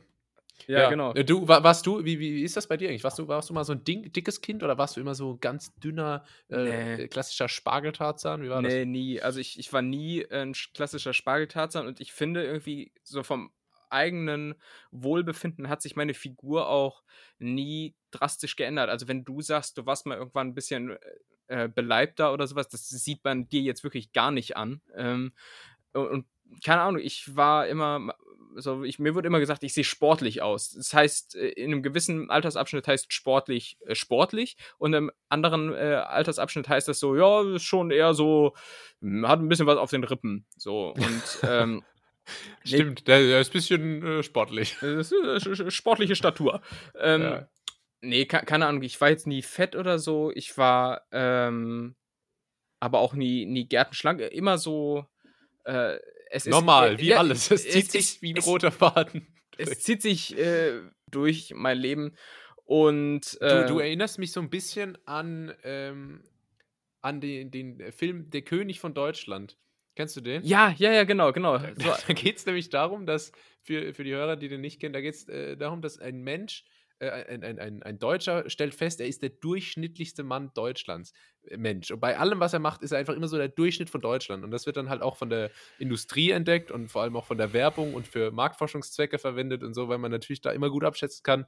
Ja, 0.66 0.88
genau. 0.88 1.12
Äh, 1.12 1.24
Du, 1.24 1.46
wa- 1.46 1.62
warst 1.62 1.84
du, 1.86 2.02
wie, 2.04 2.18
wie 2.18 2.42
ist 2.42 2.56
das 2.56 2.66
bei 2.66 2.78
dir 2.78 2.88
eigentlich? 2.88 3.04
Warst 3.04 3.18
du, 3.18 3.28
warst 3.28 3.50
du 3.50 3.54
mal 3.54 3.64
so 3.64 3.72
ein 3.74 3.84
ding, 3.84 4.10
dickes 4.12 4.40
Kind 4.40 4.62
oder 4.62 4.78
warst 4.78 4.96
du 4.96 5.00
immer 5.00 5.14
so 5.14 5.36
ganz 5.38 5.74
dünner, 5.74 6.24
äh, 6.48 6.96
Nee. 6.96 7.08
klassischer 7.08 7.48
Spargeltarzan? 7.48 8.42
Wie 8.42 8.48
war 8.48 8.62
das? 8.62 8.72
Nee, 8.72 8.86
nie. 8.86 9.20
Also 9.20 9.40
ich, 9.40 9.58
ich 9.58 9.70
war 9.74 9.82
nie 9.82 10.24
ein 10.30 10.54
sch- 10.54 10.72
klassischer 10.72 11.12
Spargeltarzan 11.12 11.86
und 11.86 12.00
ich 12.00 12.12
finde 12.14 12.44
irgendwie 12.44 12.92
so 13.02 13.22
vom 13.22 13.50
eigenen 13.90 14.54
Wohlbefinden 14.90 15.68
hat 15.68 15.82
sich 15.82 15.96
meine 15.96 16.14
Figur 16.14 16.68
auch 16.68 17.02
nie 17.38 17.94
drastisch 18.10 18.56
geändert. 18.56 18.90
Also 18.90 19.08
wenn 19.08 19.24
du 19.24 19.40
sagst, 19.40 19.78
du 19.78 19.86
warst 19.86 20.06
mal 20.06 20.18
irgendwann 20.18 20.48
ein 20.48 20.54
bisschen 20.54 20.96
äh, 21.46 21.68
beleibter 21.68 22.32
oder 22.32 22.46
sowas, 22.46 22.68
das 22.68 22.88
sieht 22.88 23.24
man 23.24 23.48
dir 23.48 23.62
jetzt 23.62 23.84
wirklich 23.84 24.12
gar 24.12 24.30
nicht 24.30 24.56
an. 24.56 24.80
Ähm, 24.94 25.32
und, 25.92 26.08
und 26.08 26.26
keine 26.64 26.82
Ahnung, 26.82 27.00
ich 27.02 27.34
war 27.36 27.66
immer, 27.66 28.14
so, 28.56 28.84
ich, 28.84 28.98
mir 28.98 29.14
wurde 29.14 29.26
immer 29.26 29.40
gesagt, 29.40 29.64
ich 29.64 29.74
sehe 29.74 29.84
sportlich 29.84 30.42
aus. 30.42 30.70
Das 30.70 30.92
heißt, 30.92 31.36
äh, 31.36 31.48
in 31.48 31.72
einem 31.72 31.82
gewissen 31.82 32.30
Altersabschnitt 32.30 32.86
heißt 32.86 33.12
sportlich 33.12 33.78
äh, 33.86 33.94
sportlich 33.94 34.56
und 34.78 34.94
im 34.94 35.10
anderen 35.28 35.72
äh, 35.74 36.02
Altersabschnitt 36.06 36.68
heißt 36.68 36.88
das 36.88 36.98
so, 36.98 37.16
ja, 37.16 37.42
ist 37.54 37.64
schon 37.64 37.90
eher 37.90 38.14
so, 38.14 38.54
hm, 39.00 39.26
hat 39.26 39.40
ein 39.40 39.48
bisschen 39.48 39.66
was 39.66 39.78
auf 39.78 39.90
den 39.90 40.04
Rippen. 40.04 40.46
So 40.56 40.94
und 40.94 41.22
ähm, 41.42 41.82
Stimmt, 42.64 43.06
der, 43.08 43.40
ist 43.40 43.50
ein 43.50 43.52
bisschen 43.52 44.02
äh, 44.02 44.22
sportlich. 44.22 44.76
das 44.80 45.12
ist, 45.12 45.46
äh, 45.60 45.70
sportliche 45.70 46.16
Statur. 46.16 46.62
Ähm, 46.98 47.22
Ja. 47.22 47.48
Nee, 48.06 48.26
ke- 48.26 48.44
keine 48.44 48.66
Ahnung, 48.66 48.82
ich 48.82 49.00
war 49.00 49.08
jetzt 49.08 49.26
nie 49.26 49.40
fett 49.40 49.74
oder 49.76 49.98
so. 49.98 50.30
Ich 50.34 50.58
war 50.58 51.06
ähm, 51.10 51.94
aber 52.78 52.98
auch 52.98 53.14
nie, 53.14 53.46
nie 53.46 53.66
gärtenschlank. 53.66 54.20
Immer 54.20 54.58
so. 54.58 55.06
Äh, 55.64 55.96
es 56.30 56.44
ist, 56.44 56.50
Normal, 56.52 56.94
äh, 56.94 56.98
wie 56.98 57.06
ja, 57.08 57.18
alles. 57.18 57.50
Es 57.50 57.62
zieht 57.62 57.86
es- 57.86 57.92
sich 57.92 58.20
wie 58.22 58.34
ein 58.34 58.36
es- 58.36 58.46
roter 58.46 58.70
Faden. 58.72 59.26
Es 59.56 59.80
zieht 59.80 60.02
sich 60.02 60.36
äh, 60.36 60.80
durch 61.10 61.52
mein 61.54 61.78
Leben. 61.78 62.14
Und. 62.66 63.38
Du, 63.40 63.46
Äh, 63.46 63.66
du 63.68 63.78
erinnerst 63.78 64.18
mich 64.18 64.32
so 64.32 64.40
ein 64.40 64.50
bisschen 64.50 64.98
an, 65.06 65.54
ähm, 65.62 66.24
an 67.00 67.20
den, 67.22 67.50
den 67.52 67.92
Film 67.92 68.28
Der 68.30 68.42
König 68.42 68.80
von 68.80 68.92
Deutschland. 68.94 69.56
Kennst 69.94 70.16
du 70.16 70.20
den? 70.20 70.42
ja, 70.44 70.74
ja, 70.76 70.92
ja, 70.92 71.04
genau, 71.04 71.32
genau. 71.32 71.58
Da, 71.58 71.72
So, 71.76 71.92
da 72.06 72.12
geht 72.14 72.36
es 72.36 72.46
nämlich 72.46 72.68
darum, 72.68 73.06
dass, 73.06 73.32
für, 73.62 73.94
für 73.94 74.04
die 74.04 74.12
Hörer, 74.12 74.36
die 74.36 74.48
den 74.48 74.60
nicht 74.60 74.80
kennen, 74.80 74.92
da 74.92 75.00
geht 75.00 75.14
es 75.14 75.28
äh, 75.28 75.56
darum, 75.56 75.82
dass 75.82 75.98
ein 75.98 76.22
Mensch, 76.22 76.64
äh, 76.98 77.10
ein, 77.10 77.42
ein, 77.44 77.58
ein, 77.58 77.82
ein 77.82 77.98
Deutscher 77.98 78.48
stellt 78.50 78.74
fest, 78.74 79.00
er 79.00 79.06
ist 79.06 79.22
der 79.22 79.30
durchschnittlichste 79.30 80.22
Mann 80.22 80.50
Deutschlands. 80.54 81.12
Äh, 81.42 81.56
Mensch. 81.56 81.90
Und 81.90 82.00
bei 82.00 82.18
allem, 82.18 82.40
was 82.40 82.52
er 82.52 82.58
macht, 82.58 82.82
ist 82.82 82.92
er 82.92 82.98
einfach 82.98 83.14
immer 83.14 83.28
so 83.28 83.36
der 83.36 83.48
Durchschnitt 83.48 83.90
von 83.90 84.00
Deutschland. 84.00 84.44
Und 84.44 84.50
das 84.50 84.66
wird 84.66 84.76
dann 84.76 84.88
halt 84.88 85.02
auch 85.02 85.16
von 85.16 85.30
der 85.30 85.50
Industrie 85.78 86.30
entdeckt 86.30 86.70
und 86.70 86.88
vor 86.88 87.02
allem 87.02 87.16
auch 87.16 87.24
von 87.24 87.38
der 87.38 87.52
Werbung 87.52 87.94
und 87.94 88.08
für 88.08 88.30
Marktforschungszwecke 88.30 89.18
verwendet 89.18 89.62
und 89.62 89.74
so, 89.74 89.88
weil 89.88 89.98
man 89.98 90.10
natürlich 90.10 90.40
da 90.40 90.50
immer 90.50 90.70
gut 90.70 90.84
abschätzen 90.84 91.22
kann, 91.22 91.46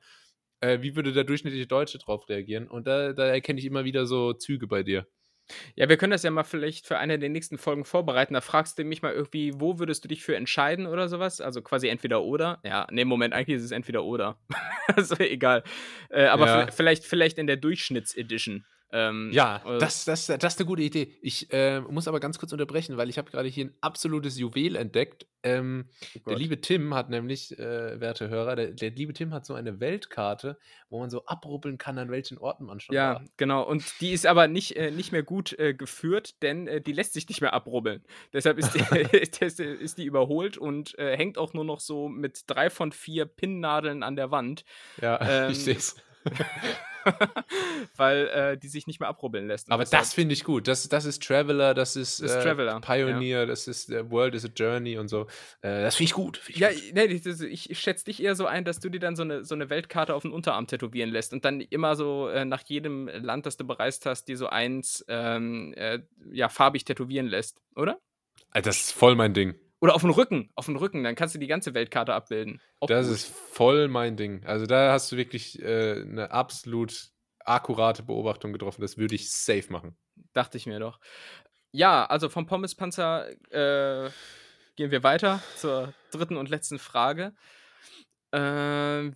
äh, 0.61 0.81
wie 0.83 0.97
würde 0.97 1.13
der 1.13 1.25
durchschnittliche 1.25 1.67
Deutsche 1.67 1.99
drauf 1.99 2.29
reagieren. 2.29 2.69
Und 2.69 2.87
da, 2.87 3.13
da 3.13 3.27
erkenne 3.27 3.59
ich 3.59 3.67
immer 3.67 3.85
wieder 3.85 4.07
so 4.07 4.33
Züge 4.33 4.67
bei 4.67 4.83
dir. 4.83 5.07
Ja, 5.75 5.89
wir 5.89 5.97
können 5.97 6.11
das 6.11 6.23
ja 6.23 6.31
mal 6.31 6.45
vielleicht 6.45 6.87
für 6.87 6.99
eine 6.99 7.19
der 7.19 7.29
nächsten 7.29 7.59
Folgen 7.59 7.85
vorbereiten. 7.85 8.35
Da 8.35 8.41
fragst 8.41 8.79
du 8.79 8.85
mich 8.85 9.03
mal 9.03 9.13
irgendwie, 9.13 9.53
wo 9.61 9.79
würdest 9.79 10.05
du 10.05 10.09
dich 10.09 10.23
für 10.23 10.37
entscheiden 10.37 10.87
oder 10.87 11.09
sowas? 11.09 11.41
Also 11.41 11.63
quasi 11.63 11.89
entweder 11.89 12.23
oder. 12.23 12.59
Ja, 12.65 12.87
nee, 12.91 13.05
Moment, 13.05 13.33
eigentlich 13.35 13.57
ist 13.59 13.65
es 13.65 13.71
entweder 13.71 14.05
oder. 14.05 14.39
also 14.97 15.17
egal. 15.19 15.63
Äh, 16.11 16.25
aber 16.27 16.47
Ja. 16.47 16.65
vi- 16.67 16.73
vielleicht, 16.73 17.05
vielleicht 17.05 17.39
in 17.39 17.47
der 17.47 17.57
Durchschnittsedition. 17.57 18.65
Ähm, 18.93 19.31
Ja, 19.33 19.63
oder- 19.65 19.79
das, 19.79 20.05
das, 20.05 20.27
das 20.27 20.55
ist 20.55 20.61
eine 20.61 20.67
gute 20.67 20.83
Idee. 20.83 21.13
Ich 21.21 21.53
äh, 21.53 21.81
muss 21.81 22.07
aber 22.07 22.21
ganz 22.21 22.39
kurz 22.39 22.53
unterbrechen, 22.53 22.97
weil 22.97 23.09
ich 23.09 23.19
habe 23.19 23.31
gerade 23.31 23.49
hier 23.49 23.65
ein 23.67 23.75
absolutes 23.81 24.39
Juwel 24.39 24.77
entdeckt. 24.77 25.27
Ähm, 25.43 25.89
Oh 26.25 26.31
der 26.31 26.39
liebe 26.39 26.61
Tim 26.61 26.95
hat 26.95 27.09
nämlich, 27.11 27.57
äh, 27.59 28.01
werte 28.01 28.29
Hörer, 28.29 28.57
der, 28.57 28.71
der 28.73 28.91
liebe 28.91 29.13
Tim 29.13 29.33
hat 29.35 29.45
so 29.47 29.55
eine 29.55 29.79
Weltkarte, 29.81 30.59
wo 30.89 30.99
man 31.01 31.11
so 31.11 31.25
abruppeln 31.27 31.79
kann, 31.79 31.99
an 31.99 32.11
welchen 32.11 32.39
Orten 32.39 32.65
man 32.65 32.81
schon 32.81 32.95
Ja, 32.95 33.15
war. 33.15 33.25
genau. 33.37 33.63
Und 33.63 33.85
die 34.01 34.13
ist 34.13 34.27
aber 34.27 34.49
nicht, 34.49 34.77
äh, 34.77 34.91
nicht 34.91 35.13
mehr 35.13 35.23
gut 35.23 35.53
äh, 35.59 35.75
geführt, 35.75 36.43
denn 36.43 36.67
äh, 36.67 36.81
die 36.81 36.93
lässt 36.93 37.13
sich 37.13 37.29
nicht 37.29 37.41
mehr 37.41 37.53
abrubbeln. 37.55 38.03
Deshalb 38.33 38.59
ist 38.59 38.73
die, 38.75 38.79
ist, 39.83 39.99
die 39.99 40.05
überholt 40.05 40.59
und 40.59 40.99
äh, 40.99 41.17
hängt 41.17 41.39
auch 41.39 41.55
nur 41.55 41.65
noch 41.65 41.81
so 41.81 42.09
mit 42.09 42.45
drei 42.47 42.71
von 42.71 42.93
vier 42.93 43.27
Pinnnadeln 43.27 44.03
an 44.03 44.17
der 44.17 44.31
Wand, 44.31 44.65
Ja, 45.01 45.19
Ähm, 45.47 45.51
ich 45.51 45.63
sehe 45.65 45.77
es. 45.77 45.97
weil 47.97 48.29
äh, 48.29 48.59
die 48.59 48.69
sich 48.69 48.87
nicht 48.87 49.01
mehr 49.01 49.09
abrubbeln 49.09 49.47
lässt. 49.47 49.71
Aber 49.71 49.85
deshalb- 49.85 50.03
das 50.03 50.15
finde 50.15 50.33
ich 50.35 50.45
gut. 50.45 50.69
Das, 50.69 50.89
das 50.89 51.05
ist 51.05 51.23
Traveler, 51.23 51.75
das 51.75 51.97
ist, 51.97 52.21
Das 52.21 52.31
ist 52.33 52.37
äh, 52.37 52.43
Traveler, 52.43 52.81
Pioneer, 52.81 53.47
das 53.47 53.69
ist 53.69 53.91
äh, 53.91 54.11
World 54.11 54.35
is 54.35 54.45
a 54.45 54.49
Journey 54.55 54.99
und 54.99 55.09
so. 55.09 55.23
Äh, 55.63 55.83
das 55.83 55.97
finde 55.97 56.09
ich 56.09 56.15
gut. 56.15 56.37
find 56.39 56.57
ich 56.57 56.61
Ja, 56.61 56.71
gut. 56.71 56.83
nee, 56.95 57.47
ich, 57.49 57.71
ich, 57.71 57.81
schätze 57.81 58.07
dich 58.07 58.23
eher 58.23 58.35
so 58.35 58.47
ein, 58.47 58.65
dass 58.65 58.81
du 58.81 58.89
dir 58.89 59.01
dann 59.01 59.17
so 59.17 59.23
eine, 59.23 59.45
so 59.45 59.55
eine 59.55 59.71
Weltkarte 59.71 60.15
auf 60.15 60.23
den 60.23 60.33
Unterarm 60.33 60.67
tätowieren 60.67 61.11
lässt 61.11 61.33
und 61.33 61.45
dann 61.45 61.61
immer 61.61 61.97
so 61.97 62.29
äh, 62.29 62.45
nach 62.45 62.63
jedem 62.67 63.09
Land, 63.09 63.47
das 63.47 63.57
du 63.57 63.67
bereist 63.67 64.07
hast, 64.07 64.25
dir 64.29 64.37
so 64.37 64.49
eins 64.49 65.05
ähm, 65.09 65.75
äh, 65.77 66.01
ja, 66.33 66.49
farbig 66.49 66.85
tätowieren 66.85 67.27
lässt, 67.27 67.61
oder? 67.75 67.99
Alter, 68.51 68.71
das 68.71 68.79
ist 68.79 68.93
voll 68.93 69.15
mein 69.15 69.35
Ding. 69.35 69.55
Oder 69.81 69.95
auf 69.95 70.01
den 70.03 70.11
Rücken, 70.11 70.51
auf 70.55 70.67
den 70.67 70.77
Rücken, 70.77 71.05
dann 71.05 71.15
kannst 71.15 71.35
du 71.35 71.39
die 71.39 71.47
ganze 71.47 71.75
Weltkarte 71.75 72.15
abbilden. 72.15 72.61
Auch 72.81 72.87
Das 72.89 73.07
gut. 73.07 73.17
ist 73.17 73.27
voll 73.29 73.89
mein 73.89 74.17
Ding. 74.17 74.45
Also 74.47 74.67
da 74.67 74.93
hast 74.93 75.13
du 75.13 75.17
wirklich 75.17 75.61
äh, 75.63 76.01
eine 76.01 76.31
absolut 76.31 77.11
akkurate 77.41 78.03
Beobachtung 78.03 78.53
getroffen. 78.53 78.81
Das 78.81 78.97
würde 78.97 79.15
ich 79.15 79.31
safe 79.31 79.71
machen. 79.71 79.97
Dachte 80.33 80.57
ich 80.57 80.67
mir 80.67 80.81
doch. 80.81 80.99
Ja, 81.73 82.07
also 82.07 82.29
vom 82.31 82.47
Pommespanzer, 82.47 83.29
äh, 83.53 84.11
gehen 84.77 84.91
wir 84.91 85.03
weiter 85.03 85.43
zur 85.57 85.93
dritten 86.11 86.37
und 86.39 86.49
letzten 86.49 86.79
Frage. 86.79 87.35
Äh, 88.33 88.39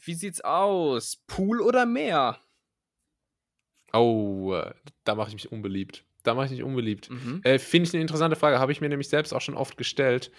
wie 0.05 0.15
sieht's 0.15 0.43
aus? 0.43 1.17
Pool 1.27 1.61
oder 1.63 1.87
Meer? 1.87 2.39
Oh, 3.93 4.61
da 5.05 5.15
mache 5.15 5.29
ich 5.29 5.35
mich 5.35 5.51
unbeliebt. 5.51 6.05
Da 6.23 6.35
mache 6.35 6.47
ich 6.47 6.53
mich 6.53 6.63
unbeliebt. 6.63 7.11
Mhm. 7.11 7.41
Äh, 7.45 7.59
Finde 7.59 7.89
ich 7.89 7.95
eine 7.95 8.03
interessante 8.03 8.37
Frage. 8.37 8.59
Habe 8.59 8.73
ich 8.73 8.81
mir 8.81 8.89
nämlich 8.89 9.09
selbst 9.09 9.33
auch 9.33 9.41
schon 9.41 9.57
oft 9.57 9.77
gestellt. 9.77 10.31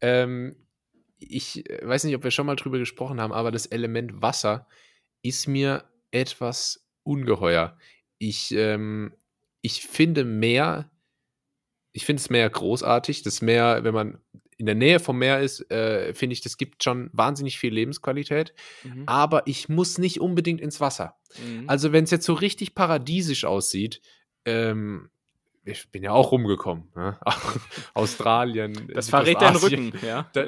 Ähm, 0.00 0.56
ich 1.18 1.68
äh, 1.68 1.86
weiß 1.86 2.04
nicht, 2.04 2.16
ob 2.16 2.24
wir 2.24 2.30
schon 2.30 2.46
mal 2.46 2.56
drüber 2.56 2.78
gesprochen 2.78 3.20
haben, 3.20 3.32
aber 3.32 3.50
das 3.50 3.66
Element 3.66 4.22
Wasser 4.22 4.66
ist 5.22 5.46
mir 5.46 5.84
etwas 6.10 6.88
ungeheuer. 7.02 7.76
Ich, 8.18 8.52
ähm, 8.54 9.14
ich 9.60 9.82
finde 9.82 10.24
Meer, 10.24 10.90
ich 11.92 12.04
finde 12.04 12.22
das 12.22 12.30
Meer 12.30 12.48
großartig. 12.48 13.22
Das 13.22 13.42
Meer, 13.42 13.84
wenn 13.84 13.94
man 13.94 14.18
in 14.58 14.66
der 14.66 14.74
Nähe 14.74 15.00
vom 15.00 15.18
Meer 15.18 15.40
ist, 15.40 15.70
äh, 15.70 16.14
finde 16.14 16.32
ich, 16.32 16.40
das 16.40 16.56
gibt 16.56 16.82
schon 16.82 17.10
wahnsinnig 17.12 17.58
viel 17.58 17.72
Lebensqualität. 17.72 18.54
Mhm. 18.84 19.02
Aber 19.06 19.46
ich 19.46 19.68
muss 19.68 19.98
nicht 19.98 20.20
unbedingt 20.20 20.60
ins 20.60 20.80
Wasser. 20.80 21.18
Mhm. 21.44 21.64
Also, 21.68 21.92
wenn 21.92 22.04
es 22.04 22.10
jetzt 22.10 22.24
so 22.24 22.32
richtig 22.32 22.74
paradiesisch 22.74 23.44
aussieht, 23.44 24.00
ähm, 24.46 25.10
ich 25.66 25.90
bin 25.90 26.02
ja 26.02 26.12
auch 26.12 26.32
rumgekommen. 26.32 26.90
Ne? 26.94 27.18
Australien. 27.94 28.90
das 28.94 29.10
verrät 29.10 29.40
deinen. 29.40 29.56
Rücken, 29.56 29.92
ja. 30.02 30.28
Da, 30.32 30.46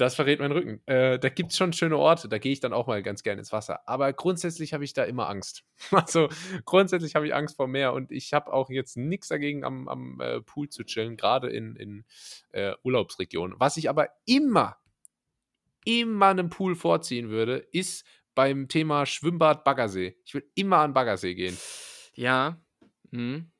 das 0.00 0.14
verrät 0.14 0.40
meinen 0.40 0.52
Rücken. 0.52 0.80
Äh, 0.86 1.18
da 1.18 1.28
gibt 1.28 1.52
es 1.52 1.58
schon 1.58 1.74
schöne 1.74 1.98
Orte, 1.98 2.28
da 2.28 2.38
gehe 2.38 2.52
ich 2.52 2.60
dann 2.60 2.72
auch 2.72 2.86
mal 2.86 3.02
ganz 3.02 3.22
gerne 3.22 3.40
ins 3.40 3.52
Wasser. 3.52 3.86
Aber 3.86 4.12
grundsätzlich 4.14 4.72
habe 4.72 4.82
ich 4.82 4.94
da 4.94 5.04
immer 5.04 5.28
Angst. 5.28 5.64
Also 5.92 6.28
grundsätzlich 6.64 7.14
habe 7.14 7.26
ich 7.26 7.34
Angst 7.34 7.56
vor 7.56 7.68
Meer 7.68 7.92
und 7.92 8.10
ich 8.10 8.32
habe 8.32 8.52
auch 8.52 8.70
jetzt 8.70 8.96
nichts 8.96 9.28
dagegen, 9.28 9.64
am, 9.64 9.88
am 9.88 10.20
äh, 10.20 10.40
Pool 10.40 10.70
zu 10.70 10.84
chillen, 10.84 11.16
gerade 11.16 11.50
in, 11.50 11.76
in 11.76 12.04
äh, 12.52 12.72
Urlaubsregionen. 12.82 13.60
Was 13.60 13.76
ich 13.76 13.90
aber 13.90 14.08
immer, 14.24 14.78
immer 15.84 16.28
einem 16.28 16.48
Pool 16.48 16.74
vorziehen 16.76 17.28
würde, 17.28 17.56
ist 17.56 18.06
beim 18.34 18.68
Thema 18.68 19.04
Schwimmbad 19.04 19.64
Baggersee. 19.64 20.16
Ich 20.24 20.32
will 20.32 20.48
immer 20.54 20.78
an 20.78 20.94
Baggersee 20.94 21.34
gehen. 21.34 21.58
Ja. 22.14 22.58
Mhm. 23.10 23.50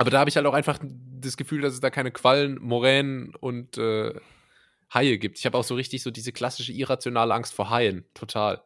Aber 0.00 0.08
da 0.08 0.18
habe 0.18 0.30
ich 0.30 0.36
halt 0.36 0.46
auch 0.46 0.54
einfach 0.54 0.78
das 0.82 1.36
Gefühl, 1.36 1.60
dass 1.60 1.74
es 1.74 1.80
da 1.80 1.90
keine 1.90 2.10
Quallen, 2.10 2.58
Moränen 2.58 3.34
und 3.34 3.76
äh, 3.76 4.14
Haie 4.94 5.18
gibt. 5.18 5.38
Ich 5.38 5.44
habe 5.44 5.58
auch 5.58 5.62
so 5.62 5.74
richtig 5.74 6.02
so 6.02 6.10
diese 6.10 6.32
klassische 6.32 6.72
irrationale 6.72 7.34
Angst 7.34 7.52
vor 7.52 7.68
Haien. 7.68 8.06
Total. 8.14 8.62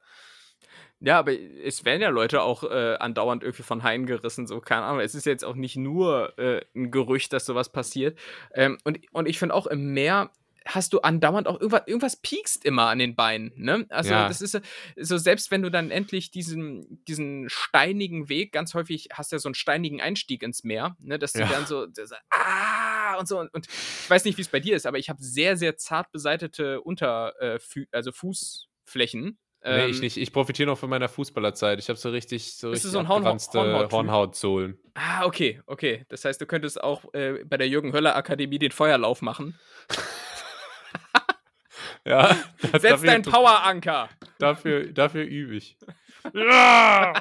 Ja, 1.01 1.19
aber 1.19 1.33
es 1.33 1.85
werden 1.85 2.03
ja 2.03 2.11
Leute 2.11 2.41
auch 2.41 2.63
äh, 2.63 2.95
andauernd 3.01 3.43
irgendwie 3.43 3.65
von 3.65 3.83
Haien 3.83 4.07
gerissen, 4.07 4.47
so 4.47 4.61
keine 4.61 4.83
Ahnung. 4.83 5.01
Es 5.01 5.17
ist 5.17 5.27
jetzt 5.27 5.45
auch 5.45 5.57
nicht 5.57 5.75
nur 5.75 6.39
äh, 6.39 6.61
ein 6.77 6.93
Gerücht, 6.93 7.33
dass 7.33 7.47
sowas 7.47 7.73
passiert. 7.73 8.17
Ähm, 8.55 8.79
und, 8.85 9.01
und 9.11 9.27
ich 9.27 9.41
finde 9.41 9.57
auch 9.57 9.67
im 9.67 9.93
Meer 9.93 10.31
hast 10.67 10.93
du 10.93 11.01
andauernd 11.01 11.47
auch 11.47 11.61
irgendwas, 11.61 11.83
irgendwas 11.87 12.17
piekst 12.17 12.65
immer 12.65 12.87
an 12.89 12.99
den 12.99 13.15
Beinen, 13.17 13.53
ne? 13.57 13.87
Also 13.91 14.11
Ja. 14.11 14.29
das 14.29 14.41
ist 14.41 14.55
äh, 14.55 14.61
so, 14.97 15.19
selbst 15.19 15.51
wenn 15.51 15.63
du 15.63 15.71
dann 15.71 15.91
endlich 15.91 16.31
diesen, 16.31 17.03
diesen 17.07 17.49
steinigen 17.51 18.29
Weg, 18.29 18.53
ganz 18.53 18.73
häufig 18.75 19.09
hast 19.13 19.31
du 19.33 19.37
ja 19.37 19.41
so 19.41 19.49
einen 19.49 19.55
steinigen 19.55 20.01
Einstieg 20.01 20.43
ins 20.43 20.65
Meer, 20.65 20.97
ne? 21.01 21.19
Dass 21.19 21.33
du 21.35 21.41
Ja. 21.41 21.49
dann 21.49 21.67
so, 21.67 21.87
so 21.93 22.15
ah 22.31 23.17
und 23.19 23.29
so 23.29 23.39
und, 23.41 23.53
und 23.53 23.67
ich 23.69 24.09
weiß 24.11 24.25
nicht, 24.25 24.39
wie 24.39 24.43
es 24.43 24.49
bei 24.49 24.61
dir 24.61 24.75
ist, 24.77 24.87
aber 24.87 24.99
ich 24.99 25.09
habe 25.11 25.23
sehr, 25.23 25.57
sehr 25.57 25.77
zart 25.77 26.11
beseitete 26.13 26.81
Unter, 26.81 27.35
äh, 27.41 27.59
also 27.93 28.11
Fußflächen. 28.13 29.39
nee, 29.65 29.87
ich 29.87 29.97
Ähm, 29.97 30.01
nicht. 30.01 30.17
Ich 30.17 30.33
profitiere 30.33 30.69
noch 30.69 30.79
von 30.79 30.91
meiner 30.91 31.09
Fußballerzeit. 31.09 31.79
Ich 31.79 31.89
habe 31.89 31.99
so 31.99 32.09
richtig, 32.11 32.57
so 32.57 32.71
richtig 32.71 32.91
so 32.91 32.99
ein 32.99 33.07
Hornhaut- 33.09 33.19
abgeranzte 33.19 33.59
Hornhaut-Typ? 33.59 33.93
Hornhautsohlen. 33.93 34.79
Ah, 34.95 35.25
okay, 35.27 35.61
okay. 35.67 36.05
Das 36.09 36.25
heißt, 36.25 36.41
du 36.41 36.47
könntest 36.47 36.83
auch 36.83 37.13
äh, 37.15 37.45
bei 37.45 37.57
der 37.57 37.69
Jürgen 37.69 37.93
Höller 37.93 38.17
Akademie 38.17 38.59
den 38.59 38.73
Feuerlauf 38.73 39.21
machen. 39.23 39.59
Ja, 42.07 42.37
Setz 42.59 42.83
dafür, 42.83 43.07
deinen 43.07 43.23
Poweranker! 43.23 44.11
dafür, 44.39 44.93
dafür 44.93 45.25
übe 45.25 45.57
ich. 45.57 45.79
Ja! 46.35 47.13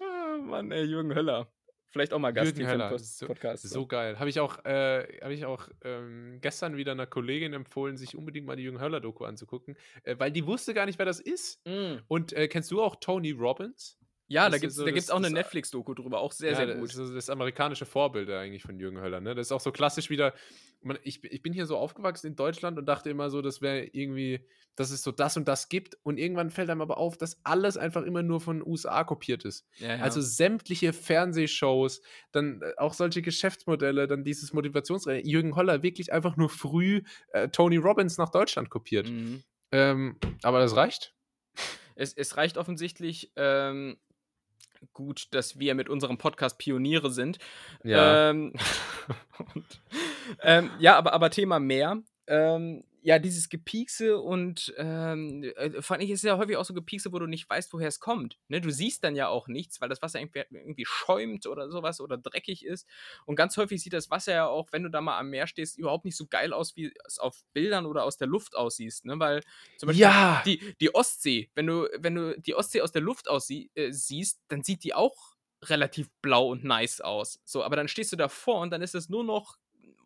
Ah, 0.00 0.36
Mann, 0.40 0.70
ey, 0.70 0.84
Jürgen 0.84 1.14
Höller. 1.14 1.48
Vielleicht 1.90 2.12
auch 2.12 2.18
mal 2.18 2.32
Gast 2.32 2.56
Jürgen 2.56 2.70
Höller, 2.70 2.90
das 2.90 3.18
so- 3.18 3.26
Podcast. 3.26 3.68
So 3.68 3.86
geil. 3.86 4.18
Habe 4.18 4.28
ich 4.28 4.40
auch, 4.40 4.64
äh, 4.64 5.06
habe 5.22 5.32
ich 5.34 5.44
auch 5.44 5.68
ähm, 5.84 6.38
gestern 6.40 6.76
wieder 6.76 6.92
einer 6.92 7.06
Kollegin 7.06 7.52
empfohlen, 7.52 7.96
sich 7.96 8.16
unbedingt 8.16 8.46
mal 8.46 8.56
die 8.56 8.64
Jürgen 8.64 8.80
Höller-Doku 8.80 9.24
anzugucken, 9.24 9.76
äh, 10.02 10.16
weil 10.18 10.32
die 10.32 10.44
wusste 10.46 10.74
gar 10.74 10.86
nicht, 10.86 10.98
wer 10.98 11.06
das 11.06 11.20
ist. 11.20 11.64
Mm. 11.66 11.98
Und 12.08 12.32
äh, 12.32 12.48
kennst 12.48 12.72
du 12.72 12.82
auch 12.82 12.96
Tony 12.96 13.30
Robbins? 13.30 13.96
Ja, 14.26 14.44
Das 14.44 14.52
da 14.52 14.56
ist 14.56 14.60
gibt 14.62 14.70
es 14.70 14.76
so 14.76 14.82
da 14.82 14.86
das- 14.90 14.94
gibt's 14.94 15.10
auch 15.10 15.16
eine 15.16 15.24
das- 15.26 15.32
Netflix-Doku 15.34 15.94
drüber, 15.94 16.20
auch 16.20 16.32
sehr, 16.32 16.52
ja, 16.52 16.56
sehr 16.56 16.66
das 16.66 16.78
gut. 16.78 16.88
ist 16.88 16.94
so 16.96 17.14
das 17.14 17.28
amerikanische 17.30 17.84
Vorbild 17.84 18.30
eigentlich 18.30 18.62
von 18.62 18.78
Jürgen 18.78 19.00
Höller. 19.00 19.20
Ne? 19.20 19.34
Das 19.34 19.48
ist 19.48 19.52
auch 19.52 19.60
so 19.60 19.70
klassisch 19.72 20.08
wieder. 20.10 20.32
Man, 20.82 20.98
ich, 21.02 21.22
ich 21.24 21.42
bin 21.42 21.52
hier 21.52 21.66
so 21.66 21.76
aufgewachsen 21.76 22.28
in 22.28 22.36
Deutschland 22.36 22.78
und 22.78 22.86
dachte 22.86 23.10
immer 23.10 23.28
so, 23.30 23.40
das 23.42 23.60
wäre 23.62 23.84
irgendwie, 23.92 24.46
dass 24.76 24.90
es 24.90 25.02
so 25.02 25.12
das 25.12 25.36
und 25.36 25.46
das 25.48 25.68
gibt. 25.68 25.96
Und 26.02 26.18
irgendwann 26.18 26.50
fällt 26.50 26.68
einem 26.70 26.80
aber 26.82 26.98
auf, 26.98 27.16
dass 27.18 27.38
alles 27.44 27.76
einfach 27.76 28.02
immer 28.02 28.22
nur 28.22 28.40
von 28.40 28.66
USA 28.66 29.04
kopiert 29.04 29.44
ist. 29.44 29.66
Ja, 29.76 29.96
ja. 29.96 30.02
Also 30.02 30.20
sämtliche 30.20 30.92
Fernsehshows, 30.92 32.00
dann 32.32 32.60
äh, 32.62 32.72
auch 32.78 32.94
solche 32.94 33.22
Geschäftsmodelle, 33.22 34.06
dann 34.06 34.24
dieses 34.24 34.52
Motivationsrennen. 34.52 35.24
Jürgen 35.26 35.56
Höller 35.56 35.82
wirklich 35.82 36.12
einfach 36.12 36.36
nur 36.36 36.48
früh 36.50 37.02
äh, 37.32 37.48
Tony 37.48 37.76
Robbins 37.76 38.18
nach 38.18 38.30
Deutschland 38.30 38.70
kopiert. 38.70 39.08
Mhm. 39.08 39.42
Ähm, 39.72 40.16
aber 40.42 40.60
das 40.60 40.76
reicht. 40.76 41.14
es, 41.94 42.12
es 42.14 42.36
reicht 42.36 42.58
offensichtlich 42.58 43.32
ähm, 43.36 43.96
gut, 44.92 45.28
dass 45.32 45.58
wir 45.58 45.74
mit 45.74 45.88
unserem 45.88 46.18
Podcast 46.18 46.58
Pioniere 46.58 47.10
sind. 47.10 47.38
Ja. 47.82 48.30
Ähm, 48.30 48.52
und, 49.54 49.80
ähm, 50.42 50.70
ja, 50.78 50.96
aber, 50.96 51.12
aber 51.12 51.30
Thema 51.30 51.58
Meer. 51.58 52.02
Ähm, 52.26 52.84
ja, 53.02 53.18
dieses 53.18 53.50
Gepiekse 53.50 54.18
und 54.18 54.72
ähm, 54.78 55.42
äh, 55.56 55.82
vor 55.82 55.96
allem 55.98 56.08
ist 56.08 56.20
es 56.20 56.22
ja 56.22 56.38
häufig 56.38 56.56
auch 56.56 56.64
so 56.64 56.72
Gepiekse, 56.72 57.12
wo 57.12 57.18
du 57.18 57.26
nicht 57.26 57.50
weißt, 57.50 57.70
woher 57.74 57.88
es 57.88 58.00
kommt. 58.00 58.38
Ne? 58.48 58.62
Du 58.62 58.70
siehst 58.70 59.04
dann 59.04 59.14
ja 59.14 59.28
auch 59.28 59.46
nichts, 59.46 59.78
weil 59.82 59.90
das 59.90 60.00
Wasser 60.00 60.20
irgendwie, 60.20 60.86
schäumt 60.86 61.46
oder 61.46 61.68
sowas 61.70 62.00
oder 62.00 62.16
dreckig 62.16 62.64
ist. 62.64 62.88
Und 63.26 63.36
ganz 63.36 63.58
häufig 63.58 63.82
sieht 63.82 63.92
das 63.92 64.10
Wasser 64.10 64.32
ja 64.32 64.46
auch, 64.46 64.68
wenn 64.72 64.84
du 64.84 64.88
da 64.88 65.02
mal 65.02 65.18
am 65.18 65.28
Meer 65.28 65.46
stehst, 65.46 65.76
überhaupt 65.78 66.06
nicht 66.06 66.16
so 66.16 66.26
geil 66.26 66.54
aus, 66.54 66.76
wie 66.76 66.94
es 67.06 67.18
auf 67.18 67.44
Bildern 67.52 67.84
oder 67.84 68.04
aus 68.04 68.16
der 68.16 68.26
Luft 68.28 68.56
aussiehst. 68.56 69.04
Ne? 69.04 69.18
Weil 69.18 69.42
zum 69.76 69.88
Beispiel 69.88 70.00
Ja. 70.00 70.42
die, 70.46 70.74
die 70.80 70.94
Ostsee, 70.94 71.50
wenn 71.54 71.66
du, 71.66 71.86
wenn 71.98 72.14
du 72.14 72.40
die 72.40 72.54
Ostsee 72.54 72.80
aus 72.80 72.92
der 72.92 73.02
Luft 73.02 73.28
aussie 73.28 73.70
äh, 73.74 73.92
siehst, 73.92 74.40
dann 74.48 74.62
sieht 74.62 74.82
die 74.82 74.94
auch 74.94 75.34
relativ 75.62 76.08
blau 76.22 76.48
und 76.48 76.64
nice 76.64 77.00
aus. 77.00 77.40
So, 77.44 77.62
aber 77.64 77.76
dann 77.76 77.88
stehst 77.88 78.12
du 78.12 78.16
davor 78.16 78.60
und 78.60 78.70
dann 78.70 78.82
ist 78.82 78.94
es 78.94 79.08
nur 79.10 79.24
noch 79.24 79.56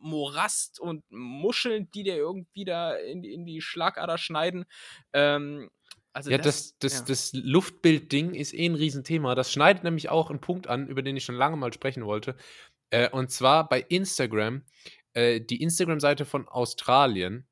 Morast 0.00 0.80
und 0.80 1.04
Muscheln, 1.10 1.90
die 1.92 2.02
dir 2.04 2.16
irgendwie 2.16 2.64
da 2.64 2.94
in, 2.94 3.22
die- 3.22 3.32
in 3.32 3.44
die 3.46 3.60
Schlagader 3.60 4.18
schneiden. 4.18 4.64
Ähm, 5.12 5.70
also 6.12 6.30
Ja, 6.30 6.38
das, 6.38 6.76
das, 6.78 7.00
ja. 7.00 7.04
das 7.06 7.32
Luftbild-Ding 7.34 8.34
ist 8.34 8.52
eh 8.54 8.66
ein 8.66 8.74
Riesenthema. 8.74 9.34
Das 9.34 9.52
schneidet 9.52 9.84
nämlich 9.84 10.08
auch 10.08 10.30
einen 10.30 10.40
Punkt 10.40 10.66
an, 10.66 10.88
über 10.88 11.02
den 11.02 11.16
ich 11.16 11.24
schon 11.24 11.34
lange 11.36 11.56
mal 11.56 11.72
sprechen 11.72 12.04
wollte. 12.06 12.36
Äh, 12.90 13.10
und 13.10 13.30
zwar 13.30 13.68
bei 13.68 13.80
Instagram, 13.82 14.62
äh, 15.12 15.40
die 15.40 15.62
Instagram-Seite 15.62 16.24
von 16.24 16.48
Australien. 16.48 17.46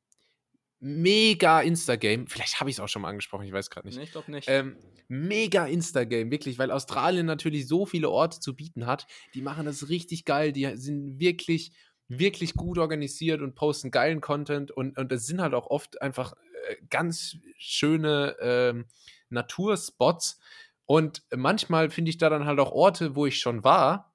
Mega 0.78 1.62
Instagame. 1.62 2.26
Vielleicht 2.28 2.60
habe 2.60 2.68
ich 2.68 2.76
es 2.76 2.80
auch 2.80 2.88
schon 2.88 3.00
mal 3.02 3.08
angesprochen, 3.08 3.46
ich 3.46 3.52
weiß 3.52 3.70
gerade 3.70 3.86
nicht. 3.88 3.96
Nee, 3.96 4.04
ich 4.04 4.12
glaube 4.12 4.30
nicht. 4.30 4.46
Ähm, 4.48 4.76
mega 5.08 5.66
Instagame, 5.66 6.30
wirklich, 6.30 6.58
weil 6.58 6.70
Australien 6.70 7.24
natürlich 7.24 7.66
so 7.66 7.86
viele 7.86 8.10
Orte 8.10 8.40
zu 8.40 8.54
bieten 8.54 8.84
hat. 8.86 9.06
Die 9.34 9.40
machen 9.40 9.64
das 9.64 9.88
richtig 9.88 10.26
geil. 10.26 10.52
Die 10.52 10.70
sind 10.76 11.18
wirklich, 11.18 11.72
wirklich 12.08 12.54
gut 12.54 12.78
organisiert 12.78 13.40
und 13.40 13.54
posten 13.54 13.90
geilen 13.90 14.20
Content. 14.20 14.70
Und, 14.70 14.98
und 14.98 15.12
es 15.12 15.26
sind 15.26 15.40
halt 15.40 15.54
auch 15.54 15.66
oft 15.66 16.00
einfach 16.02 16.34
äh, 16.68 16.76
ganz 16.90 17.36
schöne 17.58 18.36
ähm, 18.40 18.86
Naturspots. 19.28 20.38
Und 20.84 21.22
manchmal 21.34 21.90
finde 21.90 22.10
ich 22.10 22.18
da 22.18 22.30
dann 22.30 22.46
halt 22.46 22.60
auch 22.60 22.72
Orte, 22.72 23.16
wo 23.16 23.26
ich 23.26 23.40
schon 23.40 23.64
war. 23.64 24.14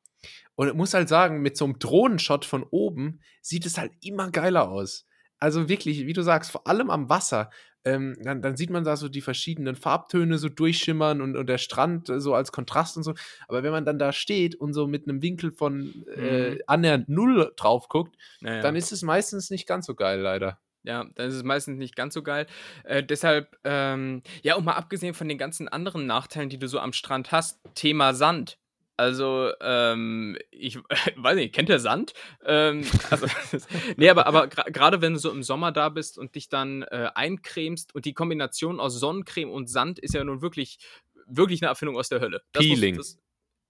Und 0.56 0.68
ich 0.68 0.74
muss 0.74 0.94
halt 0.94 1.10
sagen, 1.10 1.42
mit 1.42 1.58
so 1.58 1.66
einem 1.66 1.80
Drohnenshot 1.80 2.46
von 2.46 2.64
oben 2.64 3.20
sieht 3.42 3.66
es 3.66 3.78
halt 3.78 3.92
immer 4.02 4.32
geiler 4.32 4.70
aus. 4.70 5.08
Also 5.40 5.68
wirklich, 5.68 6.06
wie 6.06 6.14
du 6.14 6.22
sagst, 6.22 6.52
vor 6.52 6.68
allem 6.68 6.90
am 6.90 7.10
Wasser. 7.10 7.50
Ähm, 7.84 8.16
dann, 8.22 8.42
dann 8.42 8.56
sieht 8.56 8.70
man 8.70 8.84
da 8.84 8.96
so 8.96 9.10
die 9.10 9.22
verschiedenen 9.22 9.76
Farbtöne 9.76 10.38
so 10.38 10.50
durchschimmern 10.50 11.20
und, 11.22 11.36
und 11.36 11.48
der 11.48 11.58
Strand 11.58 12.10
äh, 12.10 12.20
so 12.22 12.36
als 12.36 12.52
Kontrast 12.52 12.98
und 12.98 13.04
so. 13.04 13.14
Aber 13.48 13.64
wenn 13.64 13.72
man 13.72 13.86
dann 13.86 13.98
da 14.00 14.12
steht 14.14 14.56
und 14.56 14.74
so 14.74 14.88
mit 14.88 15.08
einem 15.08 15.22
Winkel 15.22 15.52
von 15.52 16.06
äh, 16.16 16.52
Mhm. 16.52 16.60
annähernd 16.68 17.10
null 17.10 17.52
drauf 17.56 17.88
guckt, 17.90 18.16
Naja. 18.42 18.62
dann 18.62 18.76
ist 18.76 18.92
es 18.92 19.02
meistens 19.02 19.50
nicht 19.50 19.68
ganz 19.68 19.86
so 19.88 19.96
geil, 19.96 20.20
leider. 20.20 20.60
Ja, 20.84 21.06
dann 21.16 21.28
ist 21.28 21.36
es 21.36 21.44
meistens 21.44 21.78
nicht 21.78 21.96
ganz 21.96 22.14
so 22.14 22.24
geil. 22.24 22.48
Äh, 22.84 23.04
deshalb, 23.04 23.56
ähm, 23.64 24.24
ja, 24.42 24.56
und 24.56 24.66
mal 24.66 24.74
abgesehen 24.74 25.14
von 25.14 25.28
den 25.28 25.38
ganzen 25.38 25.68
anderen 25.68 26.08
Nachteilen, 26.08 26.50
die 26.50 26.58
du 26.58 26.68
so 26.68 26.80
am 26.80 26.92
Strand 26.94 27.32
hast, 27.32 27.60
Thema 27.76 28.14
Sand. 28.16 28.58
Also, 29.02 29.52
ähm, 29.62 30.38
ich 30.52 30.78
weiß 31.16 31.36
nicht, 31.36 31.56
kennt 31.56 31.70
ihr 31.70 31.80
Sand? 31.80 32.14
Ähm, 32.46 32.86
also, 33.10 33.26
nee, 33.98 34.10
aber, 34.10 34.28
aber 34.28 34.48
gerade 34.48 35.02
wenn 35.02 35.14
du 35.14 35.20
so 35.20 35.32
im 35.32 35.42
Sommer 35.42 35.72
da 35.72 35.90
bist 35.90 36.20
und 36.20 36.36
dich 36.36 36.50
dann 36.50 36.84
äh, 36.84 37.10
eincremst 37.16 37.96
und 37.96 38.06
die 38.06 38.14
Kombination 38.14 38.80
aus 38.80 39.00
Sonnencreme 39.00 39.50
und 39.50 39.70
Sand 39.72 39.98
ist 39.98 40.14
ja 40.14 40.24
nun 40.24 40.44
wirklich, 40.44 40.78
wirklich 41.26 41.64
eine 41.64 41.70
Erfindung 41.70 41.98
aus 41.98 42.10
der 42.10 42.20
Hölle. 42.20 42.44
Das 42.52 42.64
muss- 42.64 42.76
Peeling. 42.80 42.98
das, 42.98 43.18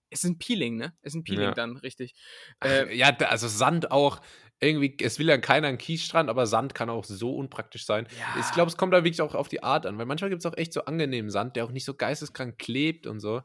es 0.10 0.24
ist 0.26 0.30
ein 0.30 0.38
Peeling, 0.38 0.76
ne? 0.76 0.94
Es 1.02 1.14
ist 1.14 1.20
ein 1.22 1.24
Peeling 1.24 1.46
Ja. 1.46 1.52
dann, 1.54 1.78
richtig. 1.78 2.14
Ach, 2.60 2.68
Äh, 2.68 2.94
ja, 2.98 3.16
also 3.30 3.48
Sand 3.48 3.90
auch. 3.92 4.20
irgendwie, 4.60 4.98
es 5.02 5.18
will 5.18 5.30
ja 5.30 5.38
keiner 5.38 5.70
einen 5.70 5.78
Kiesstrand, 5.78 6.30
aber 6.30 6.46
Sand 6.46 6.76
kann 6.76 6.90
auch 6.90 7.06
so 7.06 7.34
unpraktisch 7.38 7.86
sein. 7.86 8.06
Ja. 8.20 8.42
Ich 8.42 8.52
glaube, 8.52 8.70
es 8.70 8.76
kommt 8.76 8.94
da 8.94 8.98
wirklich 9.06 9.22
auch 9.22 9.34
auf 9.34 9.48
die 9.48 9.64
Art 9.64 9.86
an, 9.86 9.98
weil 9.98 10.06
manchmal 10.06 10.30
gibt 10.30 10.42
es 10.42 10.46
auch 10.46 10.58
echt 10.58 10.74
so 10.74 10.84
angenehmen 10.86 11.32
Sand, 11.32 11.56
der 11.56 11.64
auch 11.64 11.72
nicht 11.72 11.86
so 11.86 11.94
geisteskrank 11.94 12.60
klebt 12.60 13.08
und 13.08 13.22
so. 13.22 13.42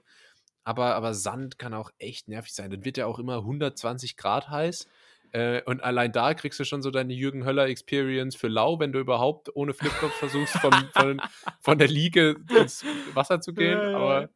Aber, 0.66 0.96
aber 0.96 1.14
Sand 1.14 1.58
kann 1.60 1.74
auch 1.74 1.90
echt 1.98 2.28
nervig 2.28 2.52
sein. 2.52 2.70
Dann 2.70 2.84
wird 2.84 2.96
ja 2.98 3.06
auch 3.06 3.18
immer 3.20 3.36
120 3.44 4.16
Grad 4.16 4.48
heiß. 4.50 4.88
Äh, 5.30 5.62
und 5.64 5.82
allein 5.82 6.10
da 6.12 6.34
kriegst 6.34 6.58
du 6.58 6.64
schon 6.64 6.82
so 6.82 6.90
deine 6.90 7.12
Jürgen 7.14 7.44
Höller 7.44 7.66
Experience 7.68 8.34
für 8.36 8.48
lau, 8.48 8.80
wenn 8.80 8.92
du 8.92 8.98
überhaupt 8.98 9.54
ohne 9.54 9.74
Flipflops 9.74 10.18
versuchst, 10.18 10.58
von, 10.58 10.90
von, 10.90 11.22
von 11.60 11.78
der 11.78 11.88
Liege 11.88 12.36
ins 12.52 12.84
Wasser 13.04 13.40
zu 13.40 13.54
gehen. 13.54 13.86
Aber 13.92 14.28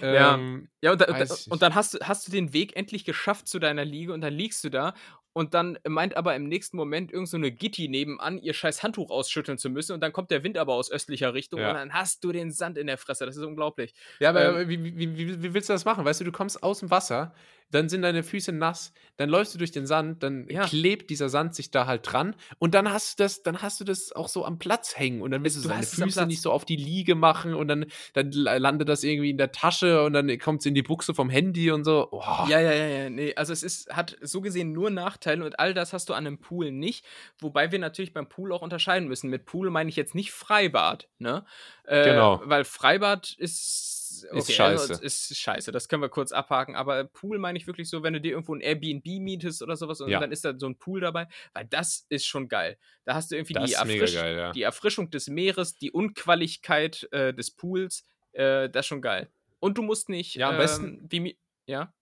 Ja. 0.00 0.34
ähm, 0.34 0.68
Ja, 0.82 0.92
und, 0.92 1.00
da, 1.00 1.06
und 1.48 1.62
dann 1.62 1.74
hast 1.74 1.94
du, 1.94 1.98
hast 2.02 2.26
du 2.26 2.32
den 2.32 2.52
Weg 2.52 2.76
endlich 2.76 3.04
geschafft 3.04 3.48
zu 3.48 3.58
deiner 3.60 3.84
Liege 3.84 4.12
und 4.12 4.20
dann 4.20 4.32
liegst 4.34 4.64
du 4.64 4.68
da 4.70 4.94
und 5.32 5.54
dann 5.54 5.78
meint 5.88 6.16
aber 6.16 6.34
im 6.36 6.48
nächsten 6.48 6.76
Moment 6.76 7.10
irgend 7.12 7.28
so 7.28 7.36
eine 7.36 7.50
Gitti 7.50 7.88
nebenan, 7.88 8.38
ihr 8.38 8.54
scheiß 8.54 8.82
Handtuch 8.82 9.10
ausschütteln 9.10 9.58
zu 9.58 9.70
müssen 9.70 9.92
und 9.92 10.00
dann 10.00 10.12
kommt 10.12 10.30
der 10.30 10.44
Wind 10.44 10.58
aber 10.58 10.74
aus 10.74 10.90
östlicher 10.90 11.34
Richtung 11.34 11.60
Ja. 11.60 11.70
und 11.70 11.74
dann 11.76 11.92
hast 11.94 12.22
du 12.24 12.32
den 12.32 12.50
Sand 12.50 12.76
in 12.78 12.86
der 12.86 12.98
Fresse. 12.98 13.26
Das 13.26 13.36
ist 13.36 13.42
unglaublich. 13.44 13.94
Ja, 14.20 14.30
aber 14.30 14.60
Ähm, 14.60 14.68
wie, 14.68 14.84
wie, 14.84 15.16
wie, 15.16 15.42
wie 15.42 15.54
willst 15.54 15.68
du 15.68 15.72
das 15.72 15.84
machen? 15.84 16.04
Weißt 16.04 16.20
du, 16.20 16.24
du 16.24 16.32
kommst 16.32 16.62
aus 16.62 16.80
dem 16.80 16.90
Wasser, 16.90 17.34
dann 17.72 17.88
sind 17.88 18.02
deine 18.02 18.22
Füße 18.22 18.52
nass, 18.52 18.92
dann 19.16 19.28
läufst 19.28 19.54
du 19.54 19.58
durch 19.58 19.72
den 19.72 19.86
Sand, 19.86 20.22
dann 20.22 20.46
Ja. 20.48 20.64
klebt 20.66 21.10
dieser 21.10 21.28
Sand 21.28 21.54
sich 21.54 21.70
da 21.70 21.86
halt 21.86 22.02
dran 22.10 22.36
und 22.58 22.74
dann 22.74 22.92
hast 22.92 23.18
du 23.18 23.24
das, 23.24 23.42
dann 23.42 23.60
hast 23.62 23.80
du 23.80 23.84
das 23.84 24.12
auch 24.12 24.28
so 24.28 24.44
am 24.44 24.58
Platz 24.58 24.96
hängen 24.96 25.20
und 25.22 25.30
dann 25.32 25.42
willst 25.42 25.56
du, 25.56 25.62
Du 25.62 25.68
deine 25.68 25.82
Füße 25.82 26.26
nicht 26.26 26.40
so 26.42 26.52
auf 26.52 26.64
die 26.64 26.76
Liege 26.76 27.14
machen 27.14 27.54
und 27.54 27.68
dann, 27.68 27.86
dann 28.14 28.30
landet 28.32 28.88
das 28.88 29.02
irgendwie 29.02 29.30
in 29.30 29.38
der 29.38 29.50
Tasche 29.52 30.04
und 30.04 30.12
dann 30.12 30.38
kommt 30.38 30.60
es 30.60 30.66
in 30.66 30.74
die 30.74 30.82
Buchse 30.82 31.14
vom 31.14 31.28
Handy 31.28 31.70
und 31.70 31.84
so. 31.84 32.08
Oh. 32.12 32.22
Ja, 32.48 32.60
ja, 32.60 32.72
ja, 32.72 32.86
ja. 32.86 33.10
Nee, 33.10 33.34
also 33.34 33.52
es 33.52 33.62
ist, 33.62 33.90
hat 33.94 34.16
so 34.20 34.40
gesehen 34.40 34.72
nur 34.72 34.90
Nachteile 34.90 35.44
und 35.44 35.58
all 35.58 35.74
das 35.74 35.92
hast 35.92 36.08
du 36.08 36.14
an 36.14 36.26
einem 36.26 36.38
Pool 36.38 36.70
nicht. 36.70 37.04
Wobei 37.38 37.72
wir 37.72 37.78
natürlich 37.78 38.12
beim 38.12 38.28
Pool 38.28 38.52
auch 38.52 38.62
unterscheiden 38.62 39.08
müssen. 39.08 39.30
Mit 39.30 39.44
Pool 39.44 39.70
meine 39.70 39.88
ich 39.88 39.96
jetzt 39.96 40.14
nicht 40.14 40.30
Freibad, 40.32 41.08
ne? 41.18 41.44
Äh, 41.84 42.04
Genau. 42.04 42.40
Weil 42.44 42.64
Freibad 42.64 43.34
ist. 43.38 43.91
Ist 44.12 44.26
also 44.32 44.52
scheiße. 44.52 44.92
ist 45.04 45.36
scheiße, 45.36 45.72
das 45.72 45.88
können 45.88 46.02
wir 46.02 46.08
kurz 46.08 46.32
abhaken. 46.32 46.74
Aber 46.76 47.04
Pool 47.04 47.38
meine 47.38 47.58
ich 47.58 47.66
wirklich 47.66 47.88
so, 47.88 48.02
wenn 48.02 48.12
du 48.12 48.20
dir 48.20 48.32
irgendwo 48.32 48.54
ein 48.54 48.60
Airbnb 48.60 49.04
mietest 49.20 49.62
oder 49.62 49.76
sowas 49.76 50.00
und 50.00 50.10
Ja. 50.10 50.20
dann 50.20 50.32
ist 50.32 50.44
da 50.44 50.52
so 50.58 50.66
ein 50.66 50.76
Pool 50.78 51.00
dabei, 51.00 51.26
weil 51.54 51.66
das 51.66 52.06
ist 52.08 52.26
schon 52.26 52.48
geil. 52.48 52.76
Da 53.04 53.14
hast 53.14 53.30
du 53.30 53.36
irgendwie 53.36 53.54
die, 53.54 53.72
Erfrisch 53.72 54.14
geil, 54.14 54.36
ja. 54.36 54.52
die 54.52 54.62
Erfrischung 54.62 55.10
des 55.10 55.28
Meeres, 55.28 55.76
die 55.76 55.90
Unqualligkeit 55.90 57.08
äh, 57.12 57.32
des 57.34 57.50
Pools, 57.50 58.04
äh, 58.32 58.68
das 58.70 58.80
ist 58.84 58.88
schon 58.88 59.02
geil. 59.02 59.30
Und 59.60 59.78
du 59.78 59.82
musst 59.82 60.08
nicht. 60.08 60.34
Ja, 60.34 60.50
am 60.50 60.56
besten- 60.58 60.84
Ähm, 60.86 61.06
wie, 61.10 61.20
mi- 61.20 61.38
ja. 61.66 61.92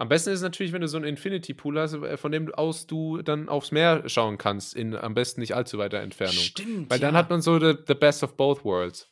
Am 0.00 0.08
besten 0.08 0.30
ist 0.30 0.36
es 0.36 0.42
natürlich, 0.42 0.72
wenn 0.72 0.80
du 0.80 0.86
so 0.86 0.96
einen 0.96 1.06
Infinity 1.06 1.54
Pool 1.54 1.78
hast, 1.78 1.94
äh, 1.94 2.16
von 2.16 2.30
dem 2.30 2.54
aus 2.54 2.86
du 2.86 3.20
dann 3.20 3.48
aufs 3.48 3.72
Meer 3.72 4.08
schauen 4.08 4.38
kannst, 4.38 4.74
in 4.76 4.94
am 4.94 5.12
besten 5.14 5.40
nicht 5.40 5.54
allzu 5.56 5.76
weiter 5.78 5.98
Entfernung. 5.98 6.34
Stimmt. 6.36 6.88
Weil 6.88 7.00
dann 7.00 7.14
ja. 7.14 7.18
hat 7.18 7.30
man 7.30 7.42
so 7.42 7.58
the, 7.58 7.74
the 7.86 7.94
best 7.94 8.22
of 8.22 8.36
both 8.36 8.64
worlds. 8.64 9.10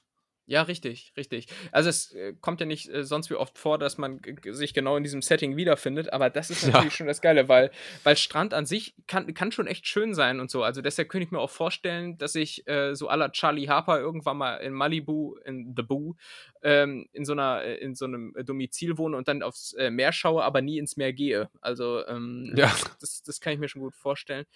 Ja, 0.49 0.63
richtig, 0.63 1.13
richtig. 1.17 1.49
Also 1.73 1.89
es 1.89 2.13
äh, 2.13 2.33
kommt 2.41 2.61
ja 2.61 2.67
nicht 2.67 2.89
äh, 2.89 3.03
sonst 3.03 3.31
wie 3.31 3.35
oft 3.35 3.59
vor, 3.59 3.79
dass 3.79 3.99
man 3.99 4.21
sich 4.53 4.75
genau 4.75 4.97
in 4.97 5.03
diesem 5.03 5.21
Setting 5.21 5.57
wiederfindet, 5.57 6.13
aber 6.13 6.31
das 6.31 6.51
ist 6.51 6.63
Ja. 6.63 6.69
natürlich 6.73 6.95
schon 6.95 7.09
das 7.09 7.21
Geile, 7.21 7.49
weil, 7.49 7.73
weil 8.05 8.17
Strand 8.17 8.55
an 8.55 8.65
sich 8.65 8.95
kann, 9.09 9.35
kann 9.35 9.51
schon 9.51 9.67
echt 9.67 9.89
schön 9.89 10.15
sein 10.15 10.39
und 10.39 10.49
so. 10.49 10.63
Also 10.63 10.83
deshalb 10.83 11.09
könnte 11.09 11.25
ich 11.25 11.33
mir 11.33 11.41
auch 11.41 11.51
vorstellen, 11.51 12.17
dass 12.19 12.37
ich 12.37 12.65
äh, 12.69 12.95
so 12.95 13.09
aller 13.09 13.33
Charlie 13.33 13.67
Harper 13.69 13.99
irgendwann 13.99 14.37
mal 14.37 14.59
in 14.59 14.73
Malibu, 14.73 15.35
in 15.45 15.75
The 15.77 15.83
Boo, 15.83 16.15
ähm, 16.63 17.09
in 17.13 17.25
so 17.25 17.33
einer, 17.33 17.65
äh, 17.65 17.79
in 17.79 17.97
so 17.97 18.05
einem 18.05 18.33
Domizil 18.45 18.99
wohne 18.99 19.17
und 19.17 19.27
dann 19.27 19.43
aufs 19.43 19.75
Meer 19.91 20.13
schaue, 20.13 20.45
aber 20.45 20.63
nie 20.63 20.79
ins 20.79 20.97
Meer 20.97 21.13
gehe. 21.13 21.51
Also 21.61 22.07
ähm, 22.07 22.53
Ja. 22.57 22.73
das, 23.01 23.23
das 23.25 23.41
kann 23.41 23.53
ich 23.53 23.59
mir 23.59 23.69
schon 23.69 23.83
gut 23.83 23.97
vorstellen. 23.97 24.47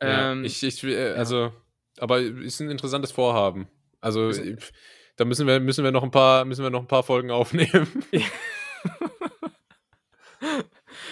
Ja, 0.00 0.30
Ähm, 0.32 0.44
ich, 0.44 0.62
ich, 0.62 0.84
äh, 0.84 1.14
also, 1.14 1.52
aber 1.98 2.20
ist 2.20 2.60
ein 2.60 2.70
interessantes 2.70 3.10
Vorhaben. 3.10 3.68
Also, 4.00 4.28
Ist- 4.28 4.38
äh, 4.40 4.56
da 5.16 5.24
müssen 5.24 5.46
wir, 5.46 5.60
müssen 5.60 5.84
wir 5.84 5.92
noch 5.92 6.02
ein 6.02 6.10
paar, 6.10 6.44
müssen 6.44 6.62
wir 6.62 6.70
noch 6.70 6.80
ein 6.80 6.88
paar 6.88 7.02
Folgen 7.02 7.30
aufnehmen. 7.30 7.86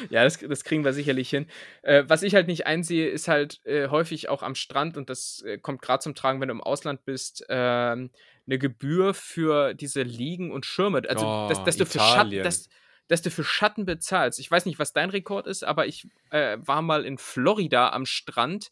Ja, 0.08 0.24
das, 0.24 0.38
das 0.38 0.64
kriegen 0.64 0.84
wir 0.84 0.92
sicherlich 0.92 1.28
hin. 1.28 1.46
Äh, 1.82 2.04
was 2.06 2.22
ich 2.22 2.34
halt 2.34 2.46
nicht 2.46 2.66
einsehe, 2.66 3.08
ist 3.08 3.28
halt 3.28 3.60
äh, 3.64 3.88
häufig 3.88 4.28
auch 4.28 4.42
am 4.42 4.54
Strand, 4.54 4.96
und 4.96 5.10
das 5.10 5.42
äh, 5.42 5.58
kommt 5.58 5.82
gerade 5.82 6.02
zum 6.02 6.14
Tragen, 6.14 6.40
wenn 6.40 6.48
du 6.48 6.54
im 6.54 6.62
Ausland 6.62 7.04
bist, 7.04 7.44
ähm, 7.48 8.10
eine 8.46 8.58
Gebühr 8.58 9.14
für 9.14 9.74
diese 9.74 10.02
Liegen 10.02 10.50
und 10.52 10.64
Schirme. 10.66 11.02
Also, 11.08 11.26
Oh, 11.26 11.48
dass, 11.48 11.62
dass, 11.64 11.76
du 11.76 11.86
für 11.86 11.98
Schatten, 11.98 12.28
Italien. 12.28 12.44
dass, 12.44 12.68
dass 13.10 13.22
du 13.22 13.30
für 13.32 13.42
Schatten 13.42 13.86
bezahlst. 13.86 14.38
Ich 14.38 14.48
weiß 14.48 14.66
nicht, 14.66 14.78
was 14.78 14.92
dein 14.92 15.10
Rekord 15.10 15.48
ist, 15.48 15.64
aber 15.64 15.88
ich 15.88 16.06
äh, 16.30 16.58
war 16.60 16.80
mal 16.80 17.04
in 17.04 17.18
Florida 17.18 17.90
am 17.90 18.06
Strand. 18.06 18.70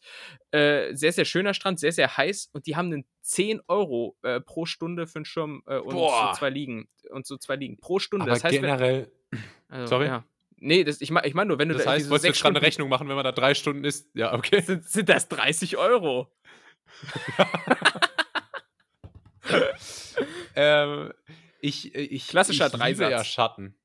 Äh, 0.51 0.95
sehr, 0.95 1.11
sehr 1.11 1.25
schöner 1.25 1.53
Strand, 1.53 1.77
sehr, 1.77 1.91
sehr 1.91 2.15
heiß. 2.15 2.49
Und 2.53 2.65
die 2.65 2.77
haben 2.77 2.85
einen 2.85 3.03
10 3.21 3.59
Euro 3.67 4.15
äh, 4.21 4.39
pro 4.39 4.65
Stunde 4.65 5.07
für 5.07 5.17
einen 5.17 5.25
Schirm 5.25 5.61
äh, 5.67 5.75
und 5.79 5.93
Boah. 5.93 6.29
so 6.31 6.39
zwei 6.39 6.49
Liegen. 6.51 6.87
Und 7.09 7.27
so 7.27 7.35
zwei 7.35 7.57
Liegen. 7.57 7.81
Pro 7.81 7.99
Stunde. 7.99 8.23
Aber 8.23 8.31
das 8.31 8.45
heißt, 8.45 8.55
wenn, 8.55 8.61
generell, 8.61 9.11
also, 9.67 9.87
sorry? 9.87 10.05
Ja. 10.05 10.23
Nee, 10.55 10.85
das, 10.85 11.01
ich 11.01 11.11
meine 11.11 11.27
ich 11.27 11.33
mein 11.33 11.49
nur, 11.49 11.59
wenn 11.59 11.67
du 11.67 11.75
das 11.75 11.83
da 11.83 11.91
heißt, 11.91 12.03
irgendwie 12.03 12.11
wolltest 12.11 12.23
du 12.23 12.27
jetzt 12.29 12.41
gerade 12.41 12.57
eine 12.57 12.65
Rechnung 12.65 12.87
machen, 12.87 13.09
wenn 13.09 13.15
man 13.15 13.25
da 13.25 13.33
drei 13.33 13.53
Stunden 13.53 13.83
ist? 13.83 14.09
Ja, 14.13 14.33
okay. 14.33 14.61
sind, 14.61 14.87
sind 14.87 15.09
das 15.09 15.27
30 15.27 15.75
Euro. 15.75 16.31
ähm, 20.55 21.11
ich, 21.59 21.93
ich, 21.93 22.29
Klassischer 22.29 22.67
ich 22.67 22.73
liebe 22.73 23.03
ja 23.03 23.09
Dreisatz. 23.09 23.27
Schatten. 23.27 23.75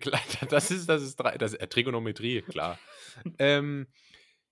Klar, 0.00 0.20
Das 0.50 0.70
ist, 0.70 0.88
das 0.88 1.02
ist 1.02 1.16
drei, 1.16 1.36
das 1.38 1.52
ist 1.54 1.60
äh, 1.60 1.66
Trigonometrie, 1.68 2.42
klar. 2.42 2.78
ähm, 3.38 3.86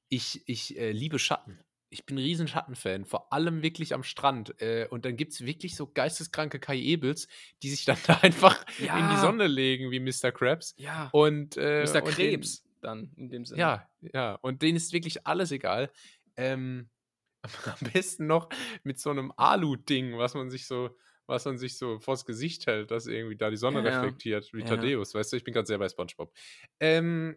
ich 0.09 0.43
ich 0.47 0.79
äh, 0.79 0.93
liebe 0.93 1.19
Schatten. 1.19 1.59
Ich 1.91 2.07
bin 2.07 2.17
ein 2.17 2.25
riesen 2.25 2.49
Schattenfan, 2.49 3.05
vor 3.05 3.33
allem 3.33 3.63
wirklich 3.63 3.95
am 3.95 4.03
Strand. 4.03 4.61
Äh, 4.61 4.89
und 4.91 5.05
dann 5.05 5.17
gibt 5.17 5.33
es 5.33 5.45
wirklich 5.45 5.77
so 5.77 5.87
geisteskranke 5.87 6.59
Kai 6.59 6.77
Ebels, 6.79 7.29
die 7.63 7.71
sich 7.71 7.85
dann 7.85 7.99
da 8.07 8.15
einfach 8.19 8.65
in 8.79 8.85
die 8.85 8.87
Ja. 8.87 9.21
Sonne 9.21 9.47
legen, 9.47 9.91
wie 9.93 10.01
Mr. 10.01 10.33
Krabs. 10.33 10.75
Ja. 10.77 11.09
Und, 11.13 11.57
äh, 11.57 11.85
Mr. 11.85 12.03
und 12.03 12.11
Krebs 12.11 12.65
dann 12.81 13.13
in 13.17 13.29
dem 13.29 13.31
Den, 13.31 13.45
Sinne. 13.45 13.61
ja, 13.61 13.89
ja. 14.13 14.35
Und 14.43 14.63
denen 14.63 14.77
ist 14.77 14.93
wirklich 14.93 15.27
alles 15.27 15.53
egal. 15.53 15.91
Ähm, 16.37 16.91
am 17.67 17.93
besten 17.93 18.27
noch 18.27 18.49
mit 18.83 18.99
so 18.99 19.11
einem 19.11 19.33
Alu-Ding, 19.37 20.19
was 20.19 20.35
man 20.35 20.51
sich 20.51 20.67
so, 20.67 20.91
was 21.27 21.45
man 21.45 21.59
sich 21.59 21.79
so 21.79 21.99
vors 21.99 22.25
Gesicht 22.25 22.67
hält, 22.67 22.91
dass 22.91 23.07
irgendwie 23.07 23.37
da 23.37 23.51
die 23.51 23.57
Sonne 23.57 23.83
Ja, 23.83 23.91
ja. 23.91 24.01
reflektiert, 24.01 24.53
wie 24.53 24.61
Ja. 24.61 24.67
Thaddeus, 24.67 25.15
weißt 25.15 25.33
du, 25.33 25.37
ich 25.37 25.45
bin 25.45 25.55
gerade 25.55 25.67
sehr 25.67 25.79
bei 25.79 25.89
Spongebob. 25.89 26.33
Ähm, 26.81 27.37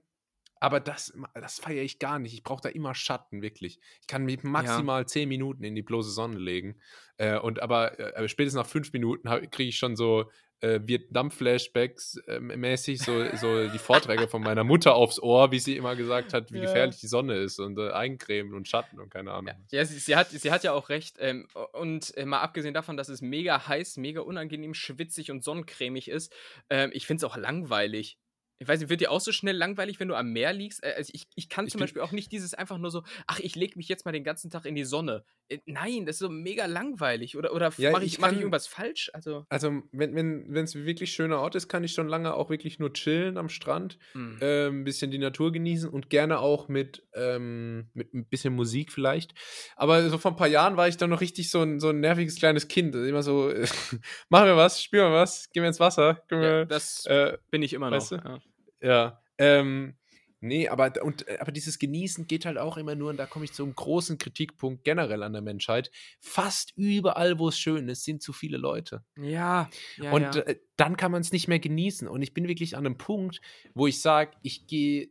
aber 0.60 0.80
das, 0.80 1.14
das 1.36 1.60
feiere 1.60 1.84
ich 1.84 2.00
gar 2.00 2.18
nicht. 2.20 2.34
Ich 2.34 2.44
brauche 2.44 2.62
da 2.62 2.70
immer 2.70 2.96
Schatten, 2.96 3.42
wirklich. 3.42 3.80
Ich 4.02 4.08
kann 4.08 4.26
mich 4.26 4.44
maximal 4.44 5.06
zehn 5.08 5.30
Minuten 5.30 5.64
in 5.64 5.76
die 5.76 5.84
bloße 5.84 6.10
Sonne 6.10 6.40
legen. 6.40 6.82
Äh, 7.18 7.38
und 7.38 7.62
aber 7.62 8.00
äh, 8.00 8.28
spätestens 8.28 8.60
nach 8.60 8.68
fünf 8.68 8.92
Minuten 8.92 9.28
kriege 9.52 9.70
ich 9.70 9.78
schon 9.78 9.96
so 9.96 10.32
äh, 10.62 10.80
Vietnam-Flashbacks 10.84 12.18
äh, 12.28 12.40
mäßig, 12.40 13.00
so, 13.00 13.24
so 13.36 13.68
die 13.70 13.78
Vorträge 13.78 14.28
von 14.28 14.42
meiner 14.42 14.64
Mutter 14.64 14.96
aufs 14.96 15.20
Ohr, 15.22 15.52
wie 15.52 15.60
sie 15.60 15.78
immer 15.78 15.96
gesagt 15.96 16.34
hat, 16.34 16.52
wie 16.52 16.58
Ja. 16.58 16.64
gefährlich 16.64 17.00
die 17.00 17.08
Sonne 17.08 17.36
ist 17.36 17.60
und 17.60 17.78
äh, 17.78 17.92
Eincremen 17.92 18.54
und 18.54 18.68
Schatten 18.68 19.00
und 19.00 19.10
keine 19.10 19.32
Ahnung. 19.32 19.54
Ja, 19.72 19.86
sie, 19.86 20.00
sie, 20.00 20.16
hat, 20.16 20.30
sie 20.30 20.52
hat 20.52 20.64
ja 20.64 20.74
auch 20.74 20.90
recht. 20.90 21.18
Ähm, 21.20 21.48
und 21.74 22.16
äh, 22.18 22.26
mal 22.26 22.42
abgesehen 22.42 22.74
davon, 22.74 22.98
dass 22.98 23.10
es 23.10 23.22
mega 23.22 23.68
heiß, 23.68 23.98
mega 23.98 24.22
unangenehm, 24.22 24.74
schwitzig 24.74 25.32
und 25.32 25.44
sonnencremig 25.44 26.10
ist, 26.10 26.34
ähm, 26.70 26.90
ich 26.94 27.06
finde 27.06 27.26
es 27.26 27.32
auch 27.32 27.38
langweilig. 27.38 28.18
Ich 28.60 28.68
weiß 28.68 28.80
nicht, 28.80 28.90
wird 28.90 29.02
dir 29.02 29.12
auch 29.12 29.22
so 29.22 29.32
schnell 29.32 29.56
langweilig, 29.56 30.00
wenn 30.00 30.08
du 30.08 30.16
am 30.16 30.32
Meer 30.32 30.54
liegst? 30.54 30.84
Äh, 30.84 30.94
Also 30.98 31.12
ich, 31.14 31.28
ich 31.36 31.50
kann 31.50 31.66
Ich 31.66 31.72
zum 31.72 31.82
Beispiel 31.82 32.02
auch 32.02 32.12
nicht 32.12 32.32
dieses 32.32 32.54
einfach 32.54 32.78
nur 32.78 32.92
so, 32.92 33.04
ach, 33.28 33.40
ich 33.40 33.56
lege 33.56 33.78
mich 33.78 33.88
jetzt 33.88 34.06
mal 34.06 34.12
den 34.12 34.24
ganzen 34.24 34.50
Tag 34.50 34.66
in 34.66 34.76
die 34.76 34.84
Sonne. 34.84 35.24
Äh, 35.50 35.60
nein, 35.66 36.06
das 36.06 36.16
ist 36.16 36.20
so 36.20 36.30
mega 36.30 36.66
langweilig. 36.66 37.38
Oder, 37.38 37.54
oder 37.54 37.72
Ja, 37.78 37.92
mache 37.92 38.04
ich, 38.06 38.14
ich 38.14 38.20
mach 38.20 38.32
ich 38.32 38.40
irgendwas 38.40 38.68
falsch? 38.68 39.12
Also, 39.14 39.46
Also, 39.50 39.84
wenn 39.92 40.18
es 40.18 40.46
wenn, 40.50 40.82
ein 40.82 40.86
wirklich 40.86 41.12
schöner 41.12 41.40
Ort 41.40 41.56
ist, 41.56 41.68
kann 41.68 41.84
ich 41.84 41.94
schon 41.94 42.08
lange 42.08 42.34
auch 42.34 42.50
wirklich 42.50 42.80
nur 42.80 42.94
chillen 42.94 43.38
am 43.38 43.50
Strand, 43.50 43.98
hm. 44.14 44.38
äh, 44.42 44.68
ein 44.68 44.84
bisschen 44.84 45.12
die 45.12 45.20
Natur 45.20 45.52
genießen 45.52 45.90
und 45.90 46.10
gerne 46.10 46.40
auch 46.40 46.68
mit, 46.68 47.08
ähm, 47.14 47.90
mit 47.94 48.14
ein 48.14 48.26
bisschen 48.26 48.54
Musik 48.56 48.92
vielleicht. 48.92 49.34
Aber 49.76 50.10
so 50.10 50.18
vor 50.18 50.32
ein 50.32 50.38
paar 50.38 50.48
Jahren 50.48 50.78
war 50.78 50.88
ich 50.88 50.98
dann 50.98 51.10
noch 51.10 51.22
richtig 51.22 51.50
so 51.52 51.62
ein, 51.62 51.80
so 51.80 51.90
ein 51.90 52.00
nerviges 52.00 52.38
kleines 52.38 52.68
Kind. 52.68 52.96
Also 52.96 53.08
immer 53.08 53.24
so, 53.24 53.54
machen 54.30 54.48
wir 54.48 54.58
was, 54.58 54.82
spielen 54.82 55.04
wir 55.04 55.14
was, 55.14 55.50
gehen 55.52 55.64
wir 55.64 55.68
ins 55.68 55.80
Wasser. 55.80 56.24
Ja, 56.32 56.66
das 56.66 57.06
äh, 57.06 57.38
bin 57.52 57.62
ich 57.62 57.74
immer 57.74 57.90
noch. 57.90 57.98
weißt 57.98 58.12
du? 58.12 58.16
Ja. 58.16 58.40
Ja, 58.82 59.22
ähm, 59.38 59.96
nee, 60.40 60.68
aber, 60.68 60.92
und, 61.04 61.28
äh, 61.28 61.38
aber 61.40 61.52
dieses 61.52 61.80
Genießen 61.80 62.28
geht 62.28 62.46
halt 62.46 62.58
auch 62.58 62.78
immer 62.78 62.96
nur, 62.96 63.10
und 63.10 63.18
da 63.18 63.26
komme 63.26 63.46
ich 63.46 63.54
zum 63.54 63.74
großen 63.74 64.18
Kritikpunkt 64.18 64.84
generell 64.84 65.24
an 65.24 65.34
der 65.34 65.42
Menschheit. 65.42 65.92
Fast 66.20 66.74
überall, 66.76 67.40
wo 67.40 67.50
es 67.50 67.60
schön 67.60 67.88
ist, 67.90 68.04
sind 68.04 68.22
zu 68.22 68.34
viele 68.34 68.58
Leute. 68.58 69.04
Ja, 69.18 69.70
ja, 69.98 70.12
und 70.12 70.36
ja. 70.36 70.42
Äh, 70.42 70.60
dann 70.76 70.98
kann 70.98 71.12
man 71.12 71.22
es 71.22 71.32
nicht 71.32 71.48
mehr 71.48 71.60
genießen. 71.60 72.08
Und 72.08 72.22
ich 72.22 72.34
bin 72.34 72.48
wirklich 72.48 72.76
an 72.76 72.86
einem 72.86 72.98
Punkt, 72.98 73.42
wo 73.74 73.88
ich 73.88 74.02
sage, 74.02 74.32
ich 74.44 74.68
gehe 74.68 75.10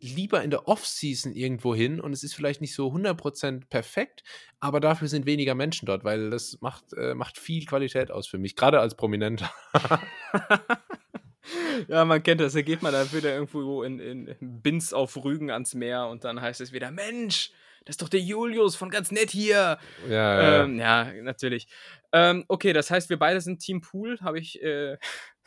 lieber 0.00 0.42
in 0.42 0.50
der 0.50 0.68
Off-Season 0.68 1.32
irgendwo 1.34 1.74
hin 1.74 1.98
und 1.98 2.12
es 2.12 2.22
ist 2.24 2.34
vielleicht 2.34 2.60
nicht 2.60 2.74
so 2.74 2.88
100% 2.88 3.68
perfekt, 3.70 4.22
aber 4.60 4.78
dafür 4.80 5.08
sind 5.08 5.24
weniger 5.24 5.54
Menschen 5.54 5.86
dort, 5.86 6.04
weil 6.04 6.28
das 6.28 6.58
macht, 6.60 6.92
äh, 6.92 7.14
macht 7.14 7.38
viel 7.38 7.64
Qualität 7.64 8.10
aus 8.10 8.26
für 8.26 8.36
mich, 8.36 8.54
gerade 8.54 8.80
als 8.80 8.96
Prominenter. 8.96 9.50
ja, 11.88 12.04
man 12.04 12.22
kennt 12.22 12.40
das. 12.40 12.52
Da 12.54 12.62
geht 12.62 12.82
man 12.82 12.92
dann 12.92 13.12
wieder 13.12 13.34
irgendwo 13.34 13.82
in, 13.82 13.98
in 13.98 14.36
Binz 14.40 14.92
auf 14.92 15.16
Rügen 15.22 15.50
ans 15.50 15.74
Meer 15.74 16.08
und 16.08 16.24
dann 16.24 16.40
heißt 16.40 16.60
es 16.60 16.72
wieder: 16.72 16.90
Mensch, 16.90 17.52
das 17.84 17.94
ist 17.94 18.02
doch 18.02 18.08
der 18.08 18.20
Julius 18.20 18.76
von 18.76 18.90
ganz 18.90 19.10
nett 19.10 19.30
hier. 19.30 19.78
Ja, 20.08 20.62
Ähm, 20.64 20.78
ja 20.78 21.12
natürlich. 21.22 21.68
Ähm, 22.12 22.44
okay, 22.48 22.72
das 22.72 22.90
heißt, 22.90 23.10
wir 23.10 23.18
beide 23.18 23.40
sind 23.40 23.60
Team 23.60 23.80
Pool. 23.80 24.18
Habe 24.20 24.38
ich 24.38 24.62
äh, 24.62 24.96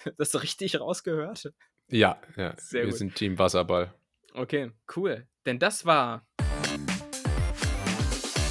das 0.17 0.41
richtig 0.41 0.79
rausgehört? 0.79 1.51
ja, 1.89 2.19
ja. 2.35 2.53
Sehr 2.57 2.83
wir 2.83 2.89
gut. 2.89 2.97
sind 2.97 3.15
Team 3.15 3.39
Wasserball. 3.39 3.93
Okay, 4.33 4.71
cool. 4.95 5.25
Denn 5.45 5.57
das 5.57 5.85
war. 5.85 6.27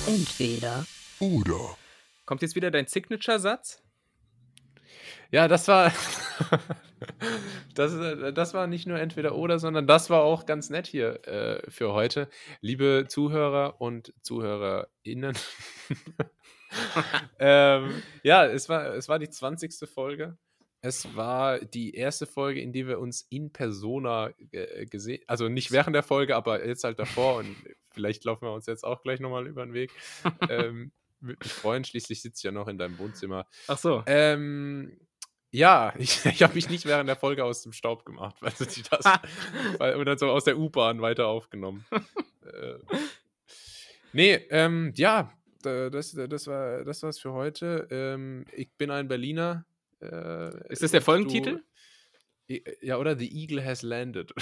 Entweder 0.07 0.85
Oder. 1.21 1.77
Kommt 2.25 2.43
jetzt 2.43 2.57
wieder 2.57 2.71
dein 2.73 2.87
Signature-Satz? 2.87 3.83
Ja, 5.31 5.47
das 5.47 5.69
war. 5.69 5.93
das, 7.75 7.95
äh, 7.95 8.33
das 8.33 8.55
war 8.55 8.67
nicht 8.67 8.87
nur 8.87 8.99
entweder 8.99 9.35
oder, 9.35 9.59
sondern 9.59 9.87
das 9.87 10.11
war 10.11 10.23
auch 10.23 10.47
ganz 10.47 10.71
nett 10.71 10.87
hier 10.87 11.27
äh, 11.27 11.71
für 11.71 11.93
heute. 11.93 12.29
Liebe 12.61 13.07
Zuhörer 13.09 13.81
und 13.81 14.13
ZuhörerInnen. 14.23 15.37
ähm, 17.39 18.03
ja, 18.23 18.47
es 18.47 18.69
war, 18.69 18.95
es 18.95 19.09
war 19.09 19.19
die 19.19 19.31
20. 19.31 19.89
Folge. 19.89 20.37
Es 20.83 21.17
war 21.17 21.59
die 21.59 21.95
erste 21.95 22.27
Folge, 22.27 22.61
in 22.61 22.73
die 22.73 22.87
wir 22.87 23.01
uns 23.01 23.27
in 23.29 23.53
Persona 23.53 24.31
äh, 24.53 24.87
gesehen, 24.87 25.23
also 25.27 25.49
nicht 25.49 25.73
während 25.73 25.97
der 25.97 26.03
Folge, 26.05 26.37
aber 26.37 26.65
jetzt 26.65 26.85
halt 26.85 26.99
davor 26.99 27.39
und 27.39 27.57
vielleicht 27.91 28.25
laufen 28.25 28.43
wir 28.43 28.53
uns 28.53 28.67
jetzt 28.67 28.85
auch 28.85 29.03
gleich 29.03 29.19
nochmal 29.19 29.47
über 29.47 29.65
den 29.65 29.75
Weg. 29.75 29.91
ähm, 30.49 30.93
würde 31.21 31.39
mich 31.43 31.53
freuen, 31.53 31.85
schließlich 31.85 32.23
sitzt 32.23 32.45
ja 32.45 32.53
noch 32.53 32.69
in 32.69 32.79
deinem 32.79 32.99
Wohnzimmer. 32.99 33.47
Ach 33.67 33.79
so. 33.79 34.03
Ähm, 34.07 34.99
ja, 35.51 35.93
ich, 35.99 36.25
ich 36.27 36.43
habe 36.43 36.55
mich 36.55 36.69
nicht 36.69 36.87
während 36.87 37.09
der 37.09 37.17
Folge 37.17 37.45
aus 37.45 37.63
dem 37.63 37.73
Staub 37.73 38.05
gemacht, 38.05 38.37
weil 38.41 38.53
sie 38.53 38.83
das 38.83 39.05
weil, 39.79 39.97
und 39.97 40.05
dann 40.07 40.19
so 40.19 40.31
aus 40.31 40.45
der 40.45 40.59
U-Bahn 40.59 41.01
weiter 41.03 41.27
aufgenommen. 41.29 41.85
äh, 42.45 42.75
nee, 44.13 44.35
ähm, 44.51 44.93
ja, 44.97 45.33
da- 45.63 45.91
das, 45.91 46.13
das 46.13 46.47
war 46.47 46.85
das 46.85 47.03
war's 47.03 47.19
für 47.19 47.33
heute. 47.33 47.87
Ähm, 47.91 48.45
ich 48.53 48.71
bin 48.73 48.91
ein 48.91 49.09
Berliner. 49.09 49.65
Äh, 50.01 50.71
Ist 50.73 50.83
das 50.83 50.91
der 50.91 51.03
Folgentitel? 51.03 51.57
Du, 51.57 51.63
ja, 52.81 52.97
oder 52.99 53.17
The 53.19 53.29
Eagle 53.43 53.65
has 53.65 53.83
landed. 53.83 54.33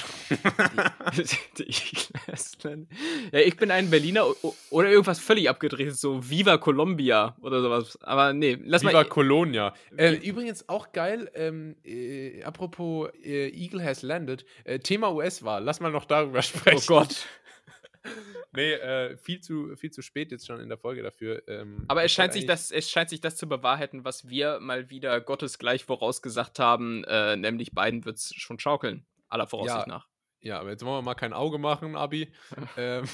Der 1.59 1.67
Igel 1.67 2.03
ist 2.33 2.65
dann- 2.65 2.87
ja, 3.33 3.39
ich 3.41 3.57
bin 3.57 3.71
ein 3.71 3.91
Berliner 3.91 4.27
oder 4.71 4.91
irgendwas 4.91 5.19
völlig 5.21 5.49
abgedrehtes, 5.49 6.01
so 6.01 6.29
Viva 6.29 6.59
Colombia 6.59 7.37
oder 7.41 7.63
sowas. 7.63 7.99
Aber 8.03 8.33
nee, 8.33 8.59
lass 8.65 8.83
Viva 8.83 8.93
mal. 8.93 9.05
Colonia. 9.05 9.75
Äh, 9.97 10.15
übrigens 10.15 10.69
auch 10.69 10.93
geil, 10.93 11.31
ähm, 11.35 11.77
äh, 11.85 12.43
apropos 12.43 13.09
äh, 13.25 13.49
Eagle 13.49 13.83
has 13.83 14.03
landed, 14.03 14.45
äh, 14.65 14.79
Thema 14.79 15.13
US-Wahl, 15.13 15.63
lass 15.65 15.81
mal 15.81 15.91
noch 15.91 16.05
darüber 16.05 16.43
sprechen. 16.43 16.79
Oh 16.83 16.87
Gott. 16.87 17.27
Nee, 18.57 18.73
äh, 18.75 19.17
viel, 19.17 19.41
zu, 19.41 19.75
viel 19.77 19.91
zu 19.91 20.01
spät 20.01 20.31
jetzt 20.31 20.47
schon 20.47 20.61
in 20.61 20.69
der 20.69 20.79
Folge 20.79 21.03
dafür. 21.03 21.43
Ähm, 21.49 21.85
Aber 21.89 22.05
es 22.05 22.13
scheint, 22.13 22.33
sich 22.33 22.47
das, 22.47 22.71
es 22.71 22.89
scheint 22.89 23.11
sich 23.11 23.21
das 23.21 23.35
zu 23.37 23.49
bewahrheiten, 23.49 24.05
was 24.05 24.29
wir 24.29 24.61
mal 24.61 24.91
wieder 24.91 25.21
gottesgleich 25.21 25.85
vorausgesagt 25.85 26.61
haben, 26.61 27.03
äh, 27.05 27.37
nämlich 27.37 27.73
Biden 27.73 28.05
wird 28.05 28.19
es 28.19 28.33
schon 28.35 28.61
schaukeln. 28.61 29.07
Aller 29.29 29.49
Voraussicht 29.49 29.87
Ja. 29.89 29.93
nach. 29.93 30.09
Ja, 30.41 30.61
aber 30.61 30.71
jetzt 30.71 30.85
wollen 30.85 30.99
wir 30.99 31.03
mal 31.03 31.15
kein 31.15 31.33
Auge 31.33 31.57
machen, 31.57 31.97
Abi. 31.97 32.31
ähm, 32.77 33.05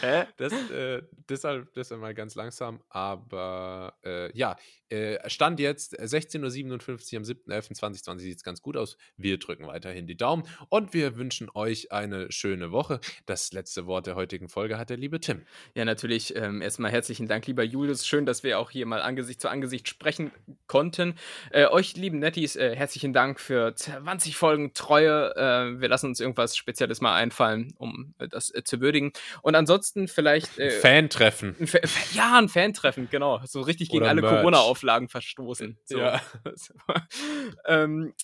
Hä? 0.00 0.24
das, 0.36 0.52
äh, 0.70 1.02
deshalb, 1.28 1.72
deshalb 1.74 2.00
mal 2.00 2.12
ganz 2.12 2.34
langsam. 2.34 2.82
Aber 2.88 3.96
äh, 4.04 4.36
ja, 4.36 4.56
äh, 4.90 5.28
Stand 5.28 5.60
jetzt 5.60 5.98
äh, 5.98 6.04
16.57 6.04 7.12
Uhr 7.14 7.18
am 7.18 7.24
7.11.2020 7.24 8.18
sieht 8.18 8.36
es 8.38 8.44
ganz 8.44 8.62
gut 8.62 8.76
aus. 8.76 8.96
Wir 9.16 9.38
drücken 9.38 9.66
weiterhin 9.66 10.06
die 10.06 10.16
Daumen 10.16 10.44
und 10.68 10.94
wir 10.94 11.16
wünschen 11.16 11.50
euch 11.54 11.92
eine 11.92 12.30
schöne 12.32 12.72
Woche. 12.72 13.00
Das 13.26 13.52
letzte 13.52 13.86
Wort 13.86 14.06
der 14.06 14.14
heutigen 14.14 14.48
Folge 14.48 14.78
hat 14.78 14.90
der 14.90 14.96
liebe 14.96 15.20
Tim. 15.20 15.42
Ja, 15.74 15.84
natürlich. 15.84 16.34
Ähm, 16.36 16.62
erstmal 16.62 16.90
herzlichen 16.90 17.28
Dank, 17.28 17.46
lieber 17.46 17.62
Julius. 17.62 18.06
Schön, 18.06 18.26
dass 18.26 18.42
wir 18.42 18.58
auch 18.58 18.70
hier 18.70 18.86
mal 18.86 19.02
Angesicht 19.02 19.40
zu 19.40 19.48
Angesicht 19.48 19.88
sprechen 19.88 20.30
konnten. 20.66 21.14
Äh, 21.50 21.66
euch, 21.66 21.96
lieben 21.96 22.18
Netties, 22.18 22.56
äh, 22.56 22.74
herzlichen 22.74 23.12
Dank 23.12 23.40
für 23.40 23.74
20 23.74 24.36
Folgen 24.36 24.72
Treue. 24.74 25.34
Äh, 25.36 25.80
wir 25.80 25.88
lassen 25.88 26.06
uns 26.06 26.20
irgendwas 26.20 26.56
Spezielles 26.56 27.00
mal 27.00 27.14
einfallen, 27.14 27.74
um 27.78 28.14
äh, 28.18 28.28
das 28.28 28.54
äh, 28.54 28.62
zu 28.64 28.80
würdigen. 28.80 29.12
Und 29.42 29.54
ansonsten 29.54 30.08
vielleicht. 30.08 30.58
Äh, 30.58 30.70
Fan-Treffen. 30.70 31.56
ein 31.60 31.66
Fa 31.66 31.78
ja, 32.14 32.38
ein 32.38 32.48
Fan-Treffen, 32.48 33.08
genau. 33.10 33.40
So 33.44 33.60
richtig 33.60 33.90
gegen 33.90 34.02
Oder 34.02 34.10
alle 34.10 34.22
Merch. 34.22 34.42
Corona-Auflagen 34.78 35.08
verstoßen. 35.08 35.78
So. 35.84 35.98
Ja. 35.98 36.20
ähm, 37.66 38.14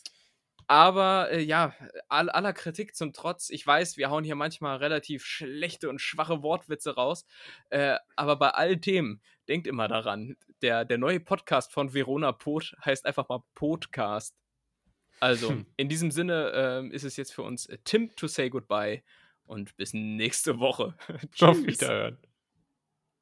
aber 0.67 1.31
äh, 1.31 1.43
ja, 1.43 1.75
all, 2.09 2.31
aller 2.31 2.53
Kritik 2.55 2.97
zum 2.97 3.13
Trotz, 3.13 3.51
ich 3.51 3.67
weiß, 3.67 3.97
wir 3.99 4.11
hauen 4.11 4.25
hier 4.25 4.35
manchmal 4.35 4.79
relativ 4.79 5.25
schlechte 5.25 5.91
und 5.91 6.01
schwache 6.01 6.43
Wortwitze 6.43 6.95
raus, 6.95 7.27
äh, 7.71 7.97
aber 8.17 8.37
bei 8.37 8.51
all 8.51 8.77
dem, 8.77 9.21
denkt 9.47 9.67
immer 9.67 9.89
daran, 9.89 10.37
der, 10.63 10.87
der 10.87 10.97
neue 10.97 11.21
Podcast 11.21 11.71
von 11.73 11.93
Verona 11.93 12.33
Pot 12.33 12.75
heißt 12.83 13.05
einfach 13.05 13.29
mal 13.29 13.43
Podcast. 13.55 14.35
Also, 15.21 15.51
Hm. 15.51 15.67
in 15.77 15.89
diesem 15.89 16.11
Sinne 16.11 16.53
ähm, 16.55 16.93
ist 16.93 17.05
es 17.05 17.17
jetzt 17.17 17.33
für 17.33 17.43
uns 17.43 17.67
äh, 17.67 17.79
Tim 17.85 18.15
to 18.17 18.27
say 18.27 18.49
goodbye 18.49 19.03
und 19.45 19.77
bis 19.77 19.93
nächste 19.93 20.59
Woche. 20.61 20.95
Auf 21.41 21.59
Tschüss. 21.59 21.67
Wiederhören. 21.67 22.19